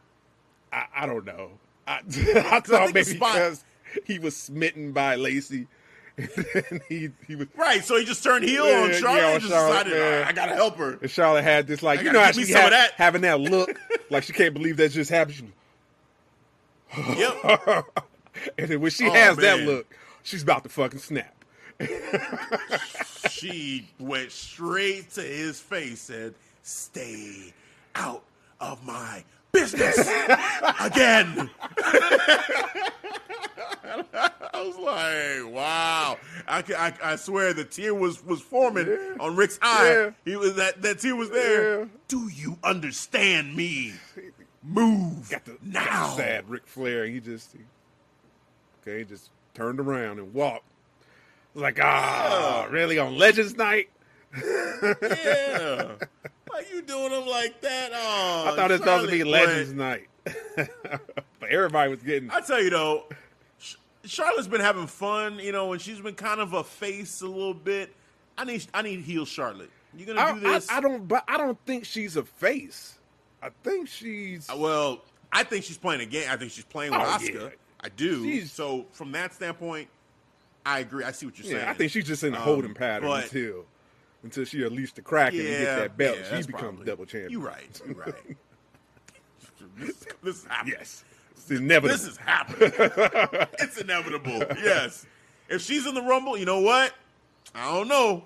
I, 0.72 0.86
I 0.96 1.06
don't 1.06 1.24
know. 1.24 1.50
I, 1.86 1.98
I 2.08 2.60
thought 2.60 2.66
think 2.66 2.94
maybe 2.94 3.12
because 3.14 3.64
he 4.04 4.18
was 4.18 4.36
smitten 4.36 4.92
by 4.92 5.16
Lacey. 5.16 5.66
He 6.90 7.08
he 7.26 7.36
was 7.36 7.46
Right. 7.56 7.82
So 7.82 7.96
he 7.96 8.04
just 8.04 8.22
turned 8.22 8.44
heel 8.44 8.66
Yeah, 8.68 8.82
on 8.82 8.90
yeah, 8.90 8.96
Charlotte. 8.98 9.24
on 9.24 9.30
and 9.32 9.40
just 9.40 9.52
Charlotte, 9.54 9.84
decided, 9.84 9.98
yeah. 10.20 10.24
I 10.28 10.32
gotta 10.32 10.54
help 10.54 10.76
her. 10.76 10.98
And 11.00 11.10
Charlotte 11.10 11.42
had 11.42 11.66
this 11.66 11.82
like 11.82 12.00
I 12.00 12.02
you 12.02 12.12
know 12.12 12.20
how 12.20 12.32
she 12.32 12.52
had, 12.52 12.70
that. 12.72 12.92
having 12.92 13.22
that 13.22 13.40
look 13.40 13.80
like 14.10 14.22
she 14.24 14.34
can't 14.34 14.52
believe 14.52 14.76
that 14.76 14.90
just 14.90 15.10
happened. 15.10 15.52
Yep. 16.96 17.34
and 18.58 18.68
then 18.68 18.80
when 18.80 18.90
she 18.90 19.06
Oh, 19.08 19.12
has 19.12 19.36
that 19.38 19.60
look, 19.60 19.86
she's 20.22 20.42
about 20.42 20.62
to 20.64 20.68
fucking 20.68 20.98
snap. 21.00 21.34
she 23.30 23.88
went 23.98 24.30
straight 24.30 25.10
to 25.12 25.20
his 25.22 25.58
face 25.60 26.10
and 26.10 26.34
stay 26.62 27.52
out 27.94 28.22
of 28.60 28.84
my 28.86 29.24
business 29.52 29.98
again. 30.80 31.50
I 33.84 34.30
was 34.64 34.76
like, 34.78 35.52
wow. 35.54 36.18
I, 36.46 36.62
I, 36.76 36.92
I 37.12 37.16
swear 37.16 37.52
the 37.52 37.64
tear 37.64 37.94
was, 37.94 38.24
was 38.24 38.40
forming 38.40 38.86
Yeah. 38.86 39.14
on 39.20 39.34
Ric's 39.36 39.58
eye. 39.60 39.90
Yeah. 39.92 40.10
He 40.24 40.36
was 40.36 40.54
that, 40.54 40.80
that 40.82 41.00
tear 41.00 41.16
was 41.16 41.30
there. 41.30 41.80
Yeah. 41.80 41.84
Do 42.08 42.28
you 42.28 42.58
understand 42.62 43.56
me? 43.56 43.94
Move 44.62 45.28
Got 45.28 45.44
the 45.44 45.56
now. 45.62 46.14
sad 46.16 46.48
Ric 46.48 46.66
Flair. 46.66 47.06
He 47.06 47.20
just 47.20 47.52
he, 47.52 47.58
okay, 48.82 48.98
he 48.98 49.04
just 49.04 49.30
turned 49.54 49.80
around 49.80 50.18
and 50.18 50.32
walked. 50.32 50.64
Like, 51.54 51.78
ah, 51.82 52.66
really 52.70 52.98
on 52.98 53.18
Legends 53.18 53.56
Night? 53.56 53.90
Yeah. 54.42 54.42
Why 56.48 56.64
you 56.72 56.82
doing 56.82 57.10
them 57.10 57.26
like 57.26 57.60
that? 57.60 57.90
Oh, 57.92 58.44
I 58.52 58.56
thought 58.56 58.70
it 58.70 58.74
was 58.74 58.80
supposed 58.80 59.10
to 59.10 59.10
be 59.10 59.24
Legends 59.24 59.72
Night, 59.72 60.08
but 60.56 61.48
everybody 61.50 61.90
was 61.90 62.02
getting. 62.02 62.30
I 62.30 62.40
tell 62.40 62.62
you 62.62 62.70
though, 62.70 63.04
Charlotte's 64.04 64.48
been 64.48 64.60
having 64.60 64.86
fun, 64.86 65.38
you 65.38 65.52
know, 65.52 65.72
and 65.72 65.80
she's 65.80 66.00
been 66.00 66.14
kind 66.14 66.40
of 66.40 66.52
a 66.52 66.64
face 66.64 67.20
a 67.20 67.26
little 67.26 67.54
bit. 67.54 67.94
I 68.36 68.44
need 68.44 68.66
I 68.72 68.82
need 68.82 69.00
heel 69.00 69.24
Charlotte. 69.24 69.70
You 69.96 70.06
gonna 70.06 70.20
I, 70.20 70.32
do 70.34 70.40
this? 70.40 70.70
I, 70.70 70.78
I 70.78 70.80
don't, 70.80 71.06
but 71.06 71.24
I 71.28 71.36
don't 71.36 71.58
think 71.66 71.84
she's 71.84 72.16
a 72.16 72.24
face. 72.24 72.98
I 73.42 73.48
think 73.64 73.88
she's. 73.88 74.48
Well, 74.54 75.02
I 75.32 75.42
think 75.44 75.64
she's 75.64 75.78
playing 75.78 76.00
a 76.00 76.06
game. 76.06 76.28
I 76.30 76.36
think 76.36 76.52
she's 76.52 76.64
playing 76.64 76.92
with 76.92 77.00
Oh, 77.00 77.04
Asuka. 77.04 77.34
yeah. 77.42 77.48
I 77.80 77.88
do. 77.88 78.22
She's- 78.24 78.52
so 78.52 78.86
from 78.92 79.10
that 79.12 79.34
standpoint, 79.34 79.88
I 80.64 80.78
agree. 80.80 81.02
I 81.04 81.10
see 81.10 81.26
what 81.26 81.36
you're 81.38 81.46
saying. 81.46 81.56
Yeah, 81.64 81.70
I 81.70 81.74
think 81.74 81.90
she's 81.90 82.04
just 82.04 82.22
in 82.22 82.34
a 82.34 82.36
Um, 82.36 82.42
holding 82.44 82.74
pattern 82.74 83.08
but- 83.08 83.24
until 83.24 83.66
until 84.22 84.44
she 84.44 84.62
unleashed 84.62 84.94
the 84.94 85.02
Kraken 85.02 85.40
and 85.40 85.48
gets 85.48 85.64
that 85.64 85.96
belt. 85.96 86.16
yeah, 86.18 86.36
she 86.40 86.46
becomes 86.46 86.60
probably- 86.62 86.86
double 86.86 87.04
champion. 87.06 87.32
You're 87.32 87.40
right. 87.40 87.80
You're 87.84 87.96
right. 87.96 88.14
this, 89.78 90.06
this 90.22 90.36
is 90.36 90.44
happening. 90.44 90.76
Yes, 90.78 91.04
it's 91.32 91.50
inevitable. 91.50 91.88
This 91.98 92.06
is 92.06 92.16
happening. 92.18 92.70
it's 93.58 93.78
inevitable. 93.78 94.38
Yes. 94.62 95.06
If 95.48 95.62
she's 95.62 95.86
in 95.86 95.94
the 95.94 96.02
Rumble, 96.02 96.36
you 96.38 96.44
know 96.46 96.60
what? 96.60 96.94
I 97.54 97.72
don't 97.72 97.88
know. 97.88 98.22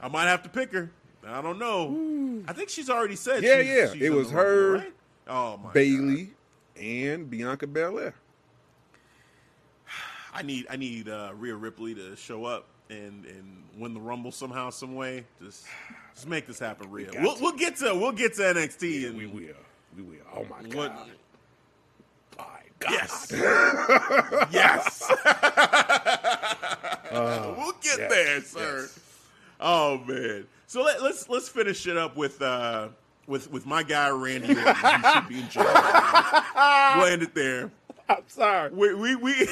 I 0.00 0.08
might 0.08 0.26
have 0.28 0.42
to 0.44 0.48
pick 0.48 0.72
her. 0.72 0.90
I 1.28 1.42
don't 1.42 1.58
know. 1.58 2.42
I 2.48 2.52
think 2.52 2.68
she's 2.68 2.88
already 2.90 3.16
said. 3.16 3.42
Yeah, 3.42 3.62
she's- 3.62 3.66
yeah. 3.66 3.92
she's 3.92 4.02
It 4.02 4.10
was 4.12 4.30
her, 4.30 4.72
right? 4.78 4.92
Oh 5.26 5.56
my 5.58 5.64
God. 5.64 5.74
Bayley 5.74 6.30
and 6.80 7.28
Bianca 7.28 7.66
Belair. 7.66 8.14
I 10.34 10.42
need 10.42 10.66
I 10.70 10.76
need 10.76 11.08
uh, 11.08 11.32
Rhea 11.36 11.54
Ripley 11.54 11.94
to 11.94 12.16
show 12.16 12.44
up 12.44 12.66
and 12.90 13.26
and 13.26 13.62
win 13.76 13.94
the 13.94 14.00
Rumble 14.00 14.32
somehow, 14.32 14.70
some 14.70 14.94
way. 14.94 15.24
Just 15.42 15.66
just 16.14 16.26
make 16.28 16.46
this 16.46 16.58
happen, 16.58 16.90
Rhea. 16.90 17.10
got 17.12 17.22
We'll, 17.22 17.36
we'll 17.40 17.56
get 17.56 17.76
to 17.76 17.94
we'll 17.94 18.12
get 18.12 18.34
to 18.34 18.42
NXT 18.42 19.08
and 19.08 19.16
We 19.18 19.26
will. 19.26 19.54
We 19.96 20.02
will. 20.02 20.16
Oh 20.34 20.44
my 20.44 20.62
god. 20.68 20.74
what. 20.74 21.08
God. 22.80 22.92
Yes. 22.92 23.32
yes. 24.52 25.02
we'll 27.10 27.72
get 27.82 27.98
yes, 27.98 28.10
there, 28.10 28.40
sir. 28.42 28.80
yes. 28.82 28.98
Oh 29.60 29.98
man. 30.06 30.46
So 30.66 30.82
let, 30.82 31.02
let's 31.02 31.28
let's 31.28 31.48
finish 31.48 31.86
it 31.86 31.96
up 31.96 32.16
with 32.16 32.40
uh 32.42 32.88
with 33.26 33.50
with 33.50 33.66
my 33.66 33.82
guy 33.82 34.08
Randy 34.10 34.48
Orton. 34.56 34.74
Should 35.14 35.28
be 35.28 35.40
in 35.40 35.48
jail. 35.48 35.64
we'll 36.96 37.06
end 37.06 37.22
it 37.22 37.34
there. 37.34 37.70
I'm 38.08 38.22
sorry 38.28 38.70
We 38.70 38.94
we 38.94 39.16
we 39.16 39.34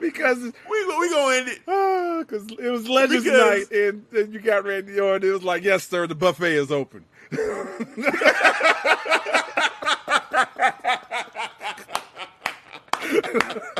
because 0.00 0.38
we 0.70 0.86
we 0.98 1.10
gonna 1.10 1.36
end 1.36 1.48
it. 1.48 1.60
because 1.64 2.46
it 2.58 2.70
was 2.70 2.88
Legends 2.88 3.24
Because- 3.24 3.70
Night 3.70 3.78
and, 3.78 4.04
and 4.12 4.34
you 4.34 4.40
got 4.40 4.64
Randy 4.64 4.98
Orton. 5.00 5.28
It 5.28 5.32
was 5.32 5.42
like, 5.44 5.62
yes, 5.64 5.86
sir, 5.86 6.06
the 6.06 6.14
buffet 6.14 6.54
is 6.54 6.70
open. 6.70 7.04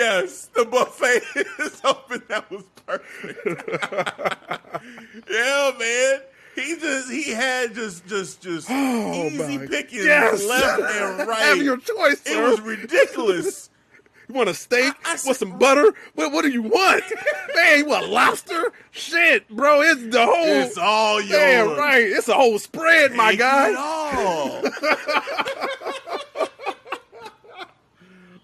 Yes, 0.00 0.46
the 0.56 0.64
buffet 0.64 1.22
is 1.62 1.80
open. 1.84 2.22
That 2.28 2.50
was 2.50 2.64
perfect. 2.86 3.38
yeah, 5.30 5.72
man. 5.78 6.20
He 6.56 6.76
just 6.76 7.10
he 7.10 7.30
had 7.32 7.74
just 7.74 8.06
just 8.06 8.40
just 8.40 8.68
Oh, 8.70 9.12
easy 9.14 9.58
pickings 9.66 10.04
Yes. 10.04 10.44
left 10.46 10.80
and 10.80 11.28
right. 11.28 11.38
Have 11.42 11.58
your 11.58 11.76
choice, 11.76 12.22
it 12.26 12.40
was 12.42 12.60
ridiculous. 12.62 13.68
You 14.28 14.34
want 14.36 14.48
a 14.48 14.54
steak 14.54 14.94
I- 15.04 15.10
I 15.10 15.12
with 15.12 15.20
said- 15.22 15.36
some 15.36 15.58
butter? 15.58 15.92
What, 16.14 16.32
what 16.32 16.42
do 16.42 16.50
you 16.50 16.62
want? 16.62 17.02
Man, 17.54 17.78
you 17.78 17.84
want 17.86 18.08
lobster? 18.08 18.72
Shit, 18.92 19.48
bro, 19.48 19.82
it's 19.82 20.02
the 20.06 20.24
whole. 20.24 20.34
it's 20.46 20.78
all 20.78 21.20
yours. 21.20 21.30
Yeah, 21.30 21.62
right. 21.76 22.02
It's 22.04 22.28
a 22.28 22.34
whole 22.34 22.58
spread, 22.58 23.12
my 23.12 23.30
Take 23.32 23.40
guy. 23.40 23.72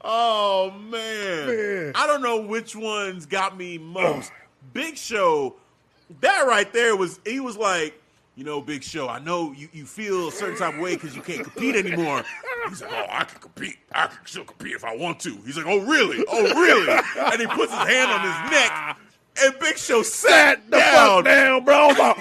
Oh 0.06 0.72
man. 0.90 1.46
Man. 1.46 1.92
I 1.94 2.06
don't 2.06 2.22
know 2.22 2.40
which 2.40 2.74
ones 2.74 3.26
got 3.26 3.56
me 3.56 3.76
most. 3.78 4.32
Big 4.72 4.96
Show, 4.96 5.56
that 6.20 6.46
right 6.46 6.72
there 6.72 6.96
was 6.96 7.20
he 7.24 7.40
was 7.40 7.56
like 7.56 8.00
you 8.36 8.44
know, 8.44 8.60
Big 8.60 8.82
Show, 8.82 9.08
I 9.08 9.18
know 9.18 9.52
you, 9.52 9.68
you 9.72 9.86
feel 9.86 10.28
a 10.28 10.32
certain 10.32 10.58
type 10.58 10.74
of 10.74 10.80
way 10.80 10.94
because 10.94 11.16
you 11.16 11.22
can't 11.22 11.42
compete 11.42 11.74
anymore. 11.74 12.22
He's 12.68 12.82
like, 12.82 12.92
oh, 12.92 13.06
I 13.10 13.24
can 13.24 13.40
compete. 13.40 13.78
I 13.92 14.08
can 14.08 14.18
still 14.26 14.44
compete 14.44 14.74
if 14.74 14.84
I 14.84 14.94
want 14.94 15.20
to. 15.20 15.34
He's 15.46 15.56
like, 15.56 15.64
oh, 15.66 15.80
really? 15.86 16.22
Oh, 16.28 16.42
really? 16.42 17.00
and 17.32 17.40
he 17.40 17.46
puts 17.46 17.72
his 17.72 17.88
hand 17.88 18.10
on 18.10 18.20
his 18.20 18.52
neck, 18.52 18.98
and 19.42 19.58
Big 19.58 19.78
Show 19.78 20.02
sat 20.02 20.70
the 20.70 20.76
down. 20.76 21.24
fuck 21.24 21.24
down, 21.24 21.64
bro. 21.64 21.74
I 21.74 21.86
was 21.86 21.98
like, 21.98 22.16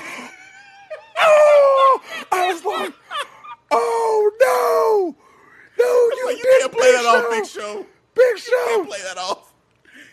oh, 1.20 2.02
I 2.32 2.54
was 2.54 2.64
like, 2.66 2.94
oh 3.72 4.32
no, 4.40 5.16
you, 5.78 6.26
Like, 6.26 6.38
you 6.38 6.44
did 6.44 6.55
can't 6.70 6.78
play 6.78 6.92
that 6.92 7.06
off, 7.06 7.24
Show. 7.24 7.30
Big 7.32 7.48
Show. 7.48 7.86
Big 8.14 8.24
You 8.32 8.38
Show. 8.38 8.66
can't 8.68 8.88
play 8.88 9.00
that 9.04 9.18
off. 9.18 9.52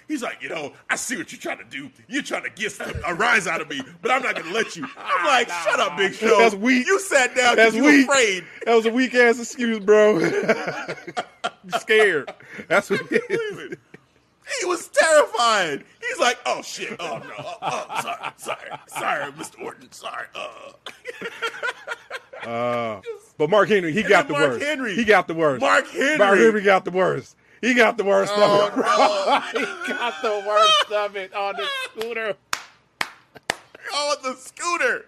He's 0.09 0.23
like, 0.23 0.43
you 0.43 0.49
know, 0.49 0.73
I 0.91 0.97
see 0.97 1.17
what 1.17 1.33
you're 1.33 1.41
trying 1.41 1.59
to 1.59 1.65
do. 1.65 1.89
You're 2.09 2.23
trying 2.23 2.43
to 2.43 2.51
get 2.51 2.73
some, 2.73 2.93
a 3.07 3.15
rise 3.15 3.47
out 3.47 3.61
of 3.63 3.71
me, 3.71 3.81
but 4.03 4.11
I'm 4.11 4.23
not 4.23 4.35
going 4.35 4.47
to 4.47 4.53
let 4.53 4.77
you. 4.77 4.87
I'm 4.99 5.27
like, 5.27 5.49
shut 5.49 5.81
up, 5.81 5.97
Big 5.97 6.13
Show. 6.15 6.39
That's 6.39 6.55
weak. 6.55 6.87
You 6.87 7.01
sat 7.01 7.35
down 7.35 7.57
That's 7.57 7.75
because 7.75 7.75
you 7.75 7.83
were 7.83 7.91
weak. 7.91 8.09
afraid. 8.09 8.45
That 8.67 8.75
was 8.75 8.87
a 8.87 8.91
weak 8.91 9.15
ass 9.15 9.39
excuse, 9.39 9.79
bro. 9.79 10.19
Scared. 11.79 12.33
That's 12.69 12.91
what 12.91 13.01
it 13.11 13.23
is. 13.31 13.77
He 14.61 14.67
was 14.67 14.89
terrified. 14.89 15.85
He's 16.01 16.19
like, 16.19 16.39
oh 16.45 16.61
shit, 16.63 16.95
oh 17.01 17.19
no, 17.19 17.33
oh, 17.39 17.57
oh, 17.63 18.01
sorry, 18.03 18.33
sorry, 18.37 18.71
sorry, 18.89 19.33
Mr. 19.33 19.63
Orton, 19.63 19.91
sorry. 19.93 20.27
Uh. 22.45 23.01
But 23.39 23.51
Mark 23.51 23.69
Henry, 23.69 23.93
he 23.93 24.03
got 24.05 24.27
the 24.29 24.35
Mark 24.35 24.51
worst. 24.53 24.65
Henry. 24.65 24.95
He 24.95 25.05
got 25.05 25.27
the 25.27 25.35
worst. 25.35 25.61
Mark 25.61 25.87
Henry. 25.89 26.19
Mark 26.19 26.39
Henry 26.39 26.63
got 26.63 26.85
the 26.85 26.91
worst. 26.91 27.37
He 27.61 27.75
got 27.75 27.97
the 27.97 28.05
worst 28.05 28.33
Oh, 28.37 28.67
of 28.75 29.55
it. 29.55 29.59
he 29.87 29.93
got 29.93 30.21
the 30.23 30.45
worst 30.47 30.93
of 30.93 31.17
it 31.17 31.33
on 31.35 31.55
the 31.57 31.67
scooter. 31.85 32.35
on 33.95 34.17
the 34.23 34.35
scooter. 34.37 35.07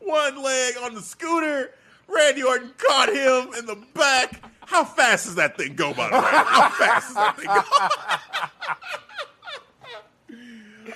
One 0.00 0.42
leg 0.42 0.74
on 0.82 0.94
the 0.94 1.02
scooter. 1.02 1.72
Randy 2.08 2.42
Orton 2.42 2.72
caught 2.78 3.08
him 3.08 3.54
in 3.58 3.66
the 3.66 3.76
back. 3.94 4.42
How 4.66 4.84
fast 4.84 5.26
does 5.26 5.34
that 5.36 5.56
thing 5.58 5.74
go, 5.74 5.92
by 5.94 6.08
the 6.08 6.16
way? 6.16 6.22
How 6.24 6.68
fast 6.70 7.08
does 7.08 7.16
that 7.16 7.36
thing 7.36 7.46
go? 7.46 7.62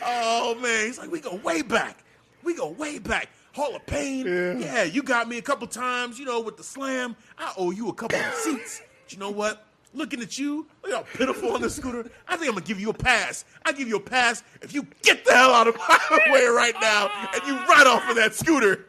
oh, 0.04 0.54
man. 0.60 0.86
He's 0.86 0.98
like, 0.98 1.10
we 1.10 1.20
go 1.20 1.34
way 1.36 1.62
back. 1.62 1.98
We 2.42 2.54
go 2.56 2.68
way 2.70 2.98
back. 2.98 3.28
Hall 3.54 3.74
of 3.76 3.86
Pain. 3.86 4.26
Yeah. 4.26 4.58
Yeah. 4.58 4.82
you 4.84 5.02
got 5.02 5.28
me 5.28 5.38
a 5.38 5.42
couple 5.42 5.66
times, 5.66 6.18
you 6.18 6.24
know, 6.24 6.40
with 6.40 6.56
the 6.56 6.64
slam. 6.64 7.16
I 7.38 7.52
owe 7.56 7.70
you 7.70 7.88
a 7.88 7.94
couple 7.94 8.18
of 8.18 8.34
seats. 8.34 8.82
But 9.04 9.12
you 9.12 9.18
know 9.18 9.30
what? 9.30 9.64
Looking 9.92 10.20
at 10.20 10.36
you, 10.38 10.66
look 10.82 10.92
how 10.92 11.02
pitiful 11.16 11.52
on 11.54 11.62
the 11.62 11.70
scooter. 11.70 12.10
I 12.26 12.36
think 12.36 12.48
I'm 12.48 12.54
gonna 12.54 12.66
give 12.66 12.80
you 12.80 12.90
a 12.90 12.94
pass. 12.94 13.44
I 13.64 13.70
give 13.70 13.86
you 13.86 13.96
a 13.96 14.00
pass 14.00 14.42
if 14.60 14.74
you 14.74 14.88
get 15.02 15.24
the 15.24 15.32
hell 15.32 15.52
out 15.52 15.68
of 15.68 15.76
my 15.76 15.98
way 16.32 16.46
right 16.46 16.74
now 16.80 17.08
and 17.32 17.42
you 17.46 17.54
ride 17.66 17.86
off 17.86 18.08
of 18.10 18.16
that 18.16 18.34
scooter 18.34 18.86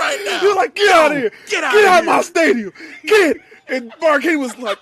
right 0.00 0.20
now. 0.24 0.40
He 0.40 0.46
was 0.48 0.56
like, 0.56 0.74
get 0.74 0.92
out 0.92 1.12
of 1.12 1.18
here. 1.18 1.30
Get 1.48 1.62
out 1.62 1.72
Get 1.74 1.84
of 1.84 1.90
out 1.90 1.98
of 2.00 2.06
my 2.06 2.22
stadium. 2.22 2.72
Get. 3.04 3.36
And 3.68 3.92
Mark 4.00 4.22
Henry 4.22 4.38
was 4.38 4.56
like, 4.58 4.78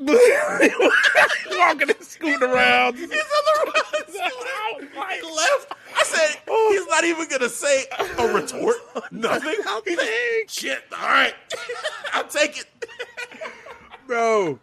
walking 0.00 1.88
his 1.88 2.08
scooter 2.08 2.46
around. 2.46 2.96
He's 2.96 3.04
on 3.04 3.10
the 3.10 4.04
scooter. 4.08 4.88
He 5.10 5.22
left. 5.22 5.72
I 5.96 6.02
said 6.04 6.40
oh. 6.48 6.68
he's 6.72 6.86
not 6.88 7.04
even 7.04 7.28
gonna 7.28 7.48
say 7.48 7.84
a 8.18 8.28
retort. 8.32 8.76
Nothing. 9.12 9.56
Shit. 10.48 10.82
All 10.92 11.08
right. 11.08 11.34
I'll 12.12 12.28
take 12.28 12.58
it. 12.58 12.66
bro. 14.06 14.58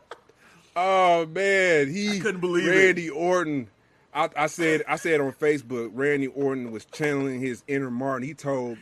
Oh 0.75 1.25
man, 1.27 1.89
he 1.89 2.19
couldn't 2.19 2.41
believe 2.41 2.67
it. 2.67 2.71
Randy 2.71 3.09
Orton. 3.09 3.69
I, 4.13 4.29
I 4.35 4.47
said 4.47 4.83
I 4.87 4.95
said 4.95 5.21
on 5.21 5.31
Facebook, 5.33 5.91
Randy 5.93 6.27
Orton 6.27 6.71
was 6.71 6.85
channeling 6.85 7.39
his 7.39 7.63
inner 7.67 7.91
Martin. 7.91 8.27
He 8.27 8.33
told 8.33 8.77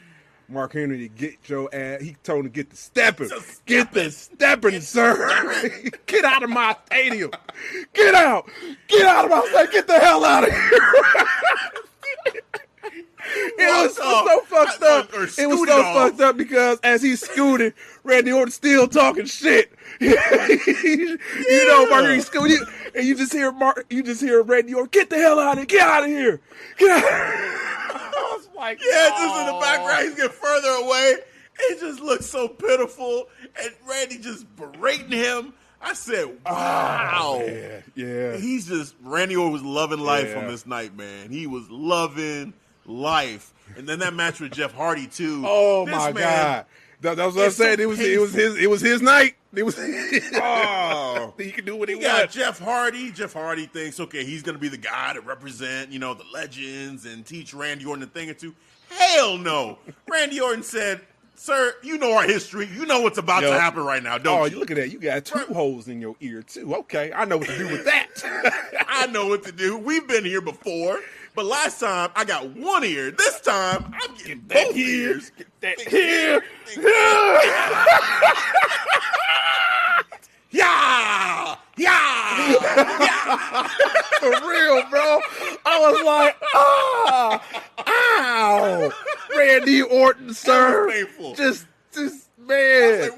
Mark 0.48 0.74
Henry 0.74 0.98
to 1.00 1.08
get 1.08 1.36
your 1.48 1.70
ass. 1.74 2.02
He 2.02 2.16
told 2.24 2.40
him 2.40 2.44
to 2.46 2.50
get 2.50 2.70
the 2.70 2.76
stepping, 2.76 3.30
get 3.66 3.92
the 3.92 4.12
stepping, 4.12 4.80
sir. 4.82 5.90
get 6.06 6.26
out 6.26 6.44
of 6.44 6.50
my 6.50 6.76
stadium. 6.86 7.32
Get 7.94 8.14
out. 8.16 8.50
Get 8.88 9.06
out 9.06 9.26
of 9.26 9.32
my 9.32 9.42
stadium. 9.42 9.72
Get 9.72 9.88
the 9.88 10.00
hell 10.00 10.24
out 10.24 10.48
of 10.48 10.54
here. 10.54 11.26
It 13.28 13.84
was, 13.84 13.96
so 13.96 14.42
fucked 14.46 14.84
up. 14.84 15.10
it 15.14 15.20
was 15.20 15.36
so 15.68 15.82
off. 15.82 15.96
fucked 15.96 16.22
up 16.22 16.38
because 16.38 16.80
as 16.84 17.02
he's 17.02 17.22
scooting, 17.22 17.74
Randy 18.04 18.32
Orton 18.32 18.52
still 18.52 18.88
talking 18.88 19.26
shit. 19.26 19.74
you 20.00 21.06
know, 21.68 21.88
Mark 21.90 22.04
Henry 22.04 22.22
scooting, 22.22 22.60
and 22.94 23.06
you 23.06 23.16
just 23.16 23.34
hear 23.34 23.52
Mark, 23.52 23.86
you 23.90 24.04
just 24.04 24.22
hear 24.22 24.44
Randy 24.44 24.74
Orton, 24.76 24.90
get 24.92 25.10
the 25.10 25.18
hell 25.18 25.40
out 25.40 25.54
of 25.54 25.58
here, 25.60 25.66
get 25.66 25.82
out 25.82 26.04
of 26.04 26.10
here, 26.10 26.40
get 26.78 26.92
out. 26.92 27.04
I 27.04 27.72
was 27.72 27.75
like, 28.66 28.80
Yeah, 28.84 29.10
just 29.10 29.40
in 29.40 29.46
the 29.54 29.60
background, 29.62 30.06
he's 30.08 30.16
getting 30.16 30.32
further 30.32 30.70
away. 30.70 31.16
It 31.58 31.80
just 31.80 32.02
looks 32.02 32.26
so 32.26 32.48
pitiful, 32.50 33.30
and 33.62 33.72
Randy 33.90 34.18
just 34.18 34.46
berating 34.58 35.12
him. 35.12 35.54
I 35.82 35.94
said, 35.94 36.26
oh, 36.46 36.52
"Wow." 36.52 37.44
yeah, 37.46 37.80
yeah. 37.96 38.36
He's 38.38 38.68
just 38.68 38.96
Randy 39.02 39.36
Orton 39.36 39.54
was 39.54 39.64
loving 39.64 40.00
life 40.00 40.30
Yeah. 40.30 40.40
on 40.40 40.48
this 40.48 40.66
night, 40.66 40.96
man. 40.98 41.30
He 41.32 41.48
was 41.48 41.70
loving 41.70 42.54
life, 42.86 43.54
and 43.78 43.88
then 43.88 44.00
that 44.00 44.14
match 44.14 44.40
with 44.42 44.52
Jeff 44.52 44.74
Hardy 44.74 45.08
too. 45.08 45.44
Oh 45.46 45.86
This 45.86 45.96
my 45.96 46.12
man- 46.12 46.24
god, 46.24 46.66
that, 47.02 47.18
that 47.18 47.26
was 47.26 47.36
what 47.36 47.46
I 47.46 47.50
said. 47.50 47.80
it 47.80 47.86
was 47.86 48.00
it 48.00 48.20
was 48.20 48.34
his 48.34 48.58
it 48.58 48.70
was 48.70 48.82
his 48.82 49.02
night. 49.02 49.36
It 49.56 49.64
was 49.64 49.76
Oh. 49.80 51.34
he 51.38 51.52
could 51.52 51.66
do 51.66 51.76
what 51.76 51.90
he 51.90 51.96
He 51.96 52.02
got. 52.02 52.30
Jeff 52.32 52.60
Hardy. 52.60 53.12
Jeff 53.12 53.34
Hardy 53.34 53.66
thinks, 53.68 54.00
okay, 54.00 54.24
he's 54.24 54.44
going 54.44 54.56
to 54.56 54.62
be 54.62 54.68
the 54.70 54.78
guy 54.78 55.14
to 55.14 55.22
represent, 55.22 55.92
you 55.92 56.00
know, 56.00 56.14
the 56.14 56.26
legends 56.34 57.06
and 57.06 57.26
teach 57.26 57.54
Randy 57.54 57.86
Orton 57.86 58.04
a 58.04 58.08
thing 58.08 58.30
or 58.30 58.34
two. 58.34 58.54
Hell 58.90 59.38
no. 59.38 59.78
Randy 60.10 60.40
Orton 60.40 60.64
said, 60.64 61.02
sir, 61.36 61.74
you 61.84 61.98
know 61.98 62.16
our 62.16 62.24
history. 62.24 62.68
You 62.74 62.86
know 62.86 63.02
what's 63.02 63.18
about 63.18 63.42
Yo. 63.44 63.52
to 63.52 63.60
happen 63.60 63.84
right 63.84 64.02
now, 64.04 64.18
don't 64.18 64.40
Oh, 64.40 64.46
you? 64.46 64.52
you 64.54 64.60
look 64.60 64.72
at 64.72 64.78
that! 64.78 64.92
You 64.92 65.00
got 65.00 65.26
two 65.26 65.40
holes 65.54 65.88
in 65.88 66.00
your 66.00 66.16
ear 66.22 66.42
too. 66.44 66.74
Okay, 66.76 67.12
I 67.14 67.26
know 67.26 67.38
what 67.38 67.48
to 67.48 67.58
do 67.58 67.68
with 67.68 67.84
that. 67.86 68.08
I 68.88 69.08
know 69.08 69.28
what 69.28 69.44
to 69.44 69.52
do. 69.52 69.78
We've 69.78 70.08
been 70.08 70.24
here 70.24 70.42
before. 70.42 71.00
But 71.36 71.46
last 71.46 71.80
time 71.82 72.10
I 72.16 72.26
got 72.26 72.50
one 72.56 72.84
ear. 72.84 73.12
This 73.12 73.42
time 73.42 73.94
I'm 74.02 74.16
getting 74.16 74.40
both 74.40 74.76
ears. 74.76 75.32
that 75.62 75.80
here. 75.82 76.44
Yeah! 80.56 81.56
Yeah! 81.76 82.58
For 84.20 84.30
real, 84.30 84.84
bro. 84.90 85.20
I 85.66 85.80
was 85.80 86.02
like, 86.06 86.38
ah, 86.54 87.44
ow, 87.86 88.90
Randy 89.38 89.82
Orton, 89.82 90.34
sir. 90.34 90.90
painful. 90.90 91.36
Just, 91.36 91.68
just, 91.94 92.30
man. 92.38 93.10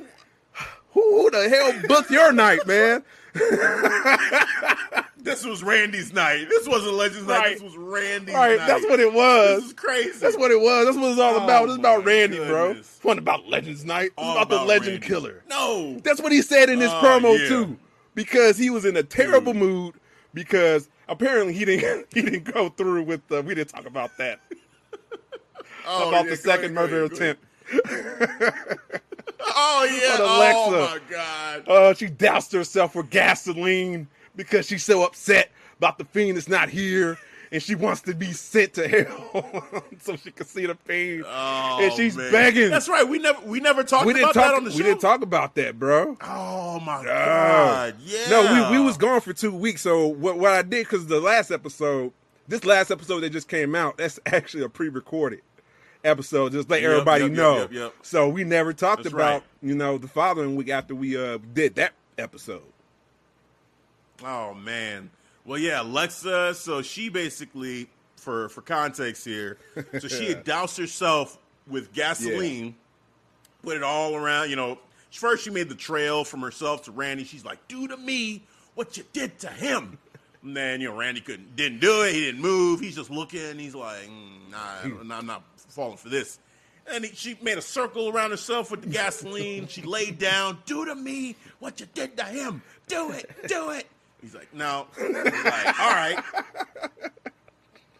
Who, 0.93 1.01
who 1.01 1.29
the 1.29 1.47
hell 1.47 1.73
booked 1.87 2.09
your 2.09 2.31
night, 2.31 2.65
man? 2.65 3.03
This 5.27 5.45
was 5.45 5.61
Randy's 5.63 6.13
night. 6.13 6.47
This 6.49 6.67
wasn't 6.67 6.93
Legends 6.95 7.27
night. 7.27 7.53
This 7.55 7.61
was 7.61 7.75
Randy's 7.77 8.33
Right, 8.33 8.57
night. 8.57 8.65
that's 8.67 8.85
what 8.85 8.99
it 8.99 9.11
was. 9.13 9.57
This 9.61 9.65
is 9.67 9.73
crazy. 9.73 10.19
That's 10.19 10.37
what 10.37 10.51
it 10.51 10.59
was. 10.59 10.85
That's 10.85 10.97
what 10.97 11.11
it's 11.11 11.19
all 11.19 11.35
about. 11.43 11.63
Oh, 11.63 11.65
It's 11.65 11.77
about 11.77 12.05
Randy, 12.05 12.37
bro. 12.37 12.69
goodness. 12.69 12.93
It's 12.95 13.03
wasn't 13.03 13.19
about 13.19 13.45
Legends 13.47 13.83
Night. 13.85 14.05
It's 14.05 14.13
All 14.17 14.37
about, 14.37 14.49
the 14.49 14.63
Legend 14.65 14.87
Randy. 14.93 15.07
Killer. 15.07 15.43
No. 15.49 15.99
That's 16.03 16.21
what 16.21 16.31
he 16.31 16.41
said 16.41 16.69
in 16.69 16.79
his 16.79 16.89
Oh, 16.91 17.01
promo 17.03 17.37
yeah. 17.39 17.47
too, 17.47 17.77
because 18.15 18.57
he 18.57 18.69
was 18.69 18.85
in 18.85 18.95
a 18.97 19.03
terrible 19.03 19.53
mood. 19.53 19.95
Because 20.33 20.89
apparently 21.09 21.53
he 21.53 21.65
didn't 21.65 22.07
he 22.13 22.21
didn't 22.21 22.43
go 22.43 22.69
through 22.69 23.03
with. 23.03 23.21
Uh, 23.31 23.41
we 23.41 23.53
didn't 23.55 23.69
talk 23.69 23.85
about 23.85 24.17
that 24.17 24.39
Oh, 25.87 26.09
about 26.09 26.25
yeah, 26.25 26.29
the 26.31 26.37
second 26.37 26.77
ahead, 26.77 26.91
murder 26.91 27.05
ahead, 27.05 27.11
go 27.11 27.15
ahead. 27.17 27.37
attempt. 27.83 28.79
Oh 29.59 29.83
yeah. 29.89 30.17
Oh 30.19 30.71
my 30.71 30.99
god. 31.09 31.67
Uh, 31.67 31.93
she 31.93 32.07
doused 32.07 32.51
herself 32.51 32.95
with 32.95 33.09
gasoline 33.09 34.07
because 34.37 34.65
she's 34.67 34.85
so 34.85 35.03
upset 35.03 35.51
about 35.77 35.97
the 35.97 36.05
fiend 36.05 36.37
that's 36.37 36.47
not 36.47 36.69
here. 36.69 37.17
And 37.49 37.63
she 37.63 37.75
wants 37.75 38.01
to 38.01 38.13
be 38.13 38.33
sent 38.33 38.73
to 38.73 38.89
hell 38.89 39.65
so 40.01 40.17
she 40.17 40.31
can 40.31 40.45
see 40.45 40.65
the 40.65 40.75
pain. 40.75 41.23
Oh, 41.25 41.79
and 41.81 41.93
she's 41.93 42.17
man. 42.17 42.29
begging. 42.29 42.69
That's 42.69 42.89
right. 42.89 43.07
We 43.07 43.19
never 43.19 43.39
we 43.45 43.61
never 43.61 43.85
talked 43.85 44.05
we 44.05 44.11
didn't 44.11 44.31
about 44.31 44.33
talk. 44.33 44.51
that 44.51 44.57
on 44.57 44.63
the 44.65 44.71
show. 44.71 44.77
we 44.79 44.83
didn't 44.83 44.99
talk 44.99 45.21
about 45.21 45.55
that, 45.55 45.79
bro. 45.79 46.17
Oh 46.19 46.79
my 46.81 46.97
Oh. 46.99 47.03
god. 47.05 47.95
Yeah. 48.03 48.29
No, 48.29 48.69
we, 48.71 48.77
we 48.77 48.83
was 48.85 48.97
gone 48.97 49.21
for 49.21 49.31
two 49.31 49.53
weeks. 49.55 49.81
So 49.81 50.07
what 50.07 50.37
what 50.37 50.51
I 50.51 50.61
did 50.61 50.87
because 50.87 51.07
the 51.07 51.21
last 51.21 51.49
episode, 51.49 52.11
this 52.49 52.65
last 52.65 52.91
episode 52.91 53.21
that 53.21 53.29
just 53.29 53.47
came 53.47 53.75
out, 53.75 53.95
that's 53.97 54.19
actually 54.25 54.63
a 54.65 54.69
pre-recorded 54.69 55.39
episode. 56.03 56.51
Just 56.51 56.69
let 56.69 56.81
Yep, 56.81 56.91
everybody 56.91 57.23
yep, 57.23 57.29
yep, 57.31 57.37
know. 57.37 57.57
yep, 57.61 57.71
yep. 57.71 57.93
So 58.01 58.27
we 58.27 58.43
never 58.43 58.73
talked 58.73 59.03
That's 59.03 59.13
about 59.13 59.31
right. 59.35 59.43
you 59.61 59.73
know 59.73 59.97
the 59.97 60.09
following 60.09 60.57
week 60.57 60.67
after 60.67 60.93
we 60.93 61.15
uh 61.15 61.37
did 61.53 61.75
that 61.75 61.93
episode. 62.17 62.61
Oh 64.23 64.53
man. 64.53 65.09
Well, 65.45 65.57
yeah, 65.59 65.81
Alexa. 65.81 66.55
So 66.55 66.81
she 66.81 67.09
basically, 67.09 67.87
for 68.17 68.49
for 68.49 68.61
context 68.61 69.23
here, 69.25 69.57
so 69.99 70.07
she 70.07 70.25
had 70.27 70.43
doused 70.45 70.77
herself 70.77 71.37
with 71.67 71.93
gasoline, 71.93 72.75
put 73.63 73.77
it 73.77 73.83
all 73.83 74.15
around. 74.15 74.49
You 74.49 74.55
know, 74.55 74.77
first 75.11 75.43
she 75.43 75.49
made 75.49 75.69
the 75.69 75.75
trail 75.75 76.23
from 76.23 76.41
herself 76.41 76.83
to 76.83 76.91
Randy. 76.91 77.23
She's 77.23 77.45
like, 77.45 77.65
"Do 77.67 77.87
to 77.87 77.97
me 77.97 78.43
what 78.75 78.97
you 78.97 79.03
did 79.13 79.39
to 79.39 79.47
him." 79.49 79.97
And 80.43 80.55
then 80.55 80.81
you 80.81 80.89
know, 80.89 80.95
Randy 80.97 81.21
couldn't 81.21 81.55
didn't 81.55 81.79
do 81.79 82.01
it. 82.03 82.13
He 82.13 82.21
didn't 82.21 82.41
move. 82.41 82.79
He's 82.79 82.95
just 82.95 83.09
looking. 83.09 83.57
He's 83.59 83.75
like, 83.75 84.07
mm, 84.07 84.51
"Nah, 84.51 84.57
I'm 84.83 85.07
not- 85.07 85.19
I'm 85.19 85.25
not 85.25 85.43
falling 85.69 85.97
for 85.97 86.09
this." 86.09 86.39
And 86.89 87.03
he, 87.03 87.13
she 87.13 87.37
made 87.41 87.57
a 87.57 87.61
circle 87.61 88.07
around 88.09 88.31
herself 88.31 88.71
with 88.71 88.81
the 88.81 88.87
gasoline. 88.87 89.67
she 89.67 89.81
laid 89.81 90.19
down. 90.19 90.59
Do 90.65 90.85
to 90.85 90.95
me 90.95 91.35
what 91.59 91.81
you 91.81 91.85
did 91.93 92.15
to 92.15 92.23
him. 92.23 92.61
Do 92.87 93.11
it. 93.11 93.29
Do 93.47 93.71
it. 93.71 93.87
He's 94.21 94.33
like, 94.33 94.53
no. 94.53 94.87
He's 94.97 95.13
like, 95.13 95.79
all 95.79 95.91
right. 95.91 96.23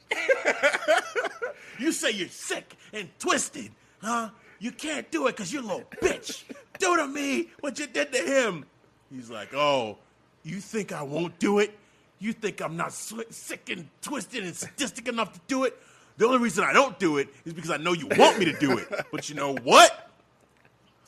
you 1.80 1.92
say 1.92 2.12
you're 2.12 2.28
sick 2.28 2.76
and 2.94 3.10
twisted, 3.20 3.72
huh? 4.02 4.30
You 4.60 4.72
can't 4.72 5.10
do 5.12 5.28
it 5.28 5.36
because 5.36 5.54
you're 5.54 5.64
a 5.64 5.66
little 5.66 5.86
bitch. 6.02 6.44
Do 6.80 6.96
to 6.98 7.08
me 7.08 7.50
what 7.60 7.78
you 7.80 7.88
did 7.88 8.12
to 8.14 8.20
him. 8.20 8.66
He's 9.14 9.30
like, 9.30 9.54
oh, 9.54 9.98
you 10.44 10.60
think 10.60 10.92
I 10.92 11.04
won't 11.04 11.38
do 11.40 11.60
it? 11.60 11.78
You 12.20 12.34
think 12.34 12.62
I'm 12.62 12.76
not 12.76 12.94
sick 12.94 13.70
and 13.70 13.88
twisted 14.02 14.44
and 14.44 14.56
sadistic 14.56 15.08
enough 15.08 15.34
to 15.34 15.40
do 15.48 15.66
it? 15.66 15.78
The 16.18 16.26
only 16.26 16.40
reason 16.40 16.64
I 16.64 16.74
don't 16.74 16.98
do 16.98 17.18
it 17.18 17.30
is 17.46 17.54
because 17.54 17.70
I 17.70 17.78
know 17.78 17.94
you 17.94 18.08
want 18.18 18.40
me 18.40 18.46
to 18.46 18.54
do 18.54 18.78
it. 18.80 18.88
But 19.12 19.30
you 19.30 19.36
know 19.36 19.56
what? 19.58 20.07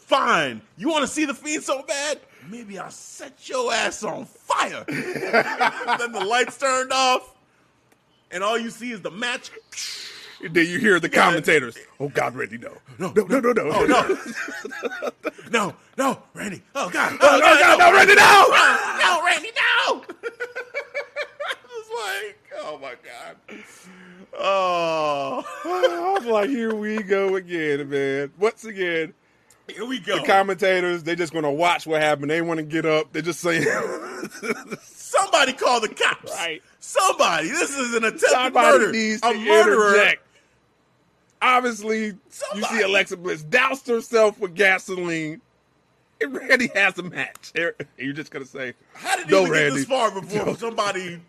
Fine. 0.10 0.62
You 0.76 0.90
want 0.90 1.04
to 1.04 1.08
see 1.08 1.26
the 1.26 1.36
fiend 1.36 1.62
so 1.62 1.84
bad? 1.84 2.20
Maybe 2.50 2.80
I'll 2.80 2.90
set 2.90 3.48
your 3.48 3.72
ass 3.72 4.02
on 4.02 4.26
fire. 4.26 4.84
then 4.88 6.12
the 6.12 6.26
lights 6.28 6.58
turned 6.58 6.92
off, 6.92 7.36
and 8.32 8.44
all 8.44 8.58
you 8.58 8.72
see 8.72 8.92
is 8.92 9.02
the 9.02 9.12
match. 9.12 9.52
And 10.44 10.56
then 10.56 10.66
you 10.66 10.80
hear 10.80 11.00
the 11.00 11.10
commentators. 11.10 11.78
Oh 12.00 12.10
God, 12.10 12.36
Randy, 12.36 12.58
no, 12.58 12.72
no, 12.98 13.12
no, 13.16 13.24
no, 13.24 13.40
no, 13.40 13.52
no, 13.52 13.72
oh, 13.72 13.86
no, 13.86 15.12
no, 15.52 15.76
no, 15.96 16.24
Randy. 16.34 16.64
Oh 16.74 16.90
God, 16.90 17.14
oh, 17.14 17.18
oh 17.22 17.40
God, 17.40 17.78
no, 17.78 17.86
no, 17.86 17.92
no, 17.92 17.96
Randy, 17.96 18.16
no, 18.16 18.24
oh, 18.24 18.98
no, 19.00 19.26
Randy, 19.28 19.52
no. 19.56 20.30
like, 22.00 22.38
oh 22.62 22.80
my 22.80 22.96
God. 23.06 23.62
Oh, 24.40 25.46
I'm 25.66 26.28
like, 26.28 26.50
here 26.50 26.74
we 26.74 27.04
go 27.04 27.36
again, 27.36 27.88
man. 27.92 28.32
Once 28.40 28.66
again, 28.66 29.14
here 29.72 29.86
we 29.86 30.00
go. 30.00 30.20
The 30.20 30.26
commentators, 30.26 31.04
they 31.04 31.16
just 31.16 31.34
gonna 31.34 31.52
watch 31.52 31.88
what 31.88 32.02
happened. 32.02 32.30
They 32.30 32.42
want 32.42 32.60
to 32.60 32.64
get 32.64 32.86
up. 32.86 33.12
They're 33.12 33.22
just 33.22 33.40
saying, 33.40 33.64
somebody 34.82 35.54
call 35.54 35.82
the 35.82 35.90
cops. 35.90 36.32
Right. 36.32 36.62
Somebody. 36.80 37.50
This 37.50 37.78
is 37.78 37.96
an 37.96 38.04
attempted 38.04 38.30
somebody 38.30 38.78
murder. 38.80 38.92
Needs 38.92 39.24
a 39.24 39.34
murderer. 39.34 39.96
Interject. 39.96 40.24
Obviously, 41.42 42.14
somebody. 42.30 42.74
you 42.74 42.80
see 42.80 42.86
Alexa 42.86 43.18
Bliss 43.18 43.44
doused 43.44 43.88
herself 43.88 44.40
with 44.40 44.56
gasoline. 44.56 45.42
And 46.22 46.36
Randy 46.36 46.68
has 46.76 46.98
a 47.00 47.04
match. 47.04 47.54
You're 47.56 48.14
just 48.14 48.30
gonna 48.30 48.46
say, 48.46 48.74
"How 48.94 49.16
did 49.16 49.30
no, 49.30 49.42
even 49.42 49.52
Randy. 49.52 49.70
get 49.70 49.76
this 49.76 49.86
far 49.86 50.12
before 50.12 50.56
somebody 50.58 51.22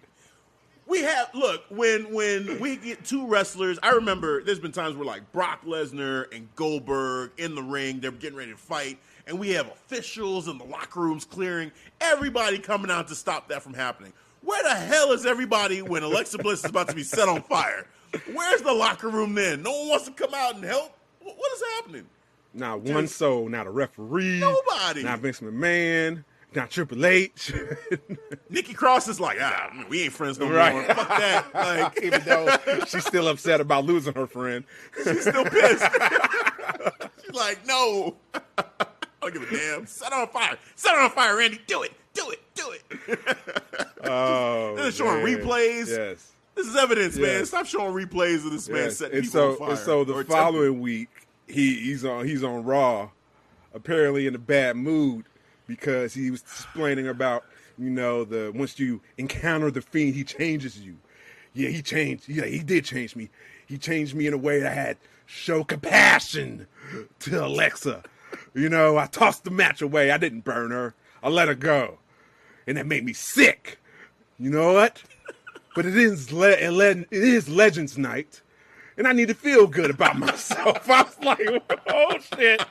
we 0.90 1.02
have 1.02 1.30
look 1.34 1.62
when 1.70 2.12
when 2.12 2.58
we 2.58 2.76
get 2.76 3.04
two 3.04 3.26
wrestlers. 3.26 3.78
I 3.82 3.90
remember 3.92 4.42
there's 4.42 4.58
been 4.58 4.72
times 4.72 4.96
where 4.96 5.06
like 5.06 5.30
Brock 5.32 5.64
Lesnar 5.64 6.26
and 6.34 6.48
Goldberg 6.56 7.30
in 7.38 7.54
the 7.54 7.62
ring, 7.62 8.00
they're 8.00 8.10
getting 8.10 8.36
ready 8.36 8.50
to 8.50 8.58
fight, 8.58 8.98
and 9.26 9.38
we 9.38 9.50
have 9.50 9.68
officials 9.68 10.48
in 10.48 10.58
the 10.58 10.64
locker 10.64 11.00
rooms 11.00 11.24
clearing, 11.24 11.70
everybody 12.00 12.58
coming 12.58 12.90
out 12.90 13.08
to 13.08 13.14
stop 13.14 13.48
that 13.48 13.62
from 13.62 13.72
happening. 13.72 14.12
Where 14.42 14.62
the 14.62 14.74
hell 14.74 15.12
is 15.12 15.24
everybody 15.26 15.80
when 15.80 16.02
Alexa 16.02 16.38
Bliss 16.38 16.64
is 16.64 16.70
about 16.70 16.88
to 16.88 16.94
be 16.94 17.04
set 17.04 17.28
on 17.28 17.42
fire? 17.42 17.86
Where's 18.32 18.62
the 18.62 18.72
locker 18.72 19.08
room 19.08 19.34
then? 19.34 19.62
No 19.62 19.70
one 19.70 19.88
wants 19.90 20.06
to 20.06 20.12
come 20.12 20.34
out 20.34 20.56
and 20.56 20.64
help. 20.64 20.96
What 21.22 21.52
is 21.54 21.62
happening? 21.76 22.06
Not 22.52 22.80
one 22.80 23.06
soul, 23.06 23.48
not 23.48 23.68
a 23.68 23.70
referee, 23.70 24.40
nobody, 24.40 25.04
not 25.04 25.20
Vince 25.20 25.38
McMahon. 25.38 26.24
Not 26.55 26.70
Triple 26.70 27.06
H. 27.06 27.55
Nikki 28.51 28.74
Cross 28.74 29.06
is 29.09 29.20
like, 29.20 29.39
ah, 29.40 29.70
we 29.89 30.02
ain't 30.02 30.12
friends 30.12 30.39
no 30.39 30.51
right. 30.51 30.72
more. 30.72 30.82
Fuck 30.82 31.09
that. 31.09 31.47
Like, 31.55 32.02
even 32.02 32.22
though 32.24 32.56
she's 32.89 33.05
still 33.05 33.28
upset 33.28 33.60
about 33.60 33.85
losing 33.85 34.14
her 34.14 34.27
friend, 34.27 34.64
she's 35.05 35.20
still 35.20 35.44
pissed. 35.44 35.85
she's 37.22 37.35
like, 37.35 37.64
no, 37.66 38.16
I 38.35 38.43
don't 39.20 39.32
give 39.32 39.43
a 39.43 39.56
damn. 39.56 39.86
Set 39.86 40.12
her 40.12 40.22
on 40.22 40.28
fire. 40.28 40.59
Set 40.74 40.94
her 40.94 41.02
on 41.02 41.10
fire, 41.10 41.36
Randy. 41.36 41.60
Do 41.66 41.82
it. 41.82 41.93
Do 42.14 42.31
it. 42.31 42.40
Do 42.55 42.70
it. 42.72 43.36
oh, 44.05 44.74
this 44.77 44.86
is 44.86 44.97
showing 44.97 45.24
man. 45.24 45.39
replays. 45.39 45.89
Yes. 45.89 46.32
This 46.56 46.66
is 46.66 46.77
evidence, 46.77 47.16
yes. 47.16 47.27
man. 47.27 47.47
Stop 47.47 47.66
showing 47.66 47.94
replays 47.94 48.44
of 48.44 48.52
this 48.52 48.68
yes. 48.68 48.74
man 48.74 48.90
setting 48.90 49.18
and 49.18 49.24
people 49.27 49.40
so, 49.40 49.51
on 49.51 49.59
fire. 49.59 49.70
And 49.70 49.78
so 49.78 50.05
the 50.05 50.24
following 50.24 50.81
week, 50.81 51.10
he, 51.47 51.77
he's 51.77 52.05
on 52.05 52.27
he's 52.27 52.43
on 52.43 52.64
Raw, 52.64 53.10
apparently 53.72 54.27
in 54.27 54.35
a 54.35 54.39
bad 54.39 54.77
mood 54.77 55.27
because 55.70 56.12
he 56.12 56.32
was 56.32 56.40
explaining 56.40 57.06
about 57.06 57.44
you 57.78 57.88
know 57.88 58.24
the 58.24 58.51
once 58.52 58.78
you 58.78 59.01
encounter 59.16 59.70
the 59.70 59.80
fiend, 59.80 60.16
he 60.16 60.24
changes 60.24 60.80
you. 60.80 60.97
Yeah, 61.55 61.68
he 61.68 61.80
changed. 61.80 62.28
Yeah, 62.28 62.44
he 62.44 62.59
did 62.59 62.84
change 62.84 63.14
me. 63.14 63.30
He 63.66 63.78
changed 63.78 64.14
me 64.16 64.26
in 64.26 64.34
a 64.34 64.38
way 64.38 64.59
that 64.60 64.74
had 64.74 64.97
show 65.26 65.62
compassion 65.62 66.66
to 67.20 67.44
Alexa. 67.47 68.02
You 68.52 68.68
know, 68.68 68.98
I 68.98 69.06
tossed 69.06 69.44
the 69.44 69.51
match 69.51 69.80
away. 69.80 70.10
I 70.10 70.18
didn't 70.18 70.40
burn 70.40 70.72
her. 70.72 70.94
I 71.22 71.28
let 71.28 71.47
her 71.47 71.55
go, 71.55 71.98
and 72.66 72.76
that 72.76 72.86
made 72.86 73.05
me 73.05 73.12
sick. 73.12 73.78
You 74.38 74.51
know 74.51 74.72
what? 74.72 75.02
But 75.76 75.86
it 75.86 75.97
is 75.97 76.32
le- 76.32 76.48
it 76.51 77.06
is 77.12 77.48
Legends 77.48 77.97
Night, 77.97 78.42
and 78.97 79.06
I 79.06 79.12
need 79.12 79.28
to 79.28 79.34
feel 79.34 79.68
good 79.68 79.90
about 79.90 80.18
myself. 80.26 80.90
I 80.90 81.02
was 81.02 81.16
like, 81.22 81.40
oh 81.88 82.18
shit. 82.36 82.64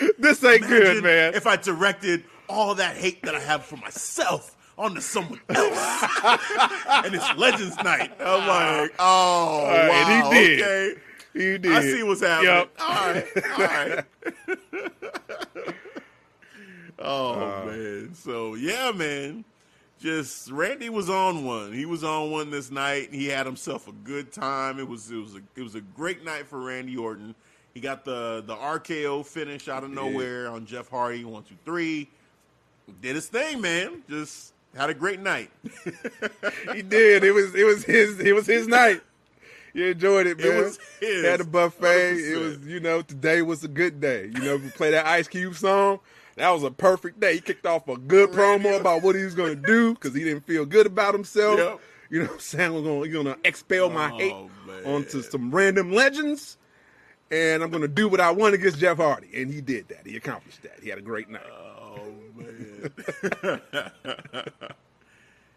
this 0.18 0.42
ain't 0.44 0.64
Imagine 0.64 0.78
good, 0.78 1.04
man. 1.04 1.34
If 1.34 1.46
I 1.46 1.56
directed 1.56 2.24
all 2.48 2.74
that 2.76 2.96
hate 2.96 3.22
that 3.22 3.34
I 3.34 3.40
have 3.40 3.64
for 3.64 3.76
myself 3.76 4.56
onto 4.78 5.00
someone 5.00 5.40
else, 5.48 6.04
and 6.88 7.14
it's 7.14 7.34
Legends 7.36 7.76
Night, 7.82 8.12
I'm 8.20 8.46
like, 8.46 8.94
oh, 8.98 9.64
right, 9.64 9.88
wow, 9.88 9.94
and 9.94 10.34
he 10.34 10.40
did. 10.40 10.62
Okay. 10.62 11.00
He 11.32 11.58
did. 11.58 11.72
I 11.72 11.82
see 11.82 12.02
what's 12.02 12.22
happening. 12.22 12.54
Yep. 12.54 12.70
All 12.80 13.12
right, 13.12 13.26
all 13.52 13.66
right. 13.66 14.04
oh 16.98 17.34
uh, 17.34 17.66
man, 17.66 18.14
so 18.14 18.54
yeah, 18.54 18.92
man. 18.92 19.44
Just 19.98 20.50
Randy 20.50 20.90
was 20.90 21.08
on 21.08 21.46
one. 21.46 21.72
He 21.72 21.86
was 21.86 22.04
on 22.04 22.30
one 22.30 22.50
this 22.50 22.70
night. 22.70 23.14
He 23.14 23.28
had 23.28 23.46
himself 23.46 23.88
a 23.88 23.92
good 23.92 24.30
time. 24.30 24.78
It 24.78 24.86
was 24.86 25.10
it 25.10 25.16
was 25.16 25.34
a 25.34 25.40
it 25.56 25.62
was 25.62 25.74
a 25.74 25.80
great 25.80 26.22
night 26.22 26.46
for 26.46 26.60
Randy 26.60 26.96
Orton. 26.98 27.34
He 27.76 27.82
got 27.82 28.06
the 28.06 28.42
the 28.46 28.56
RKO 28.56 29.26
finish 29.26 29.68
out 29.68 29.84
of 29.84 29.90
nowhere 29.90 30.48
on 30.48 30.64
Jeff 30.64 30.88
Hardy, 30.88 31.26
one, 31.26 31.42
two, 31.42 31.56
three. 31.66 32.08
Did 33.02 33.16
his 33.16 33.28
thing, 33.28 33.60
man. 33.60 34.02
Just 34.08 34.54
had 34.74 34.88
a 34.88 34.94
great 34.94 35.20
night. 35.20 35.50
he 36.72 36.80
did. 36.80 37.22
It 37.22 37.32
was 37.32 37.54
it 37.54 37.66
was 37.66 37.84
his 37.84 38.18
it 38.18 38.34
was 38.34 38.46
his 38.46 38.66
night. 38.66 39.02
You 39.74 39.88
enjoyed 39.88 40.26
it, 40.26 40.38
man. 40.38 40.46
It 40.46 40.64
was 40.64 40.78
his. 41.00 41.26
Had 41.26 41.42
a 41.42 41.44
buffet. 41.44 42.14
100%. 42.14 42.32
It 42.32 42.36
was, 42.38 42.66
you 42.66 42.80
know, 42.80 43.02
today 43.02 43.42
was 43.42 43.62
a 43.62 43.68
good 43.68 44.00
day. 44.00 44.30
You 44.34 44.40
know, 44.40 44.56
we 44.56 44.70
play 44.70 44.92
that 44.92 45.04
Ice 45.04 45.28
Cube 45.28 45.54
song. 45.54 46.00
That 46.36 46.48
was 46.48 46.62
a 46.62 46.70
perfect 46.70 47.20
day. 47.20 47.34
He 47.34 47.40
kicked 47.42 47.66
off 47.66 47.88
a 47.88 47.98
good 47.98 48.30
promo 48.30 48.80
about 48.80 49.02
what 49.02 49.16
he 49.16 49.22
was 49.22 49.34
going 49.34 49.54
to 49.54 49.62
do 49.66 49.92
because 49.92 50.14
he 50.14 50.24
didn't 50.24 50.46
feel 50.46 50.64
good 50.64 50.86
about 50.86 51.12
himself. 51.12 51.58
Yep. 51.58 51.80
You 52.08 52.20
know 52.20 52.24
what 52.24 52.34
I'm 52.36 52.40
saying? 52.40 52.72
We're 52.72 52.80
going 52.80 53.02
to, 53.02 53.10
going 53.10 53.26
to 53.26 53.38
expel 53.44 53.90
my 53.90 54.10
oh, 54.12 54.16
hate 54.16 54.34
man. 54.66 54.84
onto 54.86 55.20
some 55.20 55.54
random 55.54 55.92
legends 55.92 56.56
and 57.30 57.62
I'm 57.62 57.70
going 57.70 57.82
to 57.82 57.88
do 57.88 58.08
what 58.08 58.20
I 58.20 58.30
want 58.30 58.54
against 58.54 58.78
Jeff 58.78 58.98
Hardy. 58.98 59.28
And 59.34 59.52
he 59.52 59.60
did 59.60 59.88
that. 59.88 60.06
He 60.06 60.16
accomplished 60.16 60.62
that. 60.62 60.78
He 60.82 60.88
had 60.88 60.98
a 60.98 61.02
great 61.02 61.28
night. 61.28 61.42
Oh, 61.50 62.00
man. 62.36 63.60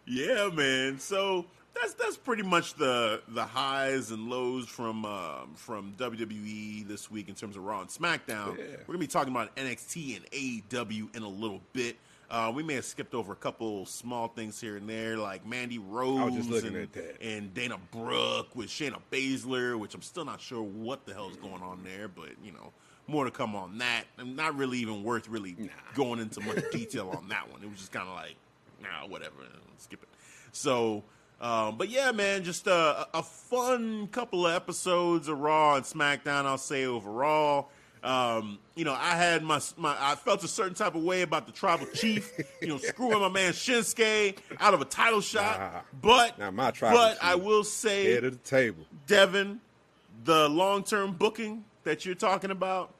yeah, 0.06 0.48
man. 0.52 0.98
So 0.98 1.46
that's 1.74 1.94
that's 1.94 2.16
pretty 2.16 2.42
much 2.42 2.74
the 2.74 3.22
the 3.28 3.44
highs 3.44 4.10
and 4.10 4.28
lows 4.28 4.66
from 4.66 5.04
um, 5.04 5.52
from 5.54 5.94
WWE 5.98 6.86
this 6.86 7.10
week 7.10 7.28
in 7.28 7.34
terms 7.34 7.56
of 7.56 7.64
Raw 7.64 7.80
and 7.80 7.88
SmackDown. 7.88 8.58
Yeah. 8.58 8.64
We're 8.86 8.94
gonna 8.94 8.98
be 8.98 9.06
talking 9.06 9.32
about 9.32 9.54
NXT 9.56 10.16
and 10.16 10.30
AEW 10.30 11.14
in 11.16 11.22
a 11.22 11.28
little 11.28 11.60
bit. 11.72 11.96
Uh, 12.30 12.52
we 12.54 12.62
may 12.62 12.74
have 12.74 12.84
skipped 12.84 13.12
over 13.12 13.32
a 13.32 13.36
couple 13.36 13.84
small 13.84 14.28
things 14.28 14.60
here 14.60 14.76
and 14.76 14.88
there, 14.88 15.16
like 15.16 15.44
Mandy 15.44 15.78
Rose 15.78 16.46
and, 16.62 16.88
and, 17.20 17.54
Dana 17.54 17.76
Brooke 17.90 18.54
with 18.54 18.68
Shayna 18.68 18.98
Baszler, 19.10 19.76
which 19.76 19.94
I'm 19.96 20.02
still 20.02 20.24
not 20.24 20.40
sure 20.40 20.62
what 20.62 21.04
the 21.06 21.12
hell 21.12 21.28
is 21.28 21.36
going 21.36 21.60
on 21.60 21.82
there, 21.82 22.06
but 22.06 22.28
you 22.44 22.52
know, 22.52 22.72
more 23.08 23.24
to 23.24 23.32
come 23.32 23.56
on 23.56 23.78
that. 23.78 24.04
I'm 24.16 24.36
not 24.36 24.56
really 24.56 24.78
even 24.78 25.02
worth 25.02 25.28
really 25.28 25.56
nah. 25.58 25.70
going 25.94 26.20
into 26.20 26.40
much 26.40 26.62
detail 26.70 27.10
on 27.10 27.28
that 27.30 27.50
one. 27.50 27.64
It 27.64 27.68
was 27.68 27.78
just 27.78 27.90
kind 27.90 28.08
of 28.08 28.14
like, 28.14 28.36
nah, 28.80 29.08
whatever, 29.08 29.34
skip 29.78 30.02
it. 30.02 30.08
So. 30.52 31.02
Um, 31.42 31.78
but 31.78 31.88
yeah, 31.88 32.12
man, 32.12 32.44
just 32.44 32.66
a, 32.66 33.08
a 33.14 33.22
fun 33.22 34.08
couple 34.08 34.46
of 34.46 34.54
episodes 34.54 35.26
of 35.26 35.40
Raw 35.40 35.76
and 35.76 35.86
SmackDown. 35.86 36.44
I'll 36.44 36.58
say 36.58 36.84
overall. 36.84 37.70
Um, 38.02 38.58
you 38.74 38.84
know, 38.84 38.94
I 38.94 39.14
had 39.14 39.42
my, 39.42 39.60
my 39.76 39.94
I 40.00 40.14
felt 40.14 40.42
a 40.42 40.48
certain 40.48 40.74
type 40.74 40.94
of 40.94 41.02
way 41.02 41.22
about 41.22 41.46
the 41.46 41.52
tribal 41.52 41.86
chief, 41.86 42.32
you 42.62 42.68
know, 42.68 42.78
screwing 42.78 43.20
my 43.20 43.28
man 43.28 43.52
Shinsuke 43.52 44.38
out 44.58 44.72
of 44.72 44.80
a 44.80 44.86
title 44.86 45.20
shot. 45.20 45.58
Nah, 45.58 45.80
but 46.00 46.38
not 46.38 46.54
my 46.54 46.70
tribal 46.70 46.98
but 46.98 47.12
chief. 47.12 47.18
I 47.22 47.34
will 47.34 47.64
say 47.64 48.14
head 48.14 48.24
of 48.24 48.32
the 48.32 48.48
table. 48.48 48.84
Devin, 49.06 49.60
the 50.24 50.48
long 50.48 50.82
term 50.82 51.12
booking 51.12 51.64
that 51.84 52.06
you're 52.06 52.14
talking 52.14 52.50
about, 52.50 52.94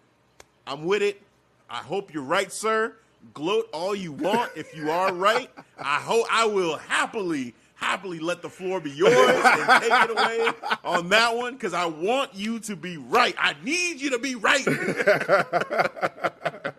I'm 0.67 0.85
with 0.85 1.03
it. 1.03 1.23
I 1.71 1.79
hope 1.79 2.13
you're 2.13 2.23
right, 2.23 2.53
sir. 2.53 2.95
Gloat 3.33 3.69
all 3.73 3.95
you 3.95 4.13
want 4.13 4.51
if 4.57 4.75
you 4.75 4.91
are 4.91 5.13
right. 5.13 5.51
I 5.79 5.97
hope 6.01 6.27
I 6.31 6.47
will 6.47 6.77
happily 6.77 7.55
happily 7.81 8.19
let 8.21 8.43
the 8.43 8.49
floor 8.51 8.79
be 8.79 8.91
yours 8.91 9.15
and 9.15 9.83
take 9.83 9.91
it 9.91 10.11
away 10.11 10.51
on 10.85 11.09
that 11.09 11.35
one 11.37 11.55
because 11.55 11.73
I 11.75 11.87
want 11.87 12.35
you 12.35 12.61
to 12.61 12.77
be 12.77 12.97
right. 12.99 13.35
I 13.39 13.55
need 13.65 14.01
you 14.01 14.11
to 14.11 14.19
be 14.19 14.35
right. 14.35 14.67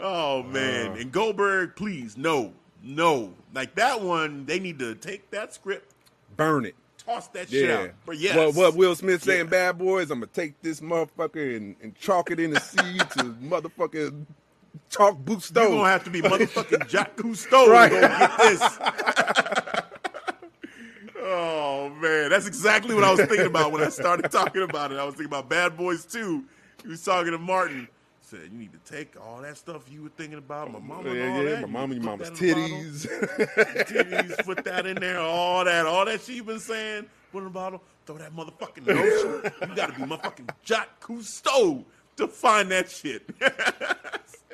oh 0.00 0.42
man, 0.44 0.92
Uh. 0.92 0.94
and 0.94 1.12
Goldberg, 1.12 1.76
please, 1.76 2.16
no, 2.16 2.52
no, 2.82 3.34
like 3.54 3.74
that 3.74 4.00
one. 4.00 4.46
They 4.46 4.58
need 4.60 4.78
to 4.78 4.94
take 4.94 5.30
that 5.30 5.52
script, 5.54 5.92
Burn 6.36 6.64
it. 6.66 6.74
toss 6.98 7.28
that 7.28 7.50
shit 7.50 7.70
out. 7.70 7.90
But 8.06 8.18
yes, 8.18 8.36
What, 8.36 8.54
what 8.54 8.76
Will 8.76 8.94
Smith 8.94 9.22
saying, 9.22 9.46
Yeah. 9.46 9.50
bad 9.50 9.78
boys, 9.78 10.10
I'm 10.10 10.20
going 10.20 10.30
to 10.32 10.40
take 10.40 10.60
this 10.62 10.80
motherfucker 10.80 11.56
and, 11.56 11.76
and 11.82 11.94
chalk 11.96 12.30
it 12.30 12.40
in 12.40 12.50
the 12.52 12.60
sea 12.60 12.98
to 12.98 13.24
motherfucking 13.42 14.26
chalk 14.90 15.18
boot 15.24 15.50
You're 15.54 15.68
gonna 15.68 15.88
have 15.88 16.04
to 16.04 16.10
be 16.10 16.22
motherfucking 16.22 16.88
Jack 16.88 17.16
Cousteau 17.18 17.68
Right. 17.68 17.88
to 17.90 18.00
go 18.00 18.08
get 18.08 18.38
this. 18.38 18.78
oh 21.20 21.90
man, 22.00 22.30
that's 22.30 22.46
exactly 22.46 22.94
what 22.94 23.04
I 23.04 23.10
was 23.10 23.20
thinking 23.20 23.46
about 23.46 23.72
when 23.72 23.82
I 23.82 23.88
started 23.88 24.30
talking 24.30 24.62
about 24.62 24.92
it. 24.92 24.98
I 24.98 25.04
was 25.04 25.14
thinking 25.14 25.26
about 25.32 25.48
Bad 25.48 25.76
Boys 25.76 26.04
2. 26.04 26.44
He 26.82 26.88
was 26.88 27.02
talking 27.02 27.32
to 27.32 27.38
Martin. 27.38 27.88
Said 28.22 28.40
you 28.50 28.58
need 28.58 28.72
to 28.72 28.78
take 28.90 29.14
all 29.20 29.42
that 29.42 29.56
stuff 29.58 29.82
you 29.90 30.02
were 30.02 30.08
thinking 30.08 30.38
about, 30.38 30.72
my 30.72 30.78
mama, 30.78 31.10
and 31.10 31.18
yeah, 31.18 31.28
all 31.30 31.42
yeah, 31.44 31.50
that. 31.50 31.60
my 31.60 31.66
you 31.66 31.72
mama, 31.72 31.94
your 31.94 32.02
mama's 32.04 32.30
that 32.30 32.42
in 32.42 32.50
a 32.50 32.54
bottle. 32.54 32.68
titties. 32.78 33.86
titties, 34.36 34.44
put 34.46 34.64
that 34.64 34.86
in 34.86 34.96
there, 34.96 35.20
all 35.20 35.62
that, 35.66 35.84
all 35.84 36.06
that 36.06 36.22
she 36.22 36.40
been 36.40 36.58
saying, 36.58 37.04
put 37.32 37.40
in 37.42 37.48
a 37.48 37.50
bottle, 37.50 37.82
throw 38.06 38.16
that 38.16 38.34
motherfucking 38.34 38.86
notion. 38.86 39.52
You 39.68 39.76
gotta 39.76 39.92
be 39.92 40.02
motherfucking 40.04 40.48
Jack 40.62 41.00
Cousteau 41.00 41.84
to 42.16 42.26
find 42.26 42.70
that 42.70 42.90
shit. 42.90 43.28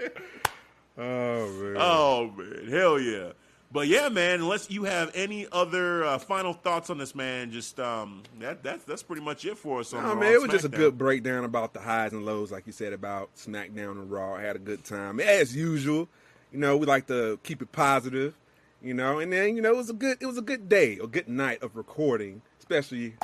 oh, 0.98 1.48
man. 1.48 1.76
Oh 1.78 2.32
man, 2.36 2.68
hell 2.68 2.98
yeah! 2.98 3.32
But 3.72 3.86
yeah, 3.86 4.08
man. 4.08 4.40
Unless 4.40 4.70
you 4.70 4.84
have 4.84 5.10
any 5.14 5.46
other 5.52 6.04
uh, 6.04 6.18
final 6.18 6.52
thoughts 6.52 6.90
on 6.90 6.98
this, 6.98 7.14
man, 7.14 7.52
just 7.52 7.78
um, 7.78 8.22
that 8.40 8.62
that's 8.62 8.84
that's 8.84 9.02
pretty 9.02 9.22
much 9.22 9.44
it 9.44 9.56
for 9.58 9.80
us. 9.80 9.92
On 9.92 10.02
No, 10.02 10.14
man, 10.16 10.32
it 10.32 10.40
was 10.40 10.50
just 10.50 10.64
a 10.64 10.68
good 10.68 10.98
breakdown 10.98 11.44
about 11.44 11.72
the 11.72 11.80
highs 11.80 12.12
and 12.12 12.24
lows, 12.24 12.50
like 12.50 12.66
you 12.66 12.72
said 12.72 12.92
about 12.92 13.34
SmackDown 13.36 13.92
and 13.92 14.10
Raw. 14.10 14.34
I 14.34 14.42
had 14.42 14.56
a 14.56 14.60
good 14.60 14.84
time 14.84 15.20
as 15.20 15.54
usual. 15.54 16.08
You 16.52 16.58
know, 16.58 16.76
we 16.76 16.86
like 16.86 17.06
to 17.06 17.38
keep 17.44 17.62
it 17.62 17.70
positive. 17.70 18.34
You 18.82 18.94
know, 18.94 19.18
and 19.18 19.30
then 19.32 19.56
you 19.56 19.62
know 19.62 19.70
it 19.70 19.76
was 19.76 19.90
a 19.90 19.94
good 19.94 20.16
it 20.20 20.26
was 20.26 20.38
a 20.38 20.42
good 20.42 20.68
day, 20.68 20.98
a 21.02 21.06
good 21.06 21.28
night 21.28 21.62
of 21.62 21.76
recording, 21.76 22.42
especially 22.58 23.14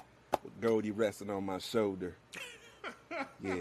with 0.44 0.60
Goldie 0.60 0.90
resting 0.90 1.30
on 1.30 1.44
my 1.44 1.58
shoulder. 1.58 2.16
Yeah, 3.42 3.54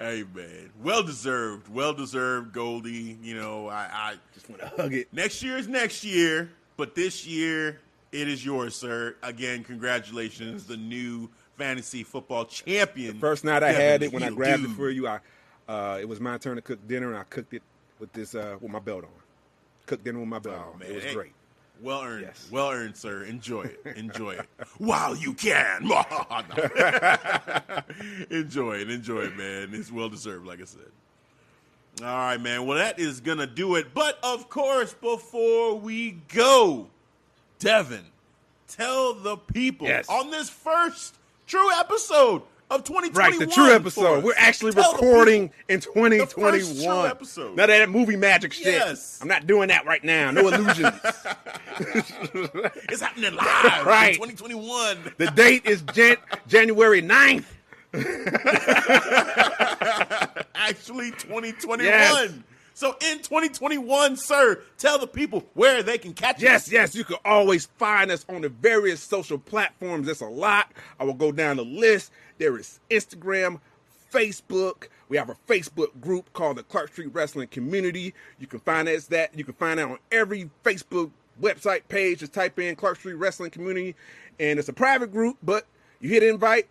Hey 0.00 0.24
man, 0.34 0.70
well 0.82 1.02
deserved, 1.02 1.68
well 1.68 1.92
deserved, 1.92 2.52
Goldie. 2.54 3.18
You 3.22 3.34
know, 3.34 3.68
I, 3.68 3.88
I 3.92 4.14
just 4.32 4.48
want 4.48 4.62
to 4.62 4.68
hug 4.68 4.94
it. 4.94 5.08
next 5.12 5.42
year 5.42 5.58
is 5.58 5.68
next 5.68 6.04
year, 6.04 6.50
but 6.78 6.94
this 6.94 7.26
year 7.26 7.80
it 8.10 8.26
is 8.26 8.42
yours, 8.42 8.74
sir. 8.74 9.14
Again, 9.22 9.62
congratulations, 9.62 10.66
the 10.66 10.78
new 10.78 11.28
fantasy 11.58 12.02
football 12.02 12.46
champion. 12.46 13.18
First 13.18 13.44
night 13.44 13.62
I 13.62 13.72
had 13.72 14.02
it 14.02 14.10
when 14.10 14.22
I 14.22 14.30
grabbed 14.30 14.62
Dude. 14.62 14.70
it 14.70 14.74
for 14.74 14.88
you, 14.88 15.06
I 15.06 15.20
uh, 15.68 15.98
it 16.00 16.08
was 16.08 16.18
my 16.18 16.38
turn 16.38 16.56
to 16.56 16.62
cook 16.62 16.78
dinner, 16.88 17.08
and 17.10 17.18
I 17.18 17.24
cooked 17.24 17.52
it 17.52 17.62
with 17.98 18.10
this 18.14 18.34
uh, 18.34 18.56
with 18.58 18.72
my 18.72 18.78
belt 18.80 19.04
on. 19.04 19.10
Cooked 19.84 20.04
dinner 20.04 20.18
with 20.20 20.28
my 20.28 20.38
belt 20.38 20.56
Oh, 20.66 20.72
on. 20.72 20.78
man. 20.78 20.90
It 20.90 20.94
was 20.94 21.04
Hey, 21.04 21.12
great. 21.14 21.32
Well 21.82 22.02
earned. 22.02 22.22
Yes. 22.26 22.48
Well 22.50 22.70
earned, 22.70 22.96
sir. 22.96 23.24
Enjoy 23.24 23.62
it. 23.62 23.80
Enjoy 23.96 24.30
it. 24.32 24.46
While 24.78 25.16
you 25.16 25.34
can. 25.34 25.82
enjoy 28.30 28.76
it. 28.76 28.90
Enjoy 28.90 29.20
it, 29.20 29.36
man. 29.36 29.70
It's 29.72 29.90
well 29.90 30.08
deserved, 30.08 30.46
like 30.46 30.60
I 30.60 30.64
said. 30.64 30.80
All 32.02 32.06
right, 32.06 32.40
man. 32.40 32.66
Well, 32.66 32.78
that 32.78 32.98
is 32.98 33.20
going 33.20 33.38
to 33.38 33.46
do 33.46 33.76
it. 33.76 33.92
But, 33.94 34.18
of 34.22 34.48
course, 34.48 34.94
before 34.94 35.76
we 35.76 36.18
go, 36.28 36.86
Devin, 37.58 38.04
tell 38.68 39.14
the 39.14 39.36
people 39.36 39.86
Yes. 39.86 40.08
on 40.08 40.30
this 40.30 40.48
first 40.48 41.16
true 41.46 41.70
episode 41.78 42.42
of 42.70 42.84
2021. 42.84 43.12
Right, 43.14 43.38
the 43.38 43.46
true 43.52 43.72
episode. 43.72 44.24
We're 44.24 44.34
actually 44.36 44.72
Tell 44.72 44.92
recording 44.92 45.50
in 45.68 45.80
2021. 45.80 46.52
first 46.52 46.82
true 46.84 47.06
episode. 47.06 47.56
None 47.56 47.70
of 47.70 47.78
that 47.78 47.90
movie 47.90 48.16
magic 48.16 48.52
shit. 48.52 48.66
Yes. 48.66 49.18
I'm 49.20 49.28
not 49.28 49.46
doing 49.46 49.68
that 49.68 49.84
right 49.86 50.02
now. 50.04 50.30
No 50.30 50.46
illusions. 50.48 50.94
It's 52.88 53.00
happening 53.00 53.34
live 53.34 53.86
Right. 53.86 54.16
in 54.16 54.36
2021. 54.36 55.14
the 55.18 55.26
date 55.32 55.66
is 55.66 55.82
Jan- 55.92 56.16
January 56.46 57.02
9th. 57.02 57.44
actually 60.54 61.10
2021. 61.12 61.80
Yes. 61.84 62.32
So 62.80 62.96
in 63.10 63.18
2021, 63.18 64.16
sir, 64.16 64.62
tell 64.78 64.98
the 64.98 65.06
people 65.06 65.44
where 65.52 65.82
they 65.82 65.98
can 65.98 66.14
catch 66.14 66.40
Yes, 66.40 66.62
us. 66.62 66.72
yes, 66.72 66.72
yes, 66.72 66.94
you 66.94 67.04
can 67.04 67.18
always 67.26 67.66
find 67.66 68.10
us 68.10 68.24
on 68.26 68.40
the 68.40 68.48
various 68.48 69.02
social 69.02 69.36
platforms. 69.36 70.06
That's 70.06 70.22
a 70.22 70.26
lot. 70.26 70.72
I 70.98 71.04
will 71.04 71.12
go 71.12 71.30
down 71.30 71.58
the 71.58 71.64
list. 71.66 72.10
There 72.38 72.56
is 72.58 72.80
Instagram, 72.90 73.60
Facebook. 74.10 74.88
We 75.10 75.18
have 75.18 75.28
a 75.28 75.36
Facebook 75.46 76.00
group 76.00 76.32
called 76.32 76.56
the 76.56 76.62
Clark 76.62 76.90
Street 76.92 77.10
Wrestling 77.12 77.48
Community. 77.48 78.14
You 78.38 78.46
can 78.46 78.60
find 78.60 78.88
us 78.88 79.08
that. 79.08 79.36
You 79.36 79.44
can 79.44 79.52
find 79.52 79.78
that 79.78 79.84
on 79.86 79.98
every 80.10 80.48
Facebook 80.64 81.10
website 81.38 81.82
page. 81.88 82.20
Just 82.20 82.32
type 82.32 82.58
in 82.58 82.76
Clark 82.76 82.96
Street 82.96 83.12
Wrestling 83.12 83.50
Community, 83.50 83.94
and 84.38 84.58
it's 84.58 84.70
a 84.70 84.72
private 84.72 85.12
group. 85.12 85.36
But 85.42 85.66
you 86.00 86.08
hit 86.08 86.22
invite 86.22 86.66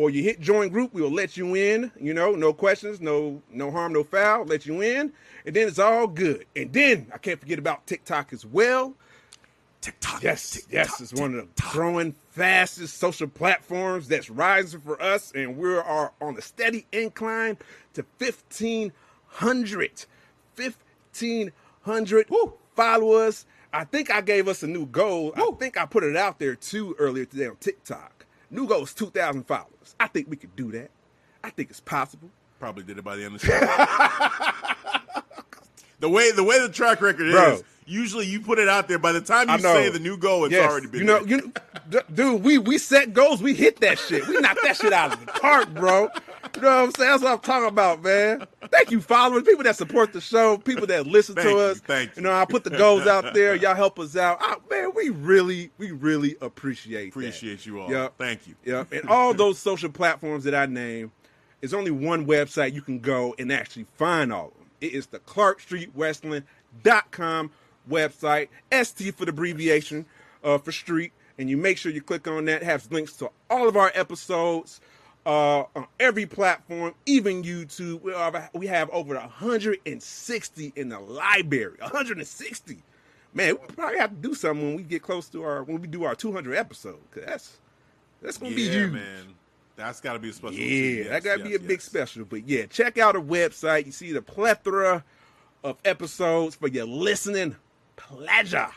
or 0.00 0.08
you 0.08 0.22
hit 0.22 0.40
join 0.40 0.70
group, 0.70 0.94
we 0.94 1.02
will 1.02 1.10
let 1.10 1.36
you 1.36 1.54
in. 1.54 1.92
You 2.00 2.14
know, 2.14 2.32
no 2.32 2.54
questions, 2.54 3.02
no 3.02 3.42
no 3.52 3.70
harm, 3.70 3.92
no 3.92 4.02
foul. 4.02 4.46
Let 4.46 4.64
you 4.64 4.80
in, 4.80 5.12
and 5.44 5.54
then 5.54 5.68
it's 5.68 5.78
all 5.78 6.06
good. 6.06 6.46
And 6.56 6.72
then 6.72 7.08
I 7.12 7.18
can't 7.18 7.38
forget 7.38 7.58
about 7.58 7.86
TikTok 7.86 8.32
as 8.32 8.46
well. 8.46 8.94
TikTok. 9.82 10.22
Yes, 10.22 10.52
TikTok, 10.52 10.72
yes, 10.72 11.00
it's 11.02 11.12
one 11.12 11.34
of 11.34 11.40
the 11.40 11.42
TikTok. 11.42 11.72
growing 11.72 12.14
fastest 12.30 12.96
social 12.96 13.28
platforms 13.28 14.08
that's 14.08 14.30
rising 14.30 14.80
for 14.80 15.00
us, 15.02 15.32
and 15.34 15.58
we 15.58 15.74
are 15.76 16.12
on 16.18 16.38
a 16.38 16.40
steady 16.42 16.86
incline 16.92 17.58
to 17.92 18.02
fifteen 18.16 18.92
hundred. 19.26 20.06
Fifteen 20.54 21.52
hundred 21.82 22.26
followers. 22.74 23.44
I 23.70 23.84
think 23.84 24.10
I 24.10 24.22
gave 24.22 24.48
us 24.48 24.62
a 24.62 24.66
new 24.66 24.86
goal. 24.86 25.34
I 25.36 25.50
think 25.58 25.76
I 25.76 25.84
put 25.84 26.04
it 26.04 26.16
out 26.16 26.38
there 26.38 26.54
too 26.54 26.96
earlier 26.98 27.26
today 27.26 27.48
on 27.48 27.56
TikTok. 27.56 28.19
New 28.50 28.66
goal 28.66 28.82
is 28.82 28.92
two 28.94 29.10
thousand 29.10 29.44
followers. 29.46 29.94
I 29.98 30.08
think 30.08 30.28
we 30.28 30.36
could 30.36 30.54
do 30.56 30.70
that. 30.72 30.90
I 31.44 31.50
think 31.50 31.70
it's 31.70 31.80
possible. 31.80 32.28
Probably 32.58 32.84
did 32.84 32.98
it 32.98 33.04
by 33.04 33.16
the 33.16 33.24
end 33.24 33.36
of 33.36 33.40
the 33.40 33.46
show. 33.46 33.58
the 36.00 36.08
way 36.10 36.30
the 36.32 36.44
way 36.44 36.60
the 36.60 36.68
track 36.68 37.00
record 37.00 37.28
is, 37.28 37.62
usually 37.86 38.26
you 38.26 38.40
put 38.40 38.58
it 38.58 38.68
out 38.68 38.88
there. 38.88 38.98
By 38.98 39.12
the 39.12 39.20
time 39.20 39.48
you 39.48 39.58
say 39.58 39.88
the 39.88 39.98
new 39.98 40.16
goal, 40.16 40.44
it's 40.44 40.52
Yes. 40.52 40.70
already 40.70 40.86
been. 40.88 41.00
You 41.00 41.06
know, 41.06 41.20
you 41.20 41.52
d- 41.88 41.98
dude, 42.12 42.42
we 42.42 42.58
we 42.58 42.78
set 42.78 43.12
goals, 43.12 43.42
we 43.42 43.54
hit 43.54 43.80
that 43.80 43.98
shit. 43.98 44.26
We 44.26 44.38
knocked 44.40 44.62
that 44.62 44.76
shit 44.76 44.92
out 44.92 45.12
of 45.14 45.20
the 45.20 45.26
park, 45.32 45.72
bro. 45.74 46.08
You 46.56 46.62
know 46.62 46.68
what 46.68 46.84
I'm 46.84 46.90
saying? 46.92 47.10
That's 47.10 47.22
what 47.22 47.32
I'm 47.32 47.38
talking 47.40 47.68
about, 47.68 48.02
man. 48.02 48.46
Thank 48.70 48.90
you, 48.90 49.00
followers, 49.00 49.44
people 49.44 49.64
that 49.64 49.76
support 49.76 50.12
the 50.12 50.20
show, 50.20 50.58
people 50.58 50.86
that 50.88 51.06
listen 51.06 51.36
to 51.36 51.48
you, 51.48 51.58
us. 51.58 51.80
thank 51.80 52.10
you. 52.10 52.16
You 52.16 52.22
know, 52.22 52.32
I 52.32 52.44
put 52.44 52.64
the 52.64 52.70
goals 52.70 53.06
out 53.06 53.32
there. 53.40 53.54
Y'all 53.54 53.74
help 53.74 53.98
us 53.98 54.16
out. 54.16 54.38
Ah, 54.40 54.56
man, 54.70 54.90
we 54.94 55.08
really, 55.10 55.70
we 55.78 55.90
really 55.92 56.36
appreciate 56.40 57.12
that. 57.14 57.20
appreciate 57.20 57.64
you 57.66 57.80
all. 57.80 57.90
Yep. 57.90 58.14
Thank 58.18 58.46
you. 58.46 58.54
Yep. 58.64 58.92
And 58.92 59.08
all 59.08 59.32
those 59.34 59.58
social 59.58 59.90
platforms 59.90 60.44
that 60.44 60.54
I 60.54 60.66
name, 60.66 61.10
there's 61.60 61.74
only 61.74 61.90
one 61.90 62.26
website 62.26 62.72
you 62.72 62.82
can 62.82 63.00
go 63.00 63.34
and 63.38 63.52
actually 63.52 63.86
find 63.96 64.32
all 64.32 64.46
of 64.48 64.54
them. 64.54 64.66
It 64.80 64.92
is 64.94 65.06
the 65.06 65.18
ClarkStreetWrestling.com 65.20 67.50
website. 67.88 68.48
ST 68.72 69.14
for 69.14 69.24
the 69.24 69.30
abbreviation 69.30 70.06
uh, 70.42 70.58
for 70.58 70.72
street. 70.72 71.12
And 71.38 71.48
you 71.48 71.56
make 71.56 71.78
sure 71.78 71.90
you 71.92 72.02
click 72.02 72.26
on 72.28 72.44
that. 72.46 72.62
It 72.62 72.66
has 72.66 72.90
links 72.92 73.12
to 73.14 73.30
all 73.48 73.66
of 73.68 73.76
our 73.76 73.90
episodes 73.94 74.80
uh, 75.30 75.64
on 75.76 75.86
every 76.00 76.26
platform, 76.26 76.92
even 77.06 77.44
YouTube. 77.44 78.02
We 78.02 78.12
have, 78.12 78.50
we 78.52 78.66
have 78.66 78.90
over 78.90 79.14
160 79.14 80.72
in 80.74 80.88
the 80.88 80.98
library. 80.98 81.76
160. 81.78 82.82
Man, 83.32 83.56
we 83.60 83.74
probably 83.74 83.98
have 83.98 84.10
to 84.10 84.16
do 84.16 84.34
something 84.34 84.66
when 84.66 84.76
we 84.76 84.82
get 84.82 85.02
close 85.02 85.28
to 85.28 85.42
our 85.44 85.62
when 85.62 85.80
we 85.80 85.86
do 85.86 86.02
our 86.02 86.16
200 86.16 86.56
episode. 86.56 86.98
Cause 87.12 87.22
that's 87.24 87.58
that's 88.20 88.38
gonna 88.38 88.56
be 88.56 88.62
Yeah, 88.62 88.72
huge. 88.72 88.92
man. 88.92 89.34
That's 89.76 90.00
got 90.00 90.14
to 90.14 90.18
be 90.18 90.30
a 90.30 90.32
special. 90.32 90.56
Yeah, 90.56 91.04
too. 91.04 91.08
that 91.10 91.22
gotta 91.22 91.38
Yes, 91.38 91.48
be 91.48 91.54
a 91.54 91.58
yes, 91.58 91.68
big 91.68 91.80
special. 91.80 92.24
But 92.24 92.48
yeah, 92.48 92.66
check 92.66 92.98
out 92.98 93.14
our 93.14 93.22
website. 93.22 93.86
You 93.86 93.92
see 93.92 94.12
the 94.12 94.20
plethora 94.20 95.04
of 95.62 95.78
episodes 95.84 96.56
for 96.56 96.66
your 96.68 96.86
listening 96.86 97.54
pleasure. 97.96 98.68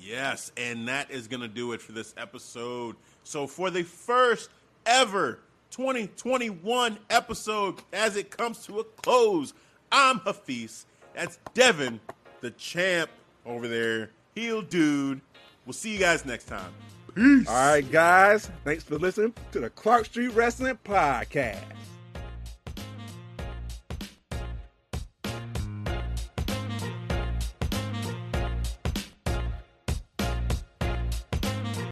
Yes, 0.00 0.50
and 0.56 0.88
that 0.88 1.10
is 1.10 1.28
going 1.28 1.40
to 1.42 1.48
do 1.48 1.72
it 1.72 1.82
for 1.82 1.92
this 1.92 2.14
episode. 2.16 2.96
So, 3.24 3.46
for 3.46 3.70
the 3.70 3.82
first 3.82 4.48
ever 4.88 5.40
2021 5.70 6.98
episode, 7.10 7.76
as 7.92 8.16
it 8.16 8.30
comes 8.30 8.64
to 8.66 8.80
a 8.80 8.84
close, 8.84 9.52
I'm 9.92 10.18
Hafiz. 10.20 10.86
That's 11.14 11.38
Devin, 11.54 12.00
the 12.40 12.50
champ 12.52 13.10
over 13.44 13.68
there. 13.68 14.10
Heel 14.34 14.62
dude. 14.62 15.20
We'll 15.66 15.74
see 15.74 15.92
you 15.92 15.98
guys 15.98 16.24
next 16.24 16.44
time. 16.46 16.72
Peace. 17.14 17.46
All 17.46 17.54
right, 17.54 17.90
guys. 17.92 18.50
Thanks 18.64 18.82
for 18.82 18.98
listening 18.98 19.34
to 19.52 19.60
the 19.60 19.70
Clark 19.70 20.06
Street 20.06 20.28
Wrestling 20.28 20.78
Podcast. 20.84 21.58